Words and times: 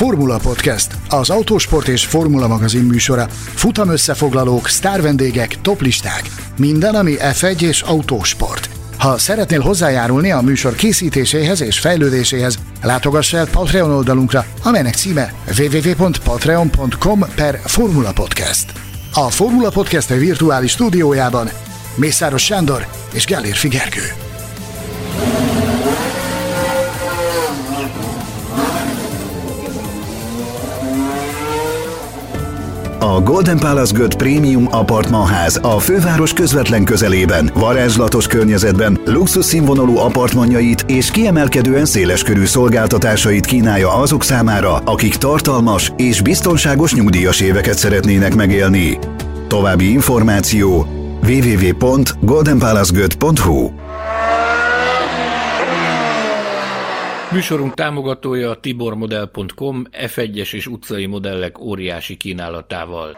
Formula 0.00 0.38
Podcast, 0.38 0.92
az 1.08 1.30
autósport 1.30 1.88
és 1.88 2.06
formula 2.06 2.48
magazin 2.48 2.84
műsora. 2.84 3.26
Futam 3.54 3.90
összefoglalók, 3.90 4.68
sztárvendégek, 4.68 5.60
toplisták. 5.60 6.22
Minden, 6.58 6.94
ami 6.94 7.14
F1 7.18 7.60
és 7.60 7.82
autósport. 7.82 8.70
Ha 8.98 9.18
szeretnél 9.18 9.60
hozzájárulni 9.60 10.30
a 10.30 10.40
műsor 10.40 10.74
készítéséhez 10.74 11.60
és 11.60 11.78
fejlődéséhez, 11.78 12.58
látogass 12.82 13.32
el 13.32 13.48
Patreon 13.48 13.90
oldalunkra, 13.90 14.44
amelynek 14.62 14.94
címe 14.94 15.32
www.patreon.com 15.58 17.24
per 17.34 17.60
Formula 17.64 18.12
Podcast. 18.12 18.72
A 19.14 19.30
Formula 19.30 19.70
Podcast 19.70 20.08
virtuális 20.08 20.70
stúdiójában 20.70 21.50
Mészáros 21.94 22.44
Sándor 22.44 22.86
és 23.12 23.24
Gellér 23.24 23.54
Figergő. 23.54 24.29
A 33.16 33.20
Golden 33.20 33.58
Palace 33.58 33.96
Göt 33.96 34.14
Premium 34.14 34.66
Apartmanház 34.70 35.60
a 35.62 35.78
főváros 35.78 36.32
közvetlen 36.32 36.84
közelében, 36.84 37.50
varázslatos 37.54 38.26
környezetben, 38.26 39.00
luxus 39.04 39.44
színvonalú 39.44 39.98
apartmanjait 39.98 40.84
és 40.86 41.10
kiemelkedően 41.10 41.84
széleskörű 41.84 42.44
szolgáltatásait 42.44 43.46
kínálja 43.46 43.94
azok 43.94 44.24
számára, 44.24 44.76
akik 44.76 45.14
tartalmas 45.14 45.92
és 45.96 46.22
biztonságos 46.22 46.94
nyugdíjas 46.94 47.40
éveket 47.40 47.78
szeretnének 47.78 48.34
megélni. 48.34 48.98
További 49.48 49.92
információ 49.92 50.86
www.goldenpalacegöt.hu 51.22 53.79
Műsorunk 57.32 57.74
támogatója 57.74 58.50
a 58.50 58.60
tibormodel.com 58.60 59.84
F1-es 59.92 60.54
és 60.54 60.66
utcai 60.66 61.06
modellek 61.06 61.58
óriási 61.58 62.16
kínálatával. 62.16 63.16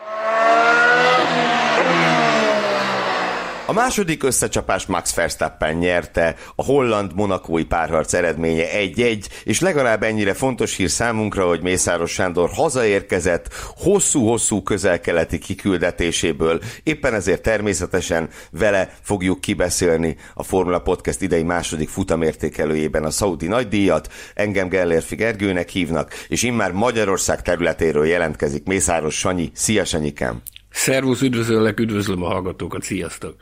A 3.67 3.73
második 3.73 4.23
összecsapás 4.23 4.87
Max 4.87 5.15
Verstappen 5.15 5.75
nyerte, 5.75 6.37
a 6.55 6.65
holland-monakói 6.65 7.65
párharc 7.65 8.13
eredménye 8.13 8.67
1-1, 8.73 9.25
és 9.45 9.61
legalább 9.61 10.03
ennyire 10.03 10.35
fontos 10.35 10.77
hír 10.77 10.91
számunkra, 10.91 11.47
hogy 11.47 11.63
Mészáros 11.63 12.13
Sándor 12.13 12.51
hazaérkezett 12.51 13.55
hosszú-hosszú 13.77 14.63
közel-keleti 14.63 15.39
kiküldetéséből. 15.39 16.61
Éppen 16.83 17.15
ezért 17.15 17.43
természetesen 17.43 18.29
vele 18.51 18.95
fogjuk 19.03 19.41
kibeszélni 19.41 20.17
a 20.35 20.43
Formula 20.43 20.79
Podcast 20.79 21.21
idei 21.21 21.43
második 21.43 21.89
futamértékelőjében 21.89 23.05
a 23.05 23.11
Saudi 23.11 23.47
nagydíjat. 23.47 24.13
Engem 24.35 24.69
Gellérfi 24.69 25.15
Gergőnek 25.15 25.69
hívnak, 25.69 26.15
és 26.29 26.43
immár 26.43 26.73
Magyarország 26.73 27.43
területéről 27.43 28.07
jelentkezik 28.07 28.65
Mészáros 28.65 29.19
Sanyi. 29.19 29.51
Szia 29.55 29.85
Sanyikám! 29.85 30.43
Szervusz, 30.71 31.21
üdvözöllek, 31.21 31.81
üdvözlöm 31.81 32.23
a 32.23 32.27
hallgatókat, 32.27 32.83
sziasztok! 32.83 33.35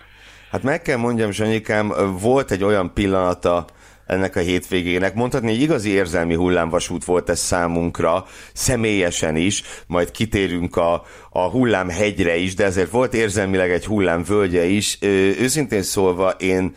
Hát 0.50 0.62
meg 0.62 0.82
kell 0.82 0.96
mondjam, 0.96 1.30
Sanyikám, 1.30 1.92
volt 2.20 2.50
egy 2.50 2.64
olyan 2.64 2.92
pillanata 2.94 3.64
ennek 4.06 4.36
a 4.36 4.40
hétvégének. 4.40 5.14
Mondhatni, 5.14 5.50
egy 5.50 5.60
igazi 5.60 5.90
érzelmi 5.90 6.34
hullámvasút 6.34 7.04
volt 7.04 7.28
ez 7.28 7.38
számunkra, 7.38 8.26
személyesen 8.52 9.36
is, 9.36 9.62
majd 9.86 10.10
kitérünk 10.10 10.76
a, 10.76 11.02
a 11.30 11.40
hullámhegyre 11.40 12.36
is, 12.36 12.54
de 12.54 12.64
ezért 12.64 12.90
volt 12.90 13.14
érzelmileg 13.14 13.70
egy 13.70 13.86
hullámvölgye 13.86 14.64
is. 14.64 14.98
Ö, 15.00 15.06
őszintén 15.40 15.82
szólva 15.82 16.30
én 16.30 16.74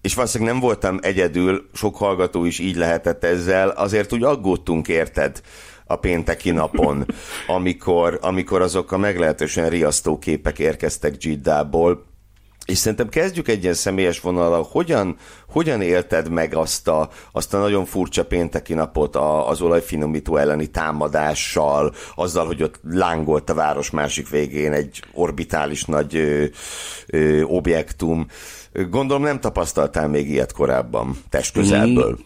és 0.00 0.14
valószínűleg 0.14 0.52
nem 0.52 0.62
voltam 0.62 0.98
egyedül, 1.02 1.68
sok 1.74 1.96
hallgató 1.96 2.44
is 2.44 2.58
így 2.58 2.76
lehetett 2.76 3.24
ezzel, 3.24 3.68
azért 3.68 4.12
úgy 4.12 4.22
aggódtunk 4.22 4.88
érted 4.88 5.40
a 5.86 5.96
pénteki 5.96 6.50
napon, 6.50 7.06
amikor, 7.56 8.18
amikor 8.22 8.62
azok 8.62 8.92
a 8.92 8.98
meglehetősen 8.98 9.68
riasztó 9.68 10.18
képek 10.18 10.58
érkeztek 10.58 11.16
Giddából, 11.16 12.09
és 12.66 12.78
szerintem 12.78 13.08
kezdjük 13.08 13.48
egy 13.48 13.62
ilyen 13.62 13.74
személyes 13.74 14.20
vonalra, 14.20 14.56
hogyan, 14.56 15.16
hogyan 15.48 15.82
élted 15.82 16.28
meg 16.28 16.54
azt 16.54 16.88
a, 16.88 17.10
azt 17.32 17.54
a 17.54 17.58
nagyon 17.58 17.84
furcsa 17.84 18.24
pénteki 18.24 18.74
napot 18.74 19.16
a, 19.16 19.48
az 19.48 19.60
olajfinomító 19.60 20.36
elleni 20.36 20.66
támadással, 20.66 21.94
azzal, 22.14 22.46
hogy 22.46 22.62
ott 22.62 22.80
lángolt 22.82 23.50
a 23.50 23.54
város 23.54 23.90
másik 23.90 24.28
végén 24.28 24.72
egy 24.72 25.02
orbitális 25.12 25.84
nagy 25.84 26.16
ö, 26.16 26.44
ö, 27.06 27.42
objektum. 27.42 28.26
Gondolom 28.72 29.22
nem 29.22 29.40
tapasztaltál 29.40 30.08
még 30.08 30.28
ilyet 30.28 30.52
korábban, 30.52 31.16
testközelből. 31.28 32.18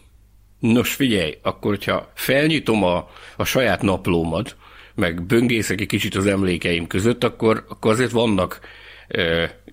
Nos 0.59 0.93
figyelj, 0.93 1.37
akkor 1.41 1.71
hogyha 1.71 2.11
felnyitom 2.13 2.83
a, 2.83 3.07
a 3.37 3.43
saját 3.43 3.81
naplómat, 3.81 4.55
meg 4.95 5.25
böngészek 5.25 5.81
egy 5.81 5.87
kicsit 5.87 6.15
az 6.15 6.25
emlékeim 6.25 6.87
között, 6.87 7.23
akkor, 7.23 7.65
akkor 7.69 7.91
azért 7.91 8.11
vannak 8.11 8.59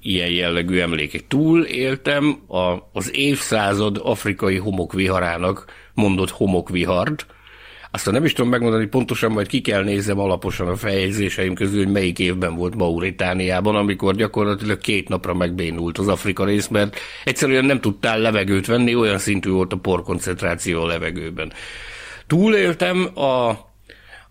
ilyen 0.03 0.31
jellegű 0.31 0.79
emlékek. 0.79 1.27
Túl 1.29 1.65
éltem 1.65 2.43
a, 2.49 2.77
az 2.93 3.17
évszázad 3.17 4.01
afrikai 4.03 4.57
homokviharának 4.57 5.65
mondott 5.95 6.31
homokvihart, 6.31 7.27
aztán 7.95 8.15
nem 8.15 8.25
is 8.25 8.33
tudom 8.33 8.51
megmondani 8.51 8.87
pontosan, 8.87 9.33
majd 9.33 9.47
ki 9.47 9.61
kell 9.61 9.83
nézzem 9.83 10.19
alaposan 10.19 10.69
a 10.69 10.77
feljegyzéseim 10.77 11.55
közül, 11.55 11.83
hogy 11.85 11.93
melyik 11.93 12.19
évben 12.19 12.55
volt 12.55 12.75
Mauritániában, 12.75 13.77
amikor 13.77 14.15
gyakorlatilag 14.15 14.79
két 14.79 15.09
napra 15.09 15.35
megbénult 15.35 15.99
az 15.99 16.09
Afrika 16.09 16.45
rész, 16.45 16.69
mert 16.69 16.97
egyszerűen 17.25 17.65
nem 17.65 17.81
tudtál 17.81 18.19
levegőt 18.19 18.67
venni, 18.67 18.95
olyan 18.95 19.19
szintű 19.19 19.51
volt 19.51 19.73
a 19.73 19.77
porkoncentráció 19.77 20.83
a 20.83 20.87
levegőben. 20.87 21.53
Túléltem 22.27 23.19
a 23.19 23.53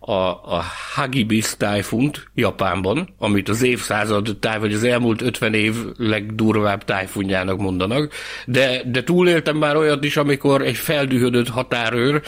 a, 0.03 0.13
a 0.29 0.63
Hagibis 0.95 1.56
tájfunt 1.57 2.31
Japánban, 2.35 3.09
amit 3.17 3.50
az 3.50 3.62
évszázad 3.62 4.38
táj, 4.39 4.59
vagy 4.59 4.73
az 4.73 4.84
elmúlt 4.84 5.22
50 5.22 5.53
év 5.53 5.73
legdurvább 5.97 6.84
tájfunjának 6.84 7.57
mondanak, 7.57 8.13
de, 8.45 8.81
de 8.85 9.03
túléltem 9.03 9.57
már 9.57 9.75
olyat 9.75 10.03
is, 10.03 10.17
amikor 10.17 10.62
egy 10.62 10.75
feldühödött 10.75 11.47
határőr 11.47 12.22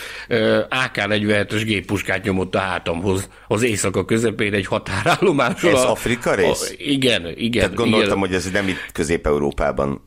AK-47-es 0.69 1.61
géppuskát 1.65 2.23
nyomott 2.23 2.55
a 2.55 2.59
hátamhoz 2.59 3.29
az 3.47 3.63
éjszaka 3.63 4.05
közepén 4.05 4.53
egy 4.53 4.65
határállomáson. 4.65 5.75
Ez 5.75 5.81
Afrika 5.81 6.35
rész? 6.35 6.69
A, 6.69 6.73
igen, 6.77 7.27
igen. 7.35 7.61
Tehát 7.61 7.75
gondoltam, 7.77 8.07
igen. 8.07 8.19
hogy 8.19 8.33
ez 8.33 8.51
nem 8.51 8.67
itt 8.67 8.91
Közép-Európában. 8.91 10.03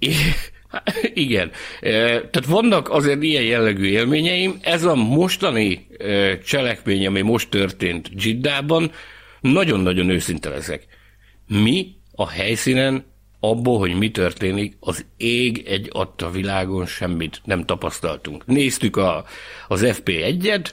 Igen. 1.28 1.50
Tehát 1.80 2.46
vannak 2.46 2.90
azért 2.90 3.22
ilyen 3.22 3.42
jellegű 3.42 3.84
élményeim. 3.86 4.58
Ez 4.62 4.84
a 4.84 4.94
mostani 4.94 5.86
cselekmény, 6.44 7.06
ami 7.06 7.20
most 7.20 7.48
történt 7.48 8.14
Giddában, 8.14 8.90
nagyon-nagyon 9.40 10.08
őszinte 10.08 10.48
leszek. 10.48 10.86
Mi 11.46 11.94
a 12.14 12.28
helyszínen 12.28 13.04
abból, 13.40 13.78
hogy 13.78 13.94
mi 13.94 14.10
történik, 14.10 14.76
az 14.80 15.04
ég 15.16 15.64
egy 15.66 15.88
adta 15.92 16.30
világon 16.30 16.86
semmit 16.86 17.40
nem 17.44 17.64
tapasztaltunk. 17.64 18.46
Néztük 18.46 18.96
a, 18.96 19.24
az 19.68 19.82
FP1-et, 19.84 20.70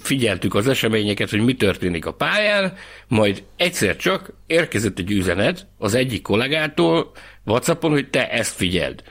figyeltük 0.00 0.54
az 0.54 0.68
eseményeket, 0.68 1.30
hogy 1.30 1.44
mi 1.44 1.54
történik 1.54 2.06
a 2.06 2.12
pályán, 2.12 2.74
majd 3.08 3.42
egyszer 3.56 3.96
csak 3.96 4.32
érkezett 4.46 4.98
egy 4.98 5.10
üzenet 5.10 5.66
az 5.78 5.94
egyik 5.94 6.22
kollégától 6.22 7.12
WhatsAppon, 7.44 7.90
hogy 7.90 8.10
te 8.10 8.30
ezt 8.30 8.54
figyeld. 8.54 9.02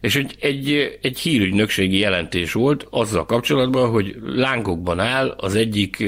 És 0.00 0.16
egy, 0.16 0.36
egy, 0.40 0.98
egy 1.02 1.18
hírügynökségi 1.18 1.98
jelentés 1.98 2.52
volt 2.52 2.86
azzal 2.90 3.26
kapcsolatban, 3.26 3.90
hogy 3.90 4.16
lángokban 4.26 5.00
áll 5.00 5.28
az 5.28 5.54
egyik, 5.54 6.04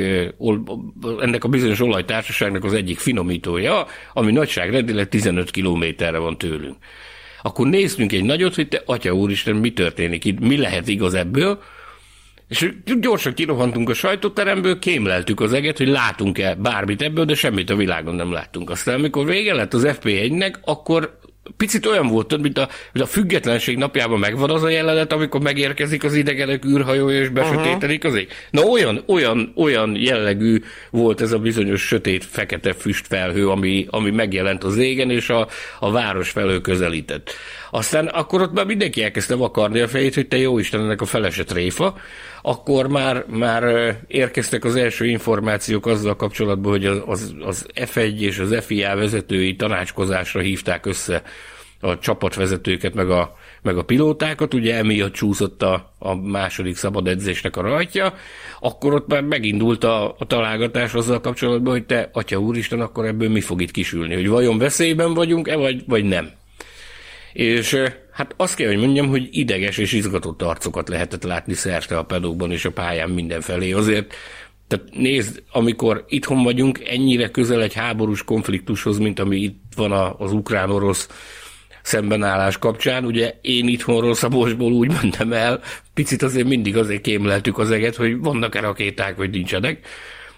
ennek 1.20 1.44
a 1.44 1.48
bizonyos 1.48 1.80
olajtársaságnak 1.80 2.64
az 2.64 2.72
egyik 2.72 2.98
finomítója, 2.98 3.86
ami 4.12 4.32
nagyságrendileg 4.32 5.08
15 5.08 5.50
kilométerre 5.50 6.18
van 6.18 6.38
tőlünk. 6.38 6.76
Akkor 7.42 7.66
nézzünk 7.66 8.12
egy 8.12 8.24
nagyot, 8.24 8.54
hogy 8.54 8.68
te, 8.68 8.82
atya 8.84 9.12
úristen, 9.12 9.56
mi 9.56 9.72
történik 9.72 10.24
itt, 10.24 10.40
mi 10.40 10.56
lehet 10.56 10.88
igaz 10.88 11.14
ebből, 11.14 11.62
és 12.50 12.72
gyorsan 13.00 13.34
kirohantunk 13.34 13.88
a 13.88 13.94
sajtóteremből, 13.94 14.78
kémleltük 14.78 15.40
az 15.40 15.52
eget, 15.52 15.76
hogy 15.76 15.88
látunk-e 15.88 16.54
bármit 16.54 17.02
ebből, 17.02 17.24
de 17.24 17.34
semmit 17.34 17.70
a 17.70 17.76
világon 17.76 18.14
nem 18.14 18.32
láttunk. 18.32 18.70
Aztán, 18.70 18.94
amikor 18.94 19.26
vége 19.26 19.54
lett 19.54 19.74
az 19.74 19.86
FP1-nek, 19.86 20.54
akkor 20.64 21.18
picit 21.56 21.86
olyan 21.86 22.06
volt, 22.06 22.40
mint 22.40 22.58
a, 22.58 22.68
mint 22.92 23.04
a 23.04 23.08
függetlenség 23.08 23.76
napjában 23.76 24.18
megvan 24.18 24.50
az 24.50 24.62
a 24.62 24.68
jelenet, 24.68 25.12
amikor 25.12 25.40
megérkezik 25.40 26.04
az 26.04 26.14
idegenek 26.14 26.64
űrhajója 26.64 27.20
és 27.20 27.28
besötétedik 27.28 28.04
az 28.04 28.14
ég. 28.14 28.28
Na 28.50 28.62
olyan, 28.62 29.02
olyan, 29.06 29.52
olyan 29.56 29.96
jellegű 29.96 30.62
volt 30.90 31.20
ez 31.20 31.32
a 31.32 31.38
bizonyos 31.38 31.86
sötét, 31.86 32.24
fekete 32.24 32.72
füstfelhő, 32.72 33.48
ami, 33.48 33.86
ami 33.90 34.10
megjelent 34.10 34.64
az 34.64 34.76
égen, 34.76 35.10
és 35.10 35.28
a, 35.28 35.48
a 35.80 35.90
város 35.90 36.30
felől 36.30 36.60
közelített. 36.60 37.30
Aztán 37.70 38.06
akkor 38.06 38.40
ott 38.42 38.52
már 38.52 38.66
mindenki 38.66 39.02
elkezdte 39.02 39.34
vakarni 39.34 39.80
a 39.80 39.88
fejét, 39.88 40.14
hogy 40.14 40.28
te 40.28 40.36
jó 40.36 40.58
Isten, 40.58 40.80
ennek 40.80 41.00
a 41.00 41.04
felese 41.04 41.44
tréfa, 41.44 41.96
akkor 42.42 42.88
már, 42.88 43.24
már 43.26 43.96
érkeztek 44.06 44.64
az 44.64 44.76
első 44.76 45.06
információk 45.06 45.86
azzal 45.86 46.16
kapcsolatban, 46.16 46.72
hogy 46.72 46.86
az, 46.86 47.02
az, 47.06 47.34
az 47.44 47.66
F1 47.74 48.18
és 48.18 48.38
az 48.38 48.64
FIA 48.64 48.96
vezetői 48.96 49.56
tanácskozásra 49.56 50.40
hívták 50.40 50.86
össze 50.86 51.22
a 51.80 51.98
csapatvezetőket, 51.98 52.94
meg 52.94 53.10
a, 53.10 53.36
meg 53.62 53.78
a 53.78 53.82
pilótákat, 53.82 54.54
ugye 54.54 54.76
emiatt 54.76 55.12
csúszott 55.12 55.62
a, 55.62 55.92
a 55.98 56.14
második 56.14 56.76
szabad 56.76 57.08
edzésnek 57.08 57.56
a 57.56 57.60
rajtja, 57.60 58.14
akkor 58.60 58.94
ott 58.94 59.06
már 59.06 59.22
megindult 59.22 59.84
a, 59.84 60.14
a 60.18 60.26
találgatás 60.26 60.94
azzal 60.94 61.20
kapcsolatban, 61.20 61.72
hogy 61.72 61.86
te, 61.86 62.10
atya 62.12 62.38
úristen, 62.38 62.80
akkor 62.80 63.04
ebből 63.06 63.28
mi 63.28 63.40
fog 63.40 63.62
itt 63.62 63.70
kisülni, 63.70 64.14
hogy 64.14 64.28
vajon 64.28 64.58
veszélyben 64.58 65.14
vagyunk-e, 65.14 65.56
vagy, 65.56 65.82
vagy 65.86 66.04
nem. 66.04 66.30
És 67.32 67.76
hát 68.12 68.34
azt 68.36 68.54
kell, 68.54 68.68
hogy 68.68 68.78
mondjam, 68.78 69.08
hogy 69.08 69.28
ideges 69.30 69.78
és 69.78 69.92
izgatott 69.92 70.42
arcokat 70.42 70.88
lehetett 70.88 71.22
látni 71.22 71.54
szerte 71.54 71.98
a 71.98 72.04
pedókban 72.04 72.52
és 72.52 72.64
a 72.64 72.72
pályán 72.72 73.10
mindenfelé. 73.10 73.72
Azért 73.72 74.14
tehát 74.68 74.84
nézd, 74.92 75.42
amikor 75.52 76.04
itthon 76.08 76.42
vagyunk, 76.42 76.80
ennyire 76.88 77.28
közel 77.28 77.62
egy 77.62 77.74
háborús 77.74 78.24
konfliktushoz, 78.24 78.98
mint 78.98 79.18
ami 79.18 79.36
itt 79.36 79.62
van 79.76 80.14
az 80.18 80.32
ukrán-orosz 80.32 81.08
szembenállás 81.82 82.58
kapcsán. 82.58 83.04
Ugye 83.04 83.38
én 83.40 83.68
itthonról 83.68 84.14
Szabolcsból 84.14 84.72
úgy 84.72 84.92
mentem 85.02 85.32
el, 85.32 85.60
picit 85.94 86.22
azért 86.22 86.46
mindig 86.46 86.76
azért 86.76 87.00
kémleltük 87.00 87.58
az 87.58 87.70
eget, 87.70 87.96
hogy 87.96 88.18
vannak-e 88.18 88.60
rakéták, 88.60 89.16
vagy 89.16 89.30
nincsenek. 89.30 89.86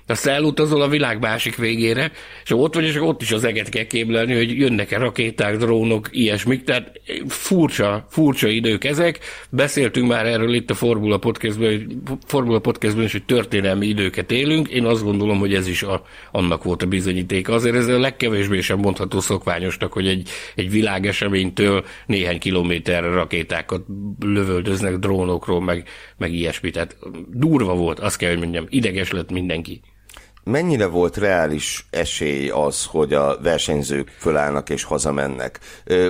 Aztán 0.07 0.35
elutazol 0.35 0.83
a 0.83 0.89
világ 0.89 1.21
másik 1.21 1.57
végére, 1.57 2.13
és 2.45 2.51
ott 2.51 2.75
vagy, 2.75 2.85
és 2.85 2.97
ott 2.97 3.23
is 3.23 3.33
az 3.33 3.45
eget 3.45 3.69
kell 3.69 3.85
kémlelni, 3.85 4.35
hogy 4.35 4.59
jönnek-e 4.59 4.99
rakéták, 4.99 5.57
drónok, 5.57 6.09
ilyesmik, 6.11 6.65
tehát 6.65 7.01
furcsa, 7.27 8.07
furcsa 8.11 8.49
idők 8.49 8.85
ezek. 8.85 9.19
Beszéltünk 9.51 10.09
már 10.09 10.27
erről 10.27 10.55
itt 10.55 10.71
a 10.71 10.75
Formula 10.75 11.19
Podcastben, 11.19 12.03
Formula 12.27 12.59
Podcastben 12.59 13.05
is, 13.05 13.13
hogy 13.13 13.25
történelmi 13.25 13.87
időket 13.87 14.33
élünk. 14.33 14.69
Én 14.69 14.85
azt 14.85 15.03
gondolom, 15.03 15.39
hogy 15.39 15.55
ez 15.55 15.67
is 15.67 15.83
a, 15.83 16.03
annak 16.33 16.65
volt 16.65 16.83
a 16.83 16.87
bizonyítéka. 16.87 17.53
Azért 17.53 17.77
ez 17.77 17.89
a 17.89 17.99
legkevésbé 17.99 18.61
sem 18.61 18.79
mondható 18.79 19.21
szokványosnak, 19.21 19.93
hogy 19.93 20.07
egy, 20.07 20.29
egy 20.55 20.71
világeseménytől 20.71 21.85
néhány 22.07 22.39
kilométerre 22.39 23.09
rakétákat 23.09 23.83
lövöldöznek 24.21 24.97
drónokról, 24.97 25.61
meg, 25.61 25.89
meg 26.17 26.33
ilyesmi. 26.33 26.71
Tehát 26.71 26.97
durva 27.29 27.75
volt, 27.75 27.99
azt 27.99 28.17
kell, 28.17 28.31
hogy 28.31 28.39
mondjam, 28.39 28.67
ideges 28.69 29.11
lett 29.11 29.31
mindenki. 29.31 29.81
Mennyire 30.45 30.87
volt 30.87 31.17
reális 31.17 31.87
esély 31.91 32.49
az, 32.49 32.85
hogy 32.85 33.13
a 33.13 33.39
versenyzők 33.43 34.17
fölállnak 34.19 34.71
és 34.71 34.83
hazamennek? 34.83 35.61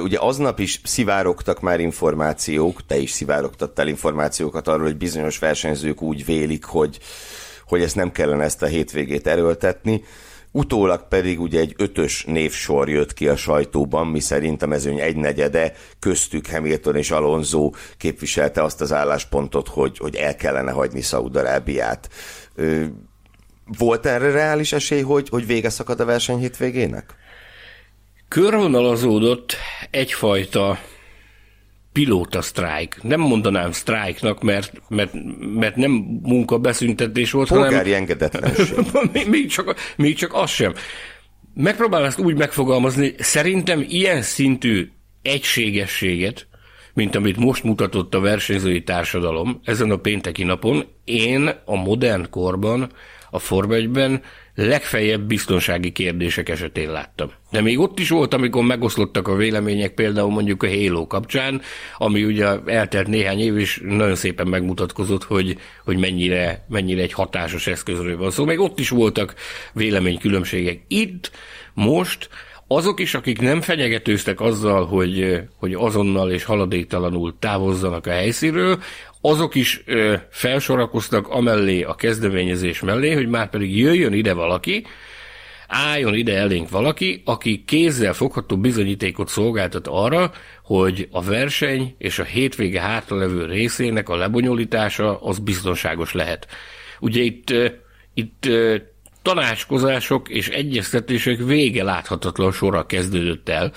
Ugye 0.03 0.19
aznap 0.19 0.59
is 0.59 0.81
szivárogtak 0.85 1.61
már 1.61 1.81
információk, 1.81 2.87
te 2.87 2.97
is 2.97 3.11
szivárogtattál 3.11 3.89
információkat 3.89 4.69
arról, 4.69 4.85
hogy 4.85 4.97
bizonyos 4.97 5.39
versenyzők 5.39 6.03
úgy 6.03 6.25
vélik, 6.25 6.65
hogy, 6.65 6.99
hogy 7.67 7.83
ezt 7.83 7.95
nem 7.95 8.13
kellene 8.13 8.45
ezt 8.45 8.63
a 8.63 8.67
hétvégét 8.67 9.27
erőltetni. 9.27 10.05
Utólag 10.51 11.09
pedig 11.09 11.41
ugye 11.41 11.61
egy 11.61 11.75
ötös 11.77 12.25
névsor 12.25 12.89
jött 12.89 13.15
ki 13.15 13.29
a 13.29 13.37
sajtóban, 13.37 14.07
mi 14.07 14.21
szerint 14.21 14.63
a 14.63 14.67
mezőny 14.67 15.01
egynegyede, 15.01 15.73
köztük 15.99 16.47
Hamilton 16.47 16.97
és 16.97 17.11
Alonso 17.11 17.71
képviselte 17.97 18.63
azt 18.63 18.81
az 18.81 18.93
álláspontot, 18.93 19.69
hogy, 19.69 19.99
hogy 19.99 20.15
el 20.15 20.37
kellene 20.37 20.71
hagyni 20.71 21.01
Szaudarábiát 21.01 22.09
volt 23.79 24.07
erre 24.07 24.31
reális 24.31 24.73
esély, 24.73 25.01
hogy, 25.01 25.29
hogy 25.29 25.47
vége 25.47 25.71
szakad 25.71 26.01
a 26.01 26.05
verseny 26.05 26.39
hétvégének? 26.39 27.15
Körvonalazódott 28.29 29.57
egyfajta 29.91 30.79
pilóta 31.93 32.43
sztrájk. 32.43 33.03
Nem 33.03 33.21
mondanám 33.21 33.73
sztrájknak, 33.73 34.43
mert, 34.43 34.83
mert, 34.89 35.13
mert 35.55 35.77
nem 35.77 35.91
munkabeszüntetés 36.23 37.31
volt, 37.31 37.49
Polgári 37.49 37.75
hanem... 37.75 37.95
engedetlenség. 37.95 38.77
még, 39.31 39.47
csak, 39.49 39.75
még 39.97 40.17
csak 40.17 40.35
az 40.35 40.51
sem. 40.51 40.75
Megpróbálom 41.55 42.07
ezt 42.07 42.19
úgy 42.19 42.37
megfogalmazni, 42.37 43.15
szerintem 43.19 43.85
ilyen 43.89 44.23
szintű 44.23 44.91
egységességet, 45.23 46.47
mint 46.95 47.15
amit 47.15 47.37
most 47.37 47.63
mutatott 47.63 48.15
a 48.15 48.21
versenyzői 48.21 48.83
társadalom 48.83 49.61
ezen 49.65 49.91
a 49.91 49.97
pénteki 49.97 50.45
napon, 50.45 50.85
én 51.05 51.51
a 51.65 51.77
modern 51.77 52.31
korban 52.31 52.93
a 53.35 53.39
Forma 53.39 53.75
1-ben 53.77 54.23
legfeljebb 54.55 55.23
biztonsági 55.23 55.93
kérdések 55.93 56.49
esetén 56.49 56.91
láttam. 56.91 57.31
De 57.51 57.61
még 57.61 57.79
ott 57.79 57.99
is 57.99 58.09
volt, 58.09 58.35
amikor 58.35 58.65
megoszlottak 58.65 59.29
a 59.29 59.35
vélemények, 59.35 59.95
például 59.95 60.31
mondjuk 60.31 60.63
a 60.63 60.69
Halo 60.69 61.07
kapcsán, 61.07 61.61
ami 61.99 62.25
ugye 62.25 62.47
eltelt 62.67 63.07
néhány 63.07 63.41
év, 63.41 63.59
és 63.59 63.81
nagyon 63.85 64.15
szépen 64.15 64.47
megmutatkozott, 64.47 65.25
hogy, 65.25 65.57
hogy 65.85 65.97
mennyire, 65.97 66.65
mennyire 66.69 67.03
egy 67.03 67.13
hatásos 67.13 67.67
eszközről 67.67 68.17
van 68.17 68.31
szó. 68.31 68.37
Szóval 68.37 68.55
még 68.55 68.65
ott 68.65 68.79
is 68.79 68.89
voltak 68.89 69.35
véleménykülönbségek. 69.73 70.81
Itt 70.89 71.31
most 71.75 72.29
azok 72.67 73.01
is, 73.01 73.15
akik 73.15 73.41
nem 73.41 73.61
fenyegetőztek 73.61 74.41
azzal, 74.41 74.87
hogy, 74.87 75.41
hogy 75.57 75.75
azonnal 75.75 76.31
és 76.31 76.45
haladéktalanul 76.45 77.35
távozzanak 77.39 78.07
a 78.07 78.11
helyszínről, 78.11 78.79
azok 79.23 79.55
is 79.55 79.83
ö, 79.87 80.15
felsorakoztak 80.31 81.29
amellé 81.29 81.83
a 81.83 81.95
kezdeményezés 81.95 82.81
mellé, 82.81 83.13
hogy 83.13 83.29
már 83.29 83.51
pedig 83.51 83.79
jöjjön 83.79 84.13
ide 84.13 84.33
valaki, 84.33 84.87
álljon 85.69 86.15
ide 86.15 86.37
elénk 86.37 86.71
valaki, 86.71 87.23
aki 87.25 87.65
kézzel 87.67 88.13
fogható 88.13 88.57
bizonyítékot 88.57 89.29
szolgáltat 89.29 89.87
arra, 89.87 90.33
hogy 90.65 91.09
a 91.11 91.23
verseny 91.23 91.95
és 91.99 92.19
a 92.19 92.25
hétvége 92.25 92.81
hátralevő 92.81 93.47
részének 93.47 94.09
a 94.09 94.17
lebonyolítása 94.17 95.21
az 95.21 95.39
biztonságos 95.39 96.13
lehet. 96.13 96.47
Ugye 97.01 97.23
itt, 97.23 97.55
itt 98.15 98.49
tanácskozások 99.23 100.29
és 100.29 100.49
egyeztetések 100.49 101.39
vége 101.39 101.83
láthatatlan 101.85 102.53
sorra 102.53 102.87
kezdődött 102.87 103.49
el, 103.49 103.73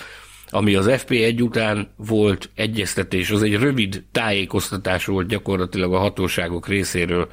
ami 0.56 0.75
az 0.75 0.86
FP1 0.90 1.42
után 1.42 1.88
volt 1.96 2.50
egyeztetés, 2.56 3.31
az 3.31 3.44
egy 3.44 3.56
rövid 3.56 4.04
tájékoztatás 4.12 5.06
volt 5.06 5.28
gyakorlatilag 5.28 5.94
a 5.94 5.98
hatóságok 5.98 6.68
részéről 6.68 7.28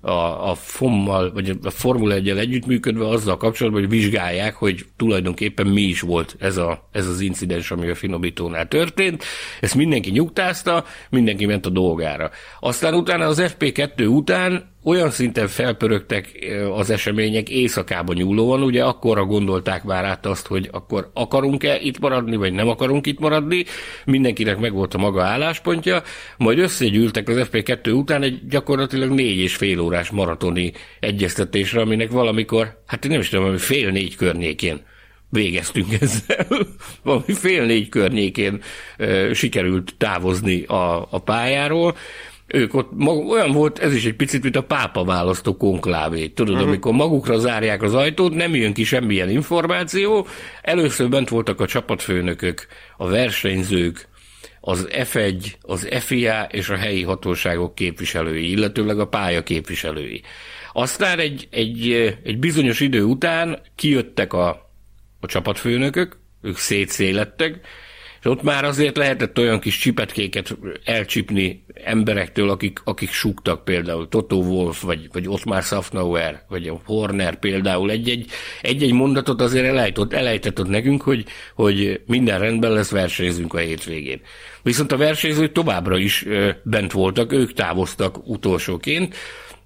a, 0.00 0.10
a 0.50 0.54
FOM-mal, 0.54 1.32
vagy 1.32 1.58
a 1.62 1.70
Formula 1.70 2.14
1 2.14 2.28
együttműködve 2.28 3.08
azzal 3.08 3.36
kapcsolatban, 3.36 3.80
hogy 3.80 3.90
vizsgálják, 3.90 4.54
hogy 4.54 4.84
tulajdonképpen 4.96 5.66
mi 5.66 5.80
is 5.80 6.00
volt 6.00 6.36
ez, 6.38 6.56
a, 6.56 6.88
ez 6.92 7.06
az 7.06 7.20
incidens, 7.20 7.70
ami 7.70 7.88
a 7.88 7.94
finomítónál 7.94 8.68
történt. 8.68 9.24
Ezt 9.60 9.74
mindenki 9.74 10.10
nyugtázta, 10.10 10.84
mindenki 11.10 11.46
ment 11.46 11.66
a 11.66 11.70
dolgára. 11.70 12.30
Aztán 12.60 12.94
utána 12.94 13.26
az 13.26 13.54
FP2 13.58 14.08
után 14.08 14.74
olyan 14.84 15.10
szinten 15.10 15.48
felpörögtek 15.48 16.32
az 16.74 16.90
események 16.90 17.48
éjszakába 17.48 18.12
nyúlóan, 18.12 18.62
ugye 18.62 18.84
akkorra 18.84 19.24
gondolták 19.24 19.84
már 19.84 20.04
át 20.04 20.26
azt, 20.26 20.46
hogy 20.46 20.68
akkor 20.72 21.10
akarunk-e 21.14 21.78
itt 21.80 21.98
maradni, 21.98 22.36
vagy 22.36 22.52
nem 22.52 22.68
akarunk 22.68 23.06
itt 23.06 23.18
maradni, 23.18 23.64
mindenkinek 24.04 24.58
megvolt 24.58 24.94
a 24.94 24.98
maga 24.98 25.22
álláspontja, 25.22 26.02
majd 26.36 26.58
összegyűltek 26.58 27.28
az 27.28 27.48
FP2 27.52 27.94
után 27.94 28.22
egy 28.22 28.46
gyakorlatilag 28.48 29.10
négy 29.10 29.38
és 29.38 29.56
fél 29.56 29.80
órás 29.80 30.10
maratoni 30.10 30.72
egyeztetésre, 31.00 31.80
aminek 31.80 32.10
valamikor, 32.10 32.82
hát 32.86 33.08
nem 33.08 33.20
is 33.20 33.28
tudom, 33.28 33.56
fél 33.56 33.90
négy 33.90 34.16
környékén 34.16 34.80
végeztünk 35.30 36.00
ezzel. 36.00 36.46
Valami 37.02 37.32
fél 37.32 37.64
négy 37.64 37.88
környékén 37.88 38.62
e, 38.96 39.34
sikerült 39.34 39.94
távozni 39.98 40.62
a, 40.62 41.06
a 41.10 41.18
pályáról, 41.18 41.96
ők 42.52 42.74
ott, 42.74 42.90
mag, 42.92 43.28
olyan 43.28 43.52
volt, 43.52 43.78
ez 43.78 43.94
is 43.94 44.04
egy 44.04 44.14
picit, 44.14 44.42
mint 44.42 44.56
a 44.56 44.62
pápa 44.62 45.04
választó 45.04 45.56
konklávé. 45.56 46.28
Tudod, 46.28 46.54
uh-huh. 46.54 46.68
amikor 46.68 46.92
magukra 46.92 47.38
zárják 47.38 47.82
az 47.82 47.94
ajtót, 47.94 48.34
nem 48.34 48.54
jön 48.54 48.72
ki 48.72 48.84
semmilyen 48.84 49.30
információ. 49.30 50.26
Először 50.62 51.08
bent 51.08 51.28
voltak 51.28 51.60
a 51.60 51.66
csapatfőnökök, 51.66 52.66
a 52.96 53.08
versenyzők, 53.08 54.08
az 54.60 54.88
F1, 54.90 55.52
az 55.60 55.88
FIA 55.90 56.42
és 56.50 56.68
a 56.68 56.76
helyi 56.76 57.02
hatóságok 57.02 57.74
képviselői, 57.74 58.50
illetőleg 58.50 58.98
a 58.98 59.08
pálya 59.08 59.42
képviselői. 59.42 60.22
Aztán 60.72 61.18
egy, 61.18 61.48
egy, 61.50 61.90
egy 62.24 62.38
bizonyos 62.38 62.80
idő 62.80 63.02
után 63.02 63.58
kijöttek 63.74 64.32
a, 64.32 64.48
a 65.20 65.26
csapatfőnökök, 65.26 66.18
ők 66.42 66.56
szétszélettek, 66.56 67.60
és 68.20 68.26
ott 68.26 68.42
már 68.42 68.64
azért 68.64 68.96
lehetett 68.96 69.38
olyan 69.38 69.60
kis 69.60 69.78
csipetkéket 69.78 70.56
elcsipni 70.84 71.64
emberektől, 71.84 72.50
akik, 72.50 72.80
akik 72.84 73.10
suktak 73.10 73.64
például 73.64 74.08
Toto 74.08 74.36
Wolf, 74.36 74.82
vagy, 74.82 75.08
vagy 75.12 75.28
Ottmar 75.28 75.62
Safnauer, 75.62 76.44
vagy 76.48 76.68
a 76.68 76.80
Horner 76.84 77.38
például 77.38 77.90
egy-egy, 77.90 78.30
egy-egy 78.62 78.92
mondatot 78.92 79.40
azért 79.40 79.66
elejtett, 79.66 80.12
elejtett 80.12 80.60
ott 80.60 80.68
nekünk, 80.68 81.02
hogy, 81.02 81.24
hogy 81.54 82.00
minden 82.06 82.38
rendben 82.38 82.72
lesz, 82.72 82.90
versenyzünk 82.90 83.54
a 83.54 83.58
hétvégén. 83.58 84.20
Viszont 84.62 84.92
a 84.92 84.96
versenyzők 84.96 85.52
továbbra 85.52 85.98
is 85.98 86.26
bent 86.62 86.92
voltak, 86.92 87.32
ők 87.32 87.52
távoztak 87.52 88.28
utolsóként, 88.28 89.16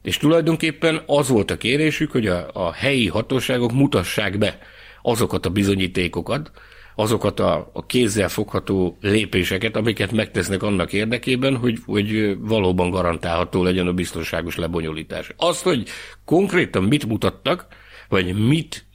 és 0.02 0.16
tulajdonképpen 0.16 1.02
az 1.06 1.28
volt 1.28 1.50
a 1.50 1.56
kérésük, 1.56 2.10
hogy 2.10 2.26
a, 2.26 2.48
a 2.52 2.72
helyi 2.72 3.08
hatóságok 3.08 3.72
mutassák 3.72 4.38
be 4.38 4.58
azokat 5.02 5.46
a 5.46 5.50
bizonyítékokat, 5.50 6.50
azokat 6.94 7.40
a, 7.40 7.70
a 7.72 7.86
kézzel 7.86 8.28
fogható 8.28 8.96
lépéseket, 9.00 9.76
amiket 9.76 10.12
megtesznek 10.12 10.62
annak 10.62 10.92
érdekében, 10.92 11.56
hogy, 11.56 11.78
hogy 11.86 12.36
valóban 12.40 12.90
garantálható 12.90 13.62
legyen 13.62 13.86
a 13.86 13.92
biztonságos 13.92 14.56
lebonyolítás. 14.56 15.30
Azt, 15.36 15.62
hogy 15.62 15.88
konkrétan 16.24 16.82
mit 16.82 17.06
mutattak, 17.06 17.66
vagy 18.08 18.46
mit 18.48 18.86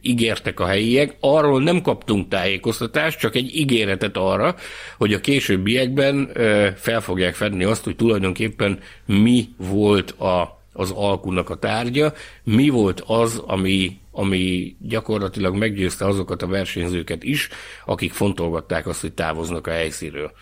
ígértek 0.00 0.60
a 0.60 0.66
helyiek, 0.66 1.16
arról 1.20 1.62
nem 1.62 1.82
kaptunk 1.82 2.28
tájékoztatást, 2.28 3.18
csak 3.18 3.34
egy 3.34 3.56
ígéretet 3.56 4.16
arra, 4.16 4.54
hogy 4.96 5.12
a 5.12 5.20
későbbiekben 5.20 6.30
fel 6.76 7.00
fogják 7.00 7.34
fedni 7.34 7.64
azt, 7.64 7.84
hogy 7.84 7.96
tulajdonképpen 7.96 8.78
mi 9.06 9.48
volt 9.56 10.10
a, 10.10 10.62
az 10.72 10.90
alkunak 10.90 11.50
a 11.50 11.56
tárgya, 11.56 12.12
mi 12.44 12.68
volt 12.68 13.02
az, 13.06 13.42
ami, 13.46 13.96
ami 14.18 14.76
gyakorlatilag 14.80 15.56
meggyőzte 15.56 16.06
azokat 16.06 16.42
a 16.42 16.46
versenyzőket 16.46 17.22
is, 17.22 17.48
akik 17.86 18.12
fontolgatták 18.12 18.86
azt, 18.86 19.00
hogy 19.00 19.12
távoznak 19.12 19.66
a 19.66 19.70
helyszínről. 19.70 20.32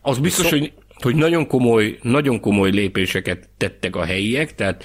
Az 0.00 0.18
biztos, 0.18 0.46
szó... 0.46 0.58
hogy, 0.58 0.72
hogy 0.94 1.14
nagyon 1.14 1.46
komoly, 1.46 1.98
nagyon 2.02 2.40
komoly 2.40 2.70
lépéseket 2.70 3.48
tettek 3.56 3.96
a 3.96 4.04
helyiek, 4.04 4.54
tehát 4.54 4.84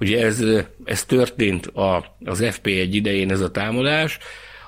Ugye 0.00 0.24
ez, 0.24 0.44
ez 0.84 1.04
történt 1.04 1.66
a, 1.66 2.16
az 2.24 2.40
FP1 2.42 2.88
idején 2.90 3.30
ez 3.30 3.40
a 3.40 3.50
támadás, 3.50 4.18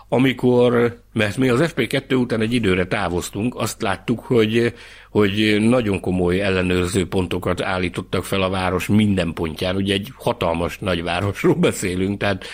amikor, 0.09 1.03
mert 1.13 1.37
mi 1.37 1.49
az 1.49 1.73
FP2 1.75 2.21
után 2.21 2.41
egy 2.41 2.53
időre 2.53 2.87
távoztunk, 2.87 3.55
azt 3.55 3.83
láttuk, 3.83 4.21
hogy, 4.21 4.75
hogy 5.11 5.57
nagyon 5.61 6.01
komoly 6.01 6.41
ellenőrző 6.41 7.09
pontokat 7.09 7.63
állítottak 7.63 8.25
fel 8.25 8.43
a 8.43 8.51
város 8.51 8.87
minden 8.87 9.33
pontján. 9.33 9.77
Ugye 9.77 9.95
egy 9.95 10.13
hatalmas 10.17 10.79
nagyvárosról 10.79 11.55
beszélünk, 11.55 12.19
tehát 12.19 12.45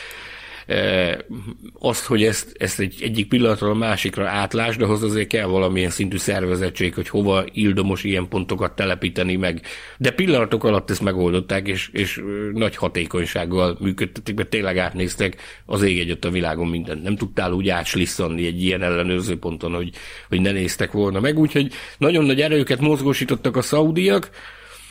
azt, 1.79 2.05
hogy 2.05 2.25
ezt, 2.25 2.55
ezt 2.59 2.81
egy, 2.81 2.97
egyik 3.01 3.29
pillanatról 3.29 3.71
a 3.71 3.75
másikra 3.75 4.29
átlásd, 4.29 4.83
ahhoz 4.83 5.03
azért 5.03 5.29
kell 5.29 5.47
valamilyen 5.47 5.91
szintű 5.91 6.17
szervezettség, 6.17 6.95
hogy 6.95 7.09
hova 7.09 7.45
ildomos 7.53 8.05
ilyen 8.05 8.29
pontokat 8.29 8.73
telepíteni 8.73 9.37
meg. 9.37 9.61
De 9.99 10.11
pillanatok 10.11 10.65
alatt 10.65 10.91
ezt 10.91 11.03
megoldották, 11.03 11.69
és, 11.69 11.89
és 11.93 12.23
nagy 12.53 12.77
hatékonysággal 12.77 13.77
működtetik, 13.81 14.37
mert 14.37 14.49
tényleg 14.49 14.79
átnéztek 14.79 15.37
az 15.67 15.83
ég 15.83 15.99
egyet 15.99 16.25
a 16.25 16.31
világon 16.31 16.67
mindent. 16.67 17.03
Nem 17.03 17.17
tudtál 17.17 17.53
úgy 17.53 17.69
átslisszanni 17.69 18.47
egy 18.47 18.63
ilyen 18.63 18.83
ellenőrző 18.83 19.39
ponton, 19.39 19.73
hogy, 19.73 19.91
hogy 20.29 20.41
ne 20.41 20.51
néztek 20.51 20.93
volna 20.93 21.21
meg. 21.21 21.39
Úgyhogy 21.39 21.73
nagyon 21.99 22.25
nagy 22.25 22.41
erőket 22.41 22.81
mozgósítottak 22.81 23.57
a 23.57 23.63
szaudiak, 23.63 24.31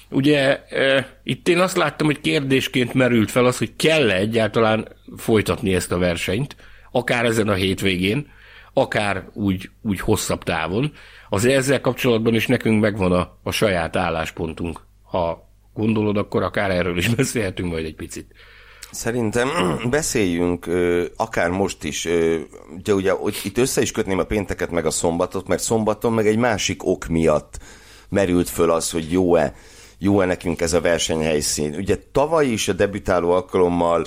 Ugye 0.09 0.63
e, 0.63 1.19
itt 1.23 1.47
én 1.47 1.59
azt 1.59 1.77
láttam, 1.77 2.07
hogy 2.07 2.21
kérdésként 2.21 2.93
merült 2.93 3.31
fel 3.31 3.45
az, 3.45 3.57
hogy 3.57 3.75
kell-e 3.75 4.15
egyáltalán 4.15 4.87
folytatni 5.17 5.73
ezt 5.73 5.91
a 5.91 5.97
versenyt, 5.97 6.55
akár 6.91 7.25
ezen 7.25 7.47
a 7.47 7.53
hétvégén, 7.53 8.31
akár 8.73 9.29
úgy, 9.33 9.69
úgy 9.81 9.99
hosszabb 9.99 10.43
távon. 10.43 10.93
Azért 11.29 11.55
ezzel 11.55 11.81
kapcsolatban 11.81 12.33
is 12.33 12.47
nekünk 12.47 12.81
megvan 12.81 13.11
a, 13.11 13.37
a 13.43 13.51
saját 13.51 13.95
álláspontunk. 13.95 14.79
Ha 15.03 15.49
gondolod, 15.73 16.17
akkor 16.17 16.43
akár 16.43 16.71
erről 16.71 16.97
is 16.97 17.09
beszélhetünk 17.15 17.71
majd 17.71 17.85
egy 17.85 17.95
picit. 17.95 18.33
Szerintem 18.91 19.49
beszéljünk 19.89 20.67
akár 21.17 21.49
most 21.49 21.83
is, 21.83 22.07
de 22.83 22.93
ugye 22.93 23.13
itt 23.43 23.57
össze 23.57 23.81
is 23.81 23.91
kötném 23.91 24.19
a 24.19 24.23
pénteket 24.23 24.71
meg 24.71 24.85
a 24.85 24.91
szombatot, 24.91 25.47
mert 25.47 25.61
szombaton 25.61 26.13
meg 26.13 26.27
egy 26.27 26.37
másik 26.37 26.85
ok 26.85 27.07
miatt 27.07 27.59
merült 28.09 28.49
föl 28.49 28.71
az, 28.71 28.91
hogy 28.91 29.11
jó-e 29.11 29.53
jó-e 30.03 30.25
nekünk 30.25 30.61
ez 30.61 30.73
a 30.73 30.81
versenyhelyszín. 30.81 31.75
Ugye 31.75 31.97
tavaly 32.11 32.45
is 32.45 32.67
a 32.67 32.73
debütáló 32.73 33.31
alkalommal 33.31 34.05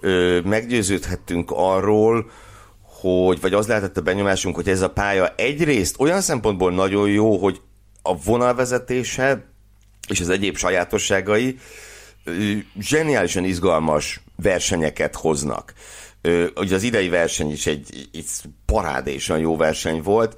ö, 0.00 0.40
meggyőződhettünk 0.44 1.50
arról, 1.54 2.30
hogy, 2.82 3.40
vagy 3.40 3.54
az 3.54 3.66
lehetett 3.66 3.96
a 3.96 4.02
benyomásunk, 4.02 4.54
hogy 4.54 4.68
ez 4.68 4.80
a 4.80 4.90
pálya 4.90 5.34
egyrészt 5.36 6.00
olyan 6.00 6.20
szempontból 6.20 6.72
nagyon 6.72 7.08
jó, 7.08 7.36
hogy 7.36 7.60
a 8.02 8.16
vonalvezetése 8.16 9.44
és 10.08 10.20
az 10.20 10.28
egyéb 10.28 10.56
sajátosságai 10.56 11.58
ö, 12.24 12.52
zseniálisan 12.80 13.44
izgalmas 13.44 14.20
versenyeket 14.36 15.14
hoznak. 15.14 15.72
Ö, 16.20 16.46
ugye 16.56 16.74
az 16.74 16.82
idei 16.82 17.08
verseny 17.08 17.50
is 17.50 17.66
egy, 17.66 18.08
egy 18.12 18.26
parádésan 18.66 19.38
jó 19.38 19.56
verseny 19.56 20.02
volt, 20.02 20.36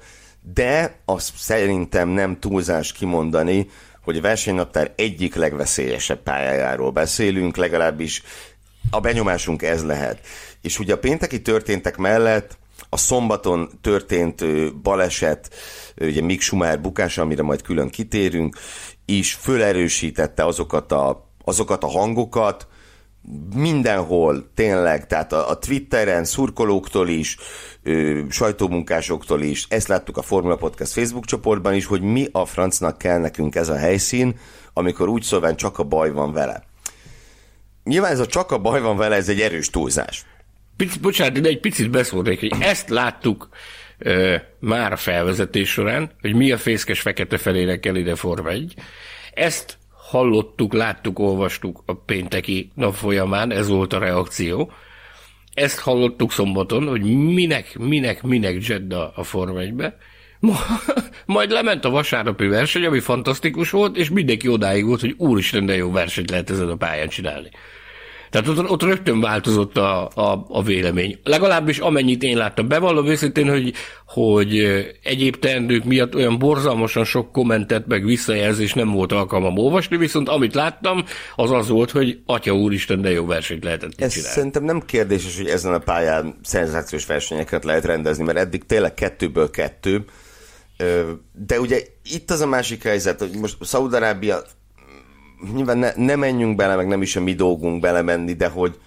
de 0.53 0.99
azt 1.05 1.31
szerintem 1.37 2.09
nem 2.09 2.39
túlzás 2.39 2.91
kimondani, 2.91 3.67
hogy 4.07 4.17
a 4.17 4.21
versenynaptár 4.21 4.93
egyik 4.95 5.35
legveszélyesebb 5.35 6.23
pályájáról 6.23 6.91
beszélünk, 6.91 7.57
legalábbis 7.57 8.23
a 8.89 8.99
benyomásunk 8.99 9.61
ez 9.61 9.83
lehet. 9.83 10.19
És 10.61 10.79
ugye 10.79 10.93
a 10.93 10.97
pénteki 10.97 11.41
történtek 11.41 11.97
mellett 11.97 12.57
a 12.89 12.97
szombaton 12.97 13.69
történt 13.81 14.43
baleset, 14.81 15.53
ugye 15.97 16.21
Mick 16.21 16.41
Schumacher 16.41 16.81
bukása, 16.81 17.21
amire 17.21 17.41
majd 17.41 17.61
külön 17.61 17.89
kitérünk, 17.89 18.57
is 19.05 19.33
fölerősítette 19.33 20.45
azokat 20.45 20.91
a, 20.91 21.29
azokat 21.43 21.83
a 21.83 21.87
hangokat, 21.89 22.67
mindenhol 23.55 24.51
tényleg, 24.53 25.07
tehát 25.07 25.33
a, 25.33 25.49
a 25.49 25.57
Twitteren, 25.57 26.23
szurkolóktól 26.23 27.07
is, 27.07 27.37
ö, 27.83 28.21
sajtómunkásoktól 28.29 29.41
is, 29.41 29.65
ezt 29.69 29.87
láttuk 29.87 30.17
a 30.17 30.21
Formula 30.21 30.55
Podcast 30.55 30.91
Facebook 30.91 31.25
csoportban 31.25 31.73
is, 31.73 31.85
hogy 31.85 32.01
mi 32.01 32.27
a 32.31 32.45
francnak 32.45 32.97
kell 32.97 33.19
nekünk 33.19 33.55
ez 33.55 33.69
a 33.69 33.77
helyszín, 33.77 34.39
amikor 34.73 35.07
úgy 35.07 35.21
szóval 35.21 35.55
csak 35.55 35.79
a 35.79 35.83
baj 35.83 36.11
van 36.11 36.33
vele. 36.33 36.63
Nyilván 37.83 38.11
ez 38.11 38.19
a 38.19 38.25
csak 38.25 38.51
a 38.51 38.57
baj 38.57 38.81
van 38.81 38.97
vele, 38.97 39.15
ez 39.15 39.29
egy 39.29 39.41
erős 39.41 39.69
túlzás. 39.69 40.25
Pic, 40.77 40.95
bocsánat, 40.95 41.41
de 41.41 41.49
egy 41.49 41.59
picit 41.59 41.89
beszólnék, 41.89 42.39
hogy 42.39 42.53
ezt 42.59 42.89
láttuk 42.89 43.49
ö, 43.97 44.35
már 44.59 44.91
a 44.91 44.97
felvezetés 44.97 45.69
során, 45.71 46.11
hogy 46.21 46.35
mi 46.35 46.51
a 46.51 46.57
fészkes 46.57 47.01
fekete 47.01 47.37
felének 47.37 47.79
kell 47.79 47.95
ide 47.95 48.15
Forma 48.15 48.49
1. 48.49 48.73
Ezt 49.33 49.77
hallottuk, 50.09 50.73
láttuk, 50.73 51.19
olvastuk 51.19 51.83
a 51.85 51.93
pénteki 51.93 52.71
nap 52.73 52.93
folyamán, 52.93 53.51
ez 53.51 53.67
volt 53.67 53.93
a 53.93 53.99
reakció. 53.99 54.71
Ezt 55.53 55.79
hallottuk 55.79 56.31
szombaton, 56.31 56.87
hogy 56.87 57.01
minek, 57.33 57.77
minek, 57.77 58.23
minek 58.23 58.67
Jedda 58.67 59.11
a 59.15 59.23
Forma 59.23 59.59
1-be. 59.59 59.97
Majd 61.25 61.51
lement 61.51 61.85
a 61.85 61.89
vasárnapi 61.89 62.47
verseny, 62.47 62.85
ami 62.85 62.99
fantasztikus 62.99 63.69
volt, 63.69 63.97
és 63.97 64.09
mindenki 64.09 64.47
odáig 64.47 64.85
volt, 64.85 65.01
hogy 65.01 65.15
úristen, 65.17 65.65
de 65.65 65.75
jó 65.75 65.91
versenyt 65.91 66.29
lehet 66.29 66.49
ezen 66.49 66.69
a 66.69 66.75
pályán 66.75 67.09
csinálni. 67.09 67.49
Tehát 68.29 68.47
ott, 68.47 68.69
ott 68.69 68.83
rögtön 68.83 69.21
változott 69.21 69.77
a, 69.77 70.09
a, 70.15 70.45
a 70.49 70.63
vélemény. 70.63 71.19
Legalábbis 71.23 71.79
amennyit 71.79 72.23
én 72.23 72.37
láttam. 72.37 72.67
Bevallom 72.67 73.07
őszintén, 73.07 73.49
hogy, 73.49 73.73
hogy 74.05 74.57
egyéb 75.03 75.39
teendők 75.39 75.83
miatt 75.83 76.15
olyan 76.15 76.37
borzalmasan 76.37 77.03
sok 77.03 77.31
kommentet 77.31 77.87
meg 77.87 78.05
visszajelzés 78.05 78.73
nem 78.73 78.91
volt 78.91 79.11
alkalmam 79.11 79.57
olvasni, 79.57 79.97
viszont 79.97 80.29
amit 80.29 80.55
láttam, 80.55 81.03
az 81.35 81.51
az 81.51 81.67
volt, 81.67 81.91
hogy 81.91 82.19
atya 82.25 82.53
úristen, 82.53 83.01
de 83.01 83.11
jó 83.11 83.25
versenyt 83.25 83.63
lehetett 83.63 84.01
Ez 84.01 84.13
csinálni. 84.13 84.33
szerintem 84.33 84.63
nem 84.63 84.81
kérdéses, 84.85 85.37
hogy 85.37 85.47
ezen 85.47 85.73
a 85.73 85.79
pályán 85.79 86.35
szenzációs 86.43 87.05
versenyeket 87.05 87.63
lehet 87.63 87.85
rendezni, 87.85 88.23
mert 88.23 88.37
eddig 88.37 88.65
tényleg 88.65 88.93
kettőből 88.93 89.49
kettő, 89.49 90.05
de 91.33 91.59
ugye 91.59 91.81
itt 92.03 92.31
az 92.31 92.41
a 92.41 92.47
másik 92.47 92.83
helyzet, 92.83 93.19
hogy 93.19 93.31
most 93.39 93.57
Szaudarábia 93.61 94.41
nyilván 95.53 95.77
ne, 95.77 95.91
ne 95.95 96.15
menjünk 96.15 96.55
bele, 96.55 96.75
meg 96.75 96.87
nem 96.87 97.01
is 97.01 97.15
a 97.15 97.21
mi 97.21 97.33
dolgunk 97.33 97.81
belemenni, 97.81 98.33
de 98.33 98.47
hogy 98.47 98.77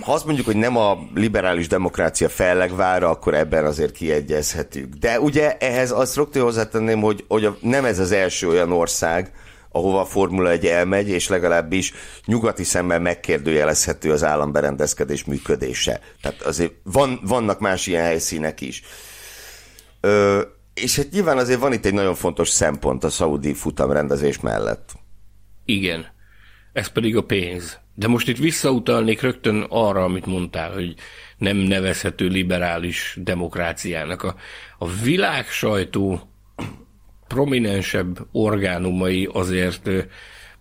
ha 0.00 0.12
azt 0.12 0.24
mondjuk, 0.24 0.46
hogy 0.46 0.56
nem 0.56 0.76
a 0.76 0.98
liberális 1.14 1.68
demokrácia 1.68 2.28
fellegvára, 2.28 3.08
akkor 3.08 3.34
ebben 3.34 3.64
azért 3.64 3.92
kiegyezhetünk. 3.92 4.94
De 4.94 5.20
ugye 5.20 5.56
ehhez 5.56 5.90
azt 5.90 6.16
rögtön 6.16 6.42
hozzátenném, 6.42 7.00
hogy, 7.00 7.24
hogy 7.28 7.44
a, 7.44 7.56
nem 7.60 7.84
ez 7.84 7.98
az 7.98 8.12
első 8.12 8.48
olyan 8.48 8.72
ország, 8.72 9.32
ahova 9.70 10.00
a 10.00 10.04
Formula 10.04 10.50
1 10.50 10.66
elmegy, 10.66 11.08
és 11.08 11.28
legalábbis 11.28 11.92
nyugati 12.24 12.64
szemmel 12.64 13.00
megkérdőjelezhető 13.00 14.12
az 14.12 14.24
államberendezkedés 14.24 15.24
működése. 15.24 16.00
Tehát 16.22 16.42
azért 16.42 16.72
van, 16.82 17.20
vannak 17.22 17.60
más 17.60 17.86
ilyen 17.86 18.02
helyszínek 18.02 18.60
is. 18.60 18.82
Ö, 20.00 20.40
és 20.82 20.96
hát 20.96 21.10
nyilván 21.10 21.38
azért 21.38 21.60
van 21.60 21.72
itt 21.72 21.84
egy 21.84 21.94
nagyon 21.94 22.14
fontos 22.14 22.48
szempont 22.48 23.04
a 23.04 23.10
szaudi 23.10 23.54
futamrendezés 23.54 24.40
mellett. 24.40 24.92
Igen, 25.64 26.06
ez 26.72 26.86
pedig 26.86 27.16
a 27.16 27.24
pénz. 27.24 27.78
De 27.94 28.08
most 28.08 28.28
itt 28.28 28.36
visszautalnék 28.36 29.20
rögtön 29.20 29.66
arra, 29.68 30.04
amit 30.04 30.26
mondtál, 30.26 30.72
hogy 30.72 30.94
nem 31.38 31.56
nevezhető 31.56 32.26
liberális 32.26 33.18
demokráciának. 33.22 34.22
A, 34.22 34.34
a 34.78 34.88
világ 34.88 35.46
sajtó 35.46 36.20
prominensebb 37.26 38.18
orgánumai 38.32 39.28
azért 39.32 39.90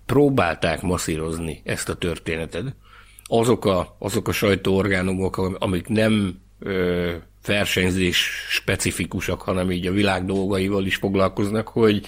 próbálták 0.06 0.82
masszírozni 0.82 1.62
ezt 1.64 1.90
a 1.90 1.96
történetet. 1.96 2.76
Azok 3.24 3.66
a, 3.66 3.96
azok 4.00 4.28
a 4.28 4.32
sajtóorgánumok, 4.32 5.38
amik 5.38 5.88
nem 5.88 6.40
ö, 6.60 7.14
versenyzés 7.46 8.46
specifikusak, 8.50 9.42
hanem 9.42 9.72
így 9.72 9.88
a 9.88 9.92
világ 9.92 10.26
dolgaival 10.26 10.86
is 10.86 10.96
foglalkoznak, 10.96 11.68
hogy, 11.68 12.06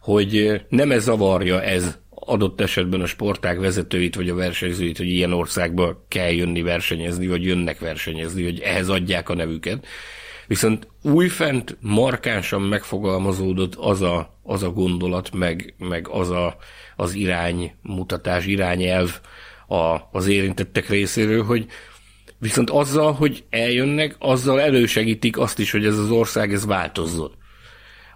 hogy 0.00 0.60
nem 0.68 0.90
ez 0.90 1.02
zavarja 1.02 1.62
ez 1.62 1.98
adott 2.10 2.60
esetben 2.60 3.00
a 3.00 3.06
sportág 3.06 3.60
vezetőit 3.60 4.14
vagy 4.14 4.28
a 4.28 4.34
versenyzőit, 4.34 4.96
hogy 4.96 5.08
ilyen 5.08 5.32
országba 5.32 6.04
kell 6.08 6.30
jönni 6.30 6.62
versenyezni, 6.62 7.26
vagy 7.26 7.44
jönnek 7.44 7.78
versenyezni, 7.78 8.42
hogy 8.42 8.60
ehhez 8.60 8.88
adják 8.88 9.28
a 9.28 9.34
nevüket. 9.34 9.86
Viszont 10.46 10.88
újfent 11.02 11.76
markánsan 11.80 12.62
megfogalmazódott 12.62 13.74
az 13.74 14.00
a, 14.00 14.38
az 14.42 14.62
a 14.62 14.70
gondolat, 14.70 15.32
meg, 15.32 15.74
meg 15.78 16.08
az 16.08 16.30
a, 16.30 16.56
az 16.96 17.14
iránymutatás, 17.14 18.46
irányelv, 18.46 19.20
a, 19.66 19.96
az 20.12 20.26
érintettek 20.26 20.88
részéről, 20.88 21.44
hogy 21.44 21.66
viszont 22.38 22.70
azzal, 22.70 23.12
hogy 23.12 23.44
eljönnek, 23.50 24.16
azzal 24.18 24.60
elősegítik 24.60 25.38
azt 25.38 25.58
is, 25.58 25.70
hogy 25.70 25.86
ez 25.86 25.98
az 25.98 26.10
ország 26.10 26.52
ez 26.52 26.66
változzon. 26.66 27.30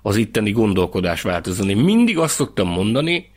Az 0.03 0.17
itteni 0.17 0.51
gondolkodás 0.51 1.23
változzon. 1.23 1.69
Én 1.69 1.77
mindig 1.77 2.19
azt 2.19 2.35
szoktam 2.35 2.69
mondani, 2.69 3.31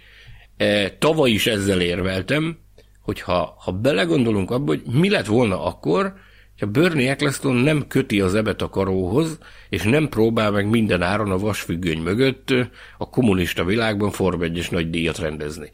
e, 0.58 0.90
tavaly 0.98 1.32
is 1.32 1.48
ezzel 1.48 1.82
érveltem, 1.82 2.58
hogy 3.02 3.22
ha, 3.22 3.56
ha 3.60 3.72
belegondolunk 3.72 4.52
abba, 4.52 4.66
hogy 4.66 4.82
mi 4.92 5.10
lett 5.10 5.26
volna 5.26 5.64
akkor, 5.64 6.14
ha 6.60 6.66
Bernie 6.66 7.10
Eccleston 7.10 7.56
nem 7.56 7.88
köti 7.88 8.22
az 8.22 8.36
ebet 8.36 8.62
a 8.62 8.70
karóhoz, 8.70 9.38
és 9.70 9.84
nem 9.84 10.10
próbál 10.10 10.52
meg 10.52 10.70
minden 10.70 11.02
áron 11.02 11.32
a 11.32 11.38
vasfüggöny 11.38 12.02
mögött 12.02 12.54
a 12.98 13.10
kommunista 13.10 13.64
világban 13.64 14.12
Form 14.12 14.42
1 14.42 14.68
nagy 14.72 14.90
díjat 14.90 15.18
rendezni. 15.18 15.70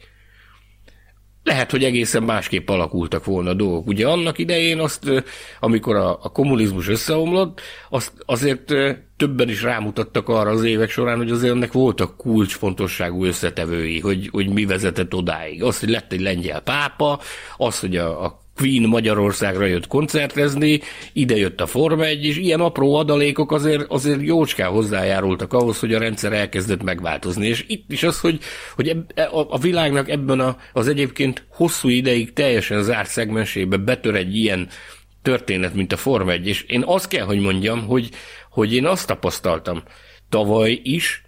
Lehet, 1.44 1.70
hogy 1.70 1.84
egészen 1.84 2.22
másképp 2.22 2.68
alakultak 2.68 3.24
volna 3.24 3.50
a 3.50 3.54
dolgok. 3.54 3.86
Ugye 3.86 4.08
annak 4.08 4.38
idején 4.38 4.78
azt, 4.78 5.24
amikor 5.60 5.96
a, 5.96 6.18
a 6.22 6.28
kommunizmus 6.28 6.88
összeomlott, 6.88 7.60
azt 7.90 8.12
azért 8.26 8.72
többen 9.16 9.48
is 9.48 9.62
rámutattak 9.62 10.28
arra 10.28 10.50
az 10.50 10.64
évek 10.64 10.90
során, 10.90 11.16
hogy 11.16 11.30
azért 11.30 11.54
ennek 11.54 11.72
voltak 11.72 12.16
kulcsfontosságú 12.16 13.24
összetevői, 13.24 14.00
hogy, 14.00 14.28
hogy 14.32 14.48
mi 14.48 14.64
vezetett 14.64 15.14
odáig. 15.14 15.62
Az, 15.62 15.80
hogy 15.80 15.88
lett 15.88 16.12
egy 16.12 16.20
lengyel 16.20 16.60
pápa, 16.60 17.20
az, 17.56 17.80
hogy 17.80 17.96
a, 17.96 18.24
a 18.24 18.41
Queen 18.56 18.88
Magyarországra 18.88 19.64
jött 19.64 19.86
koncertezni, 19.86 20.80
ide 21.12 21.36
jött 21.36 21.60
a 21.60 21.66
Forma 21.66 22.04
1, 22.04 22.24
és 22.24 22.36
ilyen 22.36 22.60
apró 22.60 22.94
adalékok 22.94 23.52
azért, 23.52 23.84
azért 23.88 24.22
jócskán 24.22 24.70
hozzájárultak 24.70 25.52
ahhoz, 25.52 25.78
hogy 25.78 25.94
a 25.94 25.98
rendszer 25.98 26.32
elkezdett 26.32 26.82
megváltozni. 26.82 27.46
És 27.46 27.64
itt 27.68 27.92
is 27.92 28.02
az, 28.02 28.20
hogy, 28.20 28.40
hogy 28.74 28.88
eb, 28.88 29.10
e, 29.14 29.28
a, 29.28 29.46
a 29.50 29.58
világnak 29.58 30.08
ebben 30.08 30.40
a, 30.40 30.56
az 30.72 30.88
egyébként 30.88 31.46
hosszú 31.48 31.88
ideig 31.88 32.32
teljesen 32.32 32.82
zárt 32.82 33.08
szegmensébe 33.08 33.76
betör 33.76 34.14
egy 34.14 34.36
ilyen 34.36 34.68
történet, 35.22 35.74
mint 35.74 35.92
a 35.92 35.96
Forma 35.96 36.30
1, 36.30 36.46
és 36.46 36.62
én 36.62 36.82
azt 36.86 37.08
kell, 37.08 37.24
hogy 37.24 37.40
mondjam, 37.40 37.86
hogy, 37.86 38.10
hogy 38.50 38.74
én 38.74 38.86
azt 38.86 39.06
tapasztaltam 39.06 39.82
tavaly 40.28 40.80
is, 40.82 41.22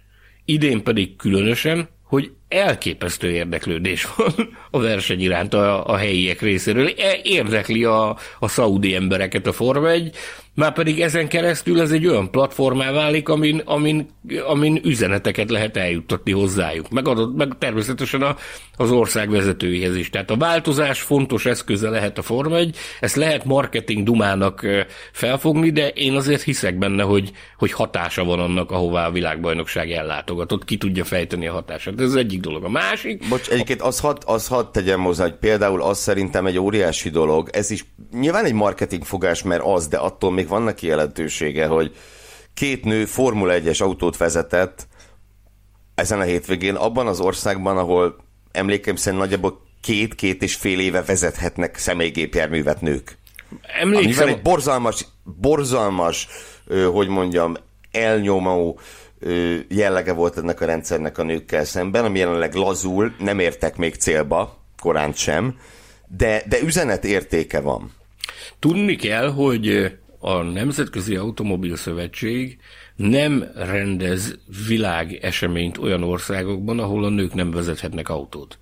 idén 0.45 0.83
pedig 0.83 1.15
különösen, 1.15 1.89
hogy 2.15 2.31
elképesztő 2.47 3.31
érdeklődés 3.31 4.07
van 4.15 4.57
a 4.71 4.79
verseny 4.79 5.21
iránt 5.21 5.53
a, 5.53 5.85
a 5.85 5.95
helyiek 5.95 6.41
részéről. 6.41 6.87
E, 6.97 7.19
érdekli 7.23 7.83
a, 7.83 8.17
a 8.39 8.47
szaudi 8.47 8.95
embereket 8.95 9.47
a 9.47 9.53
Forma 9.53 9.89
1, 9.89 10.15
már 10.55 10.73
pedig 10.73 11.01
ezen 11.01 11.27
keresztül 11.27 11.81
ez 11.81 11.91
egy 11.91 12.07
olyan 12.07 12.31
platformá 12.31 12.91
válik, 12.91 13.29
amin, 13.29 13.61
amin, 13.65 14.07
amin 14.47 14.79
üzeneteket 14.83 15.49
lehet 15.49 15.77
eljuttatni 15.77 16.31
hozzájuk. 16.31 16.89
Meg, 16.89 17.07
adott, 17.07 17.35
meg 17.35 17.51
természetesen 17.59 18.21
a, 18.21 18.35
az 18.77 18.91
ország 18.91 19.29
vezetőihez 19.29 19.95
is. 19.95 20.09
Tehát 20.09 20.31
a 20.31 20.37
változás 20.37 21.01
fontos 21.01 21.45
eszköze 21.45 21.89
lehet 21.89 22.17
a 22.17 22.21
Forma 22.21 22.55
1, 22.55 22.77
ezt 22.99 23.15
lehet 23.15 23.45
marketing 23.45 24.03
dumának 24.03 24.65
felfogni, 25.11 25.71
de 25.71 25.87
én 25.87 26.15
azért 26.15 26.41
hiszek 26.41 26.77
benne, 26.77 27.03
hogy, 27.03 27.31
hogy 27.57 27.71
hatása 27.71 28.23
van 28.23 28.39
annak, 28.39 28.71
ahová 28.71 29.07
a 29.07 29.11
világbajnokság 29.11 29.91
ellátogatott. 29.91 30.65
Ki 30.65 30.77
tudja 30.77 31.03
fejteni 31.03 31.47
a 31.47 31.53
hatását. 31.53 31.99
Ez 31.99 32.05
az 32.05 32.15
egyik 32.15 32.39
dolog. 32.39 32.63
A 32.63 32.69
másik... 32.69 33.27
Bocs, 33.29 33.49
egyébként 33.49 33.81
az 33.81 33.99
hadd 33.99 34.17
az 34.25 34.47
had 34.47 34.71
tegyem 34.71 35.01
hozzá, 35.01 35.23
hogy 35.23 35.35
például 35.35 35.81
az 35.81 35.97
szerintem 35.99 36.45
egy 36.45 36.59
óriási 36.59 37.09
dolog. 37.09 37.49
Ez 37.51 37.71
is 37.71 37.85
nyilván 38.11 38.45
egy 38.45 38.53
marketing 38.53 39.03
fogás, 39.03 39.43
mert 39.43 39.61
az, 39.63 39.87
de 39.87 39.97
attól 39.97 40.31
még 40.31 40.44
vannak 40.47 40.81
jelentősége, 40.81 41.65
hogy 41.65 41.95
két 42.53 42.83
nő 42.83 43.05
Formula 43.05 43.53
1-es 43.57 43.81
autót 43.81 44.17
vezetett 44.17 44.87
ezen 45.95 46.19
a 46.19 46.23
hétvégén 46.23 46.75
abban 46.75 47.07
az 47.07 47.19
országban, 47.19 47.77
ahol 47.77 48.15
emlékeim 48.51 48.95
szerint 48.95 49.21
nagyjából 49.21 49.61
két-két 49.81 50.41
és 50.41 50.55
fél 50.55 50.79
éve 50.79 51.03
vezethetnek 51.03 51.77
személygépjárművet 51.77 52.81
nők. 52.81 53.17
Emlékszem... 53.79 54.05
Amivel 54.05 54.27
egy 54.27 54.41
borzalmas, 54.41 55.05
borzalmas, 55.23 56.27
hogy 56.91 57.07
mondjam, 57.07 57.55
elnyomó 57.91 58.79
jellege 59.67 60.13
volt 60.13 60.37
ennek 60.37 60.61
a 60.61 60.65
rendszernek 60.65 61.17
a 61.17 61.23
nőkkel 61.23 61.65
szemben, 61.65 62.05
ami 62.05 62.19
jelenleg 62.19 62.53
lazul, 62.53 63.15
nem 63.19 63.39
értek 63.39 63.75
még 63.75 63.95
célba, 63.95 64.57
korán 64.81 65.13
sem, 65.13 65.57
de, 66.07 66.43
de 66.47 66.61
üzenet 66.61 67.03
értéke 67.03 67.59
van. 67.59 67.91
Tudni 68.59 68.95
kell, 68.95 69.31
hogy 69.31 69.91
a 70.27 70.41
Nemzetközi 70.41 71.15
Automobil 71.15 71.75
Szövetség 71.75 72.57
nem 72.95 73.51
rendez 73.55 74.37
világeseményt 74.67 75.77
olyan 75.77 76.03
országokban, 76.03 76.79
ahol 76.79 77.03
a 77.03 77.09
nők 77.09 77.33
nem 77.33 77.51
vezethetnek 77.51 78.09
autót. 78.09 78.59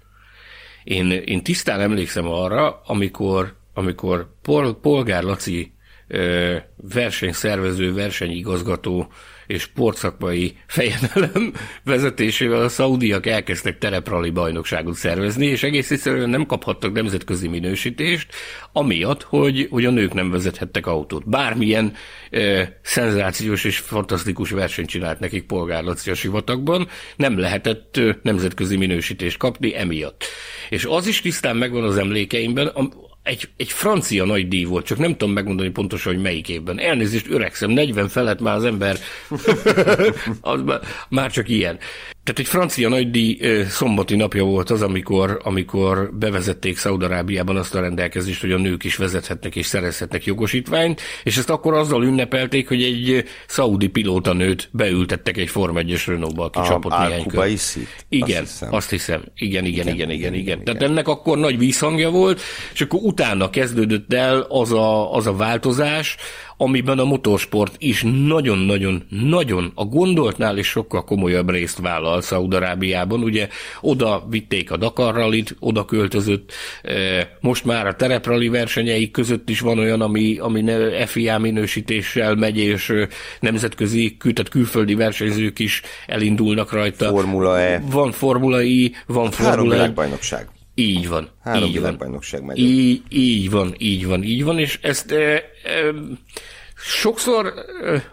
Én, 0.83 1.11
én 1.11 1.43
tisztán 1.43 1.79
emlékszem 1.79 2.27
arra, 2.27 2.81
amikor, 2.85 3.55
amikor 3.73 4.33
Pol, 4.41 4.79
Polgár 4.79 5.23
Laci 5.23 5.73
versenyszervező, 6.75 7.93
versenyigazgató 7.93 9.11
és 9.47 9.61
sportszakmai 9.61 10.57
fejedelem 10.67 11.53
vezetésével 11.83 12.61
a 12.61 12.69
szaudiak 12.69 13.25
elkezdtek 13.25 13.77
tereprali 13.77 14.29
bajnokságot 14.29 14.95
szervezni, 14.95 15.45
és 15.45 15.63
egész 15.63 15.91
egyszerűen 15.91 16.29
nem 16.29 16.45
kaphattak 16.45 16.93
nemzetközi 16.93 17.47
minősítést, 17.47 18.27
amiatt, 18.71 19.23
hogy, 19.23 19.67
hogy 19.69 19.85
a 19.85 19.91
nők 19.91 20.13
nem 20.13 20.31
vezethettek 20.31 20.87
autót. 20.87 21.29
Bármilyen 21.29 21.93
e, 22.29 22.79
szenzációs 22.81 23.63
és 23.63 23.77
fantasztikus 23.77 24.49
versenyt 24.49 24.89
csinált 24.89 25.19
nekik 25.19 25.43
polgárlaci 25.43 26.11
a 26.11 26.15
sivatagban, 26.15 26.87
nem 27.15 27.37
lehetett 27.37 27.99
nemzetközi 28.21 28.77
minősítést 28.77 29.37
kapni 29.37 29.75
emiatt. 29.77 30.25
És 30.69 30.85
az 30.85 31.07
is 31.07 31.21
tisztán 31.21 31.55
megvan 31.55 31.83
az 31.83 31.97
emlékeimben, 31.97 32.71
egy, 33.23 33.49
egy 33.57 33.71
francia 33.71 34.25
nagy 34.25 34.47
díj 34.47 34.63
volt, 34.63 34.85
csak 34.85 34.97
nem 34.97 35.11
tudom 35.11 35.33
megmondani 35.33 35.69
pontosan, 35.69 36.13
hogy 36.13 36.21
melyik 36.21 36.49
évben. 36.49 36.79
Elnézést, 36.79 37.29
öregszem, 37.29 37.69
40 37.71 38.07
felett 38.07 38.39
már 38.39 38.55
az 38.55 38.63
ember, 38.63 38.97
az 40.41 40.61
már, 40.61 40.79
már 41.09 41.31
csak 41.31 41.49
ilyen. 41.49 41.79
Tehát 42.23 42.39
egy 42.39 42.47
francia 42.47 42.89
nagydíj 42.89 43.39
szombati 43.69 44.15
napja 44.15 44.43
volt 44.43 44.69
az, 44.69 44.81
amikor, 44.81 45.39
amikor 45.43 46.13
bevezették 46.13 46.77
Szaudarábiában 46.77 47.57
azt 47.57 47.75
a 47.75 47.79
rendelkezést, 47.79 48.41
hogy 48.41 48.51
a 48.51 48.57
nők 48.57 48.83
is 48.83 48.95
vezethetnek 48.95 49.55
és 49.55 49.65
szerezhetnek 49.65 50.25
jogosítványt, 50.25 51.01
és 51.23 51.37
ezt 51.37 51.49
akkor 51.49 51.73
azzal 51.73 52.03
ünnepelték, 52.03 52.67
hogy 52.67 52.83
egy 52.83 53.23
szaudi 53.47 53.87
pilótanőt 53.87 54.69
beültettek 54.71 55.37
egy 55.37 55.49
Form 55.49 55.77
1-es 55.79 56.03
Renault-ba, 56.05 56.43
aki 56.43 56.59
a, 56.59 56.63
csapott 56.63 56.97
néhány 56.97 57.25
kör. 57.25 57.51
Igen, 58.09 58.41
azt 58.41 58.51
hiszem. 58.51 58.73
azt 58.73 58.89
hiszem. 58.89 59.23
Igen, 59.35 59.65
igen, 59.65 59.87
igen, 59.87 59.95
igen, 59.95 60.09
igen, 60.09 60.33
igen, 60.33 60.33
igen. 60.33 60.63
Tehát 60.63 60.83
ennek 60.83 61.07
akkor 61.07 61.37
nagy 61.37 61.57
vízhangja 61.57 62.09
volt, 62.09 62.41
és 62.73 62.81
akkor 62.81 62.99
utána 63.03 63.49
kezdődött 63.49 64.13
el 64.13 64.39
az 64.49 64.71
a, 64.71 65.13
az 65.13 65.27
a 65.27 65.35
változás, 65.35 66.17
amiben 66.57 66.99
a 66.99 67.03
motorsport 67.03 67.75
is 67.77 68.03
nagyon-nagyon-nagyon 68.25 69.71
a 69.75 69.85
gondoltnál 69.85 70.57
is 70.57 70.67
sokkal 70.67 71.03
komolyabb 71.03 71.49
részt 71.49 71.79
vállal 71.79 72.21
Szaudarábiában. 72.21 73.23
Ugye 73.23 73.47
oda 73.81 74.25
vitték 74.29 74.71
a 74.71 74.77
Dakar 74.77 75.13
Rallit, 75.13 75.55
oda 75.59 75.85
költözött, 75.85 76.51
e, 76.81 77.29
most 77.41 77.65
már 77.65 77.87
a 77.87 77.95
tereprali 77.95 78.47
versenyei 78.47 79.11
között 79.11 79.49
is 79.49 79.59
van 79.59 79.79
olyan, 79.79 80.01
ami, 80.01 80.37
ami 80.39 80.63
FIA 81.05 81.37
minősítéssel 81.37 82.35
megy, 82.35 82.57
és 82.57 82.89
e, 82.89 83.07
nemzetközi, 83.39 84.17
tehát 84.19 84.49
külföldi 84.49 84.95
versenyzők 84.95 85.59
is 85.59 85.81
elindulnak 86.07 86.71
rajta. 86.71 87.09
Formula 87.09 87.59
E. 87.59 87.83
Van 87.89 88.11
Formula 88.11 88.61
I, 88.61 88.95
van 89.07 89.31
Formula 89.31 89.49
Három 89.49 89.69
világbajnokság. 89.69 90.47
Így 90.75 91.07
van. 91.07 91.29
Három 91.43 91.67
így 91.67 91.73
világbajnokság 91.73 92.43
megy. 92.43 92.59
Így, 92.59 93.01
így 93.09 93.49
van, 93.49 93.75
így 93.77 94.05
van, 94.05 94.23
így 94.23 94.43
van, 94.43 94.59
és 94.59 94.79
ezt 94.81 95.11
e, 95.11 95.43
e, 95.63 95.93
Sokszor 96.85 97.53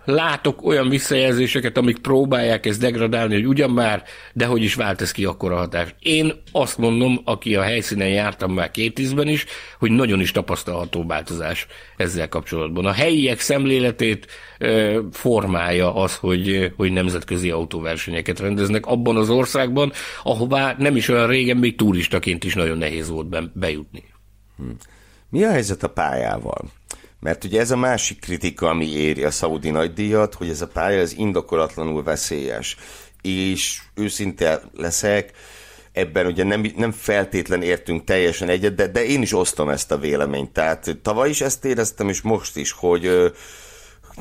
látok 0.04 0.64
olyan 0.64 0.88
visszajelzéseket, 0.88 1.76
amik 1.76 1.98
próbálják 1.98 2.66
ezt 2.66 2.80
degradálni, 2.80 3.34
hogy 3.34 3.46
ugyan 3.46 3.70
már, 3.70 4.02
de 4.32 4.46
hogy 4.46 4.62
is 4.62 4.74
vált 4.74 5.00
ez 5.00 5.12
ki 5.12 5.24
akkor 5.24 5.52
a 5.52 5.56
hatást. 5.56 5.94
Én 5.98 6.32
azt 6.52 6.78
mondom, 6.78 7.20
aki 7.24 7.56
a 7.56 7.62
helyszínen 7.62 8.08
jártam 8.08 8.52
már 8.52 8.70
két 8.70 8.94
tízben 8.94 9.28
is, 9.28 9.46
hogy 9.78 9.90
nagyon 9.90 10.20
is 10.20 10.30
tapasztalható 10.30 11.06
változás 11.06 11.66
ezzel 11.96 12.28
kapcsolatban. 12.28 12.86
A 12.86 12.92
helyiek 12.92 13.40
szemléletét 13.40 14.26
formálja 15.12 15.94
az, 15.94 16.16
hogy, 16.16 16.72
hogy 16.76 16.92
nemzetközi 16.92 17.50
autóversenyeket 17.50 18.40
rendeznek 18.40 18.86
abban 18.86 19.16
az 19.16 19.30
országban, 19.30 19.92
ahová 20.22 20.74
nem 20.78 20.96
is 20.96 21.08
olyan 21.08 21.26
régen 21.26 21.56
még 21.56 21.76
turistaként 21.76 22.44
is 22.44 22.54
nagyon 22.54 22.78
nehéz 22.78 23.08
volt 23.08 23.58
bejutni. 23.58 24.04
Hm. 24.56 24.70
Mi 25.30 25.44
a 25.44 25.50
helyzet 25.50 25.82
a 25.82 25.88
pályával? 25.88 26.70
Mert 27.20 27.44
ugye 27.44 27.60
ez 27.60 27.70
a 27.70 27.76
másik 27.76 28.20
kritika, 28.20 28.68
ami 28.68 28.86
éri 28.86 29.24
a 29.24 29.30
szaudi 29.30 29.70
nagydíjat, 29.70 30.34
hogy 30.34 30.48
ez 30.48 30.60
a 30.60 30.66
pálya 30.66 31.00
az 31.00 31.16
indokolatlanul 31.16 32.02
veszélyes. 32.02 32.76
És 33.22 33.80
őszinte 33.94 34.62
leszek, 34.76 35.32
ebben 35.92 36.26
ugye 36.26 36.44
nem, 36.44 36.72
nem 36.76 36.92
feltétlen 36.92 37.62
értünk 37.62 38.04
teljesen 38.04 38.48
egyet, 38.48 38.74
de, 38.74 38.86
de 38.86 39.04
én 39.04 39.22
is 39.22 39.32
osztom 39.32 39.68
ezt 39.68 39.92
a 39.92 39.98
véleményt. 39.98 40.52
Tehát 40.52 40.98
tavaly 41.02 41.28
is 41.28 41.40
ezt 41.40 41.64
éreztem, 41.64 42.08
és 42.08 42.20
most 42.20 42.56
is, 42.56 42.72
hogy, 42.72 43.32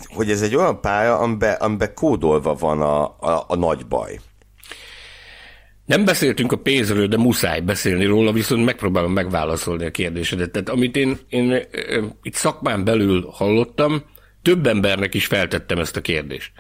hogy 0.07 0.31
ez 0.31 0.41
egy 0.41 0.55
olyan 0.55 0.81
pálya, 0.81 1.17
amiben, 1.17 1.55
amiben 1.55 1.93
kódolva 1.93 2.53
van 2.53 2.81
a, 2.81 3.03
a, 3.03 3.45
a 3.47 3.55
nagy 3.55 3.88
baj. 3.88 4.19
Nem 5.89 6.06
beszéltünk 6.06 6.52
a 6.52 6.58
pénzről, 6.58 7.08
de 7.08 7.17
muszáj 7.17 7.60
beszélni 7.60 8.06
róla, 8.06 8.32
viszont 8.32 8.65
megpróbálom 8.65 9.13
megválaszolni 9.13 9.86
a 9.86 9.91
kérdésedet. 9.91 10.52
Tehát 10.52 10.69
amit 10.69 10.95
én, 10.95 11.17
én 11.30 11.67
itt 12.21 12.34
szakmán 12.34 12.84
belül 12.84 13.30
hallottam, 13.32 14.04
több 14.41 14.67
embernek 14.67 15.13
is 15.13 15.25
feltettem 15.25 15.80
ezt 15.80 15.95
a 15.95 16.02
kérdést. 16.02 16.52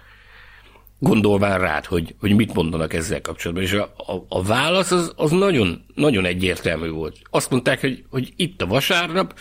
Gondolván 0.99 1.59
rád, 1.59 1.85
hogy, 1.85 2.15
hogy 2.19 2.35
mit 2.35 2.53
mondanak 2.53 2.93
ezzel 2.93 3.21
kapcsolatban. 3.21 3.65
És 3.65 3.73
a, 3.73 3.93
a, 3.97 4.25
a 4.29 4.43
válasz 4.43 4.91
az, 4.91 5.13
az 5.15 5.31
nagyon, 5.31 5.85
nagyon 5.95 6.25
egyértelmű 6.25 6.89
volt. 6.89 7.17
Azt 7.29 7.49
mondták, 7.49 7.81
hogy, 7.81 8.03
hogy 8.09 8.33
itt 8.35 8.61
a 8.61 8.67
vasárnap, 8.67 9.39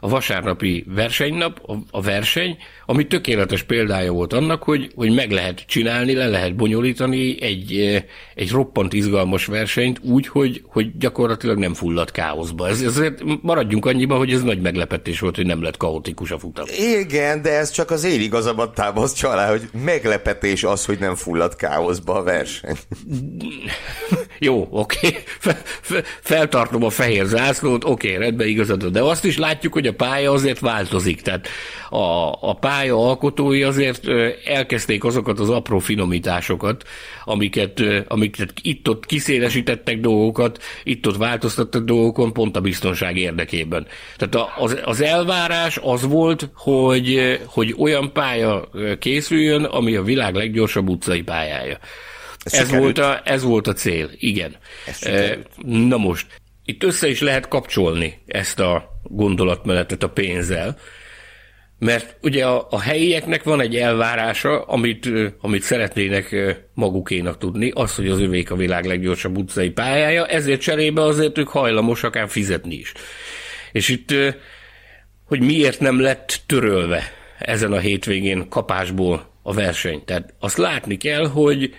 a 0.00 0.08
vasárnapi 0.08 0.84
versenynap, 0.88 1.60
a, 1.90 2.02
verseny, 2.02 2.56
ami 2.86 3.06
tökéletes 3.06 3.62
példája 3.62 4.12
volt 4.12 4.32
annak, 4.32 4.62
hogy, 4.62 4.92
hogy 4.94 5.14
meg 5.14 5.30
lehet 5.30 5.64
csinálni, 5.66 6.14
le 6.14 6.26
lehet 6.26 6.56
bonyolítani 6.56 7.42
egy, 7.42 7.72
eh, 7.72 8.02
egy 8.34 8.50
roppant 8.50 8.92
izgalmas 8.92 9.46
versenyt 9.46 9.98
úgy, 10.02 10.26
hogy, 10.26 10.62
hogy 10.66 10.96
gyakorlatilag 10.98 11.58
nem 11.58 11.74
fullad 11.74 12.10
káoszba. 12.10 12.68
Ez, 12.68 12.80
ezért 12.80 13.22
maradjunk 13.42 13.86
annyiba, 13.86 14.16
hogy 14.16 14.32
ez 14.32 14.42
nagy 14.42 14.60
meglepetés 14.60 15.20
volt, 15.20 15.36
hogy 15.36 15.46
nem 15.46 15.62
lett 15.62 15.76
kaotikus 15.76 16.30
a 16.30 16.38
futam. 16.38 16.64
Igen, 16.98 17.42
de 17.42 17.58
ez 17.58 17.70
csak 17.70 17.90
az 17.90 18.04
én 18.04 18.20
igazamat 18.20 18.74
támaszt 18.74 19.24
alá, 19.24 19.50
hogy 19.50 19.68
meglepetés 19.84 20.64
az, 20.64 20.84
hogy 20.84 20.98
nem 20.98 21.14
fullad 21.14 21.56
káoszba 21.56 22.14
a 22.14 22.22
verseny. 22.22 22.76
Jó, 24.38 24.68
oké, 24.70 25.06
okay. 25.06 25.18
Fe, 25.24 25.62
fe, 25.64 26.02
feltartom 26.20 26.84
a 26.84 26.90
fehér 26.90 27.24
zászlót, 27.24 27.84
oké, 27.84 28.14
okay, 28.14 28.24
rendben 28.24 28.46
igazad, 28.46 28.84
de 28.86 29.02
azt 29.02 29.24
is 29.24 29.38
látjuk, 29.38 29.72
hogy 29.72 29.86
a 29.90 29.94
pálya 29.94 30.32
azért 30.32 30.58
változik. 30.58 31.20
Tehát 31.20 31.48
a, 31.90 32.32
a 32.40 32.56
pálya 32.60 32.96
alkotói 32.96 33.62
azért 33.62 34.08
elkezdték 34.44 35.04
azokat 35.04 35.38
az 35.38 35.50
apró 35.50 35.78
finomításokat, 35.78 36.84
amiket, 37.24 37.82
amiket 38.08 38.52
itt-ott 38.62 39.06
kiszélesítettek 39.06 40.00
dolgokat, 40.00 40.62
itt-ott 40.84 41.16
változtattak 41.16 41.84
dolgokon, 41.84 42.32
pont 42.32 42.56
a 42.56 42.60
biztonság 42.60 43.16
érdekében. 43.16 43.86
Tehát 44.16 44.48
az, 44.58 44.78
az 44.84 45.00
elvárás 45.00 45.78
az 45.82 46.06
volt, 46.06 46.50
hogy, 46.54 47.38
hogy 47.46 47.74
olyan 47.78 48.12
pálya 48.12 48.68
készüljön, 48.98 49.64
ami 49.64 49.96
a 49.96 50.02
világ 50.02 50.34
leggyorsabb 50.34 50.88
utcai 50.88 51.22
pályája. 51.22 51.78
Ez, 52.44 52.52
ez, 52.52 52.70
volt 52.70 52.98
a, 52.98 53.20
ez 53.24 53.42
volt 53.42 53.66
a 53.66 53.72
cél, 53.72 54.10
igen. 54.18 54.56
Na 55.64 55.96
most, 55.96 56.26
itt 56.64 56.82
össze 56.82 57.08
is 57.08 57.20
lehet 57.20 57.48
kapcsolni 57.48 58.18
ezt 58.26 58.60
a 58.60 58.89
gondolatmenetet 59.02 60.02
a 60.02 60.08
pénzzel, 60.08 60.76
mert 61.78 62.16
ugye 62.22 62.46
a, 62.46 62.66
a 62.70 62.80
helyieknek 62.80 63.42
van 63.42 63.60
egy 63.60 63.76
elvárása, 63.76 64.60
amit, 64.62 65.08
amit 65.40 65.62
szeretnének 65.62 66.36
magukénak 66.74 67.38
tudni, 67.38 67.70
az, 67.74 67.94
hogy 67.94 68.08
az 68.08 68.20
övék 68.20 68.50
a 68.50 68.56
világ 68.56 68.84
leggyorsabb 68.84 69.38
utcai 69.38 69.70
pályája, 69.70 70.26
ezért 70.26 70.60
cserébe 70.60 71.02
azért 71.02 71.38
ők 71.38 71.48
hajlamosak 71.48 72.16
ám 72.16 72.26
fizetni 72.26 72.74
is. 72.74 72.92
És 73.72 73.88
itt, 73.88 74.14
hogy 75.24 75.40
miért 75.40 75.80
nem 75.80 76.00
lett 76.00 76.40
törölve 76.46 77.02
ezen 77.38 77.72
a 77.72 77.78
hétvégén 77.78 78.48
kapásból 78.48 79.30
a 79.42 79.52
verseny. 79.52 80.04
Tehát 80.04 80.34
azt 80.40 80.56
látni 80.56 80.96
kell, 80.96 81.26
hogy 81.26 81.74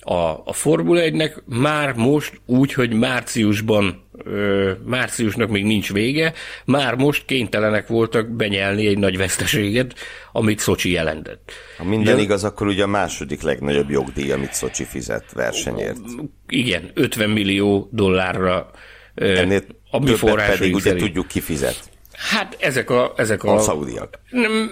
a, 0.00 0.42
a 0.44 0.52
Formula 0.52 1.00
1-nek 1.04 1.44
már 1.44 1.94
most 1.94 2.40
úgy, 2.46 2.72
hogy 2.72 2.92
márciusban, 2.92 4.07
ö, 4.24 4.72
márciusnak 4.84 5.48
még 5.48 5.64
nincs 5.64 5.92
vége, 5.92 6.32
már 6.64 6.94
most 6.94 7.24
kénytelenek 7.24 7.86
voltak 7.86 8.28
benyelni 8.28 8.86
egy 8.86 8.98
nagy 8.98 9.16
veszteséget, 9.16 9.94
amit 10.32 10.58
Szocsi 10.58 10.90
jelentett. 10.90 11.52
Ha 11.76 11.84
minden 11.84 12.16
ja, 12.16 12.22
igaz, 12.22 12.44
akkor 12.44 12.66
ugye 12.66 12.82
a 12.82 12.86
második 12.86 13.42
legnagyobb 13.42 13.90
jogdíj, 13.90 14.32
amit 14.32 14.52
Szocsi 14.52 14.84
fizet 14.84 15.32
versenyért. 15.32 16.00
Igen, 16.48 16.90
50 16.94 17.30
millió 17.30 17.88
dollárra 17.92 18.70
Ennél 19.14 19.62
a 19.90 19.98
mi 19.98 20.14
pedig 20.46 20.74
ugye 20.74 20.82
szerint. 20.82 21.04
tudjuk 21.04 21.26
kifizet. 21.26 21.80
Hát 22.18 22.56
ezek 22.60 22.90
a... 22.90 23.12
Ezek 23.16 23.44
a, 23.44 23.54
a 23.54 23.58
szaudiak. 23.58 24.20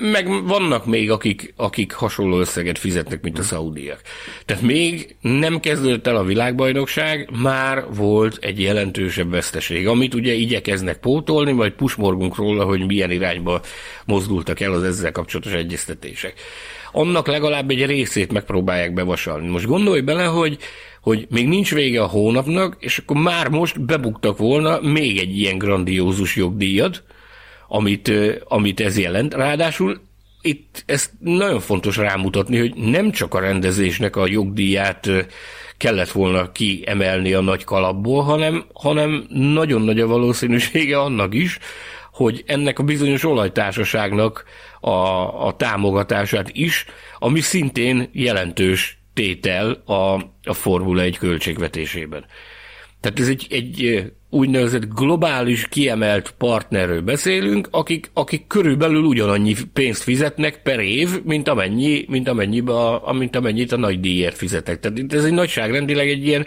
Meg 0.01 0.47
vannak 0.47 0.87
még, 0.87 1.11
akik, 1.11 1.53
akik 1.57 1.93
hasonló 1.93 2.39
összeget 2.39 2.79
fizetnek, 2.79 3.23
mint 3.23 3.39
a 3.39 3.43
szaudiak. 3.43 4.01
Tehát 4.45 4.63
még 4.63 5.17
nem 5.21 5.61
kezdődött 5.61 6.07
el 6.07 6.17
a 6.17 6.25
világbajnokság, 6.25 7.31
már 7.43 7.85
volt 7.95 8.39
egy 8.41 8.61
jelentősebb 8.61 9.31
veszteség, 9.31 9.87
amit 9.87 10.15
ugye 10.15 10.33
igyekeznek 10.33 10.99
pótolni, 10.99 11.53
majd 11.53 11.73
pusmorgunk 11.73 12.37
róla, 12.37 12.65
hogy 12.65 12.87
milyen 12.87 13.11
irányba 13.11 13.61
mozdultak 14.05 14.61
el 14.61 14.73
az 14.73 14.83
ezzel 14.83 15.13
kapcsolatos 15.13 15.53
egyeztetések. 15.53 16.35
Annak 16.93 17.27
legalább 17.27 17.71
egy 17.71 17.87
részét 17.87 18.33
megpróbálják 18.33 18.93
bevasalni. 18.93 19.49
Most 19.49 19.67
gondolj 19.67 20.01
bele, 20.01 20.25
hogy 20.25 20.59
hogy 21.01 21.27
még 21.31 21.49
nincs 21.49 21.75
vége 21.75 22.03
a 22.03 22.07
hónapnak, 22.07 22.77
és 22.79 22.99
akkor 22.99 23.17
már 23.17 23.49
most 23.49 23.85
bebuktak 23.85 24.39
volna 24.39 24.81
még 24.81 25.19
egy 25.19 25.39
ilyen 25.39 25.59
grandiózus 25.59 26.37
jogdíjat, 26.37 27.03
amit, 27.69 28.13
amit 28.45 28.81
ez 28.81 28.99
jelent. 28.99 29.35
Ráadásul 29.35 30.01
itt 30.41 30.83
ezt 30.87 31.11
nagyon 31.19 31.61
fontos 31.61 31.97
rámutatni, 31.97 32.59
hogy 32.59 32.75
nem 32.75 33.11
csak 33.11 33.35
a 33.35 33.41
rendezésnek 33.41 34.17
a 34.17 34.27
jogdíját 34.27 35.09
kellett 35.77 36.11
volna 36.11 36.53
kiemelni 36.53 37.33
a 37.33 37.41
nagy 37.41 37.65
kalapból, 37.65 38.23
hanem, 38.23 38.65
hanem 38.73 39.27
nagyon 39.29 39.83
nagy 39.83 40.01
a 40.01 40.07
valószínűsége 40.07 41.01
annak 41.01 41.35
is, 41.35 41.59
hogy 42.13 42.45
ennek 42.47 42.79
a 42.79 42.83
bizonyos 42.83 43.25
olajtársaságnak 43.25 44.45
a, 44.81 44.91
a 45.47 45.57
támogatását 45.57 46.51
is, 46.53 46.85
ami 47.19 47.41
szintén 47.41 48.09
jelentős 48.13 48.99
tétel 49.15 49.83
a, 49.85 50.15
a 50.43 50.55
Formula 50.55 51.03
1 51.03 51.19
költségvetésében. 51.19 52.25
Tehát 53.01 53.21
ez 53.21 53.29
egy, 53.29 53.47
egy 53.51 54.05
úgynevezett 54.37 54.95
globális 54.95 55.69
kiemelt 55.69 56.35
partnerről 56.39 57.01
beszélünk, 57.01 57.69
akik, 57.71 58.11
akik 58.13 58.47
körülbelül 58.47 59.03
ugyanannyi 59.03 59.55
pénzt 59.73 60.03
fizetnek 60.03 60.63
per 60.63 60.81
év, 60.81 61.23
mint, 61.25 61.49
amennyi, 61.49 62.05
mint, 62.09 62.29
amennyibe 62.29 62.73
a, 62.73 63.13
mint 63.13 63.37
amennyit 63.37 63.73
a 63.73 63.77
nagy 63.77 64.01
díjért 64.01 64.37
fizetek. 64.37 64.81
Tehát 64.81 65.13
ez 65.13 65.25
egy 65.25 65.33
nagyságrendileg 65.33 66.09
egy 66.09 66.27
ilyen 66.27 66.47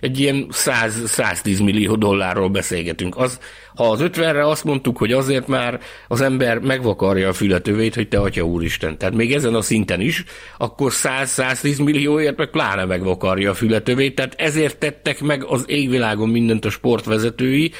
egy 0.00 0.20
ilyen 0.20 0.46
100-110 0.50 1.64
millió 1.64 1.96
dollárról 1.96 2.48
beszélgetünk. 2.48 3.16
Az, 3.16 3.38
ha 3.74 3.90
az 3.90 4.00
50-re 4.02 4.48
azt 4.48 4.64
mondtuk, 4.64 4.98
hogy 4.98 5.12
azért 5.12 5.46
már 5.46 5.80
az 6.08 6.20
ember 6.20 6.58
megvakarja 6.58 7.28
a 7.28 7.32
fületövét, 7.32 7.94
hogy 7.94 8.08
te 8.08 8.18
atya 8.18 8.42
úristen. 8.42 8.98
Tehát 8.98 9.14
még 9.14 9.32
ezen 9.32 9.54
a 9.54 9.62
szinten 9.62 10.00
is, 10.00 10.24
akkor 10.58 10.92
100-110 10.94 11.84
millióért 11.84 12.36
meg 12.36 12.50
pláne 12.50 12.84
megvakarja 12.84 13.50
a 13.50 13.54
fületövét. 13.54 14.14
Tehát 14.14 14.34
ezért 14.38 14.78
tettek 14.78 15.20
meg 15.20 15.44
az 15.44 15.64
égvilágon 15.66 16.28
mindent 16.28 16.64
a 16.64 16.70
sportvezetői, 16.70 17.72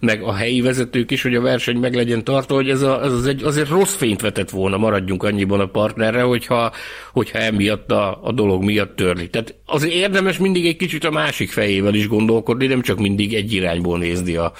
meg 0.00 0.22
a 0.22 0.34
helyi 0.34 0.60
vezetők 0.60 1.10
is, 1.10 1.22
hogy 1.22 1.34
a 1.34 1.40
verseny 1.40 1.76
meg 1.76 1.94
legyen 1.94 2.24
tartva, 2.24 2.54
hogy 2.54 2.70
ez, 2.70 2.82
a, 2.82 3.04
ez 3.04 3.12
az 3.12 3.26
egy, 3.26 3.42
azért 3.42 3.68
rossz 3.68 3.94
fényt 3.94 4.20
vetett 4.20 4.50
volna, 4.50 4.76
maradjunk 4.76 5.22
annyiban 5.22 5.60
a 5.60 5.66
partnerre, 5.66 6.22
hogyha, 6.22 6.72
hogyha 7.12 7.38
emiatt 7.38 7.90
a, 7.90 8.20
a 8.22 8.32
dolog 8.32 8.62
miatt 8.62 8.96
törli. 8.96 9.28
Tehát 9.28 9.54
azért 9.66 9.94
érdemes 9.94 10.38
mindig 10.38 10.66
egy 10.66 10.76
kicsit 10.76 11.04
a 11.04 11.10
másik 11.10 11.50
fejével 11.50 11.94
is 11.94 12.08
gondolkodni, 12.08 12.66
nem 12.66 12.82
csak 12.82 12.98
mindig 12.98 13.34
egy 13.34 13.52
irányból 13.52 13.98
nézni 13.98 14.36
a, 14.36 14.52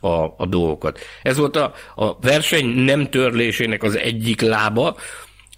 a, 0.00 0.34
a 0.36 0.46
dolgokat. 0.48 0.98
Ez 1.22 1.36
volt 1.36 1.56
a, 1.56 1.72
a 1.94 2.18
verseny 2.18 2.66
nem 2.66 3.10
törlésének 3.10 3.82
az 3.82 3.96
egyik 3.96 4.40
lába, 4.40 4.96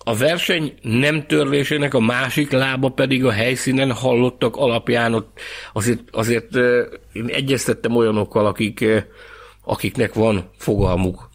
a 0.04 0.16
verseny 0.16 0.74
nem 0.82 1.26
törlésének 1.26 1.94
a 1.94 2.00
másik 2.00 2.50
lába 2.50 2.88
pedig 2.88 3.24
a 3.24 3.30
helyszínen 3.30 3.92
hallottak 3.92 4.56
alapján 4.56 5.14
ott 5.14 5.40
azért, 5.72 6.00
azért 6.10 6.56
én 7.12 7.26
egyeztettem 7.26 7.96
olyanokkal, 7.96 8.46
akik, 8.46 8.84
akiknek 9.64 10.14
van 10.14 10.50
fogalmuk 10.58 11.30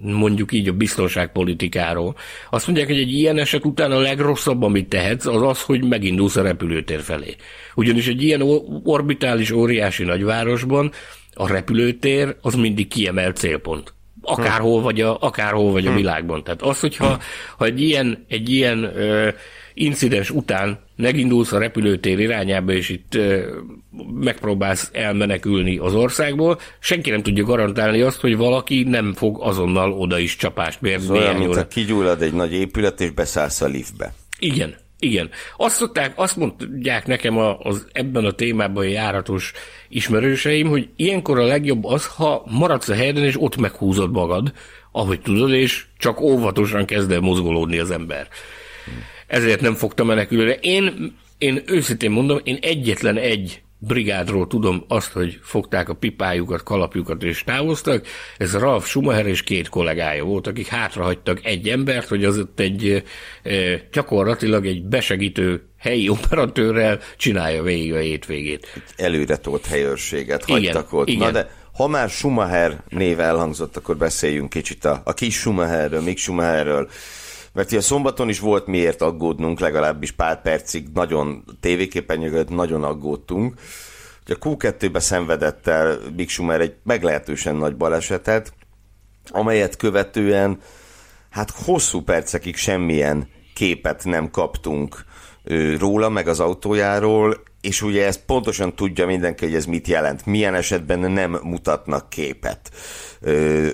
mondjuk 0.00 0.52
így 0.52 0.68
a 0.68 0.72
biztonságpolitikáról. 0.72 2.14
Azt 2.50 2.66
mondják, 2.66 2.88
hogy 2.88 2.98
egy 2.98 3.12
ilyen 3.12 3.38
eset 3.38 3.64
után 3.64 3.90
a 3.90 3.98
legrosszabb, 3.98 4.62
amit 4.62 4.88
tehetsz, 4.88 5.26
az 5.26 5.42
az, 5.42 5.62
hogy 5.62 5.84
megindulsz 5.84 6.36
a 6.36 6.42
repülőtér 6.42 7.00
felé. 7.00 7.36
Ugyanis 7.74 8.06
egy 8.06 8.22
ilyen 8.22 8.42
orbitális, 8.84 9.50
óriási 9.50 10.04
nagyvárosban 10.04 10.92
a 11.38 11.48
repülőtér 11.48 12.36
az 12.40 12.54
mindig 12.54 12.88
kiemelt 12.88 13.36
célpont. 13.36 13.94
Akárhol 14.22 14.82
vagy 14.82 15.00
a, 15.00 15.16
akárhol 15.20 15.72
vagy 15.72 15.86
a 15.86 15.90
hm. 15.90 15.96
világban. 15.96 16.44
Tehát 16.44 16.62
az, 16.62 16.80
hogyha 16.80 17.18
ha 17.56 17.64
egy 17.64 17.80
ilyen, 17.80 18.24
egy 18.28 18.50
ilyen 18.50 18.82
ö, 18.82 19.28
incidens 19.74 20.30
után 20.30 20.78
megindulsz 20.96 21.52
a 21.52 21.58
repülőtér 21.58 22.18
irányába, 22.18 22.72
és 22.72 22.88
itt 22.88 23.14
ö, 23.14 23.56
megpróbálsz 24.14 24.90
elmenekülni 24.92 25.76
az 25.76 25.94
országból, 25.94 26.58
senki 26.78 27.10
nem 27.10 27.22
tudja 27.22 27.44
garantálni 27.44 28.00
azt, 28.00 28.20
hogy 28.20 28.36
valaki 28.36 28.82
nem 28.82 29.14
fog 29.14 29.38
azonnal 29.40 29.92
oda 29.92 30.18
is 30.18 30.36
csapást 30.36 30.80
mérni. 30.80 31.08
Olyan, 31.08 31.36
mint 31.36 31.54
ha 31.54 31.66
kigyullad 31.66 32.22
egy 32.22 32.32
nagy 32.32 32.52
épület, 32.52 33.00
és 33.00 33.10
beszállsz 33.10 33.60
a 33.60 33.66
liftbe. 33.66 34.14
Igen, 34.38 34.74
igen. 34.98 35.30
Azt 35.56 35.76
szokták, 35.76 36.12
azt 36.16 36.36
mondják 36.36 37.06
nekem 37.06 37.38
az 37.38 37.86
ebben 37.92 38.24
a 38.24 38.32
témában 38.32 38.88
járatos 38.88 39.52
ismerőseim, 39.88 40.68
hogy 40.68 40.88
ilyenkor 40.96 41.38
a 41.38 41.44
legjobb 41.44 41.84
az, 41.84 42.06
ha 42.06 42.42
maradsz 42.46 42.88
a 42.88 42.94
helyeden, 42.94 43.24
és 43.24 43.40
ott 43.40 43.56
meghúzod 43.56 44.12
magad, 44.12 44.52
ahogy 44.92 45.20
tudod, 45.20 45.52
és 45.52 45.84
csak 45.98 46.20
óvatosan 46.20 46.84
kezd 46.84 47.10
el 47.10 47.20
mozgolódni 47.20 47.78
az 47.78 47.90
ember. 47.90 48.28
Ezért 49.26 49.60
nem 49.60 49.74
fogtam 49.74 50.06
menekülni. 50.06 50.56
Én, 50.60 51.16
én 51.38 51.62
őszintén 51.66 52.10
mondom, 52.10 52.40
én 52.44 52.58
egyetlen 52.60 53.16
egy 53.16 53.62
brigádról 53.78 54.46
tudom 54.46 54.84
azt, 54.88 55.12
hogy 55.12 55.38
fogták 55.42 55.88
a 55.88 55.94
pipájukat, 55.94 56.62
kalapjukat 56.62 57.22
és 57.22 57.44
távoztak. 57.44 58.06
Ez 58.36 58.56
Ralf 58.56 58.86
Schumacher 58.88 59.26
és 59.26 59.42
két 59.42 59.68
kollégája 59.68 60.24
volt, 60.24 60.46
akik 60.46 60.66
hátrahagytak 60.66 61.44
egy 61.44 61.68
embert, 61.68 62.08
hogy 62.08 62.24
az 62.24 62.38
ott 62.38 62.60
egy 62.60 63.02
e, 63.42 63.52
gyakorlatilag 63.92 64.66
egy 64.66 64.84
besegítő 64.84 65.62
helyi 65.78 66.08
operatőrrel 66.18 66.98
csinálja 67.16 67.62
végig 67.62 67.94
a 67.94 67.98
hétvégét. 67.98 68.82
Előre 68.96 69.36
tolt 69.36 69.66
helyőrséget 69.66 70.44
hagytak 70.44 70.86
igen, 70.88 71.00
ott. 71.00 71.08
Igen. 71.08 71.26
Na 71.26 71.30
de 71.30 71.50
ha 71.78 71.86
már 71.86 72.08
Schumacher 72.08 72.82
név 72.88 73.20
elhangzott, 73.20 73.76
akkor 73.76 73.96
beszéljünk 73.96 74.50
kicsit 74.50 74.84
a, 74.84 75.02
a 75.04 75.12
kis 75.14 75.34
Schumacherről, 75.34 76.02
Mick 76.02 76.18
Schumacherről. 76.18 76.88
Mert 77.58 77.70
ugye 77.70 77.80
szombaton 77.80 78.28
is 78.28 78.40
volt 78.40 78.66
miért 78.66 79.02
aggódnunk, 79.02 79.60
legalábbis 79.60 80.12
pár 80.12 80.42
percig 80.42 80.88
nagyon 80.94 81.44
tévéképernyőket 81.60 82.48
nagyon 82.48 82.84
aggódtunk. 82.84 83.54
Ugye 84.24 84.34
a 84.34 84.44
Q2-be 84.44 85.00
szenvedett 85.00 85.66
el 85.66 85.98
Mick 86.16 86.28
Schumacher 86.30 86.60
egy 86.60 86.74
meglehetősen 86.82 87.56
nagy 87.56 87.76
balesetet, 87.76 88.52
amelyet 89.28 89.76
követően 89.76 90.60
hát 91.30 91.50
hosszú 91.50 92.02
percekig 92.02 92.56
semmilyen 92.56 93.28
képet 93.54 94.04
nem 94.04 94.30
kaptunk 94.30 95.04
róla, 95.78 96.08
meg 96.08 96.28
az 96.28 96.40
autójáról, 96.40 97.42
és 97.68 97.82
ugye 97.82 98.06
ezt 98.06 98.20
pontosan 98.26 98.74
tudja 98.74 99.06
mindenki, 99.06 99.44
hogy 99.44 99.54
ez 99.54 99.64
mit 99.64 99.88
jelent. 99.88 100.26
Milyen 100.26 100.54
esetben 100.54 100.98
nem 100.98 101.38
mutatnak 101.42 102.10
képet 102.10 102.70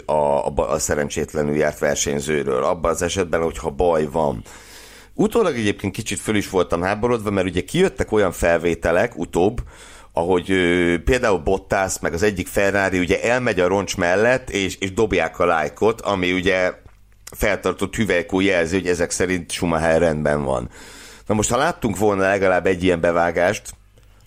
a, 0.05 0.13
a, 0.13 0.53
a 0.57 0.79
szerencsétlenül 0.79 1.57
járt 1.57 1.79
versenyzőről. 1.79 2.65
Abban 2.65 2.91
az 2.91 3.03
esetben, 3.03 3.43
hogyha 3.43 3.71
baj 3.71 4.09
van. 4.11 4.43
Utólag 5.15 5.57
egyébként 5.57 5.93
kicsit 5.93 6.19
föl 6.19 6.37
is 6.37 6.51
voltam 6.51 6.83
háborodva, 6.83 7.31
mert 7.31 7.47
ugye 7.47 7.61
kijöttek 7.61 8.13
olyan 8.13 8.33
felvételek 8.33 9.19
utóbb, 9.19 9.61
ahogy 10.13 10.51
ö, 10.51 10.95
például 11.05 11.39
Bottas, 11.39 11.99
meg 12.01 12.13
az 12.13 12.23
egyik 12.23 12.47
Ferrari 12.47 12.99
ugye 12.99 13.23
elmegy 13.23 13.61
a 13.61 13.69
roncs 13.69 13.97
mellett, 13.97 14.51
és, 14.51 14.77
és 14.77 14.93
dobják 14.93 15.39
a 15.39 15.45
lájkot, 15.45 16.01
ami 16.01 16.33
ugye 16.33 16.73
feltartott 17.37 17.95
hüvelykú 17.95 18.41
jelzi, 18.41 18.77
hogy 18.77 18.89
ezek 18.89 19.11
szerint 19.11 19.51
Schumacher 19.51 20.01
rendben 20.01 20.45
van. 20.45 20.71
Na 21.27 21.35
most, 21.35 21.51
ha 21.51 21.57
láttunk 21.57 21.99
volna 21.99 22.23
legalább 22.23 22.67
egy 22.67 22.83
ilyen 22.83 23.01
bevágást, 23.01 23.75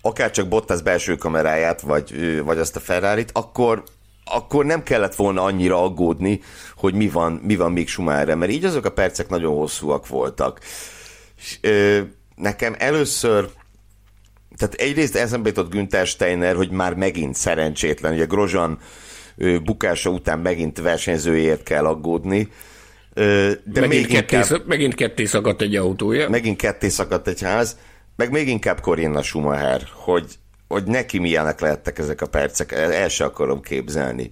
akár 0.08 0.32
csak 0.32 0.48
Bottas 0.48 0.82
belső 0.82 1.16
kameráját, 1.16 1.82
vagy, 1.82 2.42
vagy 2.44 2.58
azt 2.58 2.76
a 2.76 2.80
ferrari 2.80 3.26
akkor, 3.32 3.84
akkor 4.26 4.66
nem 4.66 4.84
kellett 4.84 5.16
volna 5.16 5.44
annyira 5.44 5.84
aggódni, 5.84 6.42
hogy 6.76 6.94
mi 6.94 7.10
van, 7.10 7.32
mi 7.44 7.56
van 7.56 7.72
még 7.72 7.88
Schumacherre, 7.88 8.36
mert 8.36 8.52
így 8.52 8.66
azok 8.66 8.86
a 8.86 8.92
percek 8.92 9.30
nagyon 9.30 9.56
hosszúak 9.56 10.08
voltak. 10.08 10.60
És, 11.38 11.58
ö, 11.62 12.00
nekem 12.36 12.76
először 12.78 13.50
tehát 14.58 14.74
egyrészt 14.74 15.16
eszembe 15.16 15.50
jutott 15.50 15.72
Günther 15.72 16.08
Steiner, 16.08 16.56
hogy 16.56 16.70
már 16.70 16.94
megint 16.94 17.36
szerencsétlen, 17.36 18.14
ugye 18.14 18.26
Grozan 18.26 18.80
bukása 19.64 20.10
után 20.10 20.40
megint 20.40 20.80
versenyzőért 20.80 21.64
kell 21.64 21.86
aggódni, 21.86 22.52
de 23.14 23.60
megint, 23.66 23.88
még 23.88 24.08
ketté, 24.08 24.36
inkább, 24.36 24.68
megint 24.68 24.96
ketté 24.96 25.26
szakadt 25.26 25.62
egy 25.62 25.76
autója. 25.76 26.30
Megint 26.30 26.58
ketté 26.58 26.90
szakadt 26.90 27.28
egy 27.28 27.42
ház, 27.42 27.78
meg 28.18 28.32
még 28.32 28.48
inkább 28.48 28.80
Corinna 28.80 29.22
Schumacher, 29.22 29.82
hogy, 29.94 30.36
hogy 30.68 30.84
neki 30.84 31.20
milyenek 31.20 31.60
lehettek 31.60 32.00
ezek 32.00 32.22
a 32.22 32.28
percek, 32.28 32.72
el 32.72 33.10
se 33.10 33.26
akarom 33.26 33.62
képzelni. 33.62 34.32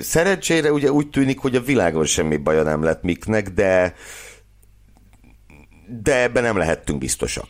Szerencsére 0.00 0.72
ugye 0.72 0.92
úgy 0.92 1.10
tűnik, 1.10 1.38
hogy 1.38 1.56
a 1.56 1.60
világon 1.60 2.04
semmi 2.04 2.36
baja 2.36 2.62
nem 2.62 2.82
lett 2.82 3.02
Miknek, 3.02 3.48
de 3.48 3.94
de 6.02 6.22
ebben 6.22 6.42
nem 6.42 6.56
lehettünk 6.56 6.98
biztosak. 6.98 7.48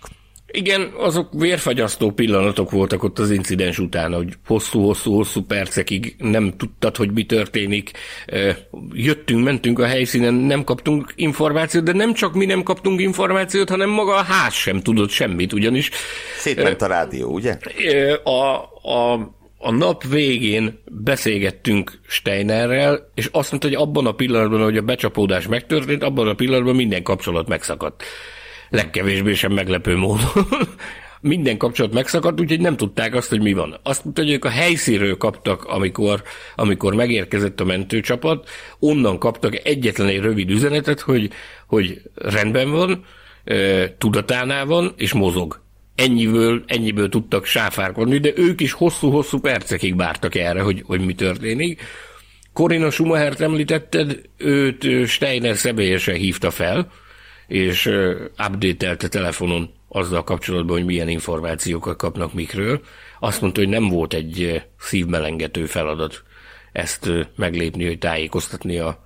Igen, 0.50 0.92
azok 0.96 1.28
vérfagyasztó 1.32 2.11
pillanatok 2.11 2.70
voltak 2.70 3.02
ott 3.02 3.18
az 3.18 3.30
incidens 3.30 3.78
után, 3.78 4.12
hogy 4.12 4.32
hosszú-hosszú-hosszú 4.46 5.42
percekig 5.42 6.14
nem 6.18 6.54
tudtad, 6.56 6.96
hogy 6.96 7.12
mi 7.12 7.24
történik. 7.24 7.90
Jöttünk, 8.92 9.44
mentünk 9.44 9.78
a 9.78 9.87
helyszínen, 9.87 10.34
nem 10.34 10.64
kaptunk 10.64 11.12
információt, 11.16 11.84
de 11.84 11.92
nem 11.92 12.14
csak 12.14 12.34
mi 12.34 12.44
nem 12.44 12.62
kaptunk 12.62 13.00
információt, 13.00 13.68
hanem 13.68 13.90
maga 13.90 14.14
a 14.14 14.22
ház 14.22 14.54
sem 14.54 14.80
tudott 14.80 15.11
semmit, 15.11 15.52
ugyanis... 15.52 15.90
Szétment 16.38 16.82
a 16.82 16.87
rádió, 16.87 17.32
ugye? 17.32 17.58
A, 18.24 18.54
a, 18.82 19.12
a 19.58 19.70
nap 19.70 20.04
végén 20.06 20.82
beszélgettünk 20.84 22.00
Steinerrel, 22.06 23.11
és 23.14 23.28
azt 23.32 23.50
mondta, 23.50 23.68
hogy 23.68 23.76
abban 23.76 24.06
a 24.06 24.12
pillanatban, 24.12 24.62
hogy 24.62 24.76
a 24.76 24.82
becsapódás 24.82 25.46
megtörtént, 25.46 26.02
abban 26.02 26.28
a 26.28 26.34
pillanatban 26.34 26.76
minden 26.76 27.02
kapcsolat 27.02 27.48
megszakadt 27.48 28.02
legkevésbé 28.68 29.35
sem 29.35 29.52
meglepő 29.52 29.96
módon. 29.96 30.46
Minden 31.20 31.57
kapcsolat 31.57 31.92
megszakadt, 31.92 32.40
úgyhogy 32.40 32.61
nem 32.61 32.76
tudták 32.76 33.14
azt, 33.14 33.28
hogy 33.28 33.40
mi 33.40 33.52
van. 33.52 33.81
Azt 33.83 34.04
mondta, 34.04 34.22
hogy 34.22 34.31
ők 34.31 34.44
a 34.44 34.48
helyszínről 34.48 35.16
kaptak, 35.16 35.64
amikor, 35.64 36.22
amikor 36.57 36.94
megérkezett 36.94 37.61
a 37.61 37.64
mentőcsapat, 37.64 38.48
onnan 38.78 39.18
kaptak 39.18 39.66
egyetlen 39.66 40.09
egy 40.09 40.20
rövid 40.20 40.50
üzenetet, 40.50 41.00
hogy, 41.00 41.31
hogy 41.66 42.02
rendben 42.14 42.70
van, 42.70 43.04
tudatánál 43.98 44.66
van, 44.66 44.92
és 44.96 45.12
mozog. 45.12 45.61
Ennyiből, 45.94 46.64
ennyiből 46.66 47.09
tudtak 47.09 47.44
sáfárkodni, 47.44 48.18
de 48.18 48.33
ők 48.37 48.61
is 48.61 48.72
hosszú-hosszú 48.72 49.40
percekig 49.40 49.96
vártak 49.96 50.35
erre, 50.35 50.61
hogy, 50.61 50.83
hogy 50.87 51.00
mi 51.00 51.14
történik. 51.14 51.83
Corina 52.52 52.90
Schumachert 52.90 53.40
említetted, 53.40 54.20
őt 54.37 55.07
Steiner 55.07 55.57
személyesen 55.57 56.14
hívta 56.14 56.50
fel, 56.50 56.90
és 57.48 57.87
update-elte 58.48 59.08
telefonon 59.08 59.70
azzal 59.88 60.24
kapcsolatban, 60.24 60.76
hogy 60.76 60.87
milyen 60.87 61.08
információkat 61.08 61.96
kapnak 61.96 62.34
mikről. 62.34 62.80
Azt 63.20 63.40
mondta, 63.40 63.61
hogy 63.61 63.68
nem 63.68 63.88
volt 63.88 64.14
egy 64.14 64.62
szívmelengető 64.78 65.66
feladat 65.66 66.22
ezt 66.72 67.11
meglépni, 67.37 67.87
hogy 67.87 67.98
tájékoztatni 67.98 68.78
a, 68.78 69.04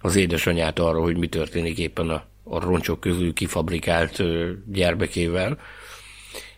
az 0.00 0.16
édesanyját 0.16 0.78
arra, 0.78 1.00
hogy 1.00 1.16
mi 1.16 1.26
történik 1.26 1.78
éppen 1.78 2.08
a, 2.08 2.24
a 2.44 2.60
roncsok 2.60 3.00
közül 3.00 3.32
kifabrikált 3.32 4.22
gyermekével. 4.66 5.58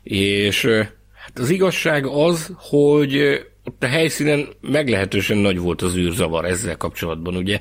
És 0.03 0.67
hát 1.15 1.39
az 1.39 1.51
igazság 1.51 2.07
az, 2.07 2.53
hogy 2.57 3.17
ott 3.65 3.83
a 3.83 3.87
helyszínen 3.87 4.49
meglehetősen 4.61 5.37
nagy 5.37 5.59
volt 5.59 5.83
az 5.83 5.97
űrzavar 5.97 6.45
ezzel 6.45 6.77
kapcsolatban. 6.77 7.37
Ugye 7.37 7.59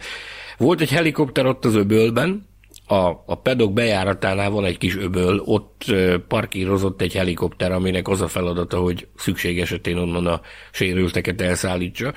volt 0.58 0.82
egy 0.82 0.92
helikopter 0.92 1.46
ott 1.46 1.66
az 1.66 1.76
öbölben, 1.76 2.52
a, 2.88 3.24
a 3.26 3.36
pedok 3.44 3.74
bejáratánál 3.74 4.50
van 4.50 4.66
egy 4.66 4.78
kis 4.78 4.98
öböl, 4.98 5.40
ott 5.40 5.94
parkírozott 6.28 7.02
egy 7.02 7.14
helikopter, 7.14 7.72
aminek 7.72 8.08
az 8.08 8.22
a 8.22 8.28
feladata, 8.28 8.80
hogy 8.80 9.08
szükség 9.16 9.60
esetén 9.60 9.98
onnan 9.98 10.28
a 10.28 10.42
sérülteket 10.72 11.42
elszállítsa. 11.42 12.14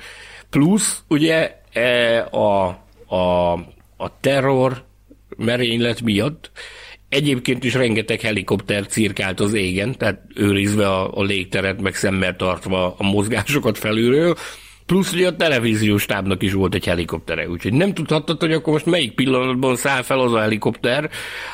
Plusz 0.49 1.03
ugye 1.07 1.57
e, 1.73 2.23
a, 2.25 2.67
a, 3.15 3.51
a 3.97 4.19
terror 4.19 4.83
merénylet 5.37 6.01
miatt 6.01 6.51
Egyébként 7.09 7.63
is 7.63 7.73
rengeteg 7.73 8.21
helikopter 8.21 8.85
cirkált 8.85 9.39
az 9.39 9.53
égen, 9.53 9.97
tehát 9.97 10.21
őrizve 10.35 10.87
a, 10.87 11.17
a 11.17 11.23
légteret, 11.23 11.81
meg 11.81 11.95
szemmel 11.95 12.35
tartva 12.35 12.95
a 12.97 13.03
mozgásokat 13.03 13.77
felülről, 13.77 14.35
Plusz 14.87 15.13
ugye 15.13 15.27
a 15.27 15.35
televíziós 15.35 16.01
stábnak 16.01 16.43
is 16.43 16.53
volt 16.53 16.75
egy 16.75 16.85
helikoptere, 16.85 17.49
úgyhogy 17.49 17.73
nem 17.73 17.93
tudhattad, 17.93 18.39
hogy 18.39 18.51
akkor 18.51 18.73
most 18.73 18.85
melyik 18.85 19.15
pillanatban 19.15 19.75
száll 19.75 20.01
fel 20.01 20.19
az 20.19 20.33
a 20.33 20.39
helikopter, 20.39 21.09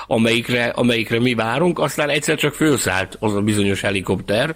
amelyikre, 0.07 0.65
amelyikre 0.65 1.19
mi 1.19 1.33
várunk, 1.33 1.79
aztán 1.79 2.09
egyszer 2.09 2.37
csak 2.37 2.53
fölszállt 2.53 3.17
az 3.19 3.35
a 3.35 3.41
bizonyos 3.41 3.81
helikopter, 3.81 4.55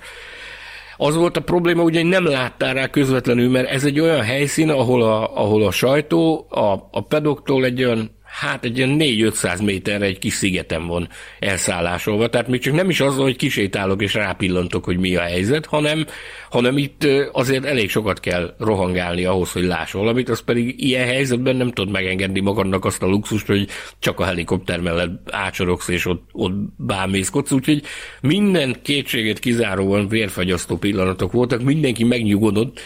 az 0.97 1.15
volt 1.15 1.37
a 1.37 1.41
probléma, 1.41 1.81
hogy 1.81 2.05
nem 2.05 2.25
láttál 2.25 2.73
rá 2.73 2.87
közvetlenül, 2.87 3.49
mert 3.49 3.69
ez 3.69 3.83
egy 3.83 3.99
olyan 3.99 4.21
helyszín, 4.21 4.69
ahol 4.69 5.03
a, 5.03 5.37
ahol 5.37 5.65
a 5.65 5.71
sajtó 5.71 6.47
a, 6.49 6.87
a 6.91 7.01
pedoktól 7.01 7.65
egy 7.65 7.83
olyan 7.83 8.16
hát 8.39 8.63
egy 8.63 8.77
ilyen 8.77 8.97
4-500 8.99 9.63
méterre 9.63 10.05
egy 10.05 10.19
kis 10.19 10.33
szigeten 10.33 10.87
van 10.87 11.09
elszállásolva, 11.39 12.29
tehát 12.29 12.47
még 12.47 12.61
csak 12.61 12.73
nem 12.73 12.89
is 12.89 12.99
az, 12.99 13.15
hogy 13.15 13.35
kisétálok 13.35 14.01
és 14.01 14.13
rápillantok, 14.13 14.85
hogy 14.85 14.97
mi 14.97 15.15
a 15.15 15.21
helyzet, 15.21 15.65
hanem, 15.65 16.05
hanem 16.49 16.77
itt 16.77 17.07
azért 17.31 17.65
elég 17.65 17.89
sokat 17.89 18.19
kell 18.19 18.55
rohangálni 18.59 19.25
ahhoz, 19.25 19.51
hogy 19.51 19.63
láss 19.63 19.91
valamit, 19.91 20.29
az 20.29 20.41
pedig 20.41 20.83
ilyen 20.83 21.07
helyzetben 21.07 21.55
nem 21.55 21.71
tudod 21.71 21.91
megengedni 21.91 22.39
magadnak 22.39 22.85
azt 22.85 23.03
a 23.03 23.07
luxust, 23.07 23.47
hogy 23.47 23.67
csak 23.99 24.19
a 24.19 24.25
helikopter 24.25 24.79
mellett 24.79 25.31
ácsorogsz 25.31 25.87
és 25.87 26.05
ott, 26.05 26.29
ott 26.31 26.55
bámészkodsz, 26.77 27.51
úgyhogy 27.51 27.81
minden 28.21 28.75
kétséget 28.81 29.39
kizáróan 29.39 30.07
vérfagyasztó 30.07 30.77
pillanatok 30.77 31.31
voltak, 31.31 31.61
mindenki 31.61 32.03
megnyugodott, 32.03 32.79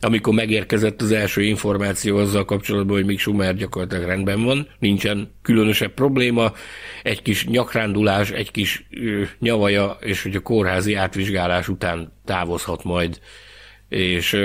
amikor 0.00 0.34
megérkezett 0.34 1.02
az 1.02 1.12
első 1.12 1.42
információ 1.42 2.16
azzal 2.16 2.44
kapcsolatban, 2.44 2.96
hogy 2.96 3.06
Mick 3.06 3.20
Schumer 3.20 3.54
gyakorlatilag 3.54 4.06
rendben 4.06 4.44
van, 4.44 4.68
nincsen 4.78 5.34
különösebb 5.42 5.94
probléma, 5.94 6.52
egy 7.02 7.22
kis 7.22 7.46
nyakrándulás, 7.46 8.30
egy 8.30 8.50
kis 8.50 8.86
nyavaja, 9.38 9.96
és 10.00 10.22
hogy 10.22 10.36
a 10.36 10.40
kórházi 10.40 10.94
átvizsgálás 10.94 11.68
után 11.68 12.12
távozhat 12.24 12.84
majd. 12.84 13.20
És 13.88 14.36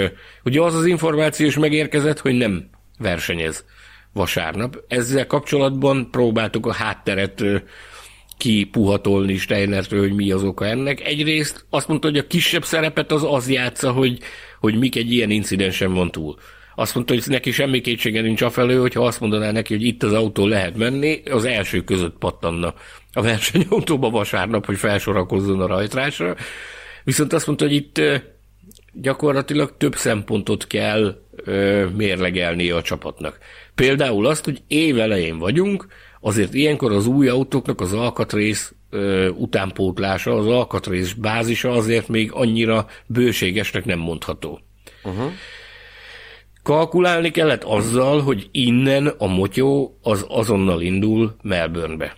ugye 0.44 0.62
az 0.62 0.76
az 0.76 0.86
információ 0.86 1.46
is 1.46 1.58
megérkezett, 1.58 2.20
hogy 2.20 2.34
nem 2.34 2.70
versenyez 2.98 3.66
vasárnap. 4.14 4.84
Ezzel 4.88 5.28
kapcsolatban 5.28 6.12
próbáltuk 6.12 6.66
a 6.66 6.74
hátteret 6.74 7.44
kipuhatolni 8.38 9.38
Steinertől, 9.38 10.00
hogy 10.00 10.14
mi 10.14 10.32
az 10.32 10.44
oka 10.44 10.66
ennek. 10.66 11.06
Egyrészt 11.06 11.66
azt 11.70 11.88
mondta, 11.88 12.08
hogy 12.08 12.18
a 12.18 12.28
kisebb 12.28 12.64
szerepet 12.64 13.12
az 13.12 13.24
az 13.24 13.50
játsza, 13.50 13.92
hogy, 13.92 14.20
hogy 14.62 14.80
mik 14.80 14.96
egy 14.96 15.12
ilyen 15.12 15.30
incidensen 15.30 15.94
van 15.94 16.12
túl. 16.12 16.36
Azt 16.76 16.96
mondta, 16.96 17.14
hogy 17.14 17.24
neki 17.28 17.52
semmi 17.52 17.82
kétsége 17.82 18.22
nincs 18.22 18.42
afelő, 18.42 18.80
hogyha 18.80 19.06
azt 19.06 19.20
mondaná 19.20 19.52
neki, 19.52 19.74
hogy 19.74 19.84
itt 19.84 20.04
az 20.04 20.14
autó 20.14 20.48
lehet 20.48 20.78
menni, 20.78 21.22
az 21.32 21.46
első 21.46 21.84
között 21.84 22.18
pattanna 22.18 22.74
a 23.14 23.22
versenyautóba 23.22 24.10
vasárnap, 24.10 24.66
hogy 24.66 24.78
felsorakozzon 24.78 25.62
a 25.62 25.68
rajtrásra. 25.68 26.36
Viszont 27.04 27.34
azt 27.34 27.48
mondta, 27.48 27.66
hogy 27.66 27.74
itt 27.74 28.02
gyakorlatilag 28.94 29.78
több 29.78 29.96
szempontot 29.96 30.68
kell 30.68 31.22
ö, 31.36 31.86
mérlegelni 31.96 32.70
a 32.70 32.82
csapatnak. 32.82 33.38
Például 33.76 34.26
azt, 34.26 34.46
hogy 34.46 34.62
év 34.68 35.00
elején 35.00 35.38
vagyunk, 35.38 35.88
azért 36.22 36.54
ilyenkor 36.54 36.92
az 36.92 37.06
új 37.06 37.28
autóknak 37.28 37.82
az 37.82 37.94
alkatrész 37.94 38.74
ö, 38.92 39.30
utánpótlása, 39.30 40.36
az 40.36 40.48
alkatrész 40.48 41.12
bázisa 41.12 41.72
azért 41.72 42.08
még 42.08 42.32
annyira 42.34 42.88
bőségesnek 43.06 43.86
nem 43.86 44.00
mondható. 44.00 44.60
Uh-huh. 45.04 45.32
Kalkulálni 46.64 47.32
kellett 47.32 47.64
azzal, 47.64 48.22
hogy 48.22 48.50
innen 48.52 49.08
a 49.08 49.28
motyó 49.28 49.98
az 50.02 50.26
azonnal 50.28 50.82
indul 50.82 51.36
Melbournebe. 51.42 52.16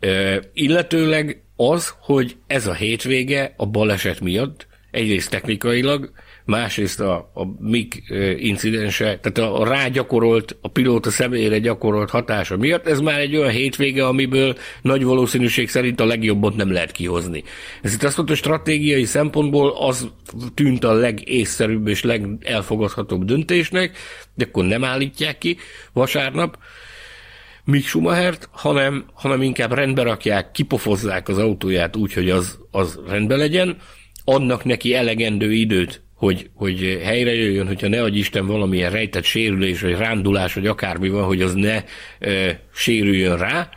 Ö, 0.00 0.36
illetőleg 0.52 1.42
az, 1.56 1.94
hogy 2.00 2.36
ez 2.46 2.66
a 2.66 2.74
hétvége 2.74 3.54
a 3.56 3.66
baleset 3.66 4.20
miatt 4.20 4.66
egyrészt 4.90 5.30
technikailag, 5.30 6.10
másrészt 6.48 7.00
a, 7.00 7.30
a 7.34 7.44
MIG 7.58 8.02
incidense, 8.38 9.04
tehát 9.04 9.38
a, 9.38 9.60
a 9.60 9.64
rágyakorolt, 9.64 10.56
a 10.60 10.68
pilóta 10.68 11.10
személyére 11.10 11.58
gyakorolt 11.58 12.10
hatása 12.10 12.56
miatt, 12.56 12.86
ez 12.86 13.00
már 13.00 13.20
egy 13.20 13.36
olyan 13.36 13.50
hétvége, 13.50 14.06
amiből 14.06 14.56
nagy 14.82 15.04
valószínűség 15.04 15.68
szerint 15.68 16.00
a 16.00 16.06
legjobbat 16.06 16.56
nem 16.56 16.72
lehet 16.72 16.92
kihozni. 16.92 17.44
Ez 17.82 17.92
itt 17.92 18.02
azt 18.02 18.16
mondta, 18.16 18.34
hogy 18.34 18.44
stratégiai 18.44 19.04
szempontból 19.04 19.70
az 19.70 20.08
tűnt 20.54 20.84
a 20.84 20.92
legészszerűbb 20.92 21.86
és 21.86 22.02
legelfogadhatóbb 22.02 23.24
döntésnek, 23.24 23.96
de 24.34 24.44
akkor 24.44 24.64
nem 24.64 24.84
állítják 24.84 25.38
ki 25.38 25.56
vasárnap, 25.92 26.58
Mick 27.64 27.86
Schumachert, 27.86 28.48
hanem, 28.52 29.04
hanem 29.14 29.42
inkább 29.42 29.72
rendbe 29.72 30.02
rakják, 30.02 30.50
kipofozzák 30.50 31.28
az 31.28 31.38
autóját 31.38 31.96
úgy, 31.96 32.12
hogy 32.12 32.30
az, 32.30 32.58
az 32.70 33.00
rendbe 33.08 33.36
legyen, 33.36 33.76
adnak 34.24 34.64
neki 34.64 34.94
elegendő 34.94 35.52
időt, 35.52 36.06
hogy, 36.18 36.50
hogy 36.54 37.00
helyre 37.02 37.34
jöjjön, 37.34 37.66
hogyha 37.66 37.88
ne 37.88 38.02
adj 38.02 38.18
Isten 38.18 38.46
valamilyen 38.46 38.90
rejtett 38.90 39.24
sérülés, 39.24 39.80
vagy 39.80 39.96
rándulás, 39.96 40.54
vagy 40.54 40.66
akármi 40.66 41.08
van, 41.08 41.24
hogy 41.24 41.42
az 41.42 41.54
ne 41.54 41.84
e, 42.18 42.60
sérüljön 42.74 43.36
rá 43.36 43.68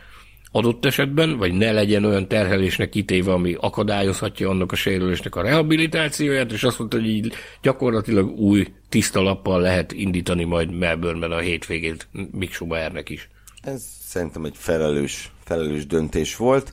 adott 0.50 0.84
esetben, 0.84 1.36
vagy 1.36 1.52
ne 1.52 1.72
legyen 1.72 2.04
olyan 2.04 2.28
terhelésnek 2.28 2.88
kitéve, 2.88 3.32
ami 3.32 3.56
akadályozhatja 3.60 4.48
annak 4.48 4.72
a 4.72 4.76
sérülésnek 4.76 5.36
a 5.36 5.42
rehabilitációját, 5.42 6.52
és 6.52 6.62
azt 6.62 6.78
mondta, 6.78 6.96
hogy 6.96 7.08
így 7.08 7.32
gyakorlatilag 7.62 8.30
új 8.30 8.66
tiszta 8.88 9.20
lappal 9.20 9.60
lehet 9.60 9.92
indítani 9.92 10.44
majd 10.44 10.72
Melbourneben 10.72 11.32
a 11.32 11.38
hétvégét 11.38 12.08
Mick 12.32 12.52
Schumachernek 12.52 13.08
is. 13.08 13.28
Ez 13.62 13.82
szerintem 14.04 14.44
egy 14.44 14.56
felelős, 14.56 15.32
felelős 15.44 15.86
döntés 15.86 16.36
volt 16.36 16.72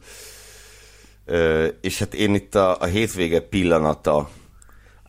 és 1.81 1.99
hát 1.99 2.13
én 2.13 2.33
itt 2.33 2.55
a, 2.55 2.81
a 2.81 2.85
hétvége 2.85 3.39
pillanata 3.39 4.29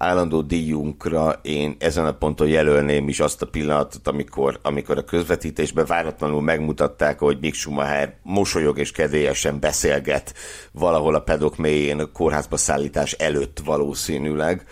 állandó 0.02 0.40
díjunkra 0.40 1.40
én 1.42 1.76
ezen 1.78 2.06
a 2.06 2.12
ponton 2.12 2.48
jelölném 2.48 3.08
is 3.08 3.20
azt 3.20 3.42
a 3.42 3.46
pillanatot, 3.46 4.08
amikor, 4.08 4.58
amikor 4.62 4.98
a 4.98 5.04
közvetítésben 5.04 5.86
váratlanul 5.86 6.42
megmutatták, 6.42 7.18
hogy 7.18 7.38
Mick 7.40 7.54
Schumacher 7.54 8.16
mosolyog 8.22 8.78
és 8.78 8.92
kedélyesen 8.92 9.60
beszélget 9.60 10.34
valahol 10.72 11.14
a 11.14 11.20
pedok 11.20 11.56
mélyén 11.56 11.98
a 11.98 12.12
kórházba 12.12 12.56
szállítás 12.56 13.12
előtt 13.12 13.60
valószínűleg. 13.64 14.66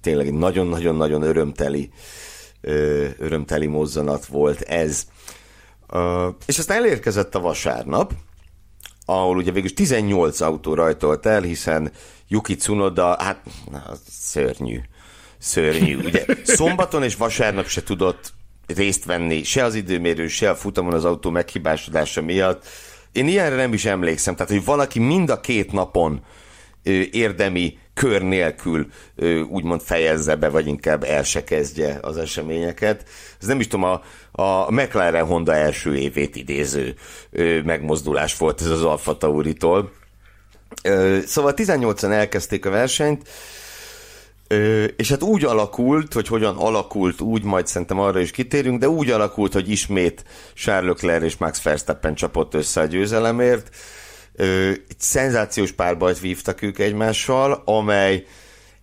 Tényleg 0.00 0.26
egy 0.26 0.34
nagyon-nagyon-nagyon 0.34 1.22
örömteli, 1.22 1.90
örömteli 3.18 3.66
mozzanat 3.66 4.26
volt 4.26 4.60
ez. 4.60 5.06
És 6.46 6.58
aztán 6.58 6.76
elérkezett 6.76 7.34
a 7.34 7.40
vasárnap, 7.40 8.12
ahol 9.10 9.36
ugye 9.36 9.50
végül 9.50 9.74
18 9.74 10.40
autó 10.40 10.74
rajtolt 10.74 11.26
el, 11.26 11.42
hiszen 11.42 11.92
Yuki 12.28 12.56
Tsunoda, 12.56 13.16
hát 13.22 13.40
na, 13.70 13.82
szörnyű, 14.10 14.80
szörnyű. 15.38 15.96
Ugye 15.96 16.24
szombaton 16.44 17.02
és 17.02 17.16
vasárnap 17.16 17.66
se 17.66 17.82
tudott 17.82 18.32
részt 18.66 19.04
venni, 19.04 19.42
se 19.42 19.64
az 19.64 19.74
időmérő, 19.74 20.28
se 20.28 20.50
a 20.50 20.54
futamon 20.54 20.92
az 20.92 21.04
autó 21.04 21.30
meghibásodása 21.30 22.22
miatt. 22.22 22.66
Én 23.12 23.28
ilyenre 23.28 23.56
nem 23.56 23.72
is 23.72 23.84
emlékszem, 23.84 24.34
tehát 24.34 24.52
hogy 24.52 24.64
valaki 24.64 24.98
mind 24.98 25.30
a 25.30 25.40
két 25.40 25.72
napon 25.72 26.24
érdemi 27.10 27.78
kör 27.94 28.22
nélkül 28.22 28.86
úgymond 29.48 29.80
fejezze 29.80 30.34
be, 30.34 30.48
vagy 30.48 30.66
inkább 30.66 31.04
el 31.04 31.22
se 31.22 31.44
kezdje 31.44 31.98
az 32.02 32.16
eseményeket. 32.16 33.04
Ez 33.40 33.46
nem 33.46 33.60
is 33.60 33.66
tudom, 33.66 33.84
a, 33.84 34.02
a 34.32 34.72
McLaren 34.72 35.24
Honda 35.24 35.54
első 35.54 35.96
évét 35.96 36.36
idéző 36.36 36.94
megmozdulás 37.64 38.36
volt 38.36 38.60
ez 38.60 38.66
az 38.66 38.84
Alfa 38.84 39.16
Tauritól. 39.16 39.92
Szóval 41.26 41.52
18-an 41.56 42.10
elkezdték 42.10 42.66
a 42.66 42.70
versenyt, 42.70 43.28
és 44.96 45.10
hát 45.10 45.22
úgy 45.22 45.44
alakult, 45.44 46.12
hogy 46.12 46.28
hogyan 46.28 46.56
alakult, 46.56 47.20
úgy 47.20 47.42
majd 47.42 47.66
szerintem 47.66 47.98
arra 47.98 48.20
is 48.20 48.30
kitérünk, 48.30 48.80
de 48.80 48.88
úgy 48.88 49.10
alakult, 49.10 49.52
hogy 49.52 49.70
ismét 49.70 50.24
Charles 50.54 50.90
Leclerc 50.90 51.24
és 51.24 51.36
Max 51.36 51.62
Verstappen 51.62 52.14
csapott 52.14 52.54
össze 52.54 52.80
a 52.80 52.84
győzelemért, 52.84 53.74
egy 54.88 54.98
szenzációs 54.98 55.72
párbajt 55.72 56.20
vívtak 56.20 56.62
ők 56.62 56.78
egymással, 56.78 57.62
amely 57.64 58.24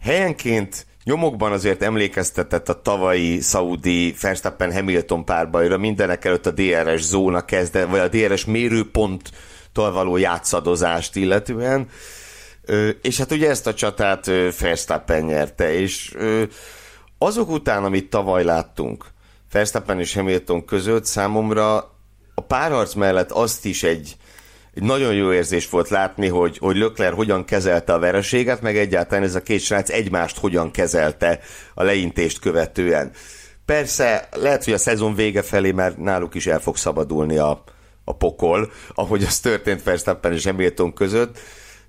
helyenként 0.01 0.86
nyomokban 1.07 1.51
azért 1.51 1.81
emlékeztetett 1.81 2.69
a 2.69 2.81
tavalyi 2.81 3.41
Saudi 3.41 4.15
Verstappen 4.21 4.73
Hamilton 4.73 5.25
párbajra, 5.25 5.77
mindenek 5.77 6.25
előtt 6.25 6.45
a 6.45 6.51
DRS 6.51 7.01
zóna 7.01 7.45
kezde, 7.45 7.85
vagy 7.85 7.99
a 7.99 8.07
DRS 8.07 8.45
mérőponttól 8.45 9.91
való 9.91 10.17
játszadozást 10.17 11.15
illetően. 11.15 11.87
És 13.01 13.17
hát 13.17 13.31
ugye 13.31 13.49
ezt 13.49 13.67
a 13.67 13.73
csatát 13.73 14.25
Verstappen 14.59 15.23
nyerte, 15.23 15.73
és 15.73 16.15
azok 17.17 17.49
után, 17.49 17.83
amit 17.83 18.09
tavaly 18.09 18.43
láttunk 18.43 19.05
Verstappen 19.51 19.99
és 19.99 20.13
Hamilton 20.13 20.65
között, 20.65 21.05
számomra 21.05 21.75
a 22.35 22.41
párharc 22.47 22.93
mellett 22.93 23.31
azt 23.31 23.65
is 23.65 23.83
egy 23.83 24.15
nagyon 24.79 25.13
jó 25.13 25.33
érzés 25.33 25.69
volt 25.69 25.89
látni, 25.89 26.27
hogy, 26.27 26.57
hogy 26.57 26.75
Lökler 26.75 27.13
hogyan 27.13 27.45
kezelte 27.45 27.93
a 27.93 27.99
vereséget, 27.99 28.61
meg 28.61 28.77
egyáltalán 28.77 29.23
ez 29.23 29.35
a 29.35 29.41
két 29.41 29.59
srác 29.59 29.89
egymást 29.89 30.37
hogyan 30.37 30.71
kezelte 30.71 31.39
a 31.73 31.83
leintést 31.83 32.39
követően. 32.39 33.11
Persze, 33.65 34.29
lehet, 34.31 34.63
hogy 34.63 34.73
a 34.73 34.77
szezon 34.77 35.15
vége 35.15 35.41
felé 35.41 35.71
már 35.71 35.97
náluk 35.97 36.35
is 36.35 36.47
el 36.47 36.59
fog 36.59 36.77
szabadulni 36.77 37.37
a, 37.37 37.63
a 38.03 38.15
pokol, 38.15 38.71
ahogy 38.93 39.23
az 39.23 39.39
történt 39.39 39.83
Verstappen 39.83 40.33
és 40.33 40.45
Hamilton 40.45 40.93
között, 40.93 41.39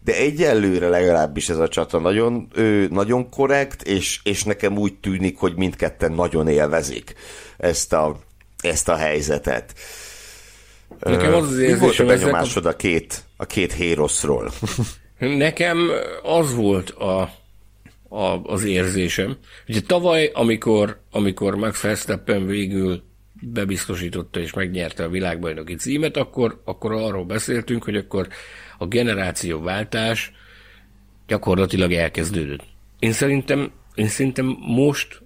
de 0.04 0.14
egyelőre 0.14 0.88
legalábbis 0.88 1.48
ez 1.48 1.58
a 1.58 1.68
csata 1.68 1.98
nagyon, 1.98 2.48
ő, 2.54 2.88
nagyon 2.90 3.30
korrekt, 3.30 3.82
és, 3.82 4.20
és 4.22 4.44
nekem 4.44 4.78
úgy 4.78 4.94
tűnik, 4.94 5.38
hogy 5.38 5.56
mindketten 5.56 6.12
nagyon 6.12 6.48
élvezik 6.48 7.14
ezt 7.56 7.92
a, 7.92 8.16
ezt 8.62 8.88
a 8.88 8.96
helyzetet. 8.96 9.74
Nekem 11.00 11.34
az 11.34 11.46
az 11.46 11.58
érzésem... 11.58 11.78
Mi 11.78 11.84
volt 11.84 11.98
a 11.98 12.04
benyomásod 12.04 12.66
a 12.66 12.76
két, 12.76 13.22
a 13.36 13.46
két 13.46 13.72
héroszról? 13.72 14.52
Nekem 15.18 15.90
az 16.22 16.54
volt 16.54 16.90
a, 16.90 17.20
a, 18.08 18.42
az 18.42 18.64
érzésem. 18.64 19.36
Ugye 19.68 19.80
tavaly, 19.80 20.30
amikor, 20.34 21.00
amikor 21.10 21.54
Max 21.54 21.80
Verstappen 21.80 22.46
végül 22.46 23.02
bebiztosította 23.40 24.40
és 24.40 24.52
megnyerte 24.52 25.04
a 25.04 25.08
világbajnoki 25.08 25.74
címet, 25.74 26.16
akkor, 26.16 26.60
akkor 26.64 26.92
arról 26.92 27.24
beszéltünk, 27.24 27.84
hogy 27.84 27.96
akkor 27.96 28.28
a 28.78 28.86
generációváltás 28.86 30.32
gyakorlatilag 31.26 31.92
elkezdődött. 31.92 32.62
Én 32.98 33.12
szerintem, 33.12 33.72
én 33.94 34.08
szerintem 34.08 34.56
most 34.60 35.22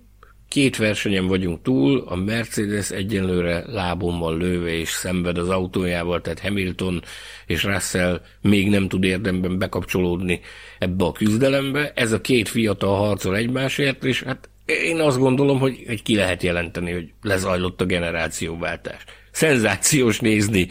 Két 0.53 0.77
versenyen 0.77 1.27
vagyunk 1.27 1.63
túl, 1.63 2.05
a 2.07 2.17
Mercedes 2.17 2.91
egyenlőre 2.91 3.65
lábon 3.67 4.19
van 4.19 4.37
lőve 4.39 4.71
és 4.71 4.89
szenved 4.89 5.39
az 5.39 5.49
autójával, 5.49 6.21
tehát 6.21 6.41
Hamilton 6.41 7.03
és 7.47 7.65
Russell 7.65 8.21
még 8.41 8.69
nem 8.69 8.89
tud 8.89 9.05
érdemben 9.05 9.59
bekapcsolódni 9.59 10.41
ebbe 10.79 11.05
a 11.05 11.13
küzdelembe. 11.13 11.93
Ez 11.95 12.13
a 12.13 12.21
két 12.21 12.49
fiatal 12.49 12.97
harcol 12.97 13.37
egymásért, 13.37 14.05
és 14.05 14.23
hát 14.23 14.49
én 14.67 15.01
azt 15.01 15.19
gondolom, 15.19 15.59
hogy, 15.59 15.85
hogy 15.87 16.03
ki 16.03 16.15
lehet 16.15 16.43
jelenteni, 16.43 16.93
hogy 16.93 17.13
lezajlott 17.23 17.81
a 17.81 17.87
generációváltás. 17.87 19.05
Szenzációs 19.31 20.21
nézni 20.21 20.69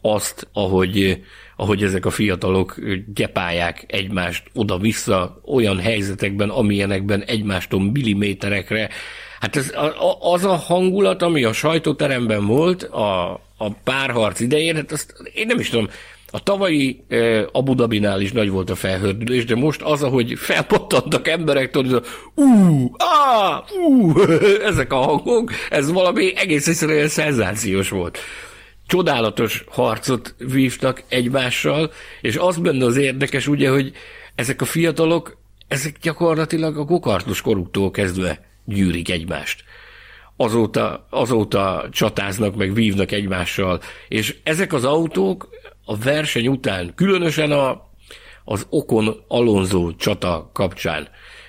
azt, 0.00 0.48
ahogy, 0.52 1.22
ahogy 1.60 1.82
ezek 1.82 2.06
a 2.06 2.10
fiatalok 2.10 2.76
gyepálják 3.14 3.84
egymást 3.86 4.42
oda-vissza 4.54 5.40
olyan 5.44 5.78
helyzetekben, 5.78 6.48
amilyenekben 6.48 7.22
egymástól 7.22 7.80
milliméterekre. 7.80 8.88
Hát 9.40 9.56
ez, 9.56 9.74
az 10.20 10.44
a 10.44 10.54
hangulat, 10.54 11.22
ami 11.22 11.44
a 11.44 11.52
sajtóteremben 11.52 12.46
volt 12.46 12.82
a, 12.82 13.32
a 13.56 13.70
párharc 13.84 14.40
idején, 14.40 14.74
hát 14.74 14.92
azt 14.92 15.14
én 15.34 15.46
nem 15.46 15.58
is 15.58 15.68
tudom, 15.68 15.88
a 16.30 16.42
tavalyi 16.42 17.04
eh, 17.08 17.44
Abu 17.52 17.74
Dhabinál 17.74 18.20
is 18.20 18.32
nagy 18.32 18.50
volt 18.50 18.70
a 18.70 18.74
felhördülés, 18.74 19.44
de 19.44 19.54
most 19.54 19.82
az, 19.82 20.02
ahogy 20.02 20.32
felpattantak 20.36 21.28
emberek, 21.28 21.70
tudod, 21.70 22.06
ú, 22.34 22.44
á, 22.96 23.62
ú, 23.86 24.20
ezek 24.70 24.92
a 24.92 24.96
hangok, 24.96 25.52
ez 25.70 25.92
valami 25.92 26.36
egész 26.36 26.68
egyszerűen 26.68 27.08
szenzációs 27.08 27.88
volt. 27.88 28.18
Csodálatos 28.88 29.64
harcot 29.68 30.34
vívtak 30.38 31.02
egymással, 31.08 31.92
és 32.20 32.36
az 32.36 32.56
benne 32.56 32.84
az 32.84 32.96
érdekes, 32.96 33.46
ugye, 33.46 33.70
hogy 33.70 33.92
ezek 34.34 34.60
a 34.60 34.64
fiatalok, 34.64 35.36
ezek 35.68 35.96
gyakorlatilag 36.02 36.78
a 36.78 36.84
gokartos 36.84 37.40
koruktól 37.40 37.90
kezdve 37.90 38.44
gyűrik 38.64 39.10
egymást. 39.10 39.64
Azóta, 40.36 41.06
azóta 41.10 41.88
csatáznak, 41.90 42.56
meg 42.56 42.74
vívnak 42.74 43.12
egymással, 43.12 43.80
és 44.08 44.36
ezek 44.42 44.72
az 44.72 44.84
autók 44.84 45.48
a 45.84 45.96
verseny 45.96 46.48
után, 46.48 46.92
különösen 46.94 47.52
a, 47.52 47.90
az 48.44 48.66
Okon 48.70 49.24
Alonso 49.28 49.92
csata 49.96 50.50
kapcsán, 50.52 51.08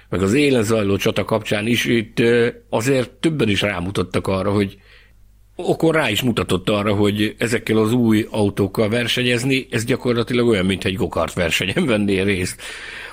meg 0.10 0.22
az 0.22 0.34
élen 0.34 0.64
zajló 0.64 0.98
csata 0.98 1.26
kapcsán 1.26 1.68
is 1.68 1.86
itt 1.86 2.22
azért 2.70 3.12
többen 3.12 3.50
is 3.50 3.62
rámutattak 3.62 4.28
arra, 4.28 4.52
hogy 4.52 4.78
Okon 5.62 5.92
rá 5.92 6.10
is 6.10 6.22
mutatott 6.22 6.70
arra, 6.70 6.94
hogy 6.94 7.36
ezekkel 7.38 7.78
az 7.78 7.94
új 7.94 8.28
autókkal 8.30 8.90
versenyezni, 8.90 9.68
ez 9.70 9.86
gyakorlatilag 9.86 10.48
olyan, 10.48 10.66
mint 10.66 10.86
egy 10.86 10.96
gokart 10.96 11.34
versenyen 11.34 11.86
vennél 11.86 12.24
részt, 12.24 12.62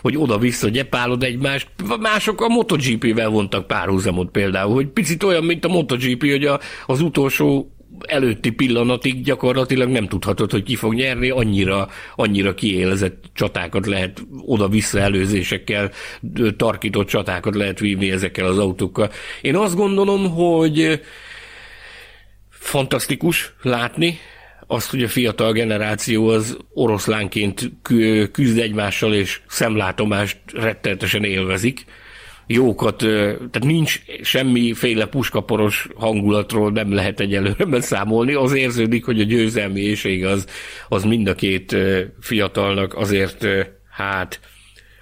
hogy 0.00 0.16
oda-vissza 0.16 0.68
gyepálod 0.68 1.22
egymást. 1.22 1.68
Mások 2.00 2.40
a 2.40 2.48
MotoGP-vel 2.48 3.28
vontak 3.28 3.66
párhuzamot 3.66 4.30
például, 4.30 4.74
hogy 4.74 4.86
picit 4.86 5.22
olyan, 5.22 5.44
mint 5.44 5.64
a 5.64 5.68
MotoGP, 5.68 6.30
hogy 6.30 6.44
a, 6.44 6.60
az 6.86 7.00
utolsó 7.00 7.70
előtti 8.00 8.50
pillanatig 8.50 9.22
gyakorlatilag 9.22 9.88
nem 9.88 10.08
tudhatod, 10.08 10.50
hogy 10.50 10.62
ki 10.62 10.74
fog 10.74 10.94
nyerni, 10.94 11.30
annyira, 11.30 11.88
annyira 12.16 12.54
kiélezett 12.54 13.24
csatákat 13.32 13.86
lehet 13.86 14.26
oda-vissza 14.44 14.98
előzésekkel, 14.98 15.90
tarkított 16.56 17.06
csatákat 17.06 17.54
lehet 17.54 17.78
vívni 17.78 18.10
ezekkel 18.10 18.46
az 18.46 18.58
autókkal. 18.58 19.10
Én 19.40 19.56
azt 19.56 19.76
gondolom, 19.76 20.30
hogy 20.30 21.00
fantasztikus 22.66 23.52
látni, 23.62 24.18
azt, 24.66 24.90
hogy 24.90 25.02
a 25.02 25.08
fiatal 25.08 25.52
generáció 25.52 26.28
az 26.28 26.56
oroszlánként 26.74 27.70
küzd 28.32 28.58
egymással, 28.58 29.14
és 29.14 29.40
szemlátomást 29.46 30.38
rettenetesen 30.52 31.24
élvezik 31.24 31.84
jókat, 32.46 32.96
tehát 32.96 33.64
nincs 33.64 34.00
semmiféle 34.22 35.06
puskaporos 35.06 35.88
hangulatról 35.94 36.70
nem 36.70 36.92
lehet 36.92 37.20
egyelőre 37.20 37.64
beszámolni, 37.76 38.34
az 38.34 38.52
érződik, 38.52 39.04
hogy 39.04 39.20
a 39.20 39.24
győzelmiéség 39.24 40.24
az, 40.24 40.46
az 40.88 41.04
mind 41.04 41.28
a 41.28 41.34
két 41.34 41.76
fiatalnak 42.20 42.94
azért 42.94 43.46
hát 43.90 44.40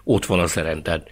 ott 0.05 0.25
van 0.25 0.41
a 0.41 0.47
szeren. 0.47 0.83
Tehát 0.83 1.09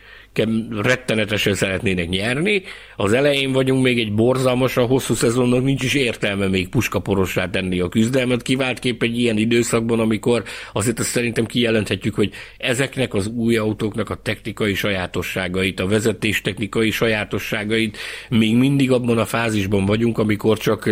rettenetesen 0.71 1.55
szeretnének 1.55 2.09
nyerni. 2.09 2.63
Az 2.97 3.13
elején 3.13 3.53
vagyunk, 3.53 3.83
még 3.83 3.99
egy 3.99 4.13
borzalmasan 4.13 4.87
hosszú 4.87 5.15
szezonnak 5.15 5.63
nincs 5.63 5.83
is 5.83 5.95
értelme 5.95 6.49
még 6.49 6.69
puskaporossá 6.69 7.51
tenni 7.51 7.81
a 7.81 7.89
küzdelmet, 7.89 8.43
kiváltképp 8.43 9.03
egy 9.03 9.19
ilyen 9.19 9.37
időszakban, 9.37 10.01
amikor 10.01 10.43
azért 10.73 10.99
azt 10.99 11.09
szerintem 11.09 11.47
kijelenthetjük, 11.47 12.15
hogy 12.15 12.33
ezeknek 12.57 13.15
az 13.15 13.27
új 13.27 13.57
autóknak 13.57 14.11
a 14.11 14.15
technikai 14.23 14.75
sajátosságait, 14.75 15.81
a 15.81 15.87
vezetés 15.87 16.41
technikai 16.41 16.91
sajátosságait 16.91 17.99
még 18.29 18.57
mindig 18.57 18.91
abban 18.91 19.19
a 19.19 19.25
fázisban 19.25 19.87
vagyunk, 19.87 20.19
amikor 20.19 20.59
csak, 20.59 20.91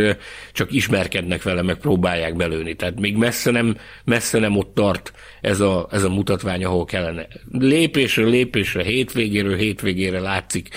csak 0.52 0.72
ismerkednek 0.72 1.42
vele, 1.42 1.62
meg 1.62 1.76
próbálják 1.76 2.36
belőni. 2.36 2.74
Tehát 2.74 3.00
még 3.00 3.16
messze 3.16 3.50
nem, 3.50 3.76
messze 4.04 4.38
nem 4.38 4.56
ott 4.56 4.74
tart 4.74 5.12
ez 5.40 5.60
a, 5.60 5.88
ez 5.90 6.04
a 6.04 6.08
mutatvány, 6.08 6.64
ahol 6.64 6.84
kellene. 6.84 7.26
Lépésről 7.52 8.30
lépésre, 8.30 8.82
hétvégéről 8.82 9.56
hétvégére 9.56 10.20
látszik 10.20 10.68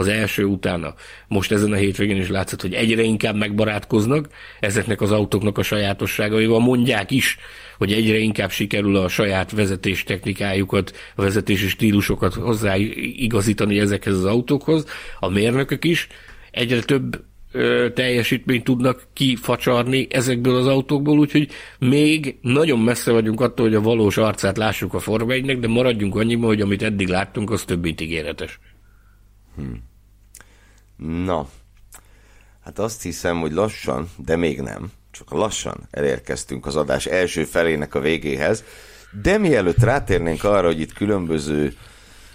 az 0.00 0.08
első 0.08 0.44
utána. 0.44 0.94
Most 1.28 1.52
ezen 1.52 1.72
a 1.72 1.76
hétvégén 1.76 2.16
is 2.16 2.28
látszott, 2.28 2.60
hogy 2.60 2.74
egyre 2.74 3.02
inkább 3.02 3.36
megbarátkoznak 3.36 4.28
ezeknek 4.60 5.00
az 5.00 5.12
autóknak 5.12 5.58
a 5.58 5.62
sajátosságaival. 5.62 6.60
Mondják 6.60 7.10
is, 7.10 7.38
hogy 7.78 7.92
egyre 7.92 8.16
inkább 8.16 8.50
sikerül 8.50 8.96
a 8.96 9.08
saját 9.08 9.50
vezetés 9.50 10.04
technikájukat, 10.04 10.92
a 11.14 11.22
vezetési 11.22 11.68
stílusokat 11.68 12.34
hozzáigazítani 12.34 13.78
ezekhez 13.78 14.14
az 14.14 14.24
autókhoz. 14.24 14.86
A 15.20 15.28
mérnökök 15.28 15.84
is 15.84 16.08
egyre 16.50 16.80
több 16.80 17.24
teljesítményt 17.94 18.64
tudnak 18.64 19.06
kifacsarni 19.12 20.06
ezekből 20.10 20.56
az 20.56 20.66
autókból, 20.66 21.18
úgyhogy 21.18 21.48
még 21.78 22.38
nagyon 22.40 22.78
messze 22.78 23.12
vagyunk 23.12 23.40
attól, 23.40 23.66
hogy 23.66 23.74
a 23.74 23.80
valós 23.80 24.16
arcát 24.16 24.56
lássuk 24.56 24.94
a 24.94 24.98
Forma 24.98 25.32
1 25.32 25.58
de 25.58 25.68
maradjunk 25.68 26.14
annyiban, 26.14 26.48
hogy 26.48 26.60
amit 26.60 26.82
eddig 26.82 27.08
láttunk, 27.08 27.50
az 27.50 27.64
több 27.64 27.82
mint 27.82 28.00
ígéretes. 28.00 28.60
Hmm. 29.56 29.89
Na, 31.06 31.48
hát 32.64 32.78
azt 32.78 33.02
hiszem, 33.02 33.40
hogy 33.40 33.52
lassan, 33.52 34.10
de 34.16 34.36
még 34.36 34.60
nem, 34.60 34.92
csak 35.10 35.30
lassan 35.30 35.88
elérkeztünk 35.90 36.66
az 36.66 36.76
adás 36.76 37.06
első 37.06 37.44
felének 37.44 37.94
a 37.94 38.00
végéhez, 38.00 38.64
de 39.22 39.38
mielőtt 39.38 39.82
rátérnénk 39.82 40.44
arra, 40.44 40.66
hogy 40.66 40.80
itt 40.80 40.92
különböző, 40.92 41.76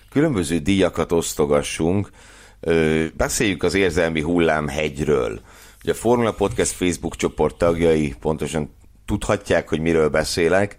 különböző 0.10 0.58
díjakat 0.58 1.12
osztogassunk, 1.12 2.10
Beszéljük 3.14 3.64
az 3.64 3.74
érzelmi 3.74 4.22
hullámhegyről. 4.22 5.40
Ugye 5.84 5.92
a 5.92 5.96
Formula 5.96 6.34
Podcast 6.34 6.72
Facebook 6.72 7.16
csoport 7.16 7.58
tagjai 7.58 8.16
pontosan 8.20 8.76
tudhatják, 9.06 9.70
hogy 9.70 9.80
miről 9.80 10.10
beszélek. 10.10 10.78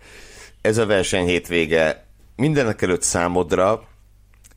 Ez 0.61 0.79
a 0.79 0.87
verseny 0.87 1.27
hétvége 1.27 2.07
mindenek 2.37 2.83
előtt 2.83 3.03
számodra, 3.03 3.89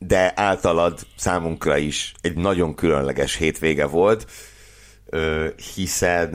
de 0.02 0.32
általad 0.36 0.98
számunkra 1.16 1.76
is 1.76 2.14
egy 2.20 2.36
nagyon 2.36 2.74
különleges 2.74 3.36
hétvége 3.36 3.86
volt, 3.86 4.26
hiszen, 5.74 6.34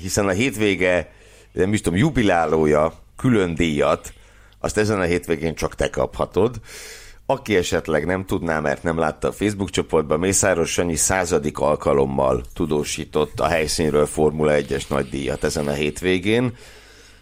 hiszen 0.00 0.28
a 0.28 0.30
hétvége, 0.30 1.12
nem 1.52 1.72
is 1.72 1.80
tudom, 1.80 1.98
jubilálója, 1.98 2.92
külön 3.16 3.54
díjat, 3.54 4.12
azt 4.60 4.78
ezen 4.78 5.00
a 5.00 5.04
hétvégén 5.04 5.54
csak 5.54 5.74
te 5.74 5.90
kaphatod. 5.90 6.60
Aki 7.26 7.56
esetleg 7.56 8.06
nem 8.06 8.24
tudná, 8.24 8.60
mert 8.60 8.82
nem 8.82 8.98
látta 8.98 9.28
a 9.28 9.32
Facebook 9.32 9.70
csoportban, 9.70 10.18
Mészáros 10.18 10.72
Sanyi 10.72 10.96
századik 10.96 11.58
alkalommal 11.58 12.44
tudósított 12.54 13.40
a 13.40 13.46
helyszínről 13.46 14.06
Formula 14.06 14.52
1-es 14.54 14.88
nagydíjat 14.88 15.44
ezen 15.44 15.68
a 15.68 15.72
hétvégén. 15.72 16.56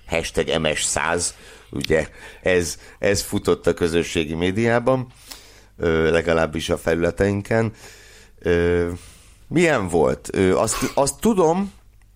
Hashtag 0.06 0.46
MS100, 0.48 1.24
ugye 1.70 2.08
ez, 2.42 2.78
ez 2.98 3.22
futott 3.22 3.66
a 3.66 3.74
közösségi 3.74 4.34
médiában, 4.34 5.12
legalábbis 6.10 6.70
a 6.70 6.78
felületeinken. 6.78 7.72
Milyen 9.48 9.88
volt? 9.88 10.30
Azt, 10.54 10.92
azt 10.94 11.20
tudom, 11.20 11.72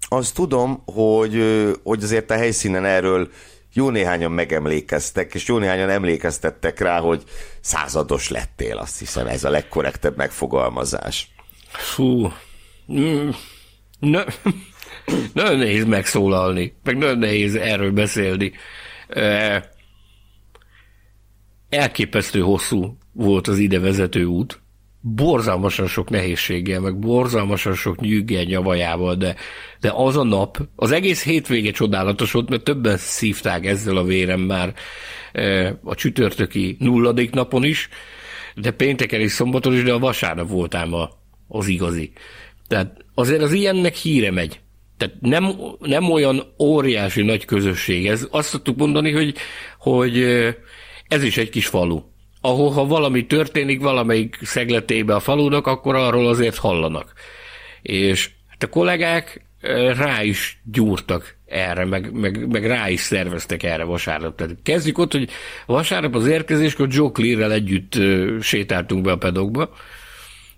azt 0.08 0.34
tudom, 0.34 0.82
hogy, 0.84 1.42
hogy 1.82 2.02
azért 2.02 2.30
a 2.30 2.34
helyszínen 2.34 2.84
erről 2.84 3.28
jó 3.72 3.90
néhányan 3.90 4.32
megemlékeztek, 4.32 5.34
és 5.34 5.48
jó 5.48 5.58
néhányan 5.58 5.90
emlékeztettek 5.90 6.80
rá, 6.80 7.00
hogy 7.00 7.22
százados 7.60 8.30
lettél, 8.30 8.76
azt 8.76 8.98
hiszem 8.98 9.26
ez 9.26 9.44
a 9.44 9.50
legkorrektebb 9.50 10.16
megfogalmazás. 10.16 11.28
Fú, 11.66 12.32
mm. 12.92 13.28
ne, 13.98 14.24
nagyon 15.32 15.58
nehéz 15.58 15.84
megszólalni, 15.84 16.74
meg 16.82 16.96
nagyon 16.96 17.18
nehéz 17.18 17.54
erről 17.54 17.90
beszélni. 17.90 18.52
Elképesztő 21.68 22.40
hosszú 22.40 22.96
volt 23.14 23.48
az 23.48 23.58
ide 23.58 23.78
vezető 23.78 24.24
út, 24.24 24.62
borzalmasan 25.00 25.86
sok 25.86 26.10
nehézséggel, 26.10 26.80
meg 26.80 26.98
borzalmasan 26.98 27.74
sok 27.74 28.00
nyűggel 28.00 28.42
nyavajával, 28.42 29.14
de, 29.14 29.34
de 29.80 29.92
az 29.94 30.16
a 30.16 30.24
nap, 30.24 30.58
az 30.76 30.90
egész 30.90 31.24
hétvége 31.24 31.70
csodálatos 31.70 32.32
volt, 32.32 32.48
mert 32.48 32.64
többen 32.64 32.96
szívták 32.96 33.66
ezzel 33.66 33.96
a 33.96 34.04
vérem 34.04 34.40
már 34.40 34.74
e, 35.32 35.78
a 35.82 35.94
csütörtöki 35.94 36.76
nulladik 36.78 37.30
napon 37.30 37.64
is, 37.64 37.88
de 38.54 38.70
pénteken 38.70 39.20
és 39.20 39.32
szombaton 39.32 39.74
is, 39.74 39.82
de 39.82 39.92
a 39.92 39.98
vasárnap 39.98 40.48
voltám 40.48 40.92
a, 40.92 41.10
az 41.48 41.66
igazi. 41.66 42.12
Tehát 42.68 43.04
azért 43.14 43.42
az 43.42 43.52
ilyennek 43.52 43.94
híre 43.94 44.30
megy. 44.30 44.60
Tehát 44.96 45.14
nem, 45.20 45.54
nem 45.80 46.10
olyan 46.10 46.42
óriási 46.58 47.22
nagy 47.22 47.44
közösség. 47.44 48.06
Ez 48.06 48.26
azt 48.30 48.48
szoktuk 48.48 48.76
mondani, 48.76 49.12
hogy, 49.12 49.34
hogy 49.78 50.18
e, 50.18 50.56
ez 51.08 51.22
is 51.22 51.36
egy 51.36 51.50
kis 51.50 51.66
falu 51.66 52.00
ahol 52.45 52.70
ha 52.70 52.86
valami 52.86 53.26
történik 53.26 53.80
valamelyik 53.80 54.38
szegletébe 54.42 55.14
a 55.14 55.20
falunak, 55.20 55.66
akkor 55.66 55.95
arról 55.95 56.28
azért 56.28 56.57
hallanak. 56.57 57.12
És 57.82 58.30
hát 58.49 58.62
a 58.62 58.68
kollégák 58.68 59.47
rá 59.97 60.22
is 60.22 60.61
gyúrtak 60.64 61.36
erre, 61.47 61.84
meg, 61.84 62.12
meg, 62.12 62.49
meg 62.49 62.66
rá 62.66 62.88
is 62.90 63.01
szerveztek 63.01 63.62
erre 63.62 63.84
vasárnap. 63.84 64.36
Tehát 64.36 64.57
kezdjük 64.62 64.99
ott, 64.99 65.12
hogy 65.12 65.30
vasárnap 65.66 66.14
az 66.14 66.26
érkezéskor 66.26 66.88
Joe 66.90 67.11
Clear-rel 67.11 67.53
együtt 67.53 67.99
sétáltunk 68.40 69.05
be 69.05 69.12
a 69.12 69.18
pedokba, 69.18 69.70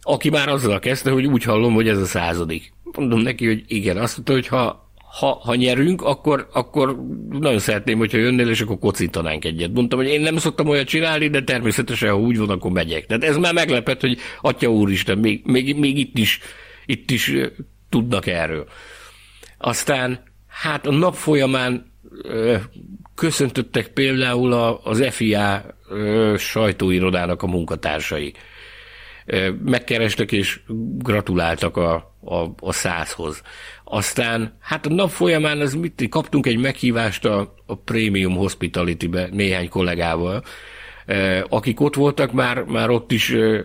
aki 0.00 0.30
már 0.30 0.48
azzal 0.48 0.78
kezdte, 0.78 1.10
hogy 1.10 1.26
úgy 1.26 1.42
hallom, 1.42 1.74
hogy 1.74 1.88
ez 1.88 1.98
a 1.98 2.06
századik. 2.06 2.72
Mondom 2.82 3.20
neki, 3.20 3.46
hogy 3.46 3.64
igen, 3.66 3.96
azt 3.96 4.14
mondta, 4.16 4.32
hogy 4.32 4.46
ha 4.46 4.85
ha, 5.18 5.40
ha 5.42 5.54
nyerünk, 5.54 6.02
akkor, 6.02 6.48
akkor 6.52 6.96
nagyon 7.30 7.58
szeretném, 7.58 7.98
hogyha 7.98 8.18
jönnél, 8.18 8.48
és 8.48 8.60
akkor 8.60 8.78
kocintanánk 8.78 9.44
egyet. 9.44 9.72
Mondtam, 9.72 9.98
hogy 9.98 10.08
én 10.08 10.20
nem 10.20 10.36
szoktam 10.36 10.68
olyat 10.68 10.86
csinálni, 10.86 11.28
de 11.28 11.42
természetesen, 11.42 12.10
ha 12.10 12.18
úgy 12.18 12.38
van, 12.38 12.50
akkor 12.50 12.70
megyek. 12.70 13.06
Tehát 13.06 13.24
ez 13.24 13.36
már 13.36 13.52
meglepett, 13.52 14.00
hogy 14.00 14.18
Atya 14.40 14.68
Úristen, 14.68 15.18
még, 15.18 15.40
még, 15.44 15.76
még 15.76 15.98
itt 15.98 16.18
is, 16.18 16.40
itt 16.86 17.10
is 17.10 17.32
tudnak 17.88 18.26
erről. 18.26 18.66
Aztán, 19.58 20.22
hát 20.46 20.86
a 20.86 20.92
nap 20.92 21.14
folyamán 21.14 21.92
köszöntöttek 23.14 23.88
például 23.88 24.52
a, 24.52 24.80
az 24.84 25.06
FIA 25.10 25.64
sajtóirodának 26.36 27.42
a 27.42 27.46
munkatársai. 27.46 28.32
Megkerestek 29.64 30.32
és 30.32 30.60
gratuláltak 30.98 31.76
a, 31.76 32.15
a, 32.26 32.54
a 32.60 32.72
százhoz. 32.72 33.42
Aztán, 33.84 34.56
hát 34.60 34.86
a 34.86 34.94
nap 34.94 35.10
folyamán 35.10 35.60
az 35.60 35.74
mit, 35.74 36.06
kaptunk 36.10 36.46
egy 36.46 36.58
meghívást 36.58 37.24
a, 37.24 37.54
a 37.66 37.74
Premium 37.74 38.36
Hospitality-be 38.36 39.28
néhány 39.32 39.68
kollégával, 39.68 40.42
eh, 41.06 41.42
akik 41.48 41.80
ott 41.80 41.94
voltak, 41.94 42.32
már, 42.32 42.62
már 42.62 42.90
ott 42.90 43.12
is 43.12 43.30
eh, 43.30 43.62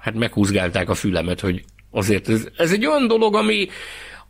hát 0.00 0.14
meghúzgálták 0.14 0.88
a 0.88 0.94
fülemet, 0.94 1.40
hogy 1.40 1.64
azért 1.90 2.28
ez, 2.28 2.48
ez 2.56 2.72
egy 2.72 2.86
olyan 2.86 3.06
dolog, 3.06 3.34
ami, 3.34 3.68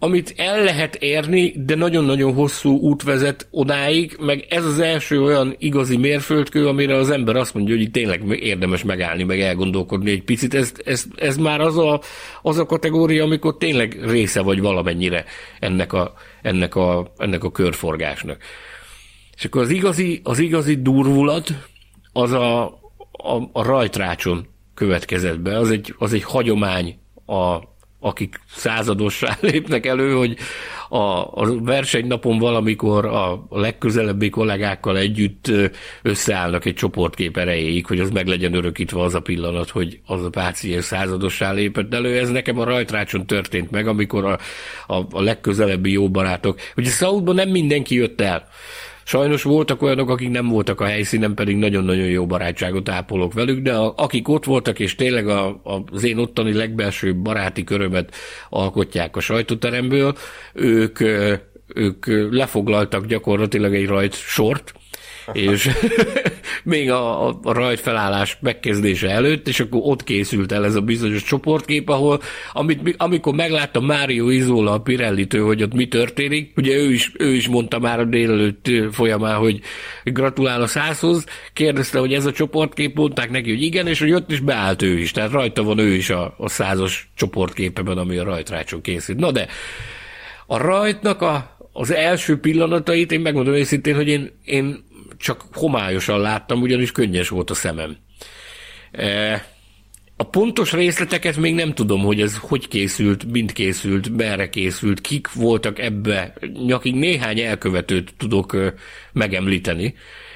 amit 0.05 0.35
el 0.37 0.63
lehet 0.63 0.95
érni, 0.95 1.55
de 1.57 1.75
nagyon-nagyon 1.75 2.35
hosszú 2.35 2.79
út 2.79 3.03
vezet 3.03 3.47
odáig, 3.51 4.17
meg 4.21 4.47
ez 4.49 4.65
az 4.65 4.79
első 4.79 5.23
olyan 5.23 5.55
igazi 5.59 5.97
mérföldkő, 5.97 6.67
amire 6.69 6.97
az 6.97 7.11
ember 7.11 7.37
azt 7.37 7.55
mondja, 7.55 7.77
hogy 7.77 7.91
tényleg 7.91 8.23
érdemes 8.41 8.83
megállni, 8.83 9.23
meg 9.23 9.41
elgondolkodni 9.41 10.11
egy 10.11 10.23
picit. 10.23 10.55
Ez, 10.55 10.73
ez, 10.85 11.05
ez 11.17 11.37
már 11.37 11.61
az 11.61 11.79
a, 11.79 12.01
az 12.43 12.59
a 12.59 12.67
kategória, 12.67 13.25
amikor 13.25 13.57
tényleg 13.57 13.99
része 14.11 14.41
vagy 14.41 14.61
valamennyire 14.61 15.25
ennek 15.59 15.93
a, 15.93 16.15
ennek 16.43 16.75
a, 16.75 17.13
ennek 17.17 17.45
a 17.45 17.51
körforgásnak. 17.51 18.43
És 19.37 19.45
akkor 19.45 19.63
az 19.63 19.71
igazi, 19.71 20.21
az 20.23 20.39
igazi 20.39 20.75
durvulat 20.75 21.49
az 22.13 22.33
a, 22.33 22.63
a, 23.13 23.49
a 23.53 23.63
rajtrácson 23.63 24.47
következett 24.75 25.41
be. 25.41 25.59
Az 25.59 25.71
egy, 25.71 25.95
az 25.99 26.13
egy 26.13 26.23
hagyomány 26.23 26.99
a, 27.27 27.59
akik 28.05 28.41
századossá 28.47 29.37
lépnek 29.51 29.87
elő, 29.87 30.13
hogy 30.13 30.37
a, 30.89 30.97
a 31.43 31.61
versenynapon 31.61 32.39
valamikor 32.39 33.05
a 33.05 33.47
legközelebbi 33.51 34.29
kollégákkal 34.29 34.99
együtt 34.99 35.51
összeállnak 36.03 36.65
egy 36.65 36.75
csoportkép 36.75 37.37
erejéig, 37.37 37.87
hogy 37.87 38.01
az 38.01 38.11
meg 38.11 38.27
legyen 38.27 38.55
örökítve 38.55 39.01
az 39.01 39.15
a 39.15 39.21
pillanat, 39.21 39.71
hogy 39.71 40.01
az 40.07 40.25
a 40.25 40.31
páciens 40.31 40.85
századossá 40.85 41.53
lépett 41.53 41.95
elő. 41.95 42.19
Ez 42.19 42.31
nekem 42.31 42.59
a 42.59 42.65
rajtrácson 42.65 43.27
történt 43.27 43.71
meg, 43.71 43.87
amikor 43.87 44.25
a, 44.25 44.39
a, 44.87 45.07
a 45.11 45.23
legközelebbi 45.23 45.93
jó 45.93 46.11
barátok. 46.11 46.61
Ugye 46.77 46.91
Szaudban 46.91 47.35
nem 47.35 47.49
mindenki 47.49 47.95
jött 47.95 48.21
el. 48.21 48.49
Sajnos 49.05 49.43
voltak 49.43 49.83
olyanok, 49.83 50.11
akik 50.11 50.31
nem 50.31 50.49
voltak 50.49 50.81
a 50.81 50.85
helyszínen, 50.85 51.35
pedig 51.35 51.57
nagyon-nagyon 51.57 52.07
jó 52.07 52.27
barátságot 52.27 52.89
ápolok 52.89 53.33
velük, 53.33 53.63
de 53.63 53.75
a, 53.75 53.95
akik 53.97 54.29
ott 54.29 54.45
voltak, 54.45 54.79
és 54.79 54.95
tényleg 54.95 55.29
a, 55.29 55.47
a, 55.49 55.83
az 55.93 56.05
én 56.05 56.19
ottani 56.19 56.53
legbelső 56.53 57.15
baráti 57.15 57.65
körömet 57.65 58.15
alkotják 58.49 59.17
a 59.17 59.21
sajtóteremből, 59.21 60.15
ők, 60.53 61.01
ők 61.75 62.07
lefoglaltak 62.31 63.07
gyakorlatilag 63.07 63.75
egy 63.75 63.87
rajt 63.87 64.15
sort, 64.15 64.75
és 65.33 65.71
még 66.65 66.91
a, 66.91 67.29
a, 67.29 67.39
rajtfelállás 67.43 68.37
megkezdése 68.41 69.11
előtt, 69.11 69.49
és 69.49 69.61
akkor 69.61 69.81
ott 69.83 70.05
készült 70.05 70.53
el 70.53 70.65
ez 70.65 70.75
a 70.75 70.81
bizonyos 70.81 71.23
csoportkép, 71.23 71.89
ahol 71.89 72.21
amit, 72.53 72.95
amikor 72.97 73.35
meglátta 73.35 73.81
Mário 73.81 74.29
Izola 74.29 74.73
a 74.73 74.81
Pirellitől, 74.81 75.47
hogy 75.47 75.63
ott 75.63 75.75
mi 75.75 75.89
történik, 75.89 76.53
ugye 76.57 76.77
ő 76.77 76.93
is, 76.93 77.13
ő 77.19 77.35
is 77.35 77.49
mondta 77.49 77.79
már 77.79 78.01
a 78.01 78.05
délelőtt 78.05 78.71
folyamán, 78.93 79.37
hogy 79.37 79.61
gratulál 80.05 80.63
a 80.63 80.67
százhoz, 80.67 81.25
kérdezte, 81.53 81.99
hogy 81.99 82.13
ez 82.13 82.27
a 82.27 82.33
csoportkép, 82.33 82.97
mondták 82.97 83.31
neki, 83.31 83.51
hogy 83.51 83.63
igen, 83.63 83.87
és 83.87 84.01
hogy 84.01 84.13
ott 84.13 84.31
is 84.31 84.41
beállt 84.41 84.83
ő 84.83 84.99
is, 84.99 85.11
tehát 85.11 85.31
rajta 85.31 85.63
van 85.63 85.79
ő 85.79 85.95
is 85.95 86.11
a, 86.11 86.35
a 86.39 86.49
százas 86.49 87.11
csoportképeben, 87.15 87.99
ami 87.99 88.17
a 88.17 88.25
rajtrácson 88.25 88.81
készült. 88.81 89.19
Na 89.19 89.31
de 89.31 89.47
a 90.47 90.57
rajtnak 90.57 91.23
a, 91.23 91.57
az 91.73 91.91
első 91.91 92.39
pillanatait, 92.39 93.13
én 93.13 93.21
megmondom 93.21 93.55
őszintén, 93.55 93.95
hogy 93.95 94.09
én, 94.09 94.31
én 94.45 94.85
csak 95.17 95.45
homályosan 95.53 96.21
láttam, 96.21 96.63
ugyanis 96.63 96.93
könnyes 96.93 97.29
volt 97.29 97.51
a 97.51 97.55
szemem. 97.55 97.97
E, 98.91 99.47
a 100.17 100.25
pontos 100.25 100.73
részleteket 100.73 101.37
még 101.37 101.55
nem 101.55 101.75
tudom, 101.75 102.01
hogy 102.01 102.21
ez 102.21 102.37
hogy 102.37 102.69
készült, 102.69 103.25
mint 103.25 103.53
készült, 103.53 104.17
merre 104.17 104.49
készült, 104.49 105.01
kik 105.01 105.33
voltak 105.33 105.79
ebbe. 105.79 106.35
Nyakig 106.67 106.95
néhány 106.95 107.41
elkövetőt 107.41 108.15
tudok 108.17 108.57
megemlíteni 109.13 109.95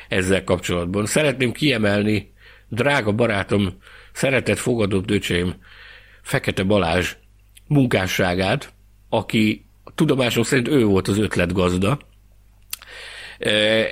ezzel 0.09 0.45
kapcsolatban. 0.45 1.07
Szeretném 1.07 1.53
kiemelni 1.53 2.33
drága 2.69 3.13
barátom, 3.13 3.69
szeretett 4.13 4.59
fogadott 4.59 5.11
öcsém, 5.11 5.55
Fekete 6.23 6.63
Balázs 6.63 7.17
munkásságát, 7.67 8.73
aki 9.09 9.65
tudomásom 9.95 10.43
szerint 10.43 10.69
ő 10.69 10.85
volt 10.85 11.09
az 11.09 11.19
ötletgazda, 11.19 11.99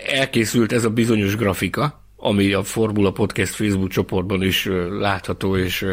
Elkészült 0.06 0.72
ez 0.72 0.84
a 0.84 0.90
bizonyos 0.90 1.36
grafika, 1.36 2.04
ami 2.16 2.52
a 2.52 2.62
Formula 2.62 3.10
Podcast 3.10 3.54
Facebook 3.54 3.90
csoportban 3.90 4.42
is 4.42 4.68
látható, 4.98 5.56
és 5.56 5.86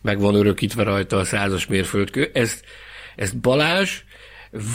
meg 0.00 0.20
van 0.20 0.34
örökítve 0.34 0.82
rajta 0.82 1.16
a 1.16 1.24
százas 1.24 1.66
mérföldkő. 1.66 2.30
Ezt, 2.32 2.64
ezt 3.16 3.40
Balázs 3.40 4.02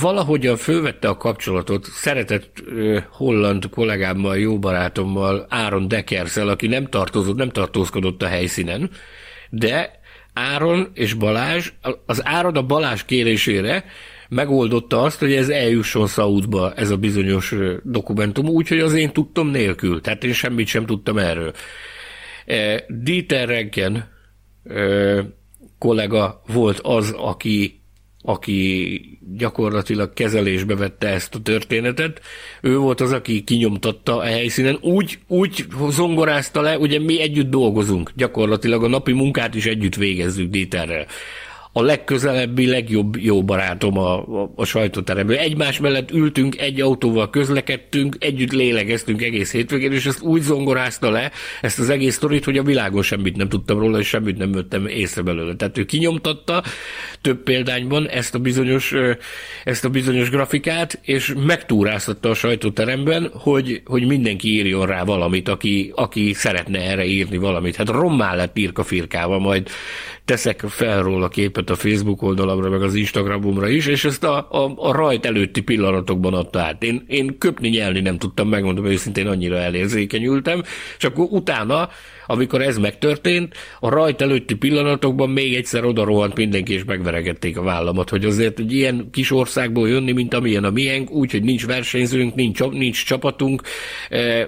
valahogyan 0.01 0.57
fölvette 0.57 1.07
a 1.07 1.17
kapcsolatot 1.17 1.85
szeretett 1.85 2.63
holland 3.09 3.69
kollégámmal, 3.69 4.37
jó 4.37 4.59
barátommal, 4.59 5.45
Áron 5.49 5.87
Deckerszel, 5.87 6.47
aki 6.47 6.67
nem 6.67 6.85
tartozott, 6.85 7.35
nem 7.35 7.49
tartózkodott 7.49 8.21
a 8.21 8.27
helyszínen, 8.27 8.89
de 9.49 10.01
Áron 10.33 10.91
és 10.93 11.13
Balázs, 11.13 11.71
az 12.05 12.25
Áron 12.25 12.55
a 12.55 12.61
Balázs 12.61 13.03
kérésére 13.03 13.85
megoldotta 14.29 15.01
azt, 15.01 15.19
hogy 15.19 15.33
ez 15.33 15.49
eljusson 15.49 16.07
Szaudba, 16.07 16.73
ez 16.73 16.89
a 16.89 16.97
bizonyos 16.97 17.55
dokumentum, 17.83 18.45
úgyhogy 18.47 18.79
az 18.79 18.93
én 18.93 19.11
tudtam 19.11 19.47
nélkül, 19.47 20.01
tehát 20.01 20.23
én 20.23 20.33
semmit 20.33 20.67
sem 20.67 20.85
tudtam 20.85 21.17
erről. 21.17 21.53
Dieter 22.87 23.47
Renken 23.47 24.11
kollega 25.77 26.41
volt 26.47 26.79
az, 26.79 27.11
aki 27.17 27.81
aki 28.25 29.19
gyakorlatilag 29.37 30.13
kezelésbe 30.13 30.75
vette 30.75 31.07
ezt 31.07 31.35
a 31.35 31.41
történetet. 31.41 32.21
Ő 32.61 32.77
volt 32.77 33.01
az, 33.01 33.11
aki 33.11 33.43
kinyomtatta 33.43 34.17
a 34.17 34.23
helyszínen. 34.23 34.77
Úgy, 34.81 35.19
úgy 35.27 35.65
zongorázta 35.89 36.61
le, 36.61 36.77
ugye 36.77 36.99
mi 36.99 37.21
együtt 37.21 37.49
dolgozunk, 37.49 38.11
gyakorlatilag 38.15 38.83
a 38.83 38.87
napi 38.87 39.11
munkát 39.11 39.55
is 39.55 39.65
együtt 39.65 39.95
végezzük 39.95 40.49
Dieterrel 40.49 41.05
a 41.75 41.81
legközelebbi, 41.81 42.65
legjobb 42.65 43.17
jó 43.17 43.43
barátom 43.43 43.97
a, 43.97 44.41
a, 44.41 44.51
a 44.55 44.65
sajtóteremből. 44.65 45.37
Egymás 45.37 45.79
mellett 45.79 46.11
ültünk, 46.11 46.57
egy 46.59 46.81
autóval 46.81 47.29
közlekedtünk, 47.29 48.15
együtt 48.19 48.51
lélegeztünk 48.51 49.21
egész 49.21 49.51
hétvégén, 49.51 49.91
és 49.91 50.05
ezt 50.05 50.21
úgy 50.21 50.41
zongorázta 50.41 51.09
le, 51.11 51.31
ezt 51.61 51.79
az 51.79 51.89
egész 51.89 52.15
sztorit, 52.15 52.45
hogy 52.45 52.57
a 52.57 52.63
világon 52.63 53.01
semmit 53.01 53.37
nem 53.37 53.49
tudtam 53.49 53.79
róla, 53.79 53.99
és 53.99 54.07
semmit 54.07 54.37
nem 54.37 54.51
vettem 54.51 54.87
észre 54.87 55.21
belőle. 55.21 55.55
Tehát 55.55 55.77
ő 55.77 55.85
kinyomtatta 55.85 56.63
több 57.23 57.43
példányban 57.43 58.07
ezt 58.09 58.35
a 58.35 58.39
bizonyos, 58.39 58.93
ezt 59.63 59.85
a 59.85 59.89
bizonyos 59.89 60.29
grafikát, 60.29 60.99
és 61.01 61.33
megtúráztatta 61.45 62.29
a 62.29 62.33
sajtóteremben, 62.33 63.31
hogy, 63.33 63.81
hogy 63.85 64.07
mindenki 64.07 64.47
írjon 64.47 64.85
rá 64.85 65.03
valamit, 65.03 65.49
aki, 65.49 65.91
aki 65.95 66.33
szeretne 66.33 66.79
erre 66.79 67.05
írni 67.05 67.37
valamit. 67.37 67.75
Hát 67.75 67.89
rommá 67.89 68.35
lett 68.35 68.57
írka 68.57 68.83
firkával, 68.83 69.39
majd 69.39 69.69
teszek 70.25 70.63
fel 70.67 71.03
róla 71.03 71.27
képet 71.27 71.69
a 71.69 71.75
Facebook 71.75 72.21
oldalamra, 72.21 72.69
meg 72.69 72.81
az 72.81 72.95
Instagramomra 72.95 73.67
is, 73.67 73.85
és 73.85 74.05
ezt 74.05 74.23
a, 74.23 74.47
a, 74.51 74.73
a 74.75 74.91
rajt 74.91 75.25
előtti 75.25 75.61
pillanatokban 75.61 76.33
adta 76.33 76.59
át. 76.59 76.83
Én, 76.83 77.03
én 77.07 77.37
köpni, 77.37 77.69
nyelni 77.69 77.99
nem 77.99 78.17
tudtam, 78.17 78.49
megmondom 78.49 78.85
őszintén, 78.85 79.27
annyira 79.27 79.57
elérzékenyültem, 79.57 80.63
akkor 80.99 81.27
utána, 81.29 81.89
amikor 82.25 82.61
ez 82.61 82.77
megtörtént, 82.77 83.53
a 83.79 83.89
rajt 83.89 84.21
előtti 84.21 84.55
pillanatokban 84.55 85.29
még 85.29 85.55
egyszer 85.55 85.85
oda 85.85 86.03
rohant 86.03 86.35
mindenki, 86.35 86.73
és 86.73 86.83
megveregették 86.83 87.57
a 87.57 87.63
vállamat, 87.63 88.09
hogy 88.09 88.25
azért 88.25 88.59
egy 88.59 88.73
ilyen 88.73 89.07
kis 89.11 89.31
országból 89.31 89.89
jönni, 89.89 90.11
mint 90.11 90.33
amilyen 90.33 90.63
a 90.63 90.69
miénk, 90.69 91.11
úgy, 91.11 91.31
hogy 91.31 91.43
nincs 91.43 91.65
versenyzőnk, 91.65 92.35
nincs, 92.35 92.59
nincs 92.59 93.05
csapatunk, 93.05 93.61
eh, 94.09 94.47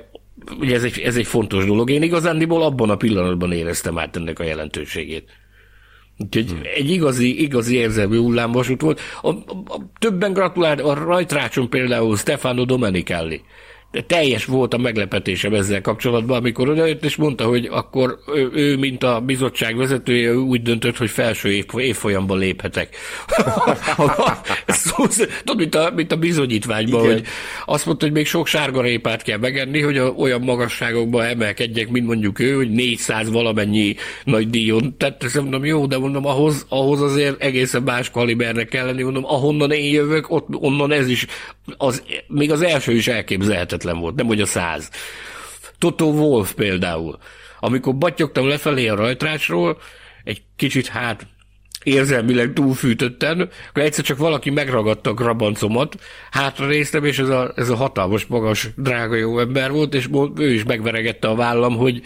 ugye 0.59 0.75
ez 0.75 0.83
egy, 0.83 0.99
ez 0.99 1.15
egy 1.15 1.27
fontos 1.27 1.65
dolog. 1.65 1.89
Én 1.89 2.03
igazándiból 2.03 2.63
abban 2.63 2.89
a 2.89 2.95
pillanatban 2.95 3.51
éreztem 3.51 3.97
át 3.97 4.15
ennek 4.15 4.39
a 4.39 4.43
jelentőségét. 4.43 5.29
Úgyhogy 6.17 6.49
hmm. 6.49 6.61
egy 6.75 6.89
igazi, 6.89 7.41
igazi 7.41 7.75
érzelmű 7.75 8.17
hullámvasút 8.17 8.81
volt. 8.81 8.99
A, 9.21 9.29
a, 9.29 9.33
a, 9.65 9.81
többen 9.99 10.33
gratulált, 10.33 10.81
a 10.81 10.93
rajtrácson 10.93 11.69
például 11.69 12.17
Stefano 12.17 12.65
Domenicali 12.65 13.41
de 13.95 14.01
teljes 14.01 14.45
volt 14.45 14.73
a 14.73 14.77
meglepetésem 14.77 15.53
ezzel 15.53 15.81
kapcsolatban, 15.81 16.37
amikor 16.37 16.69
odajött, 16.69 17.05
és 17.05 17.15
mondta, 17.15 17.45
hogy 17.45 17.69
akkor 17.71 18.19
ő, 18.35 18.49
ő 18.53 18.77
mint 18.77 19.03
a 19.03 19.19
bizottság 19.19 19.77
vezetője, 19.77 20.33
úgy 20.33 20.61
döntött, 20.61 20.97
hogy 20.97 21.09
felső 21.09 21.51
év, 21.51 21.65
évfolyamban 21.77 22.37
léphetek. 22.37 22.95
Tudod, 25.43 25.57
mint 25.57 25.75
a, 25.75 25.91
mint 25.95 26.11
a 26.11 26.15
bizonyítványban, 26.15 27.03
Igen. 27.03 27.13
hogy 27.13 27.25
azt 27.65 27.85
mondta, 27.85 28.05
hogy 28.05 28.13
még 28.13 28.25
sok 28.25 28.47
sárgarépát 28.47 29.21
kell 29.21 29.37
megenni, 29.37 29.81
hogy 29.81 29.97
olyan 30.17 30.41
magasságokba 30.41 31.25
emelkedjek, 31.25 31.89
mint 31.89 32.05
mondjuk 32.05 32.39
ő, 32.39 32.55
hogy 32.55 32.69
400 32.69 33.31
valamennyi 33.31 33.95
nagy 34.23 34.49
díjon. 34.49 34.97
Tehát 34.97 35.23
ezt 35.23 35.35
mondom, 35.35 35.65
jó, 35.65 35.85
de 35.85 35.97
mondom, 35.97 36.25
ahhoz, 36.25 36.65
ahhoz 36.69 37.01
azért 37.01 37.41
egészen 37.41 37.83
más 37.83 38.09
kalibernek 38.09 38.67
kell 38.67 38.85
lenni, 38.85 39.03
mondom, 39.03 39.25
ahonnan 39.25 39.71
én 39.71 39.93
jövök, 39.93 40.31
ott, 40.31 40.47
onnan 40.51 40.91
ez 40.91 41.07
is, 41.07 41.25
az, 41.77 42.03
még 42.27 42.51
az 42.51 42.61
első 42.61 42.91
is 42.91 43.07
elképzelhetetlen 43.07 43.84
hihetetlen 43.85 43.99
volt, 43.99 44.15
nem 44.15 44.25
hogy 44.25 44.41
a 44.41 44.45
száz. 44.45 44.89
Toto 45.77 46.05
Wolf 46.05 46.53
például. 46.53 47.17
Amikor 47.59 47.95
batyogtam 47.95 48.47
lefelé 48.47 48.87
a 48.87 48.95
rajtrácsról, 48.95 49.77
egy 50.23 50.43
kicsit 50.55 50.87
hát 50.87 51.27
érzelmileg 51.85 52.53
túlfűtötten, 52.53 53.49
akkor 53.69 53.83
egyszer 53.83 54.03
csak 54.03 54.17
valaki 54.17 54.49
megragadta 54.49 55.09
a 55.09 55.13
grabancomat, 55.13 55.95
hátra 56.31 56.65
néztem, 56.65 57.05
és 57.05 57.19
ez 57.19 57.29
a, 57.29 57.51
ez 57.55 57.69
a 57.69 57.75
hatalmas, 57.75 58.25
magas, 58.25 58.69
drága 58.75 59.15
jó 59.15 59.39
ember 59.39 59.71
volt, 59.71 59.93
és 59.93 60.09
ő 60.37 60.53
is 60.53 60.63
megveregette 60.63 61.27
a 61.27 61.35
vállam, 61.35 61.77
hogy, 61.77 62.01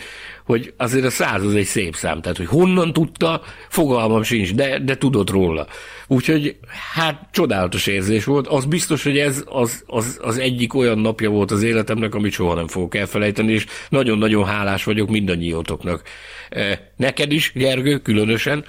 hogy 0.45 0.73
azért 0.77 1.05
a 1.05 1.09
száz 1.09 1.43
az 1.43 1.55
egy 1.55 1.65
szép 1.65 1.95
szám, 1.95 2.21
tehát 2.21 2.37
hogy 2.37 2.45
honnan 2.45 2.93
tudta, 2.93 3.41
fogalmam 3.69 4.23
sincs, 4.23 4.53
de, 4.53 4.79
de 4.79 4.97
tudott 4.97 5.29
róla. 5.29 5.67
Úgyhogy 6.07 6.55
hát 6.93 7.27
csodálatos 7.31 7.87
érzés 7.87 8.23
volt, 8.23 8.47
az 8.47 8.65
biztos, 8.65 9.03
hogy 9.03 9.17
ez 9.17 9.43
az, 9.45 9.83
az, 9.85 10.19
az 10.21 10.37
egyik 10.37 10.73
olyan 10.73 10.99
napja 10.99 11.29
volt 11.29 11.51
az 11.51 11.63
életemnek, 11.63 12.15
amit 12.15 12.31
soha 12.31 12.53
nem 12.53 12.67
fogok 12.67 12.95
elfelejteni, 12.95 13.51
és 13.51 13.65
nagyon-nagyon 13.89 14.45
hálás 14.45 14.83
vagyok 14.83 15.09
mindannyiótoknak. 15.09 16.01
Eh, 16.49 16.77
neked 16.95 17.31
is, 17.31 17.51
Gergő, 17.55 17.97
különösen, 17.97 18.65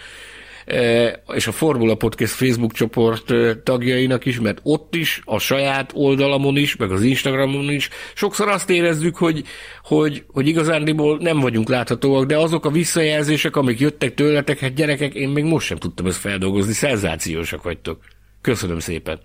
és 1.34 1.46
a 1.46 1.52
Formula 1.52 1.94
Podcast 1.94 2.32
Facebook 2.32 2.72
csoport 2.72 3.32
tagjainak 3.62 4.24
is, 4.26 4.40
mert 4.40 4.60
ott 4.62 4.94
is, 4.94 5.22
a 5.24 5.38
saját 5.38 5.90
oldalamon 5.94 6.56
is, 6.56 6.76
meg 6.76 6.90
az 6.90 7.02
Instagramon 7.02 7.70
is 7.70 7.88
sokszor 8.14 8.48
azt 8.48 8.70
érezzük, 8.70 9.16
hogy, 9.16 9.44
hogy, 9.82 10.24
hogy 10.32 10.46
igazándiból 10.46 11.18
nem 11.20 11.40
vagyunk 11.40 11.68
láthatóak, 11.68 12.24
de 12.24 12.38
azok 12.38 12.64
a 12.64 12.70
visszajelzések, 12.70 13.56
amik 13.56 13.80
jöttek 13.80 14.14
tőletek, 14.14 14.58
hát 14.58 14.74
gyerekek, 14.74 15.14
én 15.14 15.28
még 15.28 15.44
most 15.44 15.66
sem 15.66 15.78
tudtam 15.78 16.06
ezt 16.06 16.18
feldolgozni, 16.18 16.72
szenzációsak 16.72 17.62
vagytok. 17.62 17.98
Köszönöm 18.40 18.78
szépen. 18.78 19.20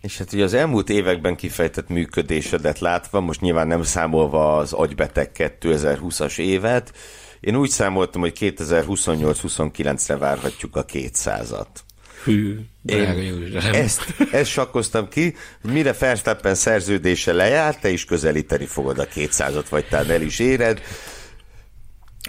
És 0.00 0.18
hát 0.18 0.32
ugye 0.32 0.44
az 0.44 0.54
elmúlt 0.54 0.88
években 0.88 1.36
kifejtett 1.36 1.88
működésedet 1.88 2.78
látva, 2.78 3.20
most 3.20 3.40
nyilván 3.40 3.66
nem 3.66 3.82
számolva 3.82 4.56
az 4.56 4.72
agybeteg 4.72 5.30
2020-as 5.34 6.38
évet, 6.38 6.92
én 7.40 7.56
úgy 7.56 7.70
számoltam, 7.70 8.20
hogy 8.20 8.36
2028-29-re 8.40 10.16
várhatjuk 10.16 10.76
a 10.76 10.84
200-at. 10.84 11.66
Hű, 12.24 12.58
Én 12.84 13.56
ezt, 13.72 14.14
ezt 14.32 14.50
sakkoztam 14.50 15.08
ki, 15.08 15.34
mire 15.62 15.92
Verstappen 15.92 16.54
szerződése 16.54 17.32
lejárt, 17.32 17.80
te 17.80 17.90
is 17.90 18.04
közelíteni 18.04 18.66
fogod 18.66 18.98
a 18.98 19.06
200-at, 19.06 19.64
vagy 19.68 19.84
talán 19.88 20.10
el 20.10 20.22
is 20.22 20.38
éred. 20.38 20.80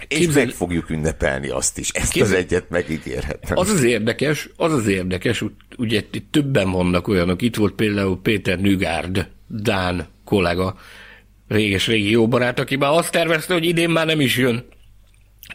És 0.08 0.18
Képzel... 0.18 0.44
meg 0.44 0.54
fogjuk 0.54 0.90
ünnepelni 0.90 1.48
azt 1.48 1.78
is. 1.78 1.90
Ezt 1.90 2.12
Képzel... 2.12 2.32
az 2.32 2.38
egyet 2.38 2.70
megígérhetem. 2.70 3.56
Az 3.56 3.70
az 3.70 3.82
érdekes, 3.82 4.48
az 4.56 4.72
az 4.72 4.86
érdekes, 4.86 5.44
ugye 5.76 6.02
itt 6.10 6.30
többen 6.30 6.70
vannak 6.70 7.08
olyanok. 7.08 7.42
Itt 7.42 7.56
volt 7.56 7.74
például 7.74 8.20
Péter 8.22 8.60
Nügárd, 8.60 9.28
Dán 9.46 10.06
kollega, 10.24 10.76
réges-régi 11.48 12.10
jó 12.10 12.28
barát, 12.28 12.58
aki 12.58 12.76
már 12.76 12.90
azt 12.90 13.12
tervezte, 13.12 13.52
hogy 13.52 13.64
idén 13.64 13.90
már 13.90 14.06
nem 14.06 14.20
is 14.20 14.36
jön 14.36 14.64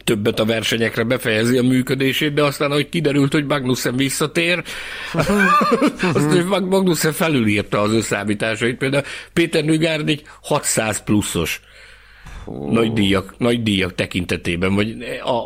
többet 0.04 0.40
a 0.40 0.44
versenyekre 0.44 1.02
befejezi 1.02 1.58
a 1.58 1.62
működését, 1.62 2.32
de 2.32 2.42
aztán, 2.42 2.70
hogy 2.70 2.88
kiderült, 2.88 3.32
hogy 3.32 3.46
Magnussen 3.46 3.96
visszatér, 3.96 4.62
azt, 6.14 6.30
hogy 6.30 6.44
Magnussen 6.44 7.12
felülírta 7.12 7.80
az 7.80 7.92
ő 7.92 8.00
számításait. 8.00 8.76
Például 8.76 9.04
Péter 9.32 9.64
Nügárd 9.64 10.08
egy 10.08 10.22
600 10.42 11.02
pluszos 11.02 11.60
nagy 12.70 12.92
díjak, 12.92 13.34
nagy 13.38 13.62
díjak 13.62 13.94
tekintetében, 13.94 14.74
vagy 14.74 14.96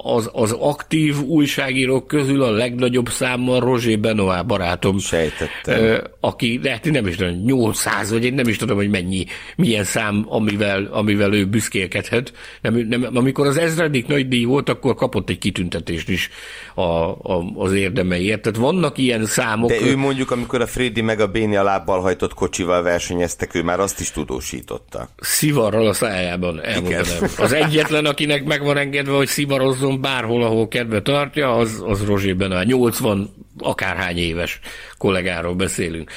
az, 0.03 0.31
az 0.33 0.53
aktív 0.53 1.21
újságírók 1.21 2.07
közül 2.07 2.43
a 2.43 2.51
legnagyobb 2.51 3.09
számmal 3.09 3.61
Roger 3.61 3.99
Benoit 3.99 4.47
barátom. 4.47 4.99
Sejtettem. 4.99 6.01
Aki, 6.21 6.59
de 6.63 6.71
hát 6.71 6.91
nem 6.91 7.07
is 7.07 7.17
tudom, 7.17 7.43
800, 7.45 8.11
vagy 8.11 8.25
én 8.25 8.35
nem 8.35 8.49
is 8.49 8.57
tudom, 8.57 8.77
hogy 8.77 8.91
mennyi, 8.91 9.25
milyen 9.57 9.85
szám, 9.85 10.25
amivel, 10.29 10.85
amivel 10.85 11.33
ő 11.33 11.45
büszkélkedhet. 11.45 12.33
Nem, 12.61 12.75
nem, 12.75 13.09
amikor 13.15 13.47
az 13.47 13.57
ezredik 13.57 14.07
nagy 14.07 14.29
díj 14.29 14.45
volt, 14.45 14.69
akkor 14.69 14.95
kapott 14.95 15.31
egy 15.31 15.39
kitüntetést 15.39 16.09
is 16.09 16.31
a, 16.75 16.83
a, 16.83 17.53
az 17.57 17.73
érdemeiért. 17.73 18.43
Tehát 18.43 18.59
vannak 18.59 18.99
ilyen 18.99 19.25
számok. 19.25 19.69
De 19.69 19.81
ő 19.81 19.97
mondjuk, 19.97 20.31
amikor 20.31 20.61
a 20.61 20.67
Freddy 20.67 21.01
meg 21.01 21.21
a 21.21 21.27
Béni 21.27 21.57
a 21.57 21.63
lábbal 21.63 22.01
hajtott 22.01 22.35
kocsival 22.35 22.83
versenyeztek, 22.83 23.55
ő 23.55 23.63
már 23.63 23.81
azt 23.81 24.01
is 24.01 24.11
tudósította. 24.11 25.09
Szivarral 25.17 25.87
a 25.87 25.93
szájában, 25.93 26.63
elmondom 26.63 26.93
mondanám. 26.93 27.31
Az 27.39 27.53
egyetlen, 27.53 28.07
akinek 28.07 28.45
meg 28.45 28.63
van 28.63 28.77
engedve, 28.77 29.13
hogy 29.13 29.27
szivarozzon 29.27 30.01
bárhol, 30.01 30.43
ahol 30.43 30.69
kedve 30.69 31.03
tartja, 31.03 31.55
az, 31.55 31.83
az 31.87 32.05
Rozsé 32.05 32.33
Benál. 32.33 32.65
80 32.65 33.35
akárhány 33.59 34.19
éves 34.19 34.61
kollégáról 34.99 35.55
beszélünk. 35.55 36.11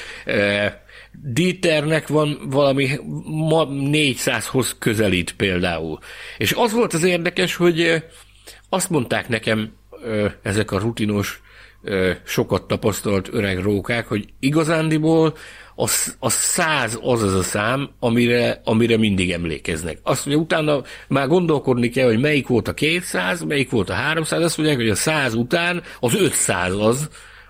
Dieternek 1.12 2.08
van 2.08 2.38
valami 2.50 2.88
400-hoz 3.92 4.76
közelít 4.78 5.34
például. 5.36 5.98
És 6.38 6.52
az 6.52 6.72
volt 6.72 6.92
az 6.92 7.02
érdekes, 7.02 7.54
hogy 7.54 8.02
azt 8.68 8.90
mondták 8.90 9.28
nekem 9.28 9.72
ezek 10.42 10.70
a 10.70 10.78
rutinos, 10.78 11.40
sokat 12.24 12.66
tapasztalt 12.66 13.28
öreg 13.32 13.58
rókák, 13.58 14.06
hogy 14.06 14.24
igazándiból 14.40 15.34
a, 15.76 15.90
a 16.18 16.30
száz 16.30 16.98
az 17.02 17.22
az 17.22 17.34
a 17.34 17.42
szám, 17.42 17.90
amire, 17.98 18.60
amire 18.64 18.96
mindig 18.96 19.32
emlékeznek. 19.32 19.98
Azt 20.02 20.26
mondja, 20.26 20.44
utána 20.44 20.82
már 21.08 21.28
gondolkodni 21.28 21.88
kell, 21.88 22.06
hogy 22.06 22.20
melyik 22.20 22.46
volt 22.46 22.68
a 22.68 22.74
200, 22.74 23.42
melyik 23.42 23.70
volt 23.70 23.90
a 23.90 23.94
300, 23.94 24.42
azt 24.42 24.56
mondják, 24.56 24.78
hogy 24.78 24.88
a 24.88 24.94
100 24.94 25.34
után 25.34 25.82
az 26.00 26.14
500 26.14 26.74
az, 26.74 27.08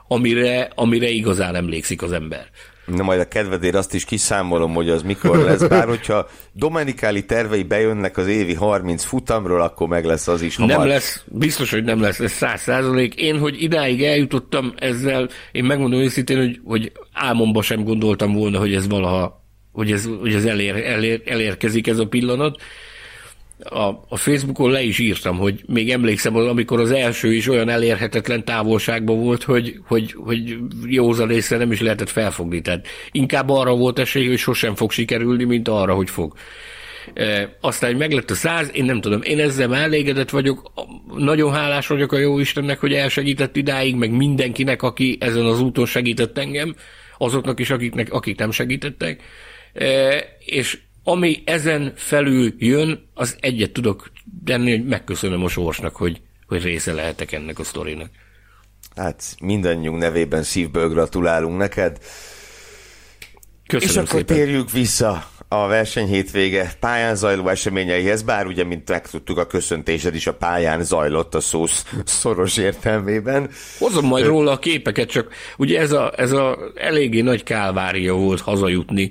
amire, 0.08 0.70
amire 0.74 1.08
igazán 1.08 1.54
emlékszik 1.54 2.02
az 2.02 2.12
ember. 2.12 2.46
Na 2.86 3.02
majd 3.02 3.20
a 3.20 3.28
kedvedért 3.28 3.74
azt 3.74 3.94
is 3.94 4.04
kiszámolom, 4.04 4.74
hogy 4.74 4.90
az 4.90 5.02
mikor 5.02 5.38
lesz, 5.38 5.62
bár 5.62 5.88
hogyha 5.88 6.28
Domenikáli 6.52 7.24
tervei 7.24 7.62
bejönnek 7.62 8.16
az 8.16 8.26
évi 8.26 8.54
30 8.54 9.04
futamról, 9.04 9.60
akkor 9.60 9.88
meg 9.88 10.04
lesz 10.04 10.28
az 10.28 10.42
is 10.42 10.56
hamar. 10.56 10.78
Nem 10.78 10.86
lesz, 10.86 11.24
biztos, 11.26 11.70
hogy 11.70 11.84
nem 11.84 12.00
lesz, 12.00 12.20
ez 12.20 12.32
100 12.32 12.60
százalék. 12.60 13.14
Én, 13.14 13.38
hogy 13.38 13.62
idáig 13.62 14.02
eljutottam 14.02 14.72
ezzel, 14.76 15.28
én 15.52 15.64
megmondom 15.64 16.00
őszintén, 16.00 16.38
hogy, 16.38 16.60
hogy 16.64 16.92
álmomba 17.12 17.62
sem 17.62 17.84
gondoltam 17.84 18.32
volna, 18.32 18.58
hogy 18.58 18.74
ez 18.74 18.88
valaha, 18.88 19.44
hogy 19.72 19.92
ez, 19.92 20.08
hogy 20.20 20.34
ez 20.34 20.44
elér, 20.44 20.76
elér, 20.76 21.22
elérkezik 21.24 21.86
ez 21.86 21.98
a 21.98 22.06
pillanat 22.06 22.60
a, 23.70 24.04
a 24.08 24.16
Facebookon 24.16 24.70
le 24.70 24.82
is 24.82 24.98
írtam, 24.98 25.36
hogy 25.36 25.62
még 25.66 25.90
emlékszem, 25.90 26.36
amikor 26.36 26.80
az 26.80 26.90
első 26.90 27.34
is 27.34 27.48
olyan 27.48 27.68
elérhetetlen 27.68 28.44
távolságban 28.44 29.20
volt, 29.20 29.42
hogy, 29.42 29.80
hogy, 29.86 30.14
hogy 30.16 30.56
józan 30.84 31.30
észre 31.30 31.56
nem 31.56 31.72
is 31.72 31.80
lehetett 31.80 32.08
felfogni. 32.08 32.60
Tehát 32.60 32.86
inkább 33.10 33.50
arra 33.50 33.76
volt 33.76 33.98
esély, 33.98 34.28
hogy 34.28 34.38
sosem 34.38 34.74
fog 34.74 34.90
sikerülni, 34.90 35.44
mint 35.44 35.68
arra, 35.68 35.94
hogy 35.94 36.10
fog. 36.10 36.34
E, 37.14 37.56
aztán, 37.60 37.90
hogy 37.90 37.98
meglett 37.98 38.30
a 38.30 38.34
száz, 38.34 38.70
én 38.72 38.84
nem 38.84 39.00
tudom, 39.00 39.22
én 39.22 39.40
ezzel 39.40 39.76
elégedett 39.76 40.30
vagyok, 40.30 40.72
nagyon 41.16 41.52
hálás 41.52 41.86
vagyok 41.86 42.12
a 42.12 42.18
jó 42.18 42.38
Istennek, 42.38 42.80
hogy 42.80 42.92
elsegített 42.92 43.56
idáig, 43.56 43.94
meg 43.94 44.10
mindenkinek, 44.10 44.82
aki 44.82 45.16
ezen 45.20 45.44
az 45.44 45.60
úton 45.60 45.86
segített 45.86 46.38
engem, 46.38 46.74
azoknak 47.18 47.60
is, 47.60 47.70
akiknek, 47.70 48.12
akik 48.12 48.38
nem 48.38 48.50
segítettek, 48.50 49.22
e, 49.72 50.18
és 50.38 50.78
ami 51.08 51.42
ezen 51.44 51.92
felül 51.96 52.54
jön, 52.58 53.08
az 53.14 53.36
egyet 53.40 53.72
tudok 53.72 54.10
tenni, 54.44 54.70
hogy 54.70 54.86
megköszönöm 54.86 55.44
a 55.44 55.48
sorsnak, 55.48 55.96
hogy, 55.96 56.20
hogy 56.46 56.62
része 56.62 56.92
lehetek 56.92 57.32
ennek 57.32 57.58
a 57.58 57.64
sztorinak. 57.64 58.10
Hát 58.96 59.36
mindannyiunk 59.40 59.98
nevében 59.98 60.42
szívből 60.42 60.88
gratulálunk 60.88 61.58
neked. 61.58 61.98
Köszönöm 63.66 63.94
És 63.94 63.96
akkor 63.96 64.20
szépen. 64.20 64.36
térjünk 64.36 64.70
vissza 64.70 65.30
a 65.48 65.66
verseny 65.66 66.06
hétvége 66.06 66.72
pályán 66.80 67.16
zajló 67.16 67.48
eseményeihez, 67.48 68.22
bár 68.22 68.46
ugye, 68.46 68.64
mint 68.64 68.88
megtudtuk, 68.88 69.38
a 69.38 69.46
köszöntésed 69.46 70.14
is 70.14 70.26
a 70.26 70.34
pályán 70.34 70.82
zajlott 70.82 71.34
a 71.34 71.40
szó 71.40 71.64
szoros 72.04 72.56
értelmében. 72.56 73.50
Hozom 73.78 74.06
majd 74.06 74.24
róla 74.24 74.50
a 74.50 74.58
képeket, 74.58 75.08
csak 75.08 75.34
ugye 75.56 75.80
ez 75.80 75.92
a, 75.92 76.12
ez 76.16 76.32
a 76.32 76.58
eléggé 76.74 77.20
nagy 77.20 77.42
kálvária 77.42 78.14
volt 78.14 78.40
hazajutni 78.40 79.10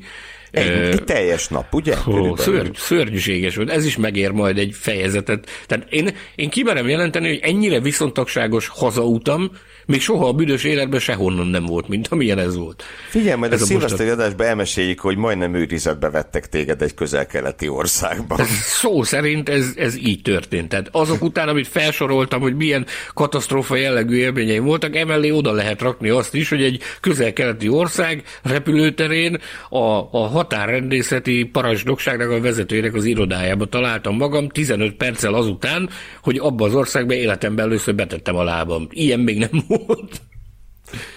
Egy, 0.56 0.68
egy 0.68 1.04
teljes 1.04 1.48
nap, 1.48 1.74
ugye? 1.74 1.96
Ó, 2.08 2.36
szörny, 2.36 2.70
szörnyűséges 2.76 3.56
volt. 3.56 3.70
Ez 3.70 3.86
is 3.86 3.98
megér 3.98 4.32
majd 4.32 4.58
egy 4.58 4.76
fejezetet. 4.80 5.50
Tehát 5.68 5.88
én, 5.90 6.16
én 6.36 6.50
kimerem 6.50 6.88
jelenteni, 6.88 7.28
hogy 7.28 7.40
ennyire 7.42 7.80
viszontagságos 7.80 8.68
hazautam, 8.68 9.52
még 9.86 10.02
soha 10.02 10.28
a 10.28 10.34
büdös 10.34 10.64
életben 10.64 11.00
sehonnan 11.00 11.48
nem 11.48 11.66
volt, 11.66 11.88
mint 11.88 12.08
amilyen 12.08 12.40
ez 12.40 12.56
volt. 12.56 12.84
Figyelj, 13.10 13.40
majd 13.40 13.52
ez 13.52 13.62
a, 13.62 13.64
a 13.64 13.68
szilveszteri 13.68 14.10
adásban 14.10 14.48
elmeséljük, 14.48 15.00
hogy 15.00 15.18
majdnem 15.18 15.54
őrizetbe 15.54 16.10
vettek 16.10 16.50
téged 16.50 16.82
egy 16.82 16.94
közel-keleti 16.94 17.68
országban. 17.68 18.40
Ez 18.40 18.48
szó 18.48 19.04
szerint 19.04 19.50
ez, 19.50 19.74
ez 19.76 19.98
így 19.98 20.22
történt. 20.22 20.70
Tehát 20.70 20.90
azok 20.92 21.24
után, 21.24 21.48
amit 21.48 21.68
felsoroltam, 21.68 22.42
hogy 22.42 22.56
milyen 22.56 22.86
katasztrófa 23.14 23.76
jellegű 23.76 24.16
élményeim 24.16 24.64
voltak, 24.64 24.96
emellé 24.96 25.30
oda 25.30 25.52
lehet 25.52 25.82
rakni 25.82 26.10
azt 26.10 26.34
is, 26.34 26.50
hogy 26.50 26.64
egy 26.64 26.82
közel-keleti 27.00 27.70
ország 27.70 28.24
repülőterén 28.44 29.40
a, 29.70 29.78
a 30.12 30.28
határrendészeti 30.28 31.44
parancsnokságnak 31.44 32.30
a 32.30 32.40
vezetőjének 32.40 32.94
az 32.94 33.06
irodájába 33.06 33.66
találtam 33.66 34.16
magam 34.16 34.50
15 34.50 34.96
perccel 34.96 35.34
azután, 35.34 35.90
hogy 36.22 36.38
abba 36.38 36.66
az 36.66 36.76
országba 36.76 37.14
életemben 37.14 37.66
először 37.66 37.96
betettem 37.96 38.36
a 38.36 38.44
lábam. 38.44 38.88
Ilyen 38.92 39.20
még 39.20 39.38
nem 39.38 39.64
volt. 39.68 39.75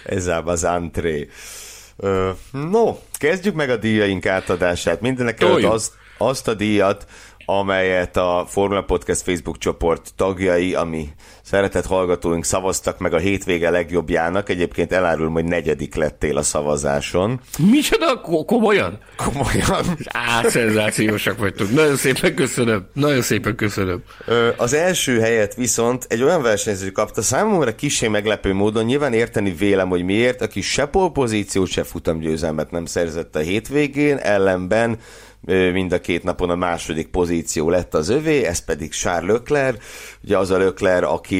Ez 0.04 0.30
az 0.44 0.64
antré. 0.64 1.28
no, 2.50 2.96
kezdjük 3.12 3.54
meg 3.54 3.70
a 3.70 3.76
díjaink 3.76 4.26
átadását. 4.26 5.00
Mindenek 5.00 5.40
előtt 5.40 5.64
azt, 5.64 5.92
azt 6.18 6.48
a 6.48 6.54
díjat, 6.54 7.06
amelyet 7.44 8.16
a 8.16 8.44
Formula 8.48 8.82
Podcast 8.82 9.22
Facebook 9.22 9.58
csoport 9.58 10.12
tagjai, 10.16 10.74
ami 10.74 11.08
szeretett 11.48 11.86
hallgatóink 11.86 12.44
szavaztak 12.44 12.98
meg 12.98 13.14
a 13.14 13.18
hétvége 13.18 13.70
legjobbjának. 13.70 14.48
Egyébként 14.48 14.92
elárulom, 14.92 15.32
hogy 15.32 15.44
negyedik 15.44 15.94
lettél 15.94 16.36
a 16.36 16.42
szavazáson. 16.42 17.40
Micsoda? 17.70 18.20
Komolyan? 18.46 18.98
Komolyan. 19.16 19.96
Á, 20.28 20.42
szenzációsak 20.48 21.38
vagytok. 21.38 21.70
Nagyon 21.70 21.96
szépen 21.96 22.34
köszönöm. 22.34 22.86
Nagyon 22.92 23.22
szépen 23.22 23.56
köszönöm. 23.56 24.02
Az 24.56 24.72
első 24.72 25.20
helyet 25.20 25.54
viszont 25.54 26.06
egy 26.08 26.22
olyan 26.22 26.42
versenyző 26.42 26.90
kapta, 26.90 27.22
számomra 27.22 27.74
kisé 27.74 28.08
meglepő 28.08 28.52
módon, 28.52 28.84
nyilván 28.84 29.12
érteni 29.12 29.50
vélem, 29.50 29.88
hogy 29.88 30.02
miért, 30.04 30.42
aki 30.42 30.60
se 30.60 30.86
polpozíciót, 30.86 31.68
se 31.68 31.84
futamgyőzelmet 31.84 32.70
nem 32.70 32.84
szerzett 32.84 33.36
a 33.36 33.38
hétvégén, 33.38 34.16
ellenben 34.16 34.98
mind 35.72 35.92
a 35.92 36.00
két 36.00 36.22
napon 36.22 36.50
a 36.50 36.56
második 36.56 37.08
pozíció 37.08 37.70
lett 37.70 37.94
az 37.94 38.08
övé, 38.08 38.44
ez 38.44 38.64
pedig 38.64 38.90
Charles 38.90 39.32
Leclerc, 39.32 39.78
ugye 40.24 40.38
az 40.38 40.50
a 40.50 40.58
Leclerc, 40.58 41.06
aki 41.06 41.37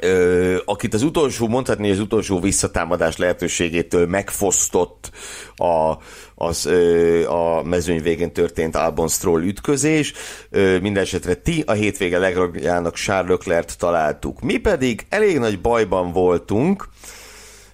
Ö, 0.00 0.56
akit 0.64 0.94
az 0.94 1.02
utolsó, 1.02 1.48
mondhatni, 1.48 1.90
az 1.90 1.98
utolsó 1.98 2.40
visszatámadás 2.40 3.16
lehetőségétől 3.16 4.06
megfosztott 4.06 5.10
a, 5.56 5.96
az, 6.34 6.66
ö, 6.66 7.26
a 7.28 7.62
mezőny 7.62 8.02
végén 8.02 8.32
történt 8.32 8.76
Albon 8.76 9.08
Stroll 9.08 9.42
ütközés. 9.42 10.12
Ö, 10.50 10.78
minden 10.78 11.02
esetre 11.02 11.34
ti 11.34 11.62
a 11.66 11.72
hétvége 11.72 12.18
legragjának 12.18 12.94
Charles 12.94 13.30
Leclerc 13.30 13.74
találtuk. 13.74 14.40
Mi 14.40 14.56
pedig 14.56 15.06
elég 15.08 15.38
nagy 15.38 15.60
bajban 15.60 16.12
voltunk, 16.12 16.88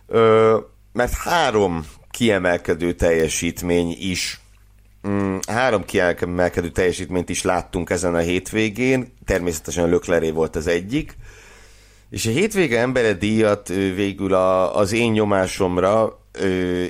ö, 0.07 0.57
mert 0.93 1.13
három 1.13 1.87
kiemelkedő 2.11 2.93
teljesítmény 2.93 3.97
is 3.99 4.41
Mm, 5.09 5.37
három 5.49 5.85
kiemelkedő 5.85 6.71
teljesítményt 6.71 7.29
is 7.29 7.43
láttunk 7.43 7.91
ezen 7.91 8.15
a 8.15 8.19
hétvégén, 8.19 9.13
természetesen 9.25 9.89
Lökleré 9.89 10.31
volt 10.31 10.57
az 10.57 10.67
egyik, 10.67 11.17
és 12.11 12.27
a 12.27 12.31
hétvége 12.31 12.81
embere 12.81 13.13
díjat 13.13 13.69
végül 13.95 14.35
a, 14.35 14.77
az 14.77 14.93
én 14.93 15.13
nyomásomra, 15.13 16.21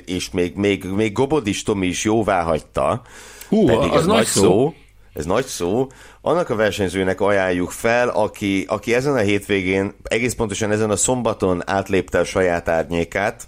és 0.05 0.29
még, 0.31 0.55
még, 0.55 0.83
még 0.83 1.13
Gobodis 1.13 1.63
Tomi 1.63 1.87
is 1.87 2.03
jóvá 2.03 2.43
hagyta, 2.43 3.01
Hú, 3.47 3.65
pedig 3.65 3.91
az 3.91 3.99
ez 3.99 4.05
nagy 4.05 4.25
szó. 4.25 4.41
szó. 4.41 4.73
Ez 5.13 5.25
nagy 5.25 5.45
szó. 5.45 5.87
Annak 6.21 6.49
a 6.49 6.55
versenyzőnek 6.55 7.21
ajánljuk 7.21 7.71
fel, 7.71 8.09
aki, 8.09 8.65
aki 8.67 8.93
ezen 8.93 9.13
a 9.13 9.19
hétvégén, 9.19 9.95
egész 10.03 10.33
pontosan 10.33 10.71
ezen 10.71 10.89
a 10.89 10.95
szombaton 10.95 11.69
átlépte 11.69 12.19
a 12.19 12.23
saját 12.23 12.69
árnyékát, 12.69 13.47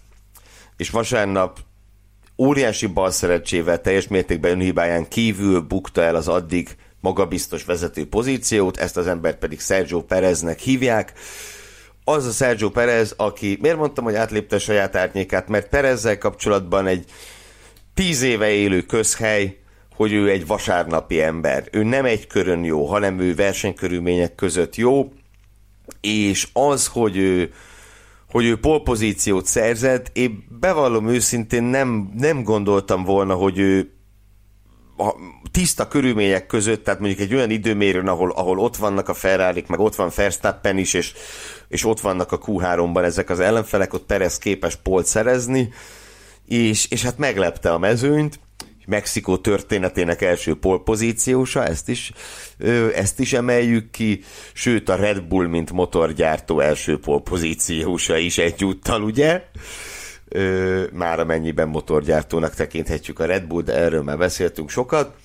és 0.77 0.89
vasárnap 0.89 1.59
óriási 2.37 2.85
balszerecsével 2.85 3.81
teljes 3.81 4.07
mértékben 4.07 4.51
önhibáján 4.51 5.07
kívül 5.07 5.59
bukta 5.59 6.01
el 6.01 6.15
az 6.15 6.27
addig 6.27 6.75
magabiztos 6.99 7.63
vezető 7.63 8.07
pozíciót, 8.07 8.77
ezt 8.77 8.97
az 8.97 9.07
embert 9.07 9.37
pedig 9.37 9.59
Sergio 9.59 10.01
Pereznek 10.01 10.59
hívják. 10.59 11.13
Az 12.03 12.25
a 12.25 12.31
Sergio 12.31 12.69
Perez, 12.69 13.13
aki, 13.17 13.57
miért 13.61 13.77
mondtam, 13.77 14.03
hogy 14.03 14.15
átlépte 14.15 14.55
a 14.55 14.59
saját 14.59 14.95
árnyékát, 14.95 15.47
mert 15.47 15.69
Perezzel 15.69 16.17
kapcsolatban 16.17 16.87
egy 16.87 17.05
tíz 17.93 18.21
éve 18.21 18.49
élő 18.49 18.81
közhely, 18.81 19.57
hogy 19.95 20.13
ő 20.13 20.29
egy 20.29 20.47
vasárnapi 20.47 21.21
ember. 21.21 21.67
Ő 21.71 21.83
nem 21.83 22.05
egy 22.05 22.27
körön 22.27 22.63
jó, 22.63 22.85
hanem 22.85 23.19
ő 23.19 23.35
versenykörülmények 23.35 24.35
között 24.35 24.75
jó, 24.75 25.11
és 26.01 26.47
az, 26.53 26.87
hogy 26.87 27.17
ő 27.17 27.53
hogy 28.31 28.45
ő 28.45 28.59
polpozíciót 28.59 29.45
szerzett, 29.45 30.09
én 30.13 30.45
bevallom 30.59 31.07
őszintén 31.07 31.63
nem, 31.63 32.11
nem 32.17 32.43
gondoltam 32.43 33.03
volna, 33.03 33.33
hogy 33.33 33.59
ő 33.59 33.91
a 34.97 35.15
tiszta 35.51 35.87
körülmények 35.87 36.45
között, 36.47 36.83
tehát 36.83 36.99
mondjuk 36.99 37.21
egy 37.21 37.33
olyan 37.35 37.49
időmérőn, 37.49 38.07
ahol, 38.07 38.31
ahol 38.31 38.59
ott 38.59 38.75
vannak 38.75 39.09
a 39.09 39.13
ferrari 39.13 39.63
meg 39.67 39.79
ott 39.79 39.95
van 39.95 40.11
Verstappen 40.15 40.77
is, 40.77 40.93
és, 40.93 41.13
és 41.71 41.85
ott 41.85 41.99
vannak 41.99 42.31
a 42.31 42.39
Q3-ban 42.39 43.03
ezek 43.03 43.29
az 43.29 43.39
ellenfelek, 43.39 43.93
ott 43.93 44.05
Perez 44.05 44.37
képes 44.37 44.75
polt 44.75 45.05
szerezni, 45.05 45.73
és, 46.47 46.87
és 46.89 47.03
hát 47.03 47.17
meglepte 47.17 47.71
a 47.71 47.77
mezőnyt, 47.77 48.39
Mexikó 48.85 49.37
történetének 49.37 50.21
első 50.21 50.55
polpozíciósa, 50.55 51.65
ezt 51.65 51.89
is, 51.89 52.11
ezt 52.95 53.19
is 53.19 53.33
emeljük 53.33 53.91
ki, 53.91 54.23
sőt 54.53 54.89
a 54.89 54.95
Red 54.95 55.21
Bull, 55.21 55.47
mint 55.47 55.71
motorgyártó 55.71 56.59
első 56.59 56.99
polpozíciósa 56.99 58.17
is 58.17 58.37
egyúttal, 58.37 59.03
ugye? 59.03 59.43
Már 60.91 61.19
amennyiben 61.19 61.67
motorgyártónak 61.67 62.53
tekinthetjük 62.53 63.19
a 63.19 63.25
Red 63.25 63.43
Bull, 63.43 63.61
de 63.61 63.73
erről 63.73 64.03
már 64.03 64.17
beszéltünk 64.17 64.69
sokat. 64.69 65.15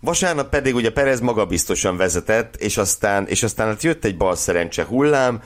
Vasárnap 0.00 0.48
pedig 0.48 0.74
ugye 0.74 0.92
Perez 0.92 1.20
magabiztosan 1.20 1.96
vezetett, 1.96 2.56
és 2.56 2.76
aztán, 2.76 3.26
és 3.26 3.42
aztán 3.42 3.66
hát 3.66 3.82
jött 3.82 4.04
egy 4.04 4.16
bal 4.16 4.36
szerencse 4.36 4.84
hullám, 4.84 5.42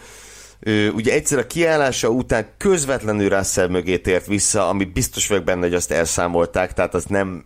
ugye 0.94 1.12
egyszer 1.12 1.38
a 1.38 1.46
kiállása 1.46 2.08
után 2.08 2.46
közvetlenül 2.56 3.28
Russell 3.28 3.68
mögé 3.68 3.98
tért 3.98 4.26
vissza, 4.26 4.68
ami 4.68 4.84
biztos 4.84 5.28
vagyok 5.28 5.44
benne, 5.44 5.60
hogy 5.60 5.74
azt 5.74 5.90
elszámolták, 5.90 6.72
tehát 6.72 6.94
az 6.94 7.04
nem 7.04 7.44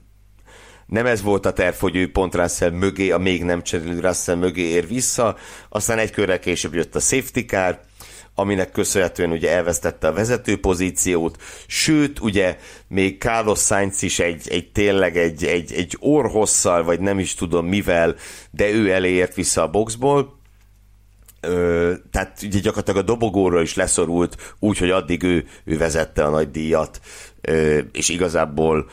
nem 0.86 1.06
ez 1.06 1.22
volt 1.22 1.46
a 1.46 1.52
terv, 1.52 1.74
hogy 1.74 1.96
ő 1.96 2.10
pont 2.10 2.34
Russell 2.34 2.70
mögé, 2.70 3.10
a 3.10 3.18
még 3.18 3.44
nem 3.44 3.62
cserélő 3.62 4.00
Russell 4.00 4.34
mögé 4.34 4.62
ér 4.62 4.86
vissza, 4.86 5.36
aztán 5.68 5.98
egy 5.98 6.10
körrel 6.10 6.38
később 6.38 6.74
jött 6.74 6.94
a 6.94 7.00
safety 7.00 7.40
car, 7.46 7.80
aminek 8.34 8.70
köszönhetően 8.70 9.30
ugye 9.30 9.50
elvesztette 9.50 10.06
a 10.06 10.12
vezető 10.12 10.60
pozíciót, 10.60 11.42
sőt, 11.66 12.20
ugye 12.20 12.56
még 12.88 13.20
Carlos 13.20 13.58
Sainz 13.58 14.02
is 14.02 14.18
egy, 14.18 14.48
egy 14.48 14.72
tényleg 14.72 15.16
egy, 15.16 15.44
egy, 15.44 15.72
egy 15.72 15.96
orhosszal, 15.98 16.84
vagy 16.84 17.00
nem 17.00 17.18
is 17.18 17.34
tudom 17.34 17.66
mivel, 17.66 18.14
de 18.50 18.70
ő 18.70 18.90
elért 18.92 19.34
vissza 19.34 19.62
a 19.62 19.70
boxból, 19.70 20.39
Ö, 21.40 21.92
tehát 22.10 22.38
ugye 22.42 22.58
gyakorlatilag 22.58 23.02
a 23.02 23.06
dobogóról 23.06 23.62
is 23.62 23.74
leszorult, 23.74 24.54
úgyhogy 24.58 24.90
addig 24.90 25.22
ő, 25.22 25.44
ő 25.64 25.78
vezette 25.78 26.24
a 26.24 26.30
nagy 26.30 26.50
díjat, 26.50 27.00
ö, 27.40 27.78
és 27.92 28.08
igazából 28.08 28.90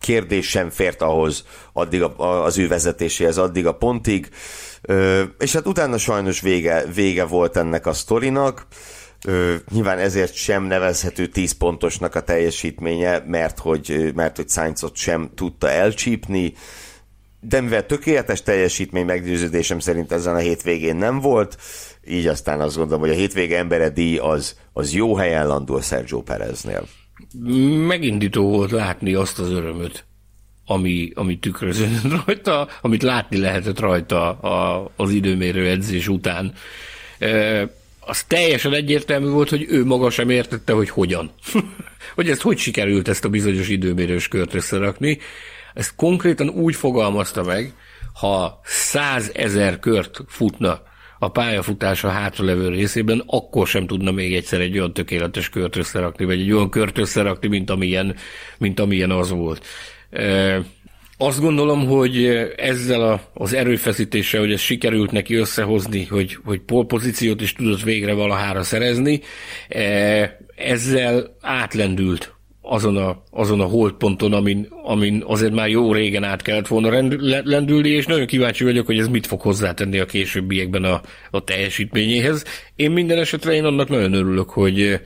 kérdés 0.00 0.48
sem 0.48 0.70
fért 0.70 1.02
ahhoz, 1.02 1.44
addig 1.72 2.02
a, 2.02 2.44
az 2.44 2.58
ő 2.58 2.68
vezetéséhez, 2.68 3.38
addig 3.38 3.66
a 3.66 3.74
pontig, 3.74 4.28
ö, 4.82 5.22
és 5.38 5.52
hát 5.52 5.66
utána 5.66 5.98
sajnos 5.98 6.40
vége, 6.40 6.84
vége 6.94 7.24
volt 7.24 7.56
ennek 7.56 7.86
a 7.86 7.92
sztorinak, 7.92 8.66
Ö, 9.24 9.54
nyilván 9.70 9.98
ezért 9.98 10.34
sem 10.34 10.64
nevezhető 10.64 11.26
10 11.26 11.52
pontosnak 11.52 12.14
a 12.14 12.22
teljesítménye, 12.22 13.24
mert 13.26 13.58
hogy, 13.58 14.12
mert 14.14 14.36
hogy 14.36 14.48
Sainzot 14.48 14.96
sem 14.96 15.30
tudta 15.34 15.70
elcsípni, 15.70 16.54
de 17.40 17.60
mivel 17.60 17.86
tökéletes 17.86 18.42
teljesítmény 18.42 19.04
meggyőződésem 19.04 19.78
szerint 19.78 20.12
ezen 20.12 20.34
a 20.34 20.38
hétvégén 20.38 20.96
nem 20.96 21.20
volt, 21.20 21.56
így 22.10 22.26
aztán 22.26 22.60
azt 22.60 22.76
gondolom, 22.76 23.00
hogy 23.00 23.10
a 23.10 23.18
hétvége 23.18 23.58
embere 23.58 23.90
díj 23.90 24.18
az, 24.18 24.56
az 24.72 24.92
jó 24.92 25.14
helyen 25.14 25.46
landul 25.46 25.80
Sergio 25.80 26.22
Pereznél 26.22 26.86
megindító 27.86 28.48
volt 28.48 28.70
látni 28.70 29.14
azt 29.14 29.38
az 29.38 29.50
örömöt, 29.50 30.04
ami, 30.66 31.10
ami 31.14 31.38
tükröződött 31.38 32.24
rajta, 32.24 32.68
amit 32.80 33.02
látni 33.02 33.38
lehetett 33.38 33.78
rajta 33.78 34.30
a, 34.30 34.90
az 34.96 35.10
időmérő 35.10 35.68
edzés 35.68 36.08
után. 36.08 36.52
E, 37.18 37.70
az 38.00 38.22
teljesen 38.22 38.74
egyértelmű 38.74 39.28
volt, 39.28 39.48
hogy 39.48 39.66
ő 39.68 39.84
maga 39.84 40.10
sem 40.10 40.30
értette, 40.30 40.72
hogy 40.72 40.90
hogyan. 40.90 41.30
hogy 42.14 42.30
ezt 42.30 42.40
hogy 42.40 42.58
sikerült 42.58 43.08
ezt 43.08 43.24
a 43.24 43.28
bizonyos 43.28 43.68
időmérős 43.68 44.28
kört 44.28 44.54
összerakni. 44.54 45.18
Ezt 45.74 45.94
konkrétan 45.96 46.48
úgy 46.48 46.76
fogalmazta 46.76 47.42
meg, 47.42 47.72
ha 48.12 48.60
százezer 48.64 49.78
kört 49.78 50.20
futna 50.26 50.82
a 51.18 51.28
pályafutása 51.28 52.08
hátralevő 52.08 52.68
részében, 52.68 53.22
akkor 53.26 53.66
sem 53.66 53.86
tudna 53.86 54.10
még 54.10 54.34
egyszer 54.34 54.60
egy 54.60 54.78
olyan 54.78 54.92
tökéletes 54.92 55.48
kört 55.48 55.76
összerakni, 55.76 56.24
vagy 56.24 56.40
egy 56.40 56.52
olyan 56.52 56.70
kört 56.70 56.98
összerakni, 56.98 57.48
mint 57.48 57.70
amilyen, 57.70 58.16
mint 58.58 58.80
amilyen 58.80 59.10
az 59.10 59.30
volt. 59.30 59.66
Azt 61.20 61.40
gondolom, 61.40 61.86
hogy 61.86 62.26
ezzel 62.56 63.02
a, 63.02 63.20
az 63.34 63.52
erőfeszítéssel, 63.52 64.40
hogy 64.40 64.52
ez 64.52 64.60
sikerült 64.60 65.10
neki 65.10 65.34
összehozni, 65.34 66.04
hogy, 66.04 66.38
hogy 66.44 66.60
polpozíciót 66.60 67.40
is 67.40 67.52
tudott 67.52 67.82
végre 67.82 68.12
valahára 68.12 68.62
szerezni, 68.62 69.20
ezzel 70.56 71.36
átlendült 71.40 72.37
azon 72.68 72.96
a, 72.96 73.22
azon 73.30 73.60
a 73.60 73.64
holdponton, 73.64 74.32
amin, 74.32 74.68
amin 74.82 75.22
azért 75.26 75.52
már 75.52 75.68
jó 75.68 75.92
régen 75.92 76.24
át 76.24 76.42
kellett 76.42 76.66
volna 76.66 76.90
rend, 76.90 77.16
lendülni, 77.44 77.88
és 77.88 78.06
nagyon 78.06 78.26
kíváncsi 78.26 78.64
vagyok, 78.64 78.86
hogy 78.86 78.98
ez 78.98 79.08
mit 79.08 79.26
fog 79.26 79.40
hozzátenni 79.40 79.98
a 79.98 80.06
későbbiekben 80.06 80.84
a, 80.84 81.00
a 81.30 81.44
teljesítményéhez. 81.44 82.44
Én 82.76 82.90
minden 82.90 83.18
esetre 83.18 83.52
én 83.52 83.64
annak 83.64 83.88
nagyon 83.88 84.12
örülök, 84.12 84.50
hogy, 84.50 85.00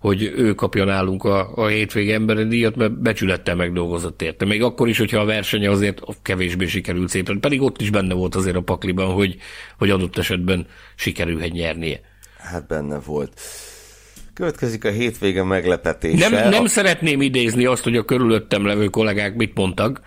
hogy 0.00 0.32
ő 0.36 0.54
kapja 0.54 0.84
nálunk 0.84 1.24
a, 1.24 1.56
a 1.56 1.66
hétvége 1.66 2.14
emberi 2.14 2.44
díjat, 2.44 2.76
mert 2.76 3.00
becsülettel 3.00 3.54
megdolgozott 3.54 4.22
érte. 4.22 4.44
Még 4.44 4.62
akkor 4.62 4.88
is, 4.88 4.98
hogyha 4.98 5.20
a 5.20 5.24
versenye 5.24 5.70
azért 5.70 6.00
kevésbé 6.22 6.66
sikerült 6.66 7.08
szépen, 7.08 7.40
pedig 7.40 7.62
ott 7.62 7.80
is 7.80 7.90
benne 7.90 8.14
volt 8.14 8.34
azért 8.34 8.56
a 8.56 8.60
pakliban, 8.60 9.12
hogy, 9.12 9.36
hogy 9.78 9.90
adott 9.90 10.18
esetben 10.18 10.66
sikerülhet 10.94 11.52
nyernie. 11.52 12.00
Hát 12.38 12.66
benne 12.66 12.98
volt. 12.98 13.40
Következik 14.34 14.84
a 14.84 14.90
hétvége 14.90 15.42
meglepetése. 15.42 16.28
Nem, 16.28 16.48
nem 16.48 16.64
a... 16.64 16.68
szeretném 16.68 17.20
idézni 17.20 17.64
azt, 17.64 17.82
hogy 17.82 17.96
a 17.96 18.04
körülöttem 18.04 18.66
levő 18.66 18.86
kollégák 18.86 19.34
mit 19.34 19.54
mondtak, 19.54 20.00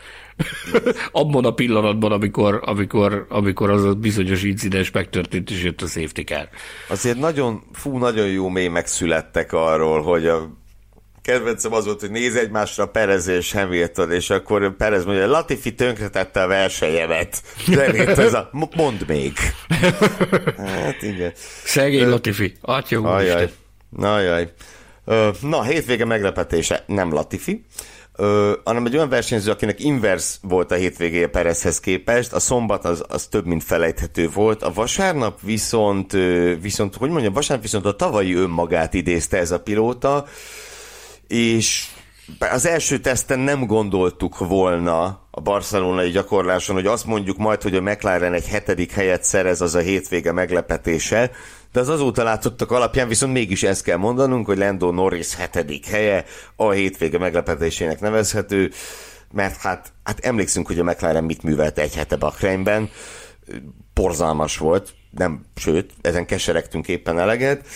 abban 1.12 1.46
a 1.46 1.54
pillanatban, 1.54 2.12
amikor, 2.12 2.62
amikor, 2.66 3.26
amikor 3.30 3.70
az 3.70 3.84
a 3.84 3.94
bizonyos 3.94 4.44
incidens 4.44 4.92
megtörtént, 4.92 5.50
és 5.50 5.64
jött 5.64 5.82
a 5.82 5.88
safety 5.88 6.22
car. 6.22 6.50
Azért 6.90 7.20
nagyon, 7.20 7.64
fú, 7.74 7.98
nagyon 7.98 8.28
jó 8.28 8.50
mély 8.50 8.68
megszülettek 8.68 9.54
arról, 9.54 10.02
hogy 10.02 10.28
a 10.28 10.64
kedvencem 11.22 11.74
az 11.74 11.86
volt, 11.86 12.00
hogy 12.00 12.12
néz 12.12 12.36
egymásra 12.36 12.86
Perez 12.86 13.28
és 13.28 13.52
Hamilton, 13.52 14.12
és 14.12 14.30
akkor 14.30 14.76
Perez 14.76 15.06
mondja, 15.06 15.28
Latifi 15.28 15.74
tönkretette 15.74 16.42
a 16.42 16.48
versenyemet. 16.48 17.44
De 17.68 17.86
ez 18.24 18.34
a, 18.34 18.50
mondd 18.76 19.00
még. 19.08 19.34
Hát 20.58 21.02
igen. 21.02 21.32
Szegény 21.64 22.10
Latifi, 22.10 22.56
atya 22.62 23.00
úristen. 23.00 23.50
Na 23.90 24.20
jaj. 24.20 24.54
Na, 25.42 25.64
hétvége 25.64 26.06
meglepetése. 26.06 26.84
Nem 26.88 27.14
Latifi, 27.14 27.66
hanem 28.64 28.86
egy 28.86 28.96
olyan 28.96 29.10
versenyző, 29.10 29.52
akinek 29.52 29.84
inverse 29.84 30.38
volt 30.42 30.72
a 30.72 30.76
hétvégéje 30.76 31.28
Perezhez 31.28 31.80
képest, 31.80 32.34
a 32.34 32.40
szombat 32.40 32.86
az, 32.86 33.04
az 33.08 33.26
több, 33.26 33.46
mint 33.46 33.64
felejthető 33.64 34.30
volt, 34.30 34.64
a 34.64 34.74
vasárnap 34.74 35.40
viszont, 35.42 36.12
viszont, 36.62 36.96
hogy 36.96 37.10
mondjam, 37.10 37.34
vasárnap 37.34 37.66
viszont 37.66 37.86
a 37.86 37.96
tavalyi 37.96 38.34
önmagát 38.34 38.94
idézte 38.94 39.38
ez 39.38 39.52
a 39.52 39.60
pilóta, 39.60 40.26
és 41.28 41.88
az 42.40 42.66
első 42.66 43.00
teszten 43.00 43.40
nem 43.40 43.66
gondoltuk 43.66 44.38
volna 44.38 45.20
a 45.32 45.42
barcelonai 45.42 46.10
gyakorláson, 46.10 46.76
hogy 46.76 46.86
azt 46.86 47.06
mondjuk 47.06 47.38
majd, 47.38 47.62
hogy 47.62 47.76
a 47.76 47.82
McLaren 47.82 48.34
egy 48.34 48.48
hetedik 48.48 48.92
helyet 48.92 49.24
szerez, 49.24 49.62
az 49.62 49.76
a 49.76 49.80
hétvége 49.80 50.32
meglepetése, 50.32 51.32
de 51.76 51.82
az 51.82 51.90
azóta 51.90 52.24
látottak 52.24 52.72
alapján 52.72 53.08
viszont 53.08 53.34
mégis 53.34 53.64
ezt 53.64 53.84
kell 53.84 53.98
mondanunk, 53.98 54.46
hogy 54.46 54.58
Lando 54.58 54.92
Norris 54.92 55.36
hetedik 55.36 55.86
helye 55.86 56.26
a 56.56 56.72
hétvége 56.72 57.18
meglepetésének 57.18 58.00
nevezhető, 58.00 58.72
mert 59.32 59.58
hát, 59.58 59.94
hát 60.04 60.20
emlékszünk, 60.20 60.68
hogy 60.68 60.80
a 60.80 60.84
McLaren 60.84 61.24
mit 61.24 61.44
művelt 61.44 61.78
egy 61.78 61.96
hete 61.96 62.16
Bakreinben, 62.16 62.90
porzalmas 63.94 64.58
volt, 64.58 64.94
nem, 65.12 65.46
sőt, 65.56 65.92
ezen 66.02 66.26
keseregtünk 66.26 66.88
éppen 66.88 67.20
eleget, 67.20 67.68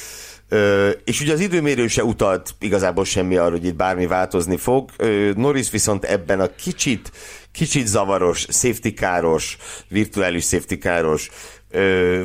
Ö, 0.52 0.90
és 1.04 1.22
ugye 1.22 1.34
az 1.34 1.40
időmérő 1.40 1.88
se 1.88 2.04
utalt 2.04 2.56
igazából 2.60 3.06
semmi 3.06 3.38
arra, 3.38 3.52
hogy 3.52 3.66
itt 3.66 3.76
bármi 3.76 4.08
változni 4.08 4.58
fog. 4.58 4.90
Ö, 4.98 5.32
Norris 5.36 5.70
viszont 5.70 6.04
ebben 6.04 6.40
a 6.40 6.56
kicsit, 6.56 7.12
kicsit 7.52 7.88
zavaros, 7.88 8.46
safety 8.50 8.94
virtuális 9.88 10.46
safety 10.46 10.78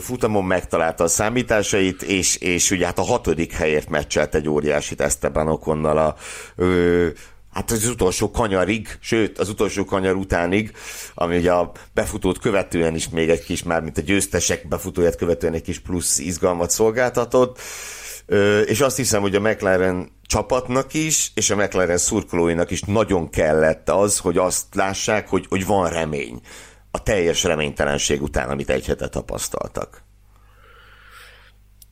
futamon 0.00 0.44
megtalálta 0.44 1.04
a 1.04 1.08
számításait, 1.08 2.02
és, 2.02 2.36
és 2.36 2.70
ugye 2.70 2.86
hát 2.86 2.98
a 2.98 3.02
hatodik 3.02 3.52
helyért 3.52 3.88
meccselt 3.88 4.34
egy 4.34 4.48
óriási 4.48 4.94
Esteban 4.98 5.48
Okonnal 5.48 5.98
a 5.98 6.14
ö, 6.56 7.08
hát 7.52 7.70
az 7.70 7.88
utolsó 7.88 8.30
kanyarig, 8.30 8.98
sőt, 9.00 9.38
az 9.38 9.48
utolsó 9.48 9.84
kanyar 9.84 10.14
utánig, 10.14 10.72
ami 11.14 11.36
ugye 11.36 11.52
a 11.52 11.72
befutót 11.94 12.38
követően 12.38 12.94
is 12.94 13.08
még 13.08 13.30
egy 13.30 13.44
kis, 13.44 13.62
már 13.62 13.82
mint 13.82 13.98
a 13.98 14.02
győztesek 14.02 14.68
befutóját 14.68 15.16
követően 15.16 15.54
egy 15.54 15.62
kis 15.62 15.78
plusz 15.78 16.18
izgalmat 16.18 16.70
szolgáltatott, 16.70 17.60
ö, 18.26 18.60
és 18.60 18.80
azt 18.80 18.96
hiszem, 18.96 19.20
hogy 19.20 19.34
a 19.34 19.40
McLaren 19.40 20.10
csapatnak 20.26 20.94
is, 20.94 21.30
és 21.34 21.50
a 21.50 21.56
McLaren 21.56 21.98
szurkolóinak 21.98 22.70
is 22.70 22.80
nagyon 22.80 23.30
kellett 23.30 23.90
az, 23.90 24.18
hogy 24.18 24.38
azt 24.38 24.74
lássák, 24.74 25.28
hogy, 25.28 25.46
hogy 25.48 25.66
van 25.66 25.90
remény 25.90 26.40
a 26.94 27.02
teljes 27.02 27.42
reménytelenség 27.42 28.22
után, 28.22 28.50
amit 28.50 28.70
egy 28.70 28.86
hete 28.86 29.08
tapasztaltak. 29.08 30.02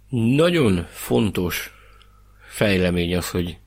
Nagyon 0.08 0.86
fontos 0.90 1.72
fejlemény 2.48 3.16
az, 3.16 3.30
hogy 3.30 3.58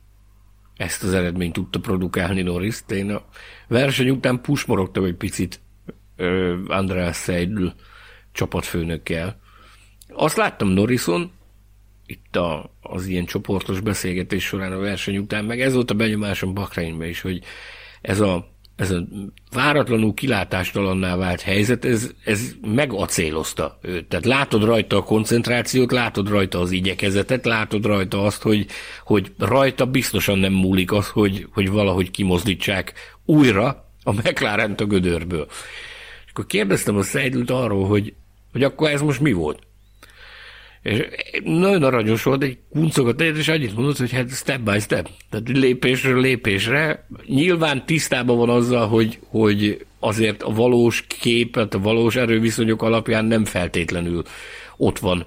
ezt 0.75 1.03
az 1.03 1.13
eredményt 1.13 1.53
tudta 1.53 1.79
produkálni 1.79 2.41
Norris. 2.41 2.79
Én 2.87 3.11
a 3.11 3.25
verseny 3.67 4.09
után 4.09 4.41
pusmorogtam 4.41 5.03
egy 5.03 5.15
picit 5.15 5.61
András 6.67 7.17
Seidl 7.17 7.67
csapatfőnökkel. 8.31 9.39
Azt 10.07 10.37
láttam 10.37 10.67
Norrison, 10.67 11.31
itt 12.05 12.35
a, 12.35 12.75
az 12.81 13.05
ilyen 13.05 13.25
csoportos 13.25 13.79
beszélgetés 13.79 14.45
során 14.45 14.71
a 14.71 14.79
verseny 14.79 15.17
után, 15.17 15.45
meg 15.45 15.61
ez 15.61 15.73
volt 15.73 15.91
a 15.91 15.95
benyomásom 15.95 16.53
Bakreinben 16.53 17.07
is, 17.07 17.21
hogy 17.21 17.43
ez 18.01 18.19
a 18.19 18.54
ez 18.75 18.91
a 18.91 19.03
váratlanul 19.51 20.13
kilátástalanná 20.13 21.15
vált 21.15 21.41
helyzet, 21.41 21.85
ez, 21.85 22.11
ez 22.23 22.55
megacélozta 22.61 23.79
őt. 23.81 24.05
Tehát 24.05 24.25
látod 24.25 24.63
rajta 24.63 24.97
a 24.97 25.03
koncentrációt, 25.03 25.91
látod 25.91 26.29
rajta 26.29 26.59
az 26.59 26.71
igyekezetet, 26.71 27.45
látod 27.45 27.85
rajta 27.85 28.23
azt, 28.23 28.41
hogy, 28.41 28.65
hogy 29.03 29.31
rajta 29.37 29.85
biztosan 29.85 30.39
nem 30.39 30.53
múlik 30.53 30.91
az, 30.91 31.07
hogy, 31.07 31.47
hogy 31.53 31.69
valahogy 31.69 32.11
kimozdítsák 32.11 32.93
újra 33.25 33.89
a 34.03 34.11
mclaren 34.11 34.73
a 34.77 34.85
gödörből. 34.85 35.47
És 36.25 36.31
akkor 36.31 36.45
kérdeztem 36.45 36.97
a 36.97 37.03
Seidült 37.03 37.49
arról, 37.49 37.87
hogy, 37.87 38.13
hogy 38.51 38.63
akkor 38.63 38.89
ez 38.89 39.01
most 39.01 39.19
mi 39.19 39.31
volt? 39.31 39.59
És 40.85 41.03
nagyon 41.43 41.83
aranyos 41.83 42.23
volt, 42.23 42.43
egy 42.43 42.57
kuncogat 42.71 43.21
egyet, 43.21 43.37
és 43.37 43.47
annyit 43.47 43.75
mondott, 43.75 43.97
hogy 43.97 44.11
hát 44.11 44.29
step 44.29 44.59
by 44.59 44.79
step, 44.79 45.09
tehát 45.29 45.49
lépésről 45.49 46.21
lépésre. 46.21 47.07
Nyilván 47.25 47.85
tisztában 47.85 48.37
van 48.37 48.49
azzal, 48.49 48.87
hogy, 48.87 49.19
hogy 49.27 49.85
azért 49.99 50.43
a 50.43 50.53
valós 50.53 51.05
képet, 51.07 51.73
a 51.73 51.79
valós 51.79 52.15
erőviszonyok 52.15 52.81
alapján 52.81 53.25
nem 53.25 53.45
feltétlenül 53.45 54.23
ott 54.77 54.99
van 54.99 55.25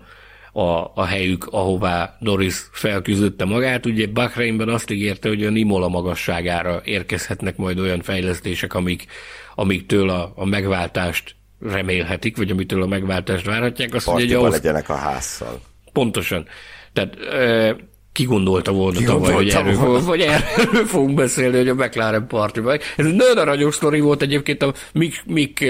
a, 0.53 0.93
a 0.95 1.05
helyük, 1.05 1.47
ahová 1.51 2.17
Norris 2.21 2.57
felküzdötte 2.73 3.45
magát. 3.45 3.87
Ugye 3.87 4.07
Bahreinben 4.07 4.69
azt 4.69 4.91
ígérte, 4.91 5.29
hogy 5.29 5.45
a 5.45 5.51
Nimola 5.51 5.89
magasságára 5.89 6.81
érkezhetnek 6.85 7.57
majd 7.57 7.79
olyan 7.79 8.03
fejlesztések, 8.03 8.75
amik, 8.75 9.07
amiktől 9.55 10.09
a, 10.09 10.33
a 10.37 10.45
megváltást 10.45 11.37
remélhetik, 11.61 12.37
vagy 12.37 12.51
amitől 12.51 12.83
a 12.83 12.87
megváltást 12.87 13.47
várhatják. 13.47 13.95
Azt, 13.95 14.07
hogy 14.07 14.23
egy 14.23 14.33
ahhoz... 14.33 14.53
legyenek 14.53 14.89
a 14.89 14.95
házszal. 14.95 15.61
Pontosan. 15.93 16.47
Tehát 16.93 17.17
e, 17.21 17.77
ki 18.13 18.25
gondolta 18.25 18.73
volna 18.73 18.99
ki 18.99 19.05
tavaly, 19.05 19.33
hogy 19.33 19.49
erről, 19.49 19.75
volna. 19.75 20.05
vagy 20.05 20.21
erről 20.21 20.87
fogunk 20.95 21.15
beszélni, 21.15 21.57
hogy 21.57 21.69
a 21.69 21.75
McLaren 21.75 22.27
partiban. 22.27 22.79
Ez 22.97 23.07
egy 23.07 23.15
nagyon 23.15 23.39
aranyos 23.39 23.75
sztori 23.75 24.01
volt 24.01 24.23
egyébként 24.23 24.63
a 24.63 24.75
Mik, 24.93 25.23
Mik 25.27 25.65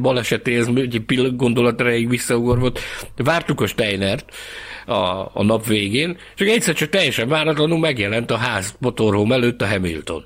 balesetéhez, 0.00 0.68
egy 0.74 1.02
pillanat 1.06 1.36
gondolat 1.36 1.80
erejéig 1.80 2.08
visszaugorvott. 2.08 2.80
Vártuk 3.16 3.60
a 3.60 3.66
Steinert 3.66 4.32
a, 4.86 5.30
a 5.32 5.42
nap 5.42 5.66
végén, 5.66 6.18
csak 6.34 6.48
egyszer 6.48 6.74
csak 6.74 6.88
teljesen 6.88 7.28
váratlanul 7.28 7.78
megjelent 7.78 8.30
a 8.30 8.36
ház 8.36 8.74
motorhome 8.78 9.34
előtt 9.34 9.62
a 9.62 9.66
Hamilton. 9.66 10.24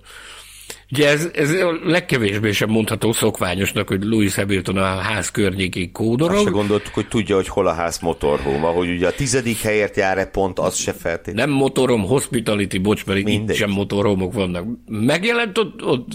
Ugye 0.93 1.09
ez, 1.09 1.29
ez 1.35 1.55
legkevésbé 1.85 2.53
sem 2.53 2.71
mondható 2.71 3.13
szokványosnak, 3.13 3.89
hogy 3.89 4.03
Louis 4.03 4.35
Hamilton 4.35 4.77
a 4.77 4.85
ház 4.85 5.31
környékén 5.31 5.93
kódorog. 5.93 6.37
Azt 6.37 6.45
se 6.45 6.51
gondoltuk, 6.51 6.95
hogy 6.95 7.09
tudja, 7.09 7.35
hogy 7.35 7.49
hol 7.49 7.67
a 7.67 7.73
ház 7.73 7.99
motorhome, 7.99 8.67
hogy 8.67 8.89
ugye 8.89 9.07
a 9.07 9.13
tizedik 9.13 9.61
helyért 9.61 9.97
jár-e 9.97 10.27
pont, 10.27 10.59
az 10.59 10.77
se 10.77 10.93
feltétlenül. 10.93 11.45
Nem 11.45 11.61
motorom, 11.61 12.03
hospitality, 12.03 12.79
bocs, 12.79 13.07
mert 13.07 13.25
Mindegy. 13.25 13.49
itt 13.49 13.61
sem 13.61 13.71
motorhomok 13.71 14.33
vannak. 14.33 14.65
Megjelent 14.87 15.59
ott, 15.59 15.85
ott 15.85 16.09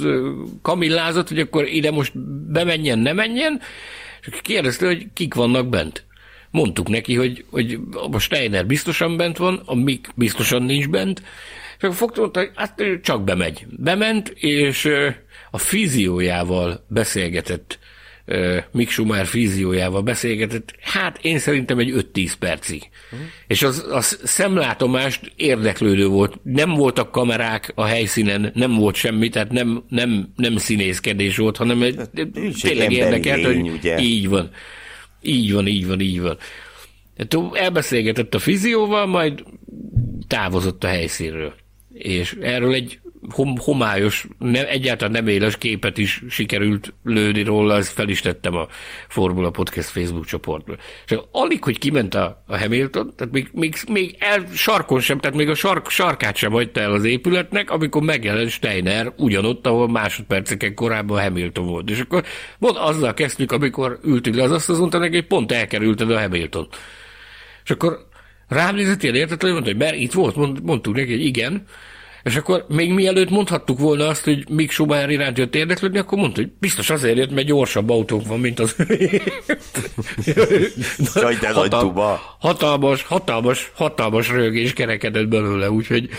kamillázott, 0.61 1.28
hogy 1.28 1.39
akkor 1.39 1.67
ide 1.67 1.91
most 1.91 2.19
bemenjen, 2.51 2.99
ne 2.99 3.13
menjen, 3.13 3.59
és 4.21 4.39
kérdezte, 4.41 4.86
hogy 4.86 5.07
kik 5.13 5.34
vannak 5.34 5.67
bent. 5.67 6.05
Mondtuk 6.54 6.89
neki, 6.89 7.16
hogy, 7.16 7.45
hogy 7.49 7.80
a 8.12 8.20
Steiner 8.20 8.66
biztosan 8.66 9.18
bent 9.18 9.38
van, 9.38 9.62
a 9.66 9.76
Mik 9.76 10.10
biztosan 10.16 10.64
nincs 10.64 10.89
bent, 10.89 11.20
és 11.78 11.84
akkor 11.84 11.95
fogta, 11.95 12.22
mondta, 12.22 12.39
hogy 12.39 12.51
hát 12.56 12.82
ő 12.82 12.99
csak 12.99 13.24
bemegy. 13.24 13.66
Bement, 13.70 14.30
és 14.30 14.89
a 15.51 15.58
fiziójával 15.58 16.86
beszélgetett 16.88 17.80
Mick 18.72 18.89
Schumacher 18.89 19.26
fíziójával 19.26 20.01
beszélgetett, 20.01 20.76
hát 20.82 21.20
én 21.22 21.39
szerintem 21.39 21.80
egy 21.80 22.08
5-10 22.14 22.32
percig. 22.39 22.89
Uh-huh. 23.12 23.28
És 23.47 23.64
az, 23.64 23.86
az 23.89 24.20
szemlátomást 24.24 25.32
érdeklődő 25.36 26.08
volt. 26.08 26.39
Nem 26.43 26.74
voltak 26.74 27.12
kamerák 27.12 27.72
a 27.76 27.86
helyszínen, 27.86 28.51
nem 28.54 28.74
volt 28.74 28.95
semmi, 28.95 29.30
tehát 29.30 29.51
nem, 29.51 29.84
nem, 29.89 30.34
nem 30.36 30.58
színészkedés 30.58 31.38
volt, 31.38 31.58
hanem 31.58 31.82
egy, 31.82 31.95
hát, 31.97 32.12
tényleg 32.62 32.91
érdekelt, 32.91 33.45
hogy 33.45 33.70
ugye? 33.70 33.99
így 33.99 34.30
van. 34.30 34.51
Így 35.24 35.53
van, 35.53 35.67
így 35.67 35.88
van, 35.88 35.99
így 35.99 36.21
van. 36.21 36.38
Elbeszélgetett 37.53 38.34
a 38.34 38.39
fizióval, 38.39 39.05
majd 39.05 39.43
távozott 40.28 40.84
a 40.84 40.88
helyszínről. 40.88 41.53
És 41.93 42.38
erről 42.41 42.74
egy 42.74 42.99
hom- 43.30 43.59
homályos, 43.59 44.28
nem, 44.39 44.65
egyáltalán 44.67 45.11
nem 45.11 45.28
éles 45.28 45.57
képet 45.57 45.97
is 45.97 46.21
sikerült 46.30 46.93
lőni 47.03 47.43
róla, 47.43 47.76
ezt 47.76 47.91
fel 47.91 48.09
is 48.09 48.21
tettem 48.21 48.55
a 48.55 48.67
Formula 49.07 49.49
Podcast 49.49 49.89
Facebook 49.89 50.26
csoportba. 50.26 50.76
És 51.05 51.17
alig, 51.32 51.63
hogy 51.63 51.80
kiment 51.80 52.13
a, 52.13 52.43
a 52.47 52.57
Hamilton, 52.57 53.13
tehát 53.15 53.34
még, 53.34 53.49
még, 53.51 53.76
még 53.88 54.15
el, 54.19 54.45
sarkon 54.53 54.99
sem, 54.99 55.19
tehát 55.19 55.38
még 55.38 55.49
a 55.49 55.55
sark, 55.55 55.89
sarkát 55.89 56.36
sem 56.36 56.51
hagyta 56.51 56.80
el 56.80 56.91
az 56.91 57.03
épületnek, 57.03 57.71
amikor 57.71 58.01
megjelent 58.01 58.49
Steiner 58.49 59.13
ugyanott, 59.17 59.67
ahol 59.67 59.89
másodperceken 59.89 60.76
korábban 60.76 61.21
Hamilton 61.21 61.65
volt. 61.65 61.89
És 61.89 61.99
akkor 61.99 62.24
mond, 62.57 62.76
azzal 62.80 63.13
kezdtük, 63.13 63.51
amikor 63.51 63.99
ültünk 64.03 64.36
le 64.36 64.43
az 64.43 64.80
neki, 64.91 65.15
hogy 65.15 65.28
pont 65.28 65.51
elkerülted 65.51 66.11
a 66.11 66.19
Hamilton. 66.19 66.67
És 67.63 67.69
akkor 67.69 68.07
rám 68.47 68.76
nézett 68.76 69.03
ilyen 69.03 69.15
értetlen, 69.15 69.51
mondta, 69.51 69.69
hogy 69.69 69.80
mert 69.80 69.95
itt 69.95 70.11
volt, 70.11 70.36
mond, 70.36 70.63
mondtuk 70.63 70.95
neki, 70.95 71.11
hogy 71.11 71.26
igen, 71.26 71.65
és 72.24 72.36
akkor 72.36 72.65
még 72.67 72.93
mielőtt 72.93 73.30
mondhattuk 73.30 73.80
volna 73.80 74.07
azt, 74.07 74.24
hogy 74.24 74.49
Mick 74.49 74.71
Schumacher 74.71 75.09
iránt 75.09 75.38
jött 75.38 75.55
érdeklődni, 75.55 75.97
akkor 75.97 76.17
mondta, 76.17 76.41
hogy 76.41 76.51
biztos 76.59 76.89
azért 76.89 77.17
jött, 77.17 77.32
mert 77.32 77.47
gyorsabb 77.47 77.89
autók 77.89 78.28
van, 78.28 78.39
mint 78.39 78.59
az 78.59 78.76
Jaj, 81.15 81.36
de 81.36 81.53
hatalmas, 82.39 83.03
hatalmas, 83.03 83.71
hatalmas 83.76 84.30
rögés 84.30 84.74
kerekedett 84.74 85.28
belőle, 85.28 85.71
úgyhogy 85.71 86.09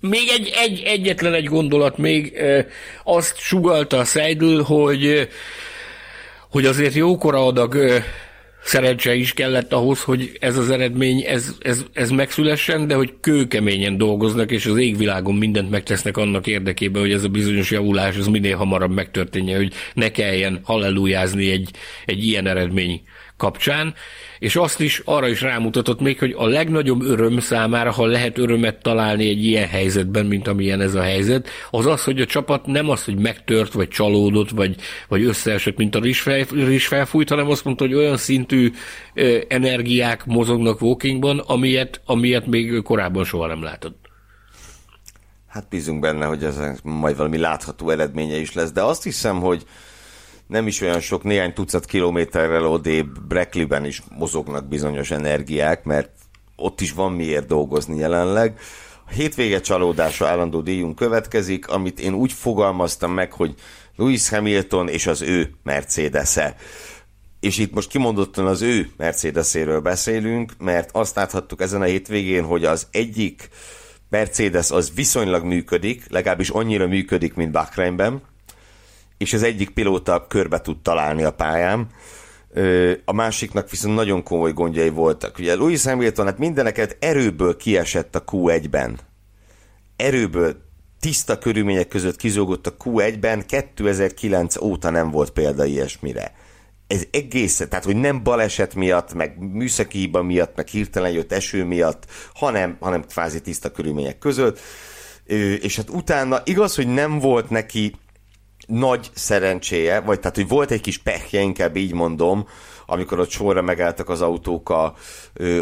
még 0.00 0.28
egy, 0.28 0.52
egy, 0.54 0.82
egyetlen 0.84 1.34
egy 1.34 1.44
gondolat 1.44 1.98
még, 1.98 2.34
azt 3.04 3.38
sugalta 3.38 3.98
a 3.98 4.04
Seidl, 4.04 4.60
hogy 4.60 5.28
hogy 6.52 6.66
azért 6.66 6.94
jókora 6.94 7.46
adag 7.46 7.76
szerencse 8.64 9.14
is 9.14 9.32
kellett 9.32 9.72
ahhoz, 9.72 10.02
hogy 10.02 10.36
ez 10.40 10.56
az 10.56 10.70
eredmény, 10.70 11.24
ez, 11.26 11.54
ez, 11.60 11.84
ez 11.92 12.10
megszülessen, 12.10 12.86
de 12.86 12.94
hogy 12.94 13.14
kőkeményen 13.20 13.96
dolgoznak, 13.96 14.50
és 14.50 14.66
az 14.66 14.76
égvilágon 14.76 15.34
mindent 15.34 15.70
megtesznek 15.70 16.16
annak 16.16 16.46
érdekében, 16.46 17.02
hogy 17.02 17.12
ez 17.12 17.24
a 17.24 17.28
bizonyos 17.28 17.70
javulás 17.70 18.16
az 18.16 18.26
minél 18.26 18.56
hamarabb 18.56 18.94
megtörténje, 18.94 19.56
hogy 19.56 19.72
ne 19.94 20.10
kelljen 20.10 20.60
hallelujázni 20.64 21.50
egy, 21.50 21.70
egy 22.04 22.26
ilyen 22.26 22.46
eredmény 22.46 23.02
kapcsán, 23.36 23.94
és 24.42 24.56
azt 24.56 24.80
is 24.80 25.02
arra 25.04 25.28
is 25.28 25.40
rámutatott 25.40 26.00
még, 26.00 26.18
hogy 26.18 26.34
a 26.36 26.46
legnagyobb 26.46 27.02
öröm 27.02 27.38
számára, 27.38 27.90
ha 27.90 28.06
lehet 28.06 28.38
örömet 28.38 28.82
találni 28.82 29.28
egy 29.28 29.44
ilyen 29.44 29.68
helyzetben, 29.68 30.26
mint 30.26 30.48
amilyen 30.48 30.80
ez 30.80 30.94
a 30.94 31.02
helyzet, 31.02 31.48
az 31.70 31.86
az, 31.86 32.04
hogy 32.04 32.20
a 32.20 32.26
csapat 32.26 32.66
nem 32.66 32.88
az, 32.88 33.04
hogy 33.04 33.18
megtört, 33.18 33.72
vagy 33.72 33.88
csalódott, 33.88 34.50
vagy, 34.50 34.76
vagy 35.08 35.24
összeesett, 35.24 35.76
mint 35.76 35.94
a 35.94 36.00
rizs 36.50 36.86
felfújt, 36.86 37.28
hanem 37.28 37.50
azt 37.50 37.64
mondta, 37.64 37.84
hogy 37.84 37.94
olyan 37.94 38.16
szintű 38.16 38.72
energiák 39.48 40.26
mozognak 40.26 40.80
walkingban, 40.80 41.38
amilyet, 41.38 42.00
amilyet 42.04 42.46
még 42.46 42.82
korábban 42.82 43.24
soha 43.24 43.46
nem 43.46 43.62
látott. 43.62 44.08
Hát 45.48 45.68
bízunk 45.68 46.00
benne, 46.00 46.24
hogy 46.24 46.44
ez 46.44 46.60
majd 46.82 47.16
valami 47.16 47.38
látható 47.38 47.90
eredménye 47.90 48.36
is 48.36 48.52
lesz, 48.52 48.72
de 48.72 48.82
azt 48.82 49.02
hiszem, 49.02 49.40
hogy 49.40 49.64
nem 50.52 50.66
is 50.66 50.80
olyan 50.80 51.00
sok, 51.00 51.22
néhány 51.22 51.52
tucat 51.52 51.84
kilométerrel 51.84 52.66
odébb 52.66 53.20
Breckleyben 53.20 53.84
is 53.84 54.02
mozognak 54.18 54.68
bizonyos 54.68 55.10
energiák, 55.10 55.84
mert 55.84 56.10
ott 56.56 56.80
is 56.80 56.92
van 56.92 57.12
miért 57.12 57.46
dolgozni 57.46 57.98
jelenleg. 57.98 58.58
A 59.06 59.10
hétvége 59.10 59.60
csalódása 59.60 60.26
állandó 60.26 60.60
díjunk 60.60 60.96
következik, 60.96 61.68
amit 61.68 62.00
én 62.00 62.14
úgy 62.14 62.32
fogalmaztam 62.32 63.12
meg, 63.12 63.32
hogy 63.32 63.54
Lewis 63.96 64.28
Hamilton 64.28 64.88
és 64.88 65.06
az 65.06 65.22
ő 65.22 65.50
Mercedes-e. 65.62 66.56
És 67.40 67.58
itt 67.58 67.74
most 67.74 67.88
kimondottan 67.88 68.46
az 68.46 68.62
ő 68.62 68.90
Mercedeséről 68.96 69.80
beszélünk, 69.80 70.52
mert 70.58 70.90
azt 70.92 71.14
láthattuk 71.14 71.60
ezen 71.60 71.80
a 71.80 71.84
hétvégén, 71.84 72.44
hogy 72.44 72.64
az 72.64 72.86
egyik 72.90 73.48
Mercedes 74.08 74.70
az 74.70 74.92
viszonylag 74.94 75.44
működik, 75.44 76.04
legalábbis 76.08 76.48
annyira 76.48 76.86
működik, 76.86 77.34
mint 77.34 77.52
Bakreinben, 77.52 78.22
és 79.22 79.32
az 79.32 79.42
egyik 79.42 79.70
pilóta 79.70 80.26
körbe 80.26 80.60
tud 80.60 80.82
találni 80.82 81.22
a 81.22 81.32
pályán, 81.32 81.86
a 83.04 83.12
másiknak 83.12 83.70
viszont 83.70 83.94
nagyon 83.94 84.22
komoly 84.22 84.52
gondjai 84.52 84.88
voltak. 84.88 85.38
Ugye 85.38 85.54
Louis 85.54 85.84
Hamilton 85.84 86.26
hát 86.26 86.38
mindeneket 86.38 86.96
erőből 87.00 87.56
kiesett 87.56 88.14
a 88.14 88.24
Q1-ben. 88.24 88.98
Erőből 89.96 90.56
tiszta 91.00 91.38
körülmények 91.38 91.88
között 91.88 92.16
kizógott 92.16 92.66
a 92.66 92.76
Q1-ben, 92.76 93.46
2009 93.46 94.56
óta 94.56 94.90
nem 94.90 95.10
volt 95.10 95.30
példa 95.30 95.64
ilyesmire. 95.64 96.34
Ez 96.86 97.02
egész, 97.10 97.56
tehát 97.56 97.84
hogy 97.84 97.96
nem 97.96 98.22
baleset 98.22 98.74
miatt, 98.74 99.14
meg 99.14 99.38
műszaki 99.38 99.98
hiba 99.98 100.22
miatt, 100.22 100.56
meg 100.56 100.66
hirtelen 100.66 101.10
jött 101.10 101.32
eső 101.32 101.64
miatt, 101.64 102.06
hanem, 102.34 102.76
hanem 102.80 103.04
kvázi 103.04 103.40
tiszta 103.40 103.70
körülmények 103.70 104.18
között. 104.18 104.60
És 105.60 105.76
hát 105.76 105.90
utána 105.90 106.40
igaz, 106.44 106.74
hogy 106.74 106.86
nem 106.86 107.18
volt 107.18 107.50
neki 107.50 107.94
nagy 108.66 109.10
szerencséje, 109.14 110.00
vagy 110.00 110.20
tehát, 110.20 110.36
hogy 110.36 110.48
volt 110.48 110.70
egy 110.70 110.80
kis 110.80 110.98
pehje, 110.98 111.40
inkább 111.40 111.76
így 111.76 111.92
mondom, 111.92 112.46
amikor 112.86 113.20
ott 113.20 113.30
sorra 113.30 113.62
megálltak 113.62 114.08
az 114.08 114.20
autók 114.20 114.70
a, 114.70 114.94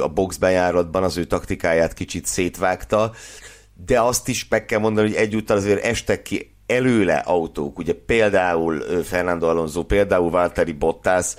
a 0.01 0.09
box 0.09 0.37
bejáratban, 0.37 1.03
az 1.03 1.17
ő 1.17 1.25
taktikáját 1.25 1.95
kicsit 1.95 2.27
szétvágta, 2.27 3.13
de 3.87 4.01
azt 4.01 4.29
is 4.29 4.49
meg 4.49 4.65
kell 4.65 4.79
mondani, 4.79 5.09
hogy 5.09 5.17
egyúttal 5.17 5.57
azért 5.57 5.85
estek 5.85 6.23
ki 6.23 6.55
előle 6.67 7.15
autók, 7.17 7.79
ugye 7.79 7.95
például 8.07 8.81
Fernando 9.05 9.49
Alonso, 9.49 9.83
például 9.83 10.31
Valtteri 10.31 10.73
Bottas 10.73 11.35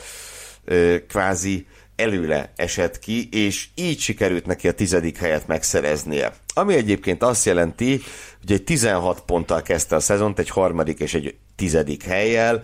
kvázi 1.08 1.66
előle 1.96 2.52
esett 2.56 3.00
ki, 3.00 3.30
és 3.32 3.68
így 3.76 4.00
sikerült 4.00 4.46
neki 4.46 4.68
a 4.68 4.74
tizedik 4.74 5.18
helyet 5.18 5.48
megszereznie. 5.48 6.34
Ami 6.54 6.74
egyébként 6.74 7.24
azt 7.24 7.46
jelenti, 7.46 8.02
hogy 8.40 8.52
egy 8.52 8.64
16 8.64 9.22
ponttal 9.22 9.62
kezdte 9.62 9.96
a 9.96 10.00
szezont, 10.00 10.40
egy 10.40 10.50
harmadik 10.50 11.00
és 11.00 11.14
egy 11.14 11.36
tizedik 11.62 12.04
helyjel. 12.04 12.64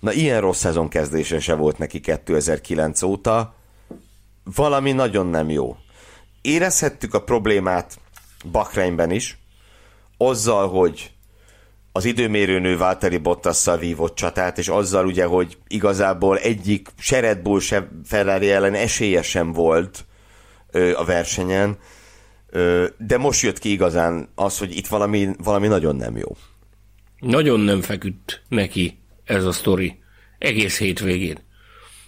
Na, 0.00 0.12
ilyen 0.12 0.40
rossz 0.40 0.58
szezon 0.58 0.88
kezdése 0.88 1.40
se 1.40 1.54
volt 1.54 1.78
neki 1.78 2.00
2009 2.00 3.02
óta. 3.02 3.54
Valami 4.44 4.92
nagyon 4.92 5.26
nem 5.26 5.50
jó. 5.50 5.76
Érezhettük 6.40 7.14
a 7.14 7.22
problémát 7.22 7.98
Bakreinben 8.50 9.10
is, 9.10 9.38
azzal, 10.16 10.68
hogy 10.68 11.10
az 11.92 12.04
időmérőnő 12.04 12.76
Valtteri 12.76 13.16
Bottasszal 13.18 13.78
vívott 13.78 14.14
csatát, 14.14 14.58
és 14.58 14.68
azzal 14.68 15.06
ugye, 15.06 15.24
hogy 15.24 15.58
igazából 15.68 16.38
egyik 16.38 16.88
se 16.98 17.20
Red 17.20 17.38
Bull, 17.38 17.60
se 17.60 17.88
Ferrari 18.04 18.50
ellen 18.50 18.74
esélye 18.74 19.22
sem 19.22 19.52
volt 19.52 20.04
ö, 20.70 20.96
a 20.96 21.04
versenyen, 21.04 21.78
ö, 22.50 22.86
de 22.98 23.18
most 23.18 23.42
jött 23.42 23.58
ki 23.58 23.70
igazán 23.70 24.28
az, 24.34 24.58
hogy 24.58 24.76
itt 24.76 24.86
valami, 24.86 25.28
valami 25.38 25.66
nagyon 25.66 25.96
nem 25.96 26.16
jó. 26.16 26.36
Nagyon 27.26 27.60
nem 27.60 27.80
feküdt 27.80 28.42
neki 28.48 28.98
ez 29.24 29.44
a 29.44 29.52
sztori 29.52 29.98
egész 30.38 30.78
hétvégén. 30.78 31.38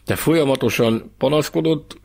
De 0.04 0.16
folyamatosan 0.16 1.14
panaszkodott, 1.18 2.00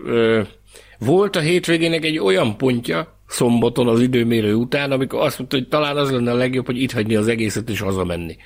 volt 0.99 1.35
a 1.35 1.39
hétvégének 1.39 2.03
egy 2.03 2.19
olyan 2.19 2.57
pontja, 2.57 3.19
szombaton 3.27 3.87
az 3.87 4.01
időmérő 4.01 4.53
után, 4.53 4.91
amikor 4.91 5.19
azt 5.19 5.37
mondta, 5.37 5.57
hogy 5.57 5.67
talán 5.67 5.97
az 5.97 6.11
lenne 6.11 6.31
a 6.31 6.35
legjobb, 6.35 6.65
hogy 6.65 6.81
itt 6.81 6.91
hagyni 6.91 7.15
az 7.15 7.27
egészet 7.27 7.69
és 7.69 7.79
hazamenni. 7.79 8.37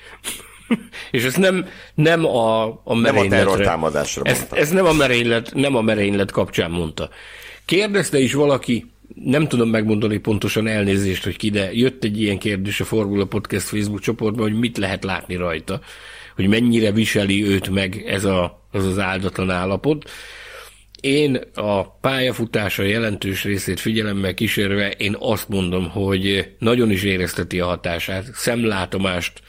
és 1.10 1.24
ez 1.24 1.34
nem, 1.34 1.66
nem 1.94 2.24
a, 2.24 2.64
a 2.84 2.94
merényletre. 2.94 3.64
Nem 3.64 3.84
a 3.84 3.90
ez, 4.22 4.46
ez 4.50 4.70
nem 4.70 4.86
a 4.86 4.92
merénylet, 4.92 5.54
nem 5.54 5.76
a 5.76 5.80
merénylet 5.80 6.30
kapcsán 6.30 6.70
mondta. 6.70 7.08
Kérdezte 7.64 8.18
is 8.18 8.34
valaki, 8.34 8.86
nem 9.14 9.48
tudom 9.48 9.70
megmondani 9.70 10.18
pontosan 10.18 10.66
elnézést, 10.66 11.24
hogy 11.24 11.36
ki, 11.36 11.50
de 11.50 11.72
jött 11.72 12.04
egy 12.04 12.20
ilyen 12.20 12.38
kérdés 12.38 12.80
a 12.80 12.84
Formula 12.84 13.24
Podcast 13.24 13.66
Facebook 13.66 14.00
csoportban, 14.00 14.50
hogy 14.50 14.58
mit 14.58 14.78
lehet 14.78 15.04
látni 15.04 15.36
rajta, 15.36 15.80
hogy 16.34 16.48
mennyire 16.48 16.92
viseli 16.92 17.44
őt 17.44 17.68
meg 17.70 18.04
ez, 18.06 18.24
a, 18.24 18.66
ez 18.72 18.84
az 18.84 18.98
áldatlan 18.98 19.50
állapot. 19.50 20.10
Én 21.00 21.40
a 21.54 21.90
pályafutása 21.90 22.82
jelentős 22.82 23.44
részét 23.44 23.80
figyelemmel 23.80 24.34
kísérve, 24.34 24.90
én 24.90 25.16
azt 25.18 25.48
mondom, 25.48 25.90
hogy 25.90 26.54
nagyon 26.58 26.90
is 26.90 27.02
érezteti 27.02 27.60
a 27.60 27.66
hatását. 27.66 28.24
Szemlátomást 28.34 29.42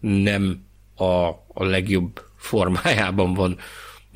nem 0.00 0.64
a, 0.94 1.04
a 1.54 1.64
legjobb 1.64 2.22
formájában 2.36 3.34
van 3.34 3.58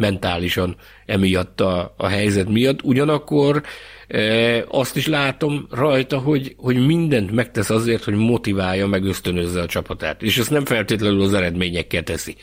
mentálisan 0.03 0.76
emiatt 1.07 1.61
a, 1.61 1.94
a 1.96 2.07
helyzet 2.07 2.48
miatt. 2.48 2.82
Ugyanakkor 2.82 3.62
e, 4.09 4.64
azt 4.68 4.96
is 4.96 5.07
látom 5.07 5.66
rajta, 5.70 6.18
hogy, 6.18 6.55
hogy 6.57 6.86
mindent 6.86 7.30
megtesz 7.30 7.70
azért, 7.70 8.05
hogy 8.05 8.14
motiválja, 8.14 8.86
meg 8.86 9.05
ösztönözze 9.05 9.61
a 9.61 9.66
csapatát. 9.66 10.22
És 10.22 10.38
ezt 10.38 10.50
nem 10.50 10.64
feltétlenül 10.64 11.22
az 11.22 11.34
eredményekkel 11.34 12.03
teszi. 12.03 12.36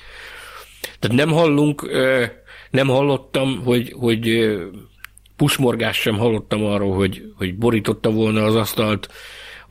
Tehát 0.99 1.17
nem 1.17 1.31
hallunk, 1.31 1.91
nem 2.71 2.87
hallottam, 2.87 3.61
hogy, 3.63 3.93
hogy 3.99 4.49
pusmorgás 5.35 5.97
sem 5.97 6.17
hallottam 6.17 6.65
arról, 6.65 6.95
hogy, 6.95 7.23
hogy 7.37 7.57
borította 7.57 8.11
volna 8.11 8.43
az 8.43 8.55
asztalt 8.55 9.09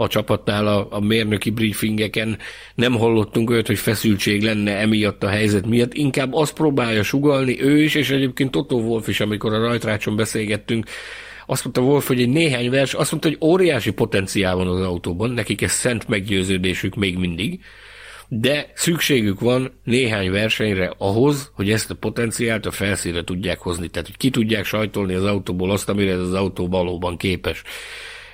a 0.00 0.06
csapatnál 0.06 0.66
a, 0.66 0.86
a 0.90 1.00
mérnöki 1.00 1.50
briefingeken. 1.50 2.38
Nem 2.74 2.92
hallottunk 2.92 3.50
olyat, 3.50 3.66
hogy 3.66 3.78
feszültség 3.78 4.42
lenne 4.42 4.76
emiatt 4.76 5.22
a 5.22 5.28
helyzet 5.28 5.66
miatt. 5.66 5.94
Inkább 5.94 6.34
azt 6.34 6.54
próbálja 6.54 7.02
sugalni 7.02 7.62
ő 7.62 7.82
is, 7.82 7.94
és 7.94 8.10
egyébként 8.10 8.50
Toto 8.50 8.76
Wolf 8.76 9.08
is, 9.08 9.20
amikor 9.20 9.52
a 9.52 9.60
rajtrácson 9.60 10.16
beszélgettünk, 10.16 10.86
azt 11.46 11.64
mondta 11.64 11.82
Wolf, 11.82 12.06
hogy 12.06 12.20
egy 12.20 12.28
néhány 12.28 12.70
vers, 12.70 12.94
azt 12.94 13.10
mondta, 13.10 13.28
hogy 13.28 13.38
óriási 13.40 13.90
potenciál 13.90 14.56
van 14.56 14.66
az 14.66 14.80
autóban, 14.80 15.30
nekik 15.30 15.62
ez 15.62 15.72
szent 15.72 16.08
meggyőződésük 16.08 16.94
még 16.94 17.18
mindig, 17.18 17.60
de 18.28 18.70
szükségük 18.74 19.40
van 19.40 19.72
néhány 19.84 20.30
versenyre 20.30 20.94
ahhoz, 20.98 21.50
hogy 21.54 21.70
ezt 21.70 21.90
a 21.90 21.94
potenciált 21.94 22.66
a 22.66 22.70
felszínre 22.70 23.24
tudják 23.24 23.58
hozni, 23.58 23.88
tehát 23.88 24.06
hogy 24.06 24.16
ki 24.16 24.30
tudják 24.30 24.64
sajtolni 24.64 25.14
az 25.14 25.24
autóból 25.24 25.70
azt, 25.70 25.88
amire 25.88 26.12
ez 26.12 26.20
az 26.20 26.34
autó 26.34 26.68
valóban 26.68 27.16
képes. 27.16 27.62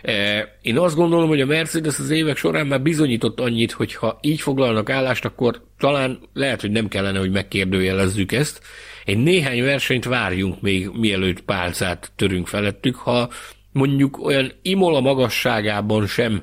E, 0.04 0.48
én 0.62 0.78
azt 0.78 0.94
gondolom, 0.94 1.28
hogy 1.28 1.40
a 1.40 1.46
Mercedes 1.46 1.98
az 1.98 2.10
évek 2.10 2.36
során 2.36 2.66
már 2.66 2.82
bizonyított 2.82 3.40
annyit, 3.40 3.72
hogy 3.72 3.94
ha 3.94 4.18
így 4.22 4.40
foglalnak 4.40 4.90
állást, 4.90 5.24
akkor 5.24 5.62
talán 5.78 6.18
lehet, 6.32 6.60
hogy 6.60 6.70
nem 6.70 6.88
kellene, 6.88 7.18
hogy 7.18 7.30
megkérdőjelezzük 7.30 8.32
ezt. 8.32 8.60
Egy 9.04 9.18
néhány 9.18 9.62
versenyt 9.62 10.04
várjunk 10.04 10.60
még, 10.60 10.90
mielőtt 10.92 11.40
pálcát 11.40 12.12
törünk 12.16 12.46
felettük, 12.46 12.96
ha 12.96 13.30
mondjuk 13.72 14.24
olyan 14.24 14.52
imola 14.62 15.00
magasságában 15.00 16.06
sem 16.06 16.42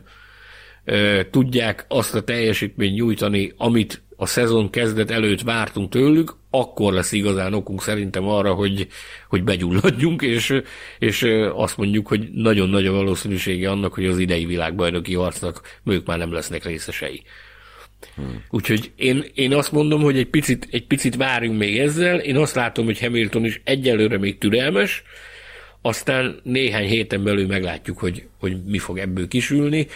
tudják 1.31 1.85
azt 1.87 2.15
a 2.15 2.23
teljesítményt 2.23 2.95
nyújtani, 2.95 3.53
amit 3.57 4.03
a 4.21 4.25
szezon 4.25 4.69
kezdet 4.69 5.11
előtt 5.11 5.41
vártunk 5.41 5.89
tőlük, 5.89 6.35
akkor 6.49 6.93
lesz 6.93 7.11
igazán 7.11 7.53
okunk 7.53 7.81
szerintem 7.81 8.27
arra, 8.27 8.53
hogy, 8.53 8.87
hogy 9.29 9.43
begyulladjunk, 9.43 10.21
és, 10.21 10.61
és 10.99 11.27
azt 11.53 11.77
mondjuk, 11.77 12.07
hogy 12.07 12.29
nagyon 12.33 12.69
nagy 12.69 12.85
a 12.85 12.91
valószínűsége 12.91 13.69
annak, 13.69 13.93
hogy 13.93 14.05
az 14.05 14.17
idei 14.19 14.45
világbajnoki 14.45 15.13
harcnak 15.13 15.61
ők 15.85 16.05
már 16.05 16.17
nem 16.17 16.33
lesznek 16.33 16.65
részesei. 16.65 17.23
Hmm. 18.15 18.43
Úgyhogy 18.49 18.91
én, 18.95 19.25
én 19.33 19.53
azt 19.53 19.71
mondom, 19.71 20.01
hogy 20.01 20.17
egy 20.17 20.29
picit, 20.29 20.67
egy 20.71 20.87
picit 20.87 21.15
várjunk 21.15 21.57
még 21.57 21.77
ezzel. 21.77 22.19
Én 22.19 22.37
azt 22.37 22.55
látom, 22.55 22.85
hogy 22.85 22.99
Hamilton 22.99 23.45
is 23.45 23.61
egyelőre 23.63 24.17
még 24.17 24.37
türelmes, 24.37 25.03
aztán 25.81 26.39
néhány 26.43 26.87
héten 26.87 27.23
belül 27.23 27.47
meglátjuk, 27.47 27.99
hogy, 27.99 28.27
hogy 28.39 28.63
mi 28.63 28.77
fog 28.77 28.97
ebből 28.97 29.27
kisülni. 29.27 29.87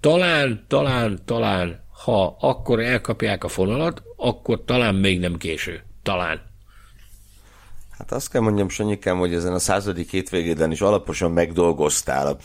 Talán, 0.00 0.64
talán, 0.68 1.18
talán, 1.24 1.86
ha 2.04 2.36
akkor 2.40 2.80
elkapják 2.80 3.44
a 3.44 3.48
fonalat, 3.48 4.02
akkor 4.16 4.64
talán 4.64 4.94
még 4.94 5.20
nem 5.20 5.36
késő. 5.36 5.82
Talán. 6.02 6.40
Hát 7.98 8.12
azt 8.12 8.30
kell 8.30 8.40
mondjam, 8.40 8.68
Sanyikám, 8.68 9.18
hogy 9.18 9.34
ezen 9.34 9.52
a 9.52 9.58
századik 9.58 10.10
hétvégéden 10.10 10.70
is 10.70 10.80
alaposan 10.80 11.30
megdolgoztál. 11.30 12.38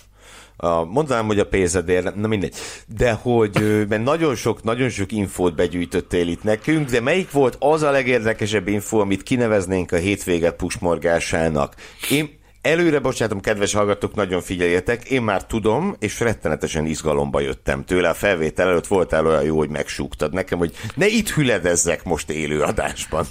A, 0.56 0.84
mondanám, 0.84 1.26
hogy 1.26 1.40
a 1.40 1.48
pénzedért, 1.48 2.16
na 2.16 2.28
mindegy. 2.28 2.56
De 2.88 3.12
hogy, 3.12 3.86
mert 3.90 4.04
nagyon 4.04 4.36
sok, 4.36 4.64
nagyon 4.64 4.90
sok 4.90 5.12
infót 5.12 5.56
begyűjtöttél 5.56 6.28
itt 6.28 6.44
nekünk, 6.44 6.90
de 6.90 7.00
melyik 7.00 7.32
volt 7.32 7.56
az 7.60 7.82
a 7.82 7.92
legérdekesebb 7.92 8.68
info, 8.68 9.00
amit 9.00 9.24
kineveznénk 9.24 9.92
a 9.92 9.98
hétvége 9.98 10.52
pusmorgásának? 10.52 11.76
Én, 12.10 12.42
Előre 12.64 13.00
bocsátom, 13.00 13.40
kedves 13.40 13.74
hallgatók, 13.74 14.16
nagyon 14.16 14.42
figyeljetek, 14.42 15.10
én 15.10 15.22
már 15.22 15.46
tudom, 15.46 15.96
és 16.00 16.20
rettenetesen 16.20 16.86
izgalomba 16.86 17.40
jöttem 17.40 17.86
tőle. 17.86 18.10
A 18.10 18.14
felvétel 18.14 18.68
előtt 18.68 18.88
voltál 18.88 19.28
olyan 19.28 19.44
jó, 19.44 19.58
hogy 19.58 19.70
megsúgtad 19.70 20.34
nekem, 20.34 20.58
hogy 20.58 20.74
ne 20.96 21.08
itt 21.08 21.30
hüledezzek 21.30 22.04
most 22.04 22.30
élő 22.30 22.62
adásban. 22.62 23.26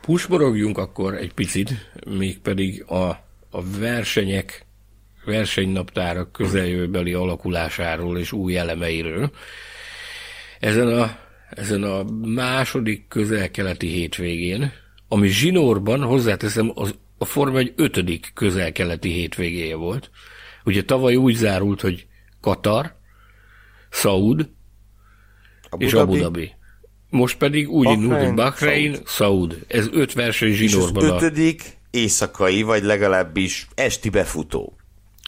Pusmorogjunk 0.00 0.78
akkor 0.78 1.14
egy 1.14 1.32
picit, 1.32 1.70
mégpedig 2.06 2.84
a, 2.84 3.08
a 3.50 3.62
versenyek, 3.78 4.66
versenynaptárak 5.24 6.32
közeljövőbeli 6.32 7.12
alakulásáról 7.12 8.18
és 8.18 8.32
új 8.32 8.56
elemeiről. 8.56 9.30
Ezen 10.60 10.88
a, 10.88 11.16
ezen 11.50 11.82
a 11.82 12.04
második 12.24 13.08
közel-keleti 13.08 13.86
hétvégén, 13.86 14.72
ami 15.08 15.28
zsinórban, 15.28 16.02
hozzáteszem, 16.02 16.72
az 16.74 16.94
a 17.22 17.24
Forma 17.24 17.58
egy 17.58 17.72
ötödik 17.76 18.30
közel-keleti 18.34 19.12
hétvégéje 19.12 19.76
volt. 19.76 20.10
Ugye 20.64 20.84
tavaly 20.84 21.14
úgy 21.14 21.34
zárult, 21.34 21.80
hogy 21.80 22.06
Katar, 22.40 22.94
Abu 24.02 24.44
és 25.78 25.90
Dhabi. 25.90 26.12
Abu 26.12 26.16
Dhabi. 26.16 26.52
Most 27.10 27.36
pedig 27.36 27.70
úgy 27.70 27.88
indult, 27.88 28.22
hogy 28.24 28.34
Bahrein, 28.34 28.96
Saud. 29.06 29.64
Ez 29.68 29.88
öt 29.92 30.12
verseny 30.12 30.52
zsinórban. 30.52 31.04
És 31.04 31.10
az 31.10 31.22
ötödik 31.22 31.78
éjszakai, 31.90 32.62
vagy 32.62 32.82
legalábbis 32.82 33.68
esti 33.74 34.08
befutó 34.08 34.76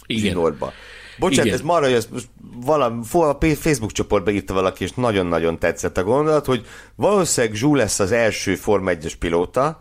Igen. 0.07 0.23
zsinórba. 0.23 0.73
Bocsánat, 1.19 1.45
Igen. 1.45 1.59
ez 1.59 1.65
marra, 1.65 1.85
hogy 1.85 1.95
ez 1.95 2.09
most 2.13 2.29
valami, 2.65 3.01
a 3.11 3.37
Facebook 3.41 3.93
csoportba 3.93 4.31
írta 4.31 4.55
valaki, 4.55 4.85
és 4.85 4.93
nagyon-nagyon 4.93 5.59
tetszett 5.59 5.97
a 5.97 6.05
gondolat, 6.05 6.47
hogy 6.47 6.67
valószínűleg 6.95 7.57
Zsú 7.57 7.75
lesz 7.75 8.01
az 8.01 8.13
első 8.13 8.55
Forma 8.55 8.91
1-es 8.95 9.13
pilóta, 9.19 9.81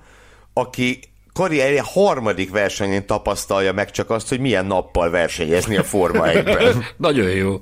aki 0.54 1.00
karrierje 1.34 1.82
harmadik 1.86 2.52
versenyén 2.52 3.06
tapasztalja 3.06 3.74
meg 3.74 3.92
csak 3.92 4.10
azt, 4.10 4.30
hogy 4.30 4.40
milyen 4.40 4.66
nappal 4.66 5.10
versenyezni 5.10 5.78
a 5.78 5.84
Forma 5.84 6.24
1-ben. 6.26 6.86
Nagyon 6.98 7.30
jó. 7.30 7.60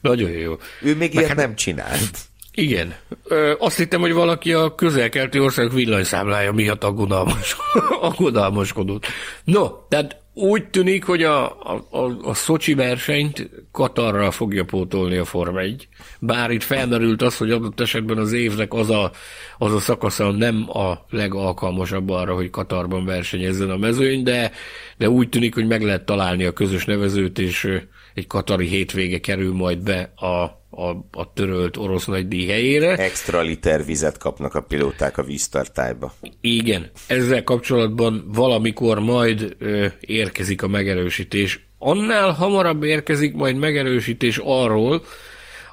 Nagyon 0.00 0.30
jó. 0.30 0.56
Ő 0.80 0.96
még 0.96 1.14
ilyet 1.14 1.28
hát, 1.28 1.36
nem 1.36 1.54
csinált. 1.54 2.18
Igen. 2.54 2.94
Ö, 3.24 3.54
azt 3.58 3.76
hittem, 3.76 4.00
hogy 4.00 4.12
valaki 4.12 4.52
a 4.52 4.74
közel-keleti 4.74 5.38
ország 5.38 5.72
villanyszámlája 5.72 6.52
miatt 6.52 6.84
aggodalmas, 6.84 7.56
aggodalmaskodott. 8.00 9.06
No, 9.44 9.68
tehát 9.88 10.21
úgy 10.34 10.68
tűnik, 10.68 11.04
hogy 11.04 11.22
a, 11.22 11.44
a, 11.44 11.86
a, 11.90 12.28
a 12.28 12.34
Szocsi 12.34 12.74
versenyt 12.74 13.50
Katarral 13.72 14.30
fogja 14.30 14.64
pótolni 14.64 15.16
a 15.16 15.24
Forma 15.24 15.60
1. 15.60 15.88
Bár 16.20 16.50
itt 16.50 16.62
felmerült 16.62 17.22
az, 17.22 17.36
hogy 17.36 17.50
adott 17.50 17.80
esetben 17.80 18.18
az 18.18 18.32
évnek 18.32 18.72
az 18.72 18.90
a, 18.90 19.10
az 19.58 19.74
a 19.74 19.80
szakasza 19.80 20.30
nem 20.30 20.64
a 20.68 21.04
legalkalmasabb 21.10 22.10
arra, 22.10 22.34
hogy 22.34 22.50
Katarban 22.50 23.04
versenyezzen 23.04 23.70
a 23.70 23.76
mezőny, 23.76 24.22
de, 24.22 24.50
de 24.98 25.08
úgy 25.10 25.28
tűnik, 25.28 25.54
hogy 25.54 25.66
meg 25.66 25.82
lehet 25.82 26.04
találni 26.04 26.44
a 26.44 26.52
közös 26.52 26.84
nevezőt, 26.84 27.38
és 27.38 27.68
egy 28.14 28.26
katari 28.26 28.66
hétvége 28.66 29.18
kerül 29.18 29.52
majd 29.54 29.82
be 29.82 30.12
a 30.16 30.61
a, 30.74 30.88
a 31.12 31.32
törölt 31.34 31.76
orosz 31.76 32.06
nagydíj 32.06 32.46
helyére. 32.46 32.96
Extra 32.96 33.40
liter 33.40 33.84
vizet 33.84 34.18
kapnak 34.18 34.54
a 34.54 34.60
pilóták 34.60 35.18
a 35.18 35.22
víztartályba. 35.22 36.14
Igen, 36.40 36.90
ezzel 37.06 37.44
kapcsolatban 37.44 38.24
valamikor 38.34 38.98
majd 38.98 39.56
ö, 39.58 39.86
érkezik 40.00 40.62
a 40.62 40.68
megerősítés. 40.68 41.66
Annál 41.78 42.30
hamarabb 42.30 42.82
érkezik 42.82 43.34
majd 43.34 43.56
megerősítés 43.56 44.40
arról, 44.44 45.02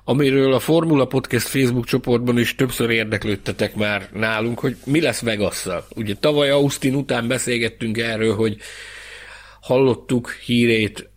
amiről 0.03 0.53
a 0.53 0.59
Formula 0.59 1.05
Podcast 1.05 1.47
Facebook 1.47 1.85
csoportban 1.85 2.39
is 2.39 2.55
többször 2.55 2.89
érdeklődtetek 2.89 3.75
már 3.75 4.09
nálunk, 4.13 4.59
hogy 4.59 4.75
mi 4.85 5.01
lesz 5.01 5.21
vegas 5.21 5.55
-szal. 5.55 5.85
Ugye 5.95 6.13
tavaly 6.19 6.49
Austin 6.49 6.95
után 6.95 7.27
beszélgettünk 7.27 7.97
erről, 7.97 8.35
hogy 8.35 8.57
hallottuk 9.61 10.31
hírét 10.31 11.08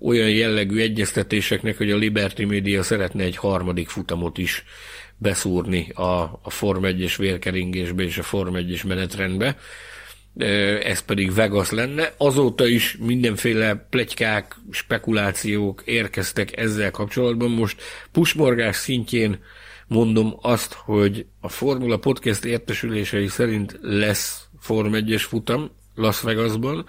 olyan 0.00 0.30
jellegű 0.30 0.80
egyeztetéseknek, 0.80 1.76
hogy 1.76 1.90
a 1.90 1.96
Liberty 1.96 2.44
Media 2.44 2.82
szeretne 2.82 3.22
egy 3.22 3.36
harmadik 3.36 3.88
futamot 3.88 4.38
is 4.38 4.64
beszúrni 5.16 5.90
a, 5.94 6.22
a 6.42 6.50
Form 6.50 6.82
1-es 6.86 7.14
vérkeringésbe 7.18 8.02
és 8.02 8.18
a 8.18 8.22
Form 8.22 8.54
1-es 8.56 8.86
menetrendbe. 8.86 9.56
Ez 10.82 11.00
pedig 11.00 11.34
Vegas 11.34 11.70
lenne. 11.70 12.12
Azóta 12.16 12.66
is 12.66 12.96
mindenféle 13.00 13.86
plegykák, 13.90 14.56
spekulációk 14.70 15.82
érkeztek 15.84 16.56
ezzel 16.56 16.90
kapcsolatban. 16.90 17.50
Most 17.50 17.82
pusmorgás 18.12 18.76
szintjén 18.76 19.38
mondom 19.86 20.38
azt, 20.42 20.72
hogy 20.72 21.26
a 21.40 21.48
Formula 21.48 21.96
Podcast 21.96 22.44
értesülései 22.44 23.26
szerint 23.26 23.78
lesz 23.82 24.44
Form 24.60 24.92
1-es 24.94 25.24
futam 25.28 25.70
Las 25.94 26.20
Vegasban, 26.20 26.86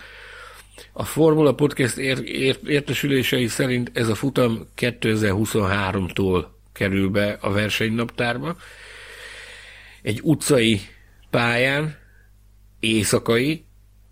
a 0.91 1.03
Formula 1.03 1.53
Podcast 1.53 1.97
ér- 1.97 2.27
ér- 2.27 2.59
értesülései 2.67 3.47
szerint 3.47 3.91
ez 3.93 4.07
a 4.07 4.15
futam 4.15 4.67
2023-tól 4.77 6.45
kerül 6.73 7.09
be 7.09 7.37
a 7.41 7.51
versenynaptárba. 7.51 8.57
Egy 10.01 10.19
utcai 10.23 10.81
pályán, 11.29 11.97
éjszakai 12.79 13.63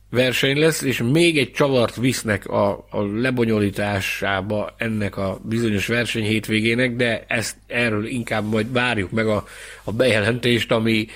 verseny 0.09 0.57
lesz, 0.59 0.81
és 0.81 1.01
még 1.01 1.37
egy 1.37 1.51
csavart 1.51 1.95
visznek 1.95 2.47
a, 2.47 2.87
a 2.89 3.01
lebonyolításába 3.01 4.75
ennek 4.77 5.17
a 5.17 5.39
bizonyos 5.43 5.87
verseny 5.87 6.23
hétvégének, 6.23 6.95
de 6.95 7.25
ezt 7.27 7.55
erről 7.67 8.05
inkább 8.05 8.49
majd 8.49 8.71
várjuk 8.71 9.11
meg 9.11 9.27
a, 9.27 9.47
a 9.83 9.91
bejelentést, 9.91 10.71
ami 10.71 11.07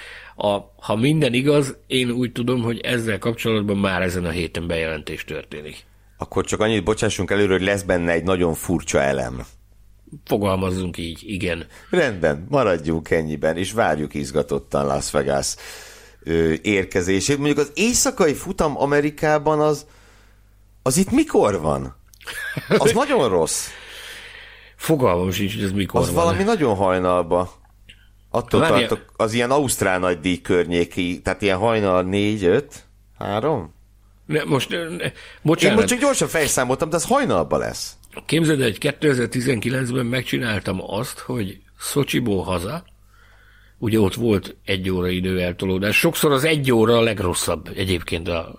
a, 0.44 0.74
ha 0.78 0.96
minden 0.96 1.34
igaz, 1.34 1.78
én 1.88 2.12
úgy 2.12 2.32
tudom, 2.32 2.62
hogy 2.62 2.80
ezzel 2.80 3.20
kapcsolatban 3.20 3.78
már 3.78 4.02
ezen 4.02 4.26
a 4.26 4.30
héten 4.30 4.68
bejelentés 4.68 5.24
történik. 5.24 5.86
Akkor 6.18 6.46
csak 6.46 6.60
annyit 6.60 6.84
bocsássunk 6.84 7.32
előre, 7.32 7.52
hogy 7.54 7.62
lesz 7.62 7.82
benne 7.82 8.12
egy 8.12 8.24
nagyon 8.24 8.54
furcsa 8.54 9.02
elem. 9.02 9.46
Fogalmazzunk 10.26 10.98
így, 10.98 11.20
igen. 11.26 11.66
Rendben, 11.90 12.46
maradjunk 12.50 13.10
ennyiben, 13.10 13.58
és 13.58 13.72
várjuk 13.72 14.14
izgatottan 14.14 14.86
Las 14.86 15.12
Vegas 15.12 15.56
ö, 16.24 16.54
érkezését. 16.62 17.38
Mondjuk 17.38 17.58
az 17.58 17.72
éjszakai 17.74 18.34
futam 18.34 18.78
Amerikában 18.78 19.60
az, 19.60 19.86
az 20.82 20.98
itt 20.98 21.12
mikor 21.12 21.62
van? 21.62 21.96
Az 22.78 22.92
nagyon 23.04 23.30
rossz. 23.30 23.68
Fogalmam 24.76 25.32
sincs, 25.32 25.54
hogy 25.56 25.64
ez 25.64 25.72
mikor 25.72 26.02
Az 26.02 26.06
van. 26.14 26.16
valami 26.24 26.44
nagyon 26.44 26.76
hajnalba. 26.76 27.60
Attól 28.34 28.60
Várjál. 28.60 28.88
tartok, 28.88 29.06
az 29.16 29.34
ilyen 29.34 29.52
Ausztrál 29.52 30.00
nagydíj 30.00 30.42
környéki, 30.42 31.22
tehát 31.22 31.42
ilyen 31.42 31.58
hajnal 31.58 32.04
4, 32.04 32.44
5, 32.44 32.86
3? 33.18 33.74
Ne, 34.26 34.44
most, 34.44 34.70
ne, 34.70 34.88
ne, 34.88 35.04
Én 35.04 35.12
bocsánat, 35.42 35.76
most 35.76 35.88
csak 35.88 36.00
gyorsan 36.00 36.28
fejszámoltam, 36.28 36.90
de 36.90 36.96
az 36.96 37.06
hajnalba 37.06 37.58
lesz. 37.58 37.98
képzeld, 38.26 38.62
el, 38.62 38.68
hogy 38.68 38.96
2019-ben 39.00 40.06
megcsináltam 40.06 40.82
azt, 40.88 41.20
hogy 41.20 41.60
Szocsiból 41.80 42.44
haza, 42.44 42.84
ugye 43.78 44.00
ott 44.00 44.14
volt 44.14 44.56
egy 44.66 44.90
óra 44.90 45.08
időeltolódás. 45.08 45.98
Sokszor 45.98 46.32
az 46.32 46.44
egy 46.44 46.72
óra 46.72 46.98
a 46.98 47.02
legrosszabb 47.02 47.70
egyébként 47.76 48.28
a, 48.28 48.56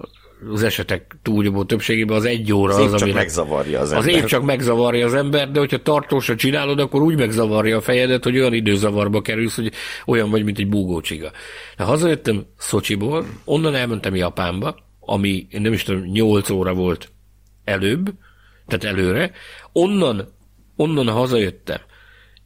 az 0.52 0.62
esetek 0.62 1.16
túlnyomó 1.22 1.64
többségében 1.64 2.16
az 2.16 2.24
egy 2.24 2.52
óra 2.52 2.74
Az 2.74 2.80
az, 2.80 2.90
csak 2.90 3.00
amire- 3.00 3.18
megzavarja 3.18 3.80
az 3.80 3.90
Az 3.90 4.06
ember. 4.06 4.14
év 4.14 4.24
csak 4.24 4.42
megzavarja 4.42 5.06
az 5.06 5.14
ember, 5.14 5.50
de 5.50 5.58
hogyha 5.58 5.82
tartósan 5.82 6.36
csinálod, 6.36 6.78
akkor 6.80 7.02
úgy 7.02 7.16
megzavarja 7.18 7.76
a 7.76 7.80
fejedet, 7.80 8.24
hogy 8.24 8.38
olyan 8.38 8.52
időzavarba 8.54 9.20
kerülsz, 9.20 9.56
hogy 9.56 9.72
olyan 10.06 10.30
vagy, 10.30 10.44
mint 10.44 10.58
egy 10.58 10.68
búgócsiga. 10.68 11.30
De 11.76 11.84
hazajöttem 11.84 12.44
Szocsiból, 12.58 13.26
onnan 13.44 13.74
elmentem 13.74 14.14
Japánba, 14.14 14.76
ami 15.00 15.46
nem 15.50 15.72
is 15.72 15.82
tudom, 15.82 16.02
8 16.02 16.50
óra 16.50 16.74
volt 16.74 17.10
előbb, 17.64 18.12
tehát 18.66 18.96
előre. 18.96 19.30
Onnan, 19.72 20.34
onnan 20.76 21.08
hazajöttem, 21.08 21.80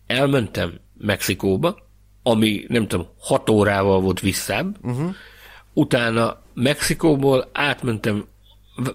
elmentem 0.07 0.73
Mexikóba, 0.99 1.77
ami 2.23 2.65
nem 2.69 2.87
tudom, 2.87 3.07
6 3.19 3.51
órával 3.51 4.01
volt 4.01 4.21
visszább, 4.21 4.77
uh-huh. 4.83 5.15
Utána 5.77 6.43
Mexikóból 6.55 7.51
átmentem 7.53 8.25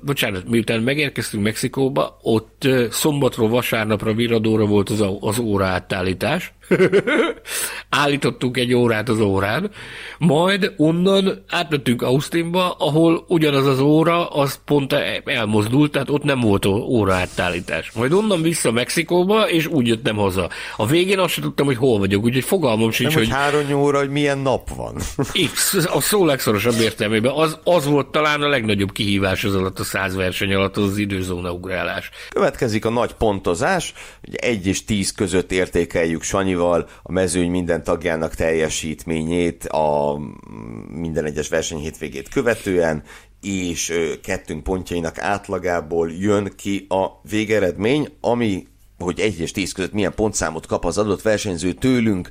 Bocsánat, 0.02 0.49
miután 0.49 0.82
megérkeztünk 0.82 1.44
Mexikóba, 1.44 2.18
ott 2.22 2.68
szombatról 2.90 3.49
vasárnapra 3.49 4.14
viradóra 4.14 4.66
volt 4.66 4.90
az, 4.90 5.06
az 5.20 5.40
óra 5.40 5.66
átállítás. 5.66 6.53
Állítottunk 7.89 8.57
egy 8.57 8.73
órát 8.73 9.10
az 9.10 9.19
órán, 9.19 9.72
majd 10.18 10.73
onnan 10.77 11.43
átmentünk 11.49 12.02
Austinba, 12.02 12.76
ahol 12.80 13.26
ugyanaz 13.27 13.65
az 13.65 13.80
óra, 13.80 14.27
az 14.27 14.60
pont 14.65 14.95
elmozdult, 15.26 15.91
tehát 15.91 16.10
ott 16.10 16.23
nem 16.23 16.39
volt 16.39 16.65
óra 16.65 17.14
átállítás. 17.14 17.91
Majd 17.91 18.14
onnan 18.14 18.41
vissza 18.41 18.72
Mexikóba, 18.72 19.49
és 19.49 19.68
úgy 19.68 19.88
jöttem 19.88 20.15
haza. 20.15 20.49
A 20.77 20.85
végén 20.85 21.19
azt 21.19 21.34
sem 21.34 21.43
tudtam, 21.43 21.65
hogy 21.65 21.77
hol 21.77 21.99
vagyok, 21.99 22.23
úgyhogy 22.23 22.43
fogalmam 22.43 22.91
sincs, 22.91 23.14
Nem, 23.14 23.23
hogy 23.23 23.34
három 23.34 23.80
óra, 23.80 23.98
hogy 23.98 24.10
milyen 24.10 24.38
nap 24.38 24.76
van. 24.76 24.95
X, 25.53 25.73
a 25.73 26.02
szó 26.02 26.26
legszorosabb 26.26 26.80
értelmében. 26.80 27.31
Az, 27.31 27.60
az 27.64 27.85
volt 27.85 28.07
talán 28.07 28.41
a 28.41 28.48
legnagyobb 28.48 28.91
kihívás 28.91 29.43
az 29.43 29.56
alatt 29.56 29.80
a 29.80 29.84
száz 29.84 30.15
verseny 30.15 30.53
alatt, 30.53 30.77
az, 30.77 30.84
az 30.84 30.98
időzóna 30.98 31.52
ugrálás. 31.52 32.10
Következik 32.30 32.85
a 32.85 32.89
nagy 32.89 33.14
pontozás, 33.14 33.93
1 34.31 34.68
és 34.68 34.85
10 34.85 35.11
között 35.11 35.52
értékeljük 35.52 36.23
Sanyival 36.61 36.88
a 37.03 37.11
mezőny 37.11 37.49
minden 37.49 37.83
tagjának 37.83 38.35
teljesítményét 38.35 39.65
a 39.65 40.19
minden 40.88 41.25
egyes 41.25 41.49
versenyhétvégét 41.49 42.29
követően, 42.29 43.03
és 43.41 43.89
ö, 43.89 44.13
kettőnk 44.23 44.63
pontjainak 44.63 45.19
átlagából 45.19 46.11
jön 46.11 46.53
ki 46.55 46.85
a 46.89 47.07
végeredmény, 47.29 48.07
ami, 48.21 48.67
hogy 48.97 49.19
1 49.19 49.39
és 49.39 49.51
10 49.51 49.71
között 49.71 49.93
milyen 49.93 50.13
pontszámot 50.15 50.65
kap 50.65 50.85
az 50.85 50.97
adott 50.97 51.21
versenyző 51.21 51.73
tőlünk, 51.73 52.29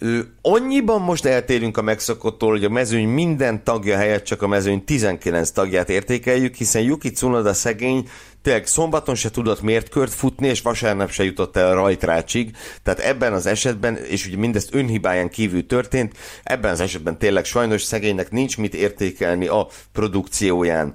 Ö, 0.00 0.18
annyiban 0.42 1.00
most 1.00 1.24
eltérünk 1.24 1.76
a 1.76 1.82
megszokottól, 1.82 2.50
hogy 2.50 2.64
a 2.64 2.68
mezőny 2.68 3.08
minden 3.08 3.64
tagja 3.64 3.96
helyett 3.96 4.24
csak 4.24 4.42
a 4.42 4.46
mezőny 4.46 4.84
19 4.84 5.50
tagját 5.50 5.90
értékeljük, 5.90 6.54
hiszen 6.54 6.82
Yuki 6.82 7.10
Tsunoda 7.10 7.54
szegény 7.54 8.08
tényleg 8.42 8.66
szombaton 8.66 9.14
se 9.14 9.30
tudott 9.30 9.62
mért 9.62 9.88
kört 9.88 10.14
futni, 10.14 10.48
és 10.48 10.60
vasárnap 10.60 11.10
se 11.10 11.24
jutott 11.24 11.56
el 11.56 11.74
rajtrácsig. 11.74 12.56
Tehát 12.82 13.00
ebben 13.00 13.32
az 13.32 13.46
esetben, 13.46 13.96
és 13.96 14.26
ugye 14.26 14.36
mindezt 14.36 14.74
önhibáján 14.74 15.28
kívül 15.28 15.66
történt, 15.66 16.16
ebben 16.42 16.70
az 16.70 16.80
esetben 16.80 17.18
tényleg 17.18 17.44
sajnos 17.44 17.82
szegénynek 17.82 18.30
nincs 18.30 18.58
mit 18.58 18.74
értékelni 18.74 19.46
a 19.46 19.68
produkcióján. 19.92 20.94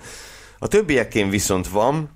A 0.60 0.68
többiekén 0.68 1.30
viszont 1.30 1.68
van, 1.68 2.10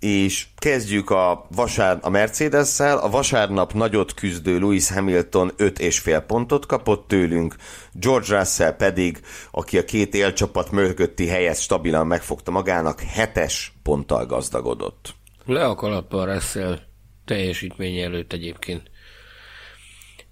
és 0.00 0.46
kezdjük 0.56 1.10
a, 1.10 1.46
vasár, 1.50 1.98
a 2.02 2.08
Mercedes-szel. 2.08 2.98
A 2.98 3.08
vasárnap 3.08 3.72
nagyot 3.72 4.14
küzdő 4.14 4.58
Lewis 4.58 4.90
Hamilton 4.90 5.52
5,5 5.58 6.24
pontot 6.26 6.66
kapott 6.66 7.08
tőlünk, 7.08 7.56
George 7.92 8.38
Russell 8.38 8.76
pedig, 8.76 9.20
aki 9.50 9.78
a 9.78 9.84
két 9.84 10.14
élcsapat 10.14 10.70
mögötti 10.70 11.26
helyet 11.26 11.60
stabilan 11.60 12.06
megfogta 12.06 12.50
magának, 12.50 13.02
7-es 13.16 13.54
ponttal 13.82 14.26
gazdagodott. 14.26 15.14
Le 15.44 15.64
a 15.64 15.74
kalappal 15.74 16.32
Russell 16.32 16.78
teljesítmény 17.24 17.98
előtt 17.98 18.32
egyébként. 18.32 18.90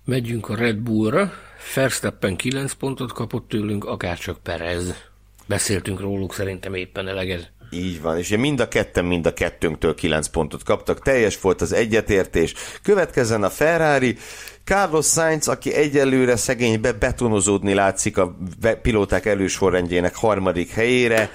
Megyünk 0.04 0.48
a 0.48 0.56
Red 0.56 0.76
Bullra. 0.76 1.32
Verstappen 1.74 2.36
9 2.36 2.72
pontot 2.72 3.12
kapott 3.12 3.48
tőlünk, 3.48 3.84
akárcsak 3.84 4.38
Perez. 4.42 4.94
Beszéltünk 5.46 6.00
róluk 6.00 6.34
szerintem 6.34 6.74
éppen 6.74 7.08
eleget. 7.08 7.52
Így 7.70 8.00
van, 8.00 8.18
és 8.18 8.26
ugye 8.26 8.36
mind 8.36 8.60
a 8.60 8.68
ketten, 8.68 9.04
mind 9.04 9.26
a 9.26 9.32
kettőnktől 9.32 9.94
9 9.94 10.26
pontot 10.26 10.62
kaptak, 10.62 11.02
teljes 11.02 11.40
volt 11.40 11.60
az 11.60 11.72
egyetértés. 11.72 12.54
Következzen 12.82 13.42
a 13.42 13.50
Ferrari, 13.50 14.16
Carlos 14.64 15.06
Sainz, 15.06 15.48
aki 15.48 15.74
egyelőre 15.74 16.36
szegénybe 16.36 16.92
betonozódni 16.92 17.74
látszik 17.74 18.18
a 18.18 18.36
pilóták 18.82 19.26
elősorrendjének 19.26 20.14
harmadik 20.14 20.70
helyére, 20.70 21.30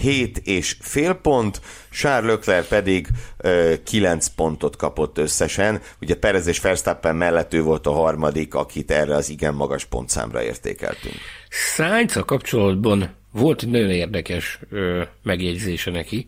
7 0.00 0.38
és 0.38 0.76
fél 0.80 1.12
pont, 1.14 1.60
Charles 1.90 2.30
Leclerc 2.30 2.68
pedig 2.68 3.08
ö, 3.36 3.74
9 3.84 4.26
pontot 4.26 4.76
kapott 4.76 5.18
összesen. 5.18 5.80
Ugye 6.00 6.14
Perez 6.14 6.46
és 6.46 6.60
Verstappen 6.60 7.16
mellett 7.16 7.54
ő 7.54 7.62
volt 7.62 7.86
a 7.86 7.92
harmadik, 7.92 8.54
akit 8.54 8.90
erre 8.90 9.14
az 9.14 9.30
igen 9.30 9.54
magas 9.54 9.84
pontszámra 9.84 10.42
értékeltünk. 10.42 11.14
sainz 11.48 12.12
kapcsolatban 12.26 13.14
volt 13.36 13.62
egy 13.62 13.68
nagyon 13.68 13.90
érdekes 13.90 14.58
ö, 14.70 15.02
megjegyzése 15.22 15.90
neki. 15.90 16.26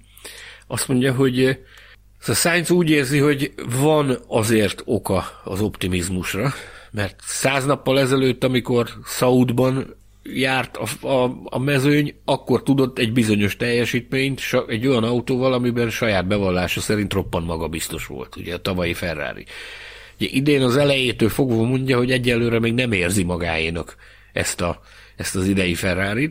Azt 0.66 0.88
mondja, 0.88 1.14
hogy 1.14 1.58
a 2.26 2.34
Sainz 2.34 2.70
úgy 2.70 2.90
érzi, 2.90 3.18
hogy 3.18 3.52
van 3.80 4.18
azért 4.26 4.82
oka 4.84 5.40
az 5.44 5.60
optimizmusra, 5.60 6.52
mert 6.90 7.20
száz 7.24 7.64
nappal 7.64 8.00
ezelőtt, 8.00 8.44
amikor 8.44 8.88
Saudban 9.06 9.96
járt 10.22 10.76
a, 10.76 11.06
a, 11.08 11.40
a 11.44 11.58
mezőny, 11.58 12.14
akkor 12.24 12.62
tudott 12.62 12.98
egy 12.98 13.12
bizonyos 13.12 13.56
teljesítményt 13.56 14.40
egy 14.68 14.86
olyan 14.86 15.04
autóval, 15.04 15.52
amiben 15.52 15.90
saját 15.90 16.26
bevallása 16.26 16.80
szerint 16.80 17.12
roppant 17.12 17.46
magabiztos 17.46 18.06
volt, 18.06 18.36
ugye 18.36 18.54
a 18.54 18.60
tavalyi 18.60 18.94
Ferrari. 18.94 19.44
Ugye 20.20 20.30
idén 20.30 20.62
az 20.62 20.76
elejétől 20.76 21.28
fogva 21.28 21.62
mondja, 21.62 21.96
hogy 21.96 22.10
egyelőre 22.10 22.58
még 22.58 22.74
nem 22.74 22.92
érzi 22.92 23.22
magáénak 23.22 23.96
ezt, 24.32 24.60
a, 24.60 24.80
ezt 25.16 25.36
az 25.36 25.48
idei 25.48 25.74
ferrari 25.74 26.30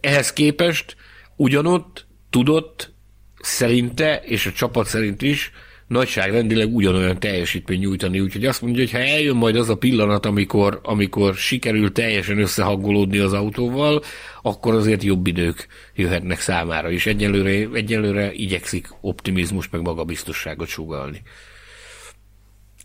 Ehhez 0.00 0.32
képest 0.32 0.96
ugyanott 1.36 2.06
tudott 2.30 2.92
szerinte, 3.40 4.20
és 4.24 4.46
a 4.46 4.52
csapat 4.52 4.86
szerint 4.86 5.22
is, 5.22 5.52
nagyságrendileg 5.88 6.74
ugyanolyan 6.74 7.20
teljesítmény 7.20 7.78
nyújtani, 7.78 8.20
úgyhogy 8.20 8.44
azt 8.44 8.62
mondja, 8.62 8.80
hogy 8.80 8.90
ha 8.90 8.98
eljön 8.98 9.36
majd 9.36 9.56
az 9.56 9.68
a 9.68 9.76
pillanat, 9.76 10.26
amikor, 10.26 10.80
amikor 10.82 11.34
sikerül 11.34 11.92
teljesen 11.92 12.38
összehangolódni 12.38 13.18
az 13.18 13.32
autóval, 13.32 14.02
akkor 14.42 14.74
azért 14.74 15.02
jobb 15.02 15.26
idők 15.26 15.66
jöhetnek 15.94 16.40
számára 16.40 16.90
is. 16.90 17.06
Egyelőre, 17.06 17.68
egyelőre 17.72 18.32
igyekszik 18.32 18.88
optimizmus 19.00 19.68
meg 19.68 19.80
magabiztosságot 19.80 20.68
sugalni. 20.68 21.22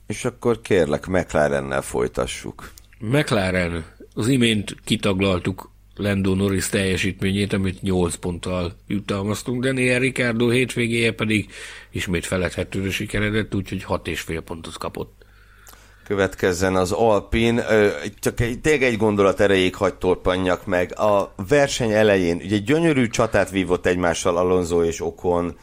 És 0.07 0.26
akkor 0.26 0.61
kérlek, 0.61 1.06
McLarennel 1.07 1.81
folytassuk. 1.81 2.72
McLaren, 2.99 3.85
az 4.14 4.27
imént 4.27 4.76
kitaglaltuk 4.84 5.72
Lando 5.95 6.36
Norris 6.36 6.70
teljesítményét, 6.70 7.53
amit 7.53 7.82
8 7.82 8.15
ponttal 8.15 8.74
jutalmaztunk, 8.88 9.64
Daniel 9.64 9.99
Ricardo 9.99 10.49
hétvégéje 10.49 11.11
pedig 11.11 11.52
ismét 11.91 12.26
feledhetőre 12.26 12.91
sikeredett, 12.91 13.56
úgyhogy 13.56 13.86
6,5 13.88 14.41
pontot 14.45 14.78
kapott. 14.78 15.22
Következzen 16.03 16.76
az 16.76 16.91
Alpin, 16.91 17.61
csak 18.20 18.40
egy, 18.40 18.60
tényleg 18.60 18.84
egy 18.84 18.98
gondolat 18.98 19.40
erejéig 19.40 19.76
hagy 19.76 19.94
torpanjak 19.94 20.65
meg. 20.65 20.99
A 20.99 21.34
verseny 21.48 21.91
elején 21.91 22.41
ugye 22.44 22.57
gyönyörű 22.57 23.07
csatát 23.07 23.49
vívott 23.49 23.86
egymással 23.86 24.38
Alonso 24.38 24.84
és 24.84 25.02
Okon, 25.02 25.57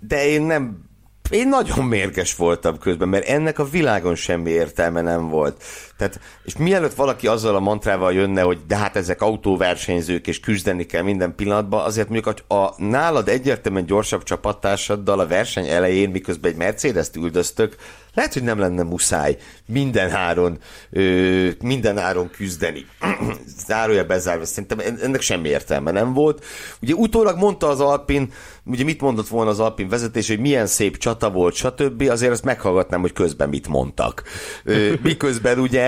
de 0.00 0.26
én 0.26 0.42
nem 0.42 0.86
én 1.30 1.48
nagyon 1.48 1.84
mérges 1.84 2.36
voltam 2.36 2.78
közben, 2.78 3.08
mert 3.08 3.26
ennek 3.26 3.58
a 3.58 3.64
világon 3.64 4.14
semmi 4.14 4.50
értelme 4.50 5.00
nem 5.00 5.28
volt. 5.28 5.62
Tehát, 5.98 6.20
és 6.44 6.56
mielőtt 6.56 6.94
valaki 6.94 7.26
azzal 7.26 7.54
a 7.56 7.60
mantrával 7.60 8.12
jönne, 8.12 8.42
hogy 8.42 8.58
de 8.66 8.76
hát 8.76 8.96
ezek 8.96 9.22
autóversenyzők, 9.22 10.26
és 10.26 10.40
küzdeni 10.40 10.86
kell 10.86 11.02
minden 11.02 11.34
pillanatban, 11.34 11.84
azért 11.84 12.08
mondjuk 12.08 12.34
a, 12.48 12.54
a 12.54 12.74
nálad 12.76 13.28
egyértelműen 13.28 13.86
gyorsabb 13.86 14.22
csapattársaddal 14.22 15.20
a 15.20 15.26
verseny 15.26 15.66
elején, 15.66 16.10
miközben 16.10 16.50
egy 16.50 16.56
Mercedes-t 16.56 17.16
üldöztök, 17.16 17.76
lehet, 18.18 18.32
hogy 18.32 18.42
nem 18.42 18.58
lenne 18.58 18.82
muszáj 18.82 19.36
minden 19.66 20.10
áron, 20.10 20.58
ö, 20.90 21.48
minden 21.62 21.98
áron 21.98 22.30
küzdeni. 22.30 22.86
Zárója 23.66 24.04
bezárva, 24.04 24.44
szerintem 24.44 24.78
ennek 25.02 25.20
semmi 25.20 25.48
értelme 25.48 25.90
nem 25.90 26.12
volt. 26.12 26.44
Ugye 26.82 26.94
utólag 26.94 27.36
mondta 27.36 27.68
az 27.68 27.80
Alpin, 27.80 28.32
ugye 28.64 28.84
mit 28.84 29.00
mondott 29.00 29.28
volna 29.28 29.50
az 29.50 29.60
Alpin 29.60 29.88
vezetés, 29.88 30.28
hogy 30.28 30.38
milyen 30.38 30.66
szép 30.66 30.96
csata 30.96 31.30
volt, 31.30 31.54
stb. 31.54 32.02
Azért 32.10 32.32
azt 32.32 32.44
meghallgatnám, 32.44 33.00
hogy 33.00 33.12
közben 33.12 33.48
mit 33.48 33.68
mondtak. 33.68 34.22
Ö, 34.64 34.92
miközben 35.02 35.58
ugye 35.58 35.87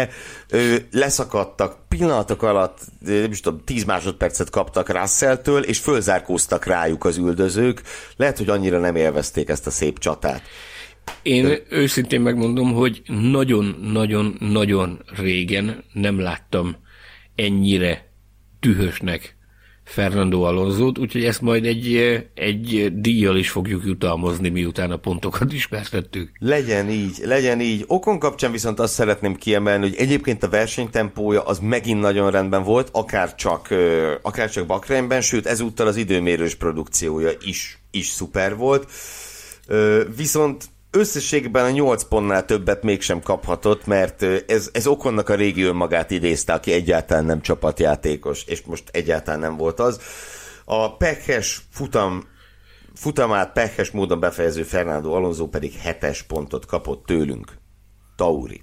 ö, 0.50 0.76
leszakadtak 0.90 1.88
pillanatok 1.88 2.42
alatt, 2.42 2.78
nem 3.00 3.30
is 3.30 3.40
tudom, 3.40 3.60
10 3.64 3.84
másodpercet 3.84 4.50
kaptak 4.50 4.88
Russelltől, 4.88 5.62
és 5.62 5.78
fölzárkóztak 5.78 6.64
rájuk 6.64 7.04
az 7.04 7.16
üldözők. 7.16 7.82
Lehet, 8.16 8.38
hogy 8.38 8.48
annyira 8.48 8.78
nem 8.78 8.96
élvezték 8.96 9.48
ezt 9.48 9.66
a 9.66 9.70
szép 9.70 9.98
csatát. 9.98 10.42
Én 11.22 11.44
De... 11.44 11.58
őszintén 11.68 12.20
megmondom, 12.20 12.72
hogy 12.72 13.02
nagyon-nagyon-nagyon 13.06 15.02
régen 15.16 15.84
nem 15.92 16.20
láttam 16.20 16.76
ennyire 17.34 18.08
tühösnek 18.60 19.38
Fernando 19.90 20.42
Alonso-t, 20.42 20.98
úgyhogy 20.98 21.24
ezt 21.24 21.40
majd 21.40 21.64
egy, 21.64 21.96
egy 22.34 22.92
díjjal 23.00 23.36
is 23.36 23.50
fogjuk 23.50 23.84
jutalmazni, 23.84 24.48
miután 24.48 24.90
a 24.90 24.96
pontokat 24.96 25.52
ismertettük. 25.60 26.30
Legyen 26.38 26.90
így, 26.90 27.18
legyen 27.24 27.60
így. 27.60 27.84
Okon 27.86 28.18
kapcsán 28.18 28.52
viszont 28.52 28.80
azt 28.80 28.92
szeretném 28.92 29.34
kiemelni, 29.34 29.88
hogy 29.88 29.96
egyébként 29.98 30.42
a 30.42 30.48
versenytempója 30.48 31.42
az 31.42 31.58
megint 31.58 32.00
nagyon 32.00 32.30
rendben 32.30 32.62
volt, 32.62 32.88
akár 32.92 33.34
csak, 33.34 33.68
akár 34.22 34.50
csak 34.50 34.66
Bakreinben, 34.66 35.20
sőt 35.20 35.46
ezúttal 35.46 35.86
az 35.86 35.96
időmérős 35.96 36.54
produkciója 36.54 37.30
is, 37.40 37.78
is 37.90 38.06
szuper 38.06 38.56
volt. 38.56 38.90
Viszont 40.16 40.64
összességben 40.90 41.64
a 41.64 41.70
8 41.70 42.02
pontnál 42.02 42.44
többet 42.44 42.82
mégsem 42.82 43.20
kaphatott, 43.20 43.86
mert 43.86 44.22
ez, 44.46 44.70
ez 44.72 44.86
Okonnak 44.86 45.28
a 45.28 45.34
régi 45.34 45.62
önmagát 45.62 46.10
idézte, 46.10 46.52
aki 46.52 46.72
egyáltalán 46.72 47.24
nem 47.24 47.40
csapatjátékos, 47.40 48.44
és 48.44 48.62
most 48.62 48.84
egyáltalán 48.92 49.40
nem 49.40 49.56
volt 49.56 49.80
az. 49.80 50.00
A 50.64 50.96
pekhes 50.96 51.60
futam 51.70 52.28
futamát 52.94 53.52
pekhes 53.52 53.90
módon 53.90 54.20
befejező 54.20 54.62
Fernando 54.62 55.12
Alonso 55.12 55.46
pedig 55.46 55.72
7 55.72 56.24
pontot 56.26 56.66
kapott 56.66 57.06
tőlünk. 57.06 57.52
Tauri. 58.16 58.62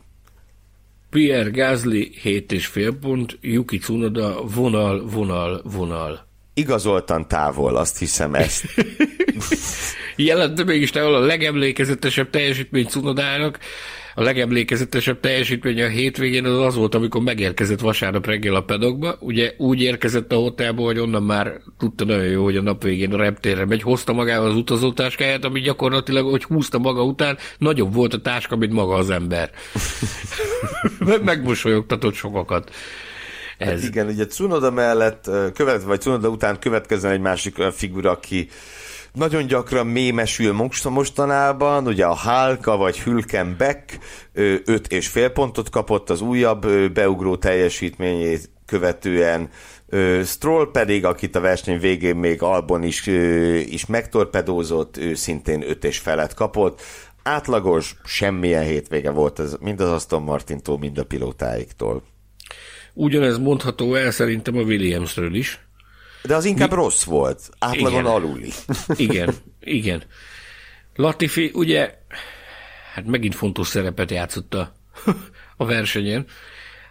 Pierre 1.09 1.49
Gasly 1.49 2.11
7,5 2.23 2.95
pont, 3.01 3.37
Yuki 3.41 3.77
Tsunoda 3.77 4.43
vonal, 4.43 5.07
vonal, 5.07 5.61
vonal. 5.63 6.27
Igazoltan 6.53 7.27
távol, 7.27 7.75
azt 7.75 7.97
hiszem 7.97 8.35
ezt. 8.35 8.65
jelent, 10.17 10.65
mégis 10.65 10.89
te 10.89 11.05
a 11.05 11.19
legemlékezetesebb 11.19 12.29
teljesítmény 12.29 12.85
Cunodának, 12.85 13.59
a 14.17 14.21
legemlékezetesebb 14.21 15.19
teljesítmény 15.19 15.81
a 15.81 15.87
hétvégén 15.87 16.45
az 16.45 16.65
az 16.65 16.75
volt, 16.75 16.95
amikor 16.95 17.21
megérkezett 17.21 17.79
vasárnap 17.79 18.25
reggel 18.25 18.55
a 18.55 18.61
pedokba. 18.61 19.17
Ugye 19.19 19.53
úgy 19.57 19.81
érkezett 19.81 20.31
a 20.31 20.35
hotelba, 20.35 20.83
hogy 20.83 20.99
onnan 20.99 21.23
már 21.23 21.61
tudta 21.77 22.05
nagyon 22.05 22.25
jó, 22.25 22.43
hogy 22.43 22.57
a 22.57 22.61
nap 22.61 22.83
végén 22.83 23.13
a 23.13 23.17
reptérre 23.17 23.65
megy, 23.65 23.81
hozta 23.81 24.13
magával 24.13 24.49
az 24.49 24.55
utazótáskáját, 24.55 25.45
ami 25.45 25.59
gyakorlatilag, 25.59 26.29
hogy 26.29 26.43
húzta 26.43 26.77
maga 26.77 27.03
után, 27.03 27.37
nagyobb 27.57 27.93
volt 27.93 28.13
a 28.13 28.21
táska, 28.21 28.55
mint 28.55 28.73
maga 28.73 28.95
az 28.95 29.09
ember. 29.09 29.51
Megmosolyogtatott 31.23 32.13
sokakat. 32.13 32.71
Ez. 33.57 33.81
Hát 33.81 33.89
igen, 33.89 34.07
ugye 34.07 34.25
Cunoda 34.25 34.71
mellett, 34.71 35.29
követ, 35.53 35.83
vagy 35.83 36.01
Cunoda 36.01 36.29
után 36.29 36.59
következzen 36.59 37.11
egy 37.11 37.21
másik 37.21 37.55
figura, 37.55 38.11
aki 38.11 38.49
nagyon 39.17 39.47
gyakran 39.47 39.87
mémesül 39.87 40.53
most, 40.53 40.89
mostanában, 40.89 41.87
ugye 41.87 42.05
a 42.05 42.15
Hálka 42.15 42.77
vagy 42.77 42.99
Hülkenbeck 42.99 43.99
öt 44.65 44.87
és 44.87 45.07
fél 45.07 45.29
pontot 45.29 45.69
kapott 45.69 46.09
az 46.09 46.21
újabb 46.21 46.67
beugró 46.91 47.35
teljesítményét 47.35 48.49
követően, 48.65 49.49
Stroll 50.23 50.71
pedig, 50.71 51.05
akit 51.05 51.35
a 51.35 51.39
verseny 51.39 51.79
végén 51.79 52.15
még 52.15 52.41
Albon 52.41 52.83
is, 52.83 53.07
is 53.65 53.85
megtorpedózott, 53.85 54.97
ő 54.97 55.13
szintén 55.13 55.69
öt 55.69 55.83
és 55.83 55.97
felet 55.97 56.33
kapott. 56.33 56.81
Átlagos, 57.23 57.95
semmilyen 58.03 58.63
hétvége 58.63 59.09
volt 59.09 59.39
ez, 59.39 59.55
mind 59.59 59.79
az 59.81 59.89
Aston 59.89 60.21
Martintól, 60.21 60.77
mind 60.77 60.97
a 60.97 61.05
pilótáiktól. 61.05 62.03
Ugyanez 62.93 63.37
mondható 63.37 63.95
el 63.95 64.11
szerintem 64.11 64.57
a 64.57 64.61
Williamsről 64.61 65.35
is. 65.35 65.66
De 66.27 66.35
az 66.35 66.45
inkább 66.45 66.69
Mi... 66.69 66.75
rossz 66.75 67.03
volt, 67.03 67.49
átlagon 67.59 67.91
igen. 67.91 68.05
aluli. 68.05 68.51
igen, 68.95 69.33
igen. 69.59 70.03
Latifi 70.95 71.51
ugye, 71.53 71.97
hát 72.93 73.05
megint 73.05 73.35
fontos 73.35 73.67
szerepet 73.67 74.11
játszott 74.11 74.53
a, 74.53 74.73
a 75.57 75.65
versenyen. 75.65 76.25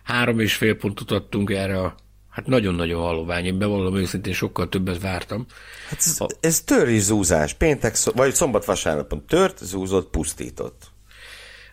Három 0.03 0.41
és 0.41 0.55
fél 0.55 0.75
pontot 0.75 1.11
adtunk 1.11 1.51
erre 1.51 1.81
a 1.81 1.95
Hát 2.37 2.47
nagyon-nagyon 2.47 3.03
halovány, 3.03 3.45
én 3.45 3.59
bevallom 3.59 3.97
őszintén, 3.97 4.33
sokkal 4.33 4.69
többet 4.69 5.01
vártam. 5.01 5.47
Hát 5.89 5.99
ez, 5.99 6.21
a... 6.21 6.27
ez 6.41 6.61
töri 6.61 6.99
zúzás, 6.99 7.55
péntek, 7.55 7.97
vagy 8.15 8.35
szombat-vasárnapon 8.35 9.27
tört, 9.27 9.59
zúzott, 9.59 10.11
pusztított. 10.11 10.91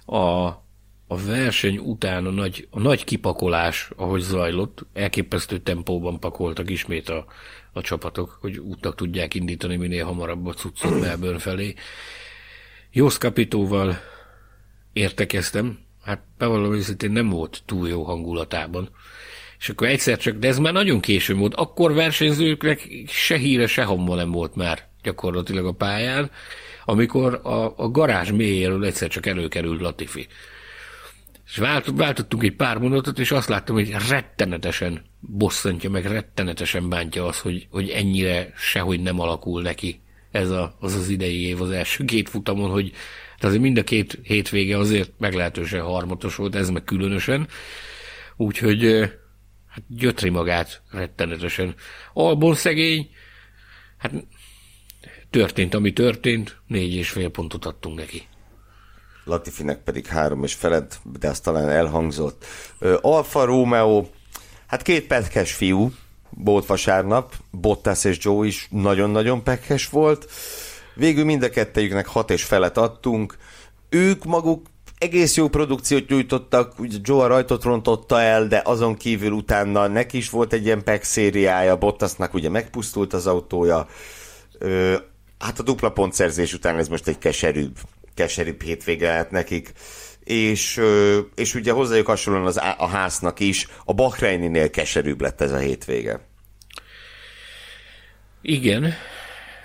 A 0.06 0.50
a 1.14 1.26
verseny 1.26 1.78
után 1.78 2.26
a 2.26 2.30
nagy, 2.30 2.68
a 2.70 2.80
nagy 2.80 3.04
kipakolás, 3.04 3.90
ahogy 3.96 4.22
zajlott, 4.22 4.86
elképesztő 4.94 5.58
tempóban 5.58 6.20
pakoltak 6.20 6.70
ismét 6.70 7.10
a, 7.10 7.26
a 7.74 7.82
csapatok, 7.82 8.38
hogy 8.42 8.58
útnak 8.58 8.96
tudják 8.96 9.34
indítani 9.34 9.76
minél 9.76 10.06
hamarabb 10.06 10.46
a 10.46 10.54
cuccot 10.54 11.00
Melbourne 11.00 11.40
felé. 11.40 11.74
Jósz 12.92 13.18
Kapitóval 13.18 13.98
értekeztem, 14.94 15.80
hát 16.04 16.22
bevallom 16.38 16.74
őszintén 16.74 17.12
nem 17.12 17.30
volt 17.30 17.62
túl 17.66 17.90
jó 17.90 18.04
hangulatában. 18.04 18.90
És 19.60 19.70
akkor 19.70 19.88
egyszer 19.88 20.18
csak, 20.18 20.38
de 20.38 20.48
ez 20.48 20.58
már 20.58 20.74
nagyon 20.74 21.00
késő 21.00 21.34
volt, 21.34 21.56
akkor 21.56 21.94
versenyzőknek 21.94 22.90
se 23.08 23.38
híre, 23.38 23.68
se 23.68 23.84
hamma 23.84 24.16
nem 24.16 24.32
volt 24.32 24.56
már 24.56 24.88
gyakorlatilag 25.04 25.66
a 25.66 25.72
pályán, 25.72 26.32
amikor 26.86 27.40
a, 27.44 27.74
a 27.78 27.90
garázs 27.90 28.32
mélyéről 28.32 28.86
egyszer 28.86 29.10
csak 29.10 29.26
előkerült 29.26 29.82
Latifi. 29.82 30.28
És 31.46 31.58
vált, 31.58 31.92
váltottunk 31.96 32.44
egy 32.44 32.56
pár 32.56 32.78
mondatot, 32.78 33.20
és 33.20 33.32
azt 33.32 33.50
láttam, 33.50 33.76
hogy 33.76 33.96
rettenetesen 34.10 35.02
bosszantja, 35.20 35.90
meg 35.90 36.06
rettenetesen 36.06 36.90
bántja 36.90 37.26
az, 37.26 37.40
hogy, 37.40 37.68
hogy 37.70 37.90
ennyire 37.90 38.54
sehogy 38.56 39.02
nem 39.02 39.20
alakul 39.20 39.62
neki 39.62 40.02
ez 40.32 40.50
a, 40.50 40.76
az 40.80 40.96
az 40.96 41.10
idei 41.10 41.42
év 41.42 41.62
az 41.62 41.72
első 41.72 42.06
két 42.06 42.30
futamon, 42.30 42.70
hogy 42.70 42.92
hát 43.32 43.44
azért 43.44 43.62
mind 43.62 43.78
a 43.78 43.84
két 43.84 44.20
hétvége 44.24 44.78
azért 44.78 45.12
meglehetősen 45.18 45.82
harmatos 45.82 46.36
volt, 46.36 46.56
ez 46.56 46.70
meg 46.70 46.84
különösen. 46.84 47.48
Úgyhogy 48.36 48.84
hát 49.68 49.84
gyötri 49.88 50.30
magát 50.30 50.82
rettenetesen. 50.92 51.76
Albon 52.14 52.56
szegény, 52.56 53.10
hát 53.98 54.12
történt, 55.30 55.74
ami 55.74 55.94
történt, 55.94 56.58
négy 56.68 56.94
és 56.94 57.10
fél 57.10 57.30
pontot 57.30 57.66
adtunk 57.66 57.98
neki. 57.98 58.28
Latifinek 59.26 59.84
pedig 59.84 60.06
három 60.06 60.44
és 60.44 60.54
feled, 60.54 60.98
de 61.20 61.30
azt 61.30 61.44
talán 61.44 61.70
elhangzott. 61.70 62.46
Alfa 63.02 63.46
Romeo, 63.46 64.06
hát 64.68 64.82
két 64.82 65.08
petkes 65.08 65.54
fiú, 65.54 65.92
volt 66.30 66.66
vasárnap, 66.66 67.34
Bottas 67.52 68.04
és 68.04 68.18
Joe 68.22 68.46
is 68.46 68.68
nagyon-nagyon 68.72 69.44
pekes 69.44 69.90
volt. 69.90 70.30
Végül 70.96 71.26
mind 71.26 71.44
a 71.44 71.50
kettejüknek 71.50 72.08
hat 72.08 72.32
és 72.32 72.44
felet 72.44 72.78
adtunk. 72.78 73.38
Ők 73.90 74.24
maguk 74.24 74.66
egész 74.98 75.36
jó 75.36 75.48
produkciót 75.48 76.10
nyújtottak, 76.10 76.80
ugye 76.80 76.98
Joe 77.02 77.24
a 77.24 77.28
rajtot 77.28 77.64
rontotta 77.64 78.22
el, 78.22 78.48
de 78.48 78.62
azon 78.66 78.96
kívül 78.96 79.32
utána 79.32 79.88
neki 79.88 80.18
is 80.18 80.30
volt 80.30 80.54
egy 80.54 80.66
ilyen 80.66 80.84
pek 80.84 81.04
szériája, 81.04 81.78
Bottasnak 81.78 82.34
ugye 82.34 82.50
megpusztult 82.50 83.14
az 83.14 83.28
autója. 83.28 83.88
Ö, 84.58 84.96
hát 85.40 85.60
a 85.60 85.64
dupla 85.64 85.92
pontszerzés 85.92 86.54
után 86.54 86.78
ez 86.78 86.88
most 86.88 87.08
egy 87.08 87.18
keserűbb 87.18 87.78
keserűbb 88.16 88.62
hétvége 88.62 89.08
lehet 89.08 89.32
nekik. 89.32 89.72
És, 90.24 90.82
és 91.36 91.56
ugye 91.56 91.72
hozzájuk 91.72 92.08
hasonlóan 92.08 92.46
az, 92.46 92.58
a 92.78 92.88
háznak 92.88 93.40
is, 93.40 93.68
a 93.86 93.94
Bahreininél 93.94 94.70
keserűbb 94.70 95.22
lett 95.22 95.42
ez 95.42 95.52
a 95.52 95.58
hétvége. 95.58 96.28
Igen, 98.42 98.94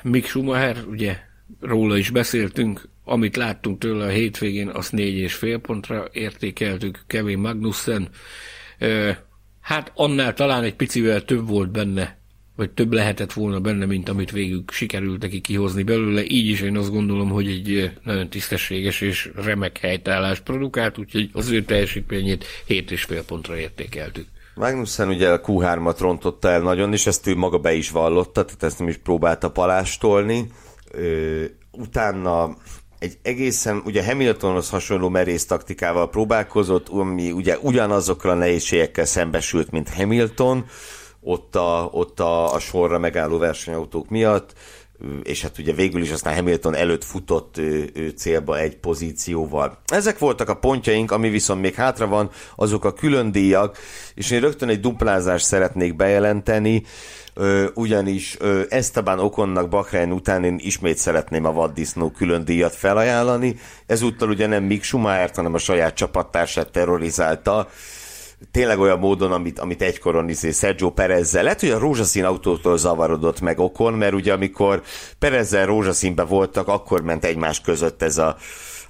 Mick 0.02 0.26
Schumacher, 0.26 0.76
ugye 0.86 1.16
róla 1.60 1.96
is 1.96 2.10
beszéltünk, 2.10 2.88
amit 3.04 3.36
láttunk 3.36 3.78
tőle 3.78 4.04
a 4.04 4.08
hétvégén, 4.08 4.68
azt 4.68 4.92
négy 4.92 5.18
és 5.18 5.34
fél 5.34 5.58
pontra 5.58 6.08
értékeltük, 6.12 7.04
Kevin 7.06 7.38
Magnussen. 7.38 8.08
Hát 9.60 9.92
annál 9.94 10.34
talán 10.34 10.62
egy 10.62 10.74
picivel 10.74 11.24
több 11.24 11.48
volt 11.48 11.70
benne 11.70 12.17
vagy 12.58 12.70
több 12.70 12.92
lehetett 12.92 13.32
volna 13.32 13.60
benne, 13.60 13.86
mint 13.86 14.08
amit 14.08 14.30
végül 14.30 14.64
sikerült 14.72 15.22
neki 15.22 15.40
kihozni 15.40 15.82
belőle. 15.82 16.22
Így 16.24 16.48
is 16.48 16.60
én 16.60 16.76
azt 16.76 16.90
gondolom, 16.90 17.28
hogy 17.28 17.48
egy 17.48 17.90
nagyon 18.04 18.28
tisztességes 18.28 19.00
és 19.00 19.30
remek 19.34 19.78
helytállást 19.78 20.42
produkált, 20.42 20.98
úgyhogy 20.98 21.30
az 21.32 21.50
ő 21.50 21.64
teljesítményét 21.64 22.44
7,5 22.68 23.22
pontra 23.26 23.56
értékeltük. 23.56 24.26
Magnussen 24.54 25.08
ugye 25.08 25.30
a 25.30 25.40
Q3-at 25.40 25.96
rontotta 25.98 26.48
el 26.48 26.60
nagyon, 26.60 26.92
és 26.92 27.06
ezt 27.06 27.26
ő 27.26 27.36
maga 27.36 27.58
be 27.58 27.72
is 27.72 27.90
vallotta, 27.90 28.44
tehát 28.44 28.62
ezt 28.62 28.78
nem 28.78 28.88
is 28.88 28.96
próbálta 28.96 29.50
palástolni. 29.50 30.46
Ö, 30.92 31.44
utána 31.70 32.56
egy 32.98 33.18
egészen, 33.22 33.82
ugye 33.84 34.04
Hamiltonhoz 34.04 34.70
hasonló 34.70 35.08
merész 35.08 35.46
taktikával 35.46 36.10
próbálkozott, 36.10 36.88
ami 36.88 37.30
ugye 37.30 37.58
ugyanazokra 37.58 38.30
a 38.30 38.34
nehézségekkel 38.34 39.04
szembesült, 39.04 39.70
mint 39.70 39.88
Hamilton, 39.88 40.64
ott 41.28 41.56
a, 41.56 41.88
ott 41.92 42.20
a, 42.20 42.54
a 42.54 42.58
sorra 42.58 42.98
megálló 42.98 43.38
versenyautók 43.38 44.08
miatt, 44.08 44.52
és 45.22 45.42
hát 45.42 45.58
ugye 45.58 45.72
végül 45.72 46.02
is 46.02 46.10
aztán 46.10 46.34
Hamilton 46.34 46.74
előtt 46.74 47.04
futott 47.04 47.58
ő, 47.58 47.90
ő 47.94 48.08
célba 48.08 48.58
egy 48.58 48.76
pozícióval. 48.76 49.78
Ezek 49.86 50.18
voltak 50.18 50.48
a 50.48 50.56
pontjaink, 50.56 51.10
ami 51.10 51.28
viszont 51.28 51.60
még 51.60 51.74
hátra 51.74 52.06
van, 52.06 52.30
azok 52.56 52.84
a 52.84 52.92
külön 52.92 53.32
díjak, 53.32 53.78
és 54.14 54.30
én 54.30 54.40
rögtön 54.40 54.68
egy 54.68 54.80
duplázást 54.80 55.44
szeretnék 55.44 55.96
bejelenteni, 55.96 56.82
ugyanis 57.74 58.36
Esteban 58.68 59.18
Okonnak 59.18 59.68
Bahrein 59.68 60.12
után 60.12 60.44
én 60.44 60.58
ismét 60.62 60.98
szeretném 60.98 61.44
a 61.44 61.52
vaddisznó 61.52 62.10
külön 62.10 62.44
díjat 62.44 62.74
felajánlani. 62.74 63.56
Ezúttal 63.86 64.28
ugye 64.28 64.46
nem 64.46 64.64
Mick 64.64 64.82
Schumacher, 64.82 65.30
hanem 65.34 65.54
a 65.54 65.58
saját 65.58 65.94
csapattársát 65.94 66.70
terrorizálta, 66.70 67.68
tényleg 68.50 68.78
olyan 68.78 68.98
módon, 68.98 69.32
amit, 69.32 69.58
amit 69.58 69.82
egykoron 69.82 70.28
izé 70.28 70.50
Sergio 70.50 70.90
Perezzel. 70.90 71.42
Lehet, 71.42 71.60
hogy 71.60 71.70
a 71.70 71.78
rózsaszín 71.78 72.24
autótól 72.24 72.78
zavarodott 72.78 73.40
meg 73.40 73.58
Okon, 73.58 73.92
mert 73.94 74.14
ugye 74.14 74.32
amikor 74.32 74.82
Perezzel 75.18 75.66
rózsaszínbe 75.66 76.22
voltak, 76.22 76.68
akkor 76.68 77.02
ment 77.02 77.24
egymás 77.24 77.60
között 77.60 78.02
ez 78.02 78.18
a 78.18 78.36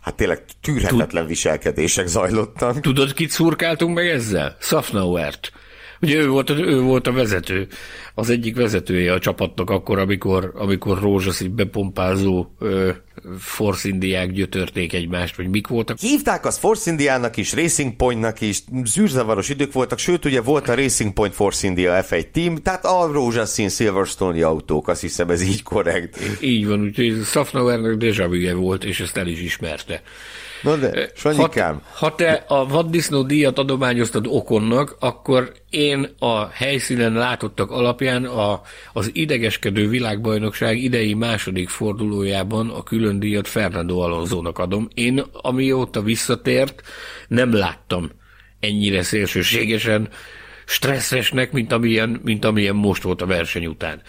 hát 0.00 0.14
tényleg 0.14 0.44
tűrhetetlen 0.60 1.26
viselkedések 1.26 2.06
zajlottak. 2.06 2.80
Tudod, 2.80 3.12
kit 3.12 3.30
szurkáltunk 3.30 3.94
meg 3.94 4.06
ezzel? 4.06 4.56
Safnauert. 4.60 5.52
Ugye 6.00 6.16
ő 6.16 6.28
volt, 6.28 6.50
ő 6.50 6.80
volt 6.80 7.06
a 7.06 7.12
vezető, 7.12 7.66
az 8.14 8.30
egyik 8.30 8.56
vezetője 8.56 9.12
a 9.12 9.18
csapatnak 9.18 9.70
akkor, 9.70 9.98
amikor, 9.98 10.52
amikor 10.54 11.00
rózsaszín 11.00 11.54
bepompázó 11.54 12.46
ö, 12.58 12.90
Force 13.38 13.88
Indiák 13.88 14.32
gyötörték 14.32 14.92
egymást, 14.92 15.36
vagy 15.36 15.48
mik 15.48 15.66
voltak. 15.66 15.98
Hívták 15.98 16.46
az 16.46 16.58
Force 16.58 16.90
Indiának 16.90 17.36
is, 17.36 17.52
Racing 17.52 17.96
Pointnak 17.96 18.40
is, 18.40 18.62
zűrzavaros 18.84 19.48
idők 19.48 19.72
voltak, 19.72 19.98
sőt 19.98 20.24
ugye 20.24 20.40
volt 20.40 20.68
a 20.68 20.74
Racing 20.74 21.12
Point 21.12 21.34
Force 21.34 21.66
India 21.66 22.04
F1 22.08 22.30
team, 22.30 22.56
tehát 22.56 22.84
a 22.84 23.08
rózsaszín 23.12 23.68
Silverstone 23.68 24.46
autók, 24.46 24.88
azt 24.88 25.00
hiszem 25.00 25.30
ez 25.30 25.42
így 25.42 25.62
korrekt. 25.62 26.18
Így 26.40 26.66
van, 26.66 26.80
úgyhogy 26.80 27.22
Safnauernek 27.24 27.96
déjà 27.98 28.54
volt, 28.56 28.84
és 28.84 29.00
ezt 29.00 29.16
el 29.16 29.26
is 29.26 29.40
ismerte. 29.40 30.02
Na 30.62 30.76
de, 30.76 31.10
Sanyikám. 31.14 31.82
Ha, 31.84 32.06
ha 32.06 32.14
te 32.14 32.44
a 32.48 32.66
vaddisznó 32.66 33.22
díjat 33.22 33.58
adományoztad 33.58 34.26
Okonnak, 34.26 34.96
akkor 35.00 35.52
én 35.70 36.08
a 36.18 36.46
helyszínen 36.48 37.12
látottak 37.12 37.70
alapján 37.70 38.24
a, 38.24 38.62
az 38.92 39.10
idegeskedő 39.12 39.88
világbajnokság 39.88 40.78
idei 40.78 41.14
második 41.14 41.68
fordulójában 41.68 42.70
a 42.70 42.82
külön 42.82 43.18
díjat 43.18 43.48
Fernando 43.48 43.98
Alonzónak 43.98 44.58
adom. 44.58 44.88
Én, 44.94 45.24
amióta 45.32 46.02
visszatért, 46.02 46.82
nem 47.28 47.52
láttam 47.52 48.10
ennyire 48.60 49.02
szélsőségesen 49.02 50.08
stresszesnek, 50.66 51.52
mint 51.52 51.72
amilyen, 51.72 52.20
mint 52.24 52.44
amilyen 52.44 52.74
most 52.74 53.02
volt 53.02 53.22
a 53.22 53.26
verseny 53.26 53.66
után 53.66 54.02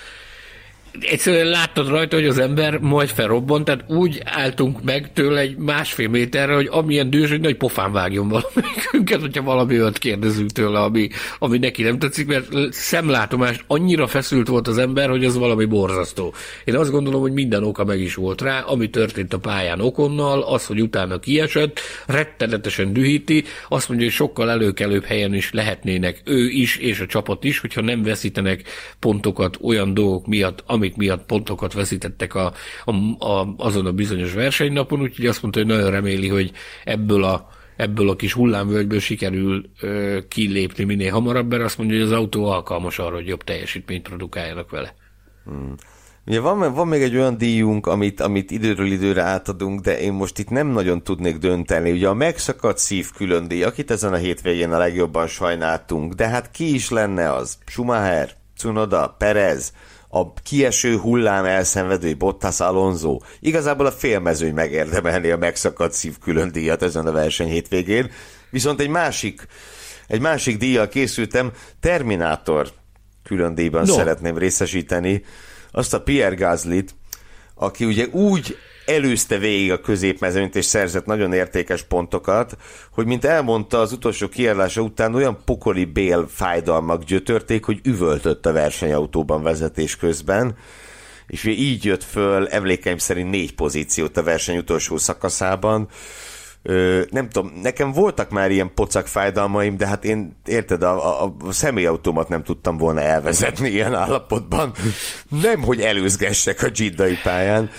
egyszerűen 1.02 1.48
láttad 1.48 1.88
rajta, 1.88 2.16
hogy 2.16 2.26
az 2.26 2.38
ember 2.38 2.80
majd 2.80 3.10
felrobbant, 3.10 3.66
tehát 3.66 3.84
úgy 3.88 4.22
álltunk 4.24 4.84
meg 4.84 5.14
tőle 5.14 5.40
egy 5.40 5.58
másfél 5.58 6.10
méterre, 6.10 6.54
hogy 6.56 6.68
amilyen 6.72 7.10
dühös, 7.10 7.30
hogy 7.30 7.40
nagy 7.40 7.56
pofán 7.56 7.92
vágjon 7.92 8.28
valamikünket, 8.28 9.22
hogyha 9.22 9.44
valami 9.44 9.80
olyat 9.82 9.98
kérdezünk 9.98 10.52
tőle, 10.52 10.80
ami, 10.80 11.10
ami 11.40 11.58
neki 11.58 11.84
nem 11.84 12.00
tetszik, 12.00 12.28
mert 12.28 12.48
szemlátomást 12.72 13.64
annyira 13.68 14.08
feszült 14.08 14.48
volt 14.48 14.68
az 14.68 14.78
ember, 14.78 15.10
hogy 15.10 15.26
az 15.26 15.38
valami 15.38 15.66
borzasztó. 15.66 16.34
Én 16.66 16.76
azt 16.76 16.92
gondolom, 16.92 17.22
hogy 17.22 17.34
minden 17.34 17.64
oka 17.64 17.84
meg 17.84 18.00
is 18.00 18.16
volt 18.16 18.42
rá, 18.42 18.60
ami 18.60 18.90
történt 18.90 19.34
a 19.34 19.40
pályán 19.40 19.82
okonnal, 19.82 20.42
az, 20.42 20.66
hogy 20.66 20.82
utána 20.82 21.20
kiesett, 21.20 21.80
rettenetesen 22.06 22.94
dühíti, 22.94 23.44
azt 23.70 23.88
mondja, 23.88 24.06
hogy 24.06 24.16
sokkal 24.16 24.50
előkelőbb 24.50 25.04
helyen 25.04 25.34
is 25.34 25.52
lehetnének 25.52 26.22
ő 26.26 26.48
is, 26.50 26.78
és 26.78 27.00
a 27.00 27.06
csapat 27.06 27.44
is, 27.44 27.60
hogyha 27.60 27.82
nem 27.82 28.04
veszítenek 28.04 28.64
pontokat 29.00 29.58
olyan 29.62 29.94
dolgok 29.94 30.28
miatt, 30.28 30.64
amik 30.80 30.96
miatt 30.96 31.26
pontokat 31.26 31.74
veszítettek 31.74 32.36
a, 32.36 32.54
a, 32.86 32.92
a, 33.26 33.54
azon 33.58 33.86
a 33.86 33.92
bizonyos 33.92 34.34
versenynapon, 34.34 35.02
úgyhogy 35.02 35.26
azt 35.26 35.42
mondta, 35.42 35.60
hogy 35.60 35.70
nagyon 35.70 35.92
reméli, 35.92 36.28
hogy 36.28 36.52
ebből 36.84 37.24
a 37.24 37.48
ebből 37.76 38.10
a 38.10 38.16
kis 38.16 38.34
hullámvölgyből 38.34 39.00
sikerül 39.00 39.70
ö, 39.82 40.20
kilépni 40.28 40.84
minél 40.84 41.12
hamarabb, 41.12 41.50
mert 41.50 41.64
azt 41.64 41.78
mondja, 41.78 41.96
hogy 41.96 42.06
az 42.06 42.12
autó 42.12 42.46
alkalmas 42.46 43.00
arra, 43.00 43.16
hogy 43.16 43.28
jobb 43.28 43.44
teljesítményt 43.44 44.08
produkáljanak 44.08 44.70
vele. 44.70 44.96
Hmm. 45.46 45.76
Ugye 46.26 46.40
van, 46.40 46.74
van 46.74 46.88
még 46.88 47.02
egy 47.02 47.16
olyan 47.16 47.38
díjunk, 47.38 47.88
amit, 47.88 48.20
amit 48.20 48.52
időről 48.52 48.92
időre 48.92 49.22
átadunk, 49.22 49.82
de 49.82 50.00
én 50.00 50.14
most 50.14 50.40
itt 50.40 50.50
nem 50.50 50.68
nagyon 50.68 51.04
tudnék 51.04 51.38
dönteni. 51.38 51.92
Ugye 51.92 52.08
a 52.08 52.14
megszakadt 52.14 52.78
szív 52.78 53.12
külön 53.16 53.48
díj, 53.48 53.64
akit 53.64 53.92
ezen 53.92 54.14
a 54.14 54.18
hétvégén 54.18 54.72
a 54.72 54.78
legjobban 54.78 55.28
sajnáltunk, 55.28 56.14
de 56.14 56.28
hát 56.28 56.52
ki 56.52 56.74
is 56.74 56.90
lenne 56.90 57.34
az? 57.34 57.58
Schumacher, 57.66 58.30
Cunoda, 58.58 59.16
Perez, 59.18 59.74
a 60.12 60.34
kieső 60.34 60.98
hullám 60.98 61.46
elszenvedő 61.46 62.16
Bottas 62.16 62.60
Alonso. 62.60 63.20
Igazából 63.40 63.86
a 63.86 63.92
félmezőny 63.92 64.54
megérdemelni 64.54 65.30
a 65.30 65.38
megszakadt 65.38 65.94
szív 65.94 66.18
külön 66.18 66.52
díjat 66.52 66.82
ezen 66.82 67.08
a 67.08 67.12
verseny 67.12 67.48
hétvégén. 67.48 68.12
Viszont 68.50 68.80
egy 68.80 68.90
másik, 68.90 69.48
egy 70.08 70.22
másik 70.22 70.58
díjjal 70.58 70.88
készültem, 70.88 71.52
Terminátor 71.80 72.72
külön 73.24 73.56
díjban 73.56 73.86
no. 73.86 73.94
szeretném 73.94 74.38
részesíteni 74.38 75.24
azt 75.72 75.94
a 75.94 76.02
Pierre 76.02 76.36
Gaslyt, 76.36 76.96
aki 77.56 77.86
ugye 77.86 78.06
úgy 78.06 78.58
előzte 78.90 79.38
végig 79.38 79.72
a 79.72 79.80
középmezőnyt, 79.80 80.56
és 80.56 80.66
szerzett 80.66 81.06
nagyon 81.06 81.34
értékes 81.34 81.84
pontokat, 81.84 82.58
hogy 82.92 83.06
mint 83.06 83.26
elmondta 83.26 83.80
az 83.80 83.92
utolsó 83.92 84.28
kiállása 84.28 84.82
után 84.82 85.16
olyan 85.16 85.38
pokoli 85.46 85.86
bél 85.86 86.28
fájdalmak 86.30 87.04
gyötörték, 87.04 87.66
hogy 87.66 87.80
üvöltött 87.84 88.46
a 88.46 88.52
versenyautóban 88.52 89.44
vezetés 89.44 89.96
közben, 89.96 90.56
és 91.28 91.44
így 91.46 91.86
jött 91.86 92.04
föl 92.04 92.48
emlékeim 92.48 92.98
szerint 92.98 93.30
négy 93.30 93.56
pozíciót 93.56 94.18
a 94.18 94.24
verseny 94.24 94.58
utolsó 94.58 94.98
szakaszában, 94.98 95.88
Ö, 96.64 97.02
nem 97.10 97.30
tudom, 97.30 97.60
nekem 97.62 97.92
voltak 97.92 98.30
már 98.30 98.52
ilyen 98.52 98.74
pocak 98.74 99.08
fájdalmaim, 99.08 99.78
de 99.78 99.88
hát 99.88 100.06
én, 100.06 100.38
érted, 100.46 100.84
a, 100.84 101.24
a, 101.24 101.36
a 101.46 101.52
személyautómat 101.52 102.30
nem 102.30 102.44
tudtam 102.44 102.78
volna 102.78 103.02
elvezetni 103.02 103.70
ilyen 103.70 103.96
állapotban. 103.96 104.74
Nem, 105.42 105.62
hogy 105.62 105.82
előzgessek 105.82 106.64
a 106.64 106.70
Giddai 106.70 107.18
pályán 107.24 107.70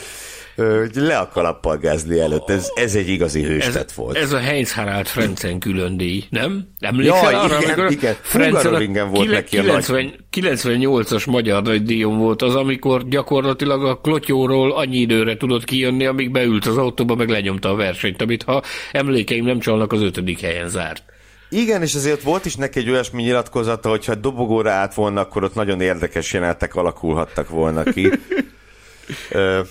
le 0.95 1.19
a 1.19 1.29
kalappal 1.29 1.77
Gázli 1.77 2.21
előtt. 2.21 2.51
Ez, 2.51 2.71
ez 2.75 2.95
egy 2.95 3.09
igazi 3.09 3.43
hőstet 3.43 3.93
volt. 3.93 4.17
Ez 4.17 4.33
a 4.33 4.39
Heinz 4.39 4.73
Harald 4.73 5.07
Frenzen 5.07 5.59
külön 5.59 5.97
díj, 5.97 6.25
nem? 6.31 6.69
Emlékszel 6.79 7.31
ja, 7.31 7.41
arra, 7.41 7.59
igen, 7.59 7.69
amikor 7.69 7.91
igen. 7.91 8.17
Frenzen 8.21 9.11
volt 9.11 9.31
neki 9.31 9.59
a 9.59 9.63
90, 9.63 10.15
98-as 10.37 11.31
magyar 11.31 11.63
nagy 11.63 11.83
díjon 11.83 12.19
volt 12.19 12.43
az, 12.43 12.55
amikor 12.55 13.09
gyakorlatilag 13.09 13.85
a 13.85 13.97
klotyóról 13.97 14.73
annyi 14.73 14.99
időre 14.99 15.37
tudott 15.37 15.65
kijönni, 15.65 16.07
amíg 16.07 16.31
beült 16.31 16.67
az 16.67 16.77
autóba, 16.77 17.15
meg 17.15 17.29
lenyomta 17.29 17.69
a 17.69 17.75
versenyt, 17.75 18.23
amit 18.23 18.43
ha 18.43 18.63
emlékeim 18.93 19.45
nem 19.45 19.59
csalnak, 19.59 19.93
az 19.93 20.03
ötödik 20.03 20.41
helyen 20.41 20.69
zárt. 20.69 21.03
Igen, 21.49 21.83
és 21.83 21.95
azért 21.95 22.23
volt 22.23 22.45
is 22.45 22.57
neki 22.57 22.79
egy 22.79 22.91
olyasmi 22.91 23.23
nyilatkozata, 23.23 23.89
hogy 23.89 24.05
ha 24.05 24.15
dobogóra 24.15 24.71
állt 24.71 24.95
volna, 24.95 25.21
akkor 25.21 25.45
ott 25.45 25.55
nagyon 25.55 25.81
érdekes 25.81 26.33
jelenetek 26.33 26.75
alakulhattak 26.75 27.49
volna 27.49 27.83
ki. 27.83 28.11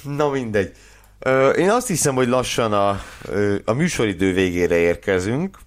Na 0.04 0.30
mindegy. 0.30 0.72
Én 1.58 1.70
azt 1.70 1.88
hiszem, 1.88 2.16
hogy 2.16 2.28
lassan 2.28 2.74
a, 2.74 3.02
a 3.66 3.74
műsoridő 3.74 4.34
végére 4.34 4.76
érkezünk. 4.78 5.58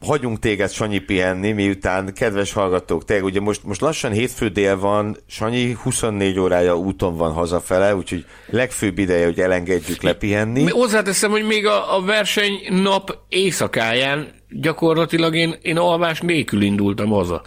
Hagyunk 0.00 0.38
téged, 0.38 0.70
Sanyi, 0.70 0.98
pihenni, 0.98 1.52
miután, 1.52 2.14
kedves 2.14 2.52
hallgatók, 2.52 3.04
tényleg 3.04 3.24
ugye 3.24 3.40
most, 3.40 3.64
most 3.64 3.80
lassan 3.80 4.12
hétfő 4.12 4.48
dél 4.48 4.78
van, 4.78 5.16
Sanyi 5.26 5.76
24 5.82 6.38
órája 6.38 6.76
úton 6.76 7.16
van 7.16 7.32
hazafele, 7.32 7.94
úgyhogy 7.94 8.24
legfőbb 8.46 8.98
ideje, 8.98 9.24
hogy 9.24 9.40
elengedjük 9.40 10.02
lepihenni. 10.02 10.68
Hozzáteszem, 10.68 11.30
hogy 11.30 11.46
még 11.46 11.66
a, 11.66 11.96
a 11.96 12.02
verseny 12.02 12.52
nap 12.82 13.18
éjszakáján 13.28 14.28
gyakorlatilag 14.48 15.34
én, 15.34 15.54
én 15.62 15.76
alvás 15.76 16.20
nélkül 16.20 16.62
indultam 16.62 17.08
haza 17.08 17.42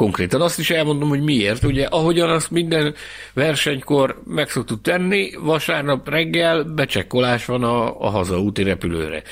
konkrétan. 0.00 0.40
Azt 0.40 0.58
is 0.58 0.70
elmondom, 0.70 1.08
hogy 1.08 1.22
miért. 1.22 1.64
Ugye, 1.64 1.86
ahogyan 1.86 2.30
azt 2.30 2.50
minden 2.50 2.94
versenykor 3.32 4.22
meg 4.24 4.48
szoktuk 4.48 4.82
tenni, 4.82 5.30
vasárnap 5.38 6.08
reggel 6.08 6.62
becsekkolás 6.62 7.44
van 7.44 7.62
a, 7.64 8.00
a 8.00 8.08
hazaúti 8.08 8.62
repülőre. 8.62 9.22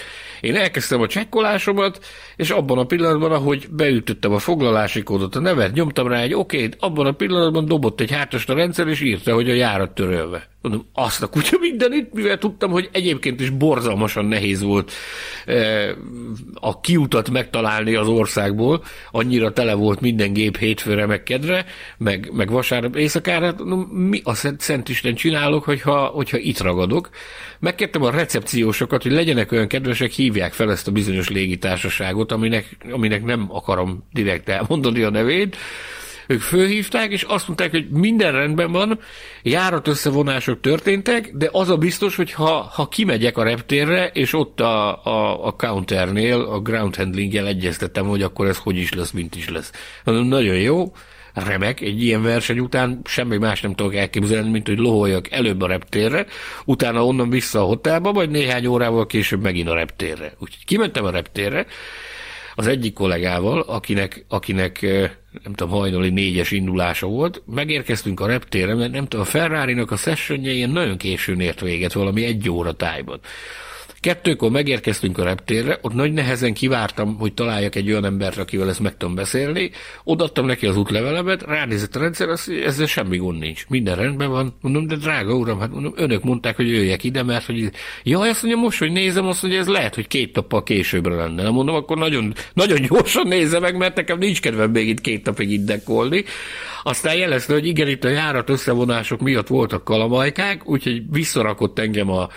Én 0.41 0.57
elkezdtem 0.57 1.01
a 1.01 1.07
csekkolásomat, 1.07 2.05
és 2.39 2.51
abban 2.51 2.79
a 2.79 2.85
pillanatban, 2.85 3.33
ahogy 3.33 3.69
beütöttem 3.71 4.33
a 4.33 4.39
foglalási 4.39 5.03
kódot, 5.03 5.37
a 5.37 5.41
nevet, 5.41 5.73
nyomtam 5.73 6.09
rá 6.09 6.21
egy 6.21 6.35
okét, 6.35 6.77
abban 6.81 7.07
a 7.07 7.13
pillanatban 7.13 7.65
dobott 7.65 8.01
egy 8.01 8.11
hátast 8.11 8.51
a 8.51 8.55
rendszer, 8.55 8.89
és 8.89 9.01
írta, 9.01 9.35
hogy 9.35 9.51
a 9.51 9.55
járat 9.55 9.91
törölve. 9.91 10.49
Mondom, 10.63 10.87
azt 10.93 11.23
a 11.23 11.27
kutya 11.27 11.57
mindenit, 11.61 12.13
mivel 12.13 12.39
tudtam, 12.39 12.71
hogy 12.71 12.89
egyébként 12.93 13.41
is 13.41 13.51
borzalmasan 13.51 14.25
nehéz 14.25 14.63
volt 14.63 14.93
e, 15.47 15.95
a 16.55 16.81
kiutat 16.81 17.31
megtalálni 17.31 17.95
az 17.95 18.09
országból, 18.09 18.85
annyira 19.11 19.53
tele 19.53 19.75
volt 19.75 20.01
minden 20.01 20.33
gép 20.33 20.57
hétfőre, 20.57 21.07
meg 21.07 21.23
kedre, 21.23 21.67
meg, 21.99 22.31
meg 22.33 22.51
vasárnap 22.51 22.97
éjszakára, 22.97 23.55
no, 23.65 23.77
mi 23.87 24.21
a 24.25 24.35
Szent, 24.35 24.61
Szent 24.61 24.89
Isten 24.89 25.15
csinálok, 25.15 25.65
hogyha, 25.65 26.05
hogyha 26.05 26.39
itt 26.39 26.61
ragadok. 26.61 27.09
Megkértem 27.61 28.03
a 28.03 28.11
recepciósokat, 28.11 29.03
hogy 29.03 29.13
legyenek 29.13 29.53
olyan 29.53 29.69
kedvesek, 29.69 30.11
hívják 30.11 30.53
fel 30.53 30.71
ezt 30.71 30.89
a 30.89 30.93
bizonyos 30.93 31.29
légitársaságot, 31.29 32.28
aminek, 32.33 32.77
aminek 32.93 33.25
nem 33.25 33.47
akarom 33.51 34.05
direkt 34.13 34.49
elmondani 34.49 35.03
a 35.03 35.11
nevét, 35.11 35.57
ők 36.29 36.41
fölhívták, 36.41 37.13
és 37.13 37.23
azt 37.23 37.47
mondták, 37.47 37.71
hogy 37.71 37.89
minden 37.91 38.33
rendben 38.33 38.73
van, 38.73 38.99
járat 39.43 39.89
összevonások 39.89 40.61
történtek, 40.61 41.31
de 41.35 41.49
az 41.53 41.69
a 41.69 41.77
biztos, 41.77 42.17
hogy 42.17 42.33
ha, 42.33 42.71
ha 42.73 42.89
kimegyek 42.89 43.37
a 43.37 43.43
reptérre, 43.43 44.07
és 44.07 44.33
ott 44.33 44.61
a, 44.61 45.05
a, 45.05 45.47
a 45.47 45.51
counternél, 45.51 46.41
a 46.41 46.61
ground 46.61 46.97
handlinggel 46.97 47.47
egyeztettem, 47.47 48.07
hogy 48.07 48.23
akkor 48.23 48.47
ez 48.47 48.59
hogy 48.59 48.77
is 48.77 48.93
lesz, 48.93 49.11
mint 49.11 49.37
is 49.37 49.49
lesz. 49.49 49.73
Mondom, 50.05 50.27
nagyon 50.27 50.57
jó, 50.57 50.93
remek, 51.35 51.81
egy 51.81 52.03
ilyen 52.03 52.23
verseny 52.23 52.59
után 52.59 53.01
semmi 53.05 53.37
más 53.37 53.61
nem 53.61 53.75
tudok 53.75 53.95
elképzelni, 53.95 54.51
mint 54.51 54.67
hogy 54.67 54.79
loholjak 54.79 55.31
előbb 55.31 55.63
a 55.63 55.67
reptérre, 55.67 56.27
utána 56.65 57.07
onnan 57.07 57.31
vissza 57.31 57.61
a 57.61 57.67
hotelba, 57.67 58.13
vagy 58.13 58.31
néhány 58.31 58.67
órával 58.67 59.07
később 59.07 59.43
megint 59.43 59.69
a 59.69 59.75
reptérre. 59.75 60.33
Úgyhogy 60.39 60.65
kimentem 60.65 61.05
a 61.05 61.11
reptérre, 61.11 61.67
az 62.59 62.67
egyik 62.67 62.93
kollégával, 62.93 63.61
akinek, 63.61 64.25
akinek 64.29 64.81
nem 65.43 65.53
tudom, 65.55 65.73
hajnali 65.73 66.11
négyes 66.11 66.51
indulása 66.51 67.07
volt, 67.07 67.43
megérkeztünk 67.47 68.21
a 68.21 68.27
reptérre, 68.27 68.75
mert 68.75 68.93
nem 68.93 69.07
tudom, 69.07 69.21
a 69.21 69.29
Ferrari-nak 69.29 69.91
a 69.91 69.97
sessionje 69.97 70.51
ilyen 70.51 70.71
nagyon 70.71 70.97
későn 70.97 71.41
ért 71.41 71.61
véget, 71.61 71.93
valami 71.93 72.25
egy 72.25 72.51
óra 72.51 72.73
tájban. 72.73 73.21
Kettőkor 74.01 74.51
megérkeztünk 74.51 75.19
a 75.19 75.25
reptérre, 75.25 75.79
ott 75.83 75.93
nagy 75.93 76.13
nehezen 76.13 76.55
kivártam, 76.55 77.17
hogy 77.19 77.35
találjak 77.35 77.75
egy 77.75 77.91
olyan 77.91 78.05
embert, 78.05 78.39
akivel 78.39 78.69
ezt 78.69 78.81
meg 78.81 78.97
tudom 78.97 79.15
beszélni. 79.15 79.71
Odaadtam 80.05 80.47
neki 80.47 80.67
az 80.67 80.77
útlevelemet, 80.77 81.43
ránézett 81.43 81.97
a 81.97 81.99
rendszer, 81.99 82.29
azt, 82.29 82.51
ezzel 82.65 82.87
semmi 82.87 83.17
gond 83.17 83.39
nincs. 83.39 83.67
Minden 83.69 83.97
rendben 83.97 84.31
van. 84.31 84.57
Mondom, 84.61 84.87
de 84.87 84.97
drága 84.97 85.35
uram, 85.35 85.61
hát 85.61 85.71
mondom, 85.71 85.93
önök 85.97 86.23
mondták, 86.23 86.57
hogy 86.57 86.69
jöjjek 86.69 87.05
ide, 87.05 87.23
mert 87.23 87.45
hogy 87.45 87.71
ja, 88.03 88.21
azt 88.21 88.43
mondja, 88.43 88.61
most, 88.61 88.79
hogy 88.79 88.93
nézem, 88.93 89.27
azt 89.27 89.43
mondja, 89.43 89.61
ez 89.61 89.69
lehet, 89.69 89.95
hogy 89.95 90.07
két 90.07 90.35
nappal 90.35 90.63
későbbre 90.63 91.15
lenne. 91.15 91.43
Nem 91.43 91.53
mondom, 91.53 91.75
akkor 91.75 91.97
nagyon, 91.97 92.35
nagyon 92.53 92.83
gyorsan 92.89 93.27
nézze 93.27 93.59
meg, 93.59 93.77
mert 93.77 93.97
nekem 93.97 94.19
nincs 94.19 94.41
kedvem 94.41 94.71
még 94.71 94.89
itt 94.89 95.01
két 95.01 95.25
napig 95.25 95.51
itt 95.51 95.65
dekolni. 95.65 96.25
Aztán 96.83 97.17
jelezte, 97.17 97.53
hogy 97.53 97.67
igen, 97.67 97.89
itt 97.89 98.05
a 98.05 98.09
járat 98.09 98.51
összevonások 98.51 99.21
miatt 99.21 99.47
voltak 99.47 99.85
kalamajkák, 99.85 100.69
úgyhogy 100.69 101.03
visszarakott 101.11 101.79
engem 101.79 102.11
a 102.11 102.29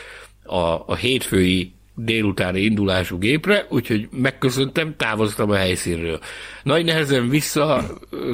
a, 0.44 0.84
a 0.86 0.96
hétfői 0.96 1.74
délutáni 1.96 2.62
indulású 2.62 3.18
gépre, 3.18 3.66
úgyhogy 3.70 4.08
megköszöntem, 4.12 4.96
távoztam 4.98 5.50
a 5.50 5.56
helyszínről. 5.56 6.20
Nagy 6.64 6.86
nehezen 6.86 7.30
vissza 7.30 7.84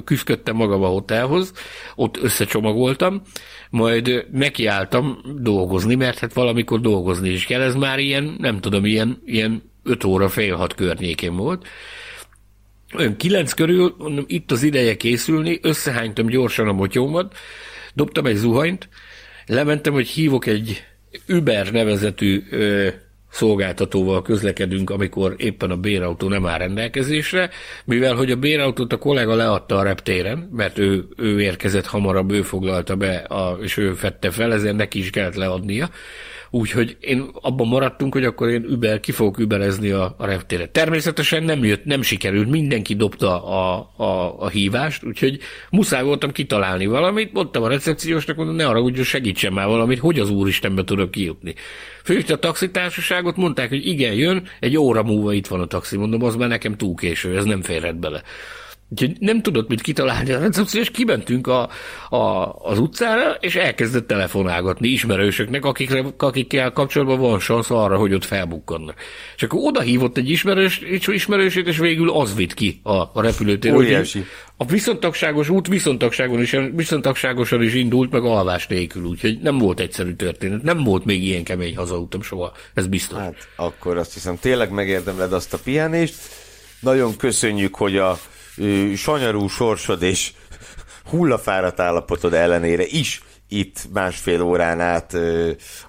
küzdöttem 0.03 0.55
magam 0.55 0.84
a 0.84 0.88
hotelhoz, 0.88 1.53
ott 1.95 2.17
összecsomagoltam, 2.17 3.21
majd 3.69 4.25
nekiálltam 4.31 5.21
dolgozni, 5.39 5.95
mert 5.95 6.19
hát 6.19 6.34
valamikor 6.34 6.79
dolgozni 6.79 7.29
is 7.29 7.45
kell. 7.45 7.61
Ez 7.61 7.75
már 7.75 7.99
ilyen, 7.99 8.35
nem 8.38 8.59
tudom, 8.59 8.85
ilyen, 8.85 9.21
ilyen 9.25 9.71
5 9.84 10.03
óra, 10.03 10.29
fél 10.29 10.55
hat 10.55 10.75
környékén 10.75 11.35
volt. 11.35 11.67
Olyan 12.97 13.17
kilenc 13.17 13.53
körül, 13.53 13.95
mondom, 13.97 14.25
itt 14.27 14.51
az 14.51 14.63
ideje 14.63 14.97
készülni, 14.97 15.59
összehánytam 15.61 16.27
gyorsan 16.27 16.67
a 16.67 16.71
motyómat, 16.71 17.35
dobtam 17.93 18.25
egy 18.25 18.35
zuhanyt, 18.35 18.89
lementem, 19.45 19.93
hogy 19.93 20.07
hívok 20.07 20.45
egy 20.45 20.84
Uber 21.27 21.71
nevezetű 21.71 22.43
ö, 22.49 22.88
szolgáltatóval 23.31 24.21
közlekedünk, 24.21 24.89
amikor 24.89 25.35
éppen 25.38 25.71
a 25.71 25.77
bérautó 25.77 26.27
nem 26.27 26.45
áll 26.45 26.57
rendelkezésre, 26.57 27.49
mivel 27.85 28.15
hogy 28.15 28.31
a 28.31 28.35
bérautót 28.35 28.93
a 28.93 28.97
kollega 28.97 29.35
leadta 29.35 29.77
a 29.77 29.84
reptéren, 29.84 30.49
mert 30.51 30.77
ő, 30.77 31.07
ő 31.17 31.41
érkezett 31.41 31.85
hamarabb, 31.85 32.31
ő 32.31 32.41
foglalta 32.41 32.95
be, 32.95 33.15
a, 33.15 33.57
és 33.61 33.77
ő 33.77 33.93
fette 33.93 34.31
fel, 34.31 34.53
ezért 34.53 34.75
neki 34.75 34.99
is 34.99 35.09
kellett 35.09 35.35
leadnia. 35.35 35.89
Úgyhogy 36.49 36.97
én 36.99 37.29
abban 37.41 37.67
maradtunk, 37.67 38.13
hogy 38.13 38.23
akkor 38.23 38.49
én 38.49 38.65
Uber, 38.69 38.99
ki 38.99 39.11
fogok 39.11 39.39
überezni 39.39 39.89
a, 39.89 40.15
a 40.17 40.25
reptére. 40.25 40.67
Természetesen 40.67 41.43
nem 41.43 41.63
jött, 41.63 41.85
nem 41.85 42.01
sikerült, 42.01 42.49
mindenki 42.49 42.95
dobta 42.95 43.45
a, 43.45 43.91
a, 43.95 44.35
a 44.39 44.47
hívást, 44.47 45.03
úgyhogy 45.03 45.39
muszáj 45.69 46.03
voltam 46.03 46.31
kitalálni 46.31 46.85
valamit, 46.85 47.33
mondtam 47.33 47.63
a 47.63 47.67
recepciósnak, 47.67 48.35
mondom, 48.35 48.55
ne 48.55 48.67
arra, 48.67 48.81
hogy 48.81 49.03
segítsen 49.03 49.53
már 49.53 49.67
valamit, 49.67 49.99
hogy 49.99 50.19
az 50.19 50.29
úristenbe 50.29 50.83
tudok 50.83 51.11
kijutni. 51.11 51.53
Főtt 52.03 52.29
a 52.29 52.39
taxitársaságot, 52.39 53.35
mondták, 53.35 53.69
hogy 53.69 53.87
igen, 53.87 54.13
jön, 54.13 54.47
egy 54.59 54.77
óra 54.77 55.03
múlva 55.03 55.33
itt 55.33 55.47
van 55.47 55.61
a 55.61 55.65
taxi, 55.65 55.97
mondom, 55.97 56.23
az 56.23 56.35
már 56.35 56.49
nekem 56.49 56.75
túl 56.75 56.95
késő, 56.95 57.37
ez 57.37 57.43
nem 57.43 57.61
férhet 57.61 57.99
bele. 57.99 58.21
Úgyhogy 58.89 59.15
nem 59.19 59.41
tudott 59.41 59.68
mit 59.68 59.81
kitalálni 59.81 60.31
a 60.31 60.39
recepció, 60.39 60.81
és 60.81 60.91
kimentünk 60.91 61.47
a, 61.47 61.69
a, 62.09 62.53
az 62.64 62.80
utcára, 62.80 63.31
és 63.39 63.55
elkezdett 63.55 64.07
telefonálgatni 64.07 64.88
ismerősöknek, 64.88 65.65
akikre, 65.65 66.03
akikkel 66.18 66.72
kapcsolatban 66.72 67.19
van 67.19 67.39
szansz 67.39 67.69
arra, 67.69 67.97
hogy 67.97 68.14
ott 68.14 68.26
felbukkannak. 68.26 68.95
És 69.35 69.43
akkor 69.43 69.59
oda 69.64 69.81
hívott 69.81 70.18
egy 70.18 70.30
ismerős, 70.30 70.81
ismerősét, 71.05 71.68
és 71.68 71.77
végül 71.77 72.09
az 72.11 72.35
vitt 72.35 72.53
ki 72.53 72.80
a, 72.84 72.91
a 72.91 73.22
repülőtérről. 73.22 74.05
A 74.57 74.65
viszontagságos 74.65 75.49
út 75.49 75.68
viszontagságon 75.68 76.41
is, 76.41 76.55
viszontagságosan 76.76 77.64
is 77.64 77.73
indult, 77.73 78.11
meg 78.11 78.23
alvás 78.23 78.68
nélkül, 78.68 79.03
úgyhogy 79.03 79.39
nem 79.41 79.57
volt 79.57 79.80
egyszerű 79.80 80.14
történet. 80.14 80.64
Nem 80.64 80.84
volt 80.84 81.05
még 81.05 81.23
ilyen 81.23 81.43
kemény 81.43 81.76
hazautam 81.76 82.22
soha, 82.22 82.51
ez 82.73 82.88
biztos. 82.88 83.18
Hát 83.18 83.47
akkor 83.55 83.97
azt 83.97 84.14
hiszem, 84.14 84.38
tényleg 84.39 84.72
megérdemled 84.72 85.34
azt 85.34 85.53
a 85.53 85.57
pihenést. 85.64 86.15
Nagyon 86.80 87.18
köszönjük, 87.18 87.76
hogy 87.76 87.97
a 87.97 88.19
sanyarú 88.95 89.47
sorsod 89.47 90.01
és 90.01 90.34
hullafáradt 91.09 91.79
állapotod 91.79 92.34
ellenére 92.34 92.85
is 92.85 93.21
itt 93.49 93.87
másfél 93.93 94.41
órán 94.41 94.79
át 94.79 95.13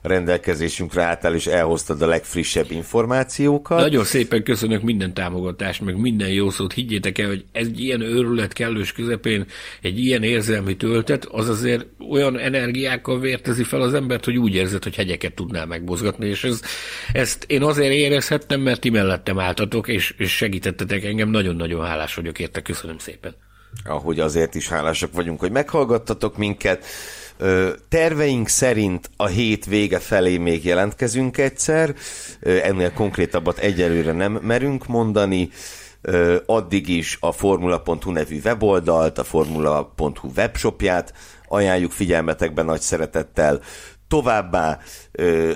a 0.02 0.08
rendelkezésünkre 0.08 1.02
álltál, 1.02 1.34
és 1.34 1.46
elhoztad 1.46 2.02
a 2.02 2.06
legfrissebb 2.06 2.70
információkat. 2.70 3.78
Nagyon 3.78 4.04
szépen 4.04 4.42
köszönök 4.42 4.82
minden 4.82 5.14
támogatást, 5.14 5.80
meg 5.80 5.96
minden 5.96 6.28
jó 6.28 6.50
szót. 6.50 6.72
Higgyétek 6.72 7.18
el, 7.18 7.28
hogy 7.28 7.44
ez 7.52 7.66
egy 7.66 7.80
ilyen 7.80 8.00
őrület 8.00 8.52
kellős 8.52 8.92
közepén, 8.92 9.46
egy 9.82 9.98
ilyen 9.98 10.22
érzelmi 10.22 10.76
töltet, 10.76 11.24
az 11.24 11.48
azért 11.48 11.86
olyan 12.10 12.38
energiákkal 12.38 13.20
vértezi 13.20 13.62
fel 13.62 13.80
az 13.80 13.94
embert, 13.94 14.24
hogy 14.24 14.36
úgy 14.36 14.54
érzed, 14.54 14.82
hogy 14.82 14.94
hegyeket 14.94 15.34
tudnál 15.34 15.66
megmozgatni, 15.66 16.26
és 16.26 16.44
ez, 16.44 16.60
ezt 17.12 17.44
én 17.46 17.62
azért 17.62 17.92
érezhettem, 17.92 18.60
mert 18.60 18.80
ti 18.80 18.90
mellettem 18.90 19.38
álltatok, 19.38 19.88
és, 19.88 20.14
és 20.18 20.36
segítettetek 20.36 21.04
engem, 21.04 21.28
nagyon-nagyon 21.28 21.86
hálás 21.86 22.14
vagyok 22.14 22.38
érte, 22.38 22.62
köszönöm 22.62 22.98
szépen. 22.98 23.34
Ahogy 23.84 24.20
azért 24.20 24.54
is 24.54 24.68
hálásak 24.68 25.12
vagyunk, 25.12 25.40
hogy 25.40 25.50
meghallgattatok 25.50 26.36
minket. 26.36 26.84
Terveink 27.88 28.48
szerint 28.48 29.10
a 29.16 29.26
hét 29.26 29.64
vége 29.64 29.98
felé 29.98 30.36
még 30.36 30.64
jelentkezünk 30.64 31.38
egyszer, 31.38 31.94
ennél 32.40 32.92
konkrétabbat 32.92 33.58
egyelőre 33.58 34.12
nem 34.12 34.32
merünk 34.32 34.86
mondani, 34.86 35.50
addig 36.46 36.88
is 36.88 37.16
a 37.20 37.32
formula.hu 37.32 38.10
nevű 38.10 38.40
weboldalt, 38.44 39.18
a 39.18 39.24
formula.hu 39.24 40.28
webshopját 40.36 41.12
ajánljuk 41.48 41.92
figyelmetekben 41.92 42.64
nagy 42.64 42.80
szeretettel. 42.80 43.60
Továbbá 44.08 44.78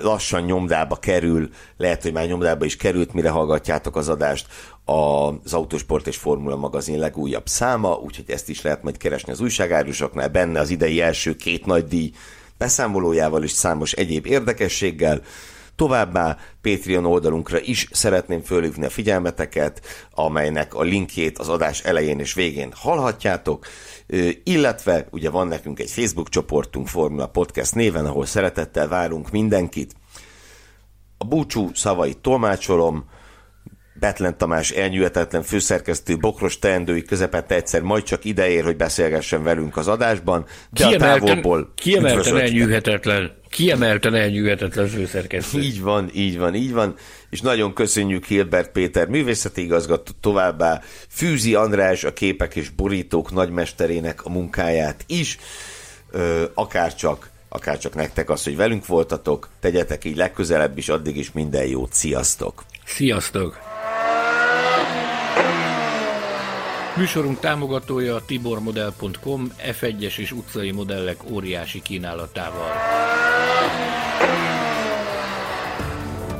lassan 0.01 0.41
nyomdába 0.41 0.95
kerül, 0.95 1.49
lehet, 1.77 2.01
hogy 2.01 2.13
már 2.13 2.27
nyomdába 2.27 2.65
is 2.65 2.75
került, 2.75 3.13
mire 3.13 3.29
hallgatjátok 3.29 3.95
az 3.95 4.09
adást, 4.09 4.47
az 4.85 5.53
Autosport 5.53 6.07
és 6.07 6.17
Formula 6.17 6.55
magazin 6.55 6.99
legújabb 6.99 7.47
száma, 7.47 7.93
úgyhogy 7.95 8.31
ezt 8.31 8.49
is 8.49 8.61
lehet 8.61 8.83
majd 8.83 8.97
keresni 8.97 9.31
az 9.31 9.41
újságárusoknál, 9.41 10.29
benne 10.29 10.59
az 10.59 10.69
idei 10.69 11.01
első 11.01 11.35
két 11.35 11.65
nagy 11.65 11.85
díj 11.85 12.11
beszámolójával 12.57 13.43
és 13.43 13.51
számos 13.51 13.91
egyéb 13.91 14.25
érdekességgel. 14.25 15.21
Továbbá 15.75 16.37
Patreon 16.61 17.05
oldalunkra 17.05 17.59
is 17.59 17.87
szeretném 17.91 18.41
fölhívni 18.41 18.85
a 18.85 18.89
figyelmeteket, 18.89 19.81
amelynek 20.11 20.73
a 20.73 20.81
linkjét 20.81 21.37
az 21.37 21.49
adás 21.49 21.81
elején 21.81 22.19
és 22.19 22.33
végén 22.33 22.71
hallhatjátok, 22.75 23.65
illetve 24.43 25.07
ugye 25.11 25.29
van 25.29 25.47
nekünk 25.47 25.79
egy 25.79 25.89
Facebook 25.89 26.29
csoportunk 26.29 26.87
Formula 26.87 27.27
Podcast 27.27 27.75
néven, 27.75 28.05
ahol 28.05 28.25
szeretettel 28.25 28.87
várunk 28.87 29.31
mindenkit. 29.31 29.95
A 31.17 31.25
búcsú 31.25 31.69
szavait 31.73 32.17
tolmácsolom, 32.17 33.05
Betlen 33.93 34.37
Tamás 34.37 34.71
elnyűhetetlen 34.71 35.43
főszerkesztő 35.43 36.17
bokros 36.17 36.59
teendői 36.59 37.03
közepette 37.03 37.55
egyszer 37.55 37.81
majd 37.81 38.03
csak 38.03 38.25
ideér, 38.25 38.63
hogy 38.63 38.75
beszélgessen 38.75 39.43
velünk 39.43 39.77
az 39.77 39.87
adásban, 39.87 40.45
de 40.69 40.85
kiemelten, 40.85 41.21
a 41.21 41.25
távolból 41.25 41.71
Kiemelten 41.75 42.37
elnyűhetetlen. 42.37 43.31
kiemelten 43.49 44.15
elnyűhetetlen 44.15 44.87
főszerkesztő. 44.87 45.59
Így 45.59 45.81
van, 45.81 46.09
így 46.13 46.37
van, 46.37 46.55
így 46.55 46.73
van, 46.73 46.95
és 47.29 47.41
nagyon 47.41 47.73
köszönjük 47.73 48.25
Hilbert 48.25 48.71
Péter 48.71 49.07
művészeti 49.07 49.61
igazgató 49.61 50.11
továbbá 50.21 50.81
Fűzi 51.09 51.55
András 51.55 52.03
a 52.03 52.13
képek 52.13 52.55
és 52.55 52.69
borítók 52.69 53.31
nagymesterének 53.31 54.25
a 54.25 54.29
munkáját 54.29 55.03
is, 55.07 55.37
ö, 56.11 56.43
akárcsak 56.53 57.31
akárcsak 57.49 57.95
nektek 57.95 58.29
az, 58.29 58.43
hogy 58.43 58.55
velünk 58.55 58.85
voltatok, 58.85 59.49
tegyetek 59.59 60.05
így 60.05 60.15
legközelebb 60.15 60.77
is, 60.77 60.89
addig 60.89 61.17
is 61.17 61.31
minden 61.31 61.65
jót, 61.65 61.93
sziasztok! 61.93 62.63
Sziasztok! 62.85 63.72
Műsorunk 66.97 67.39
támogatója 67.39 68.15
a 68.15 68.21
tibormodel.com 68.25 69.47
F1-es 69.79 70.17
és 70.17 70.31
utcai 70.31 70.71
modellek 70.71 71.17
óriási 71.31 71.81
kínálatával. 71.81 72.71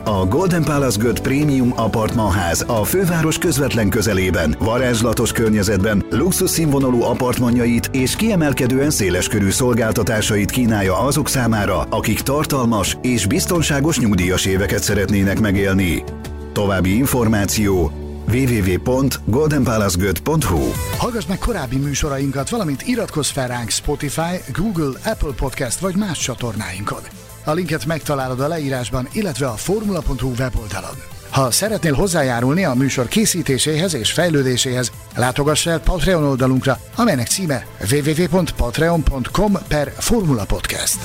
A 0.05 0.25
Golden 0.25 0.63
Palace 0.63 0.97
Göt 1.01 1.21
Premium 1.21 1.73
Apartmanház 1.75 2.65
a 2.67 2.83
főváros 2.83 3.37
közvetlen 3.37 3.89
közelében, 3.89 4.55
varázslatos 4.59 5.31
környezetben, 5.31 6.05
luxus 6.09 6.49
színvonalú 6.49 7.01
apartmanjait 7.01 7.89
és 7.91 8.15
kiemelkedően 8.15 8.89
széleskörű 8.89 9.49
szolgáltatásait 9.49 10.51
kínálja 10.51 10.99
azok 10.99 11.27
számára, 11.27 11.81
akik 11.81 12.19
tartalmas 12.19 12.97
és 13.01 13.25
biztonságos 13.25 13.99
nyugdíjas 13.99 14.45
éveket 14.45 14.83
szeretnének 14.83 15.39
megélni. 15.39 16.03
További 16.51 16.95
információ 16.95 18.02
www.goldenpalacegöt.hu 18.27 20.71
Hallgass 20.97 21.25
meg 21.25 21.37
korábbi 21.37 21.77
műsorainkat, 21.77 22.49
valamint 22.49 22.81
iratkozz 22.81 23.29
fel 23.29 23.47
ránk 23.47 23.69
Spotify, 23.69 24.51
Google, 24.53 24.99
Apple 25.03 25.33
Podcast 25.35 25.79
vagy 25.79 25.95
más 25.95 26.19
csatornáinkon. 26.19 27.01
A 27.43 27.53
linket 27.53 27.85
megtalálod 27.85 28.39
a 28.39 28.47
leírásban, 28.47 29.07
illetve 29.11 29.47
a 29.47 29.55
formula.hu 29.55 30.31
weboldalon. 30.39 31.11
Ha 31.33 31.51
szeretnél 31.51 31.93
hozzájárulni 31.93 32.65
a 32.65 32.73
műsor 32.73 33.07
készítéséhez 33.07 33.93
és 33.93 34.11
fejlődéséhez, 34.11 34.91
látogass 35.15 35.65
el 35.65 35.79
Patreon 35.79 36.23
oldalunkra, 36.23 36.79
amelynek 36.95 37.27
címe 37.27 37.65
www.patreon.com 37.91 39.53
per 39.67 39.93
Formula 39.97 40.45
Podcast. 40.45 40.97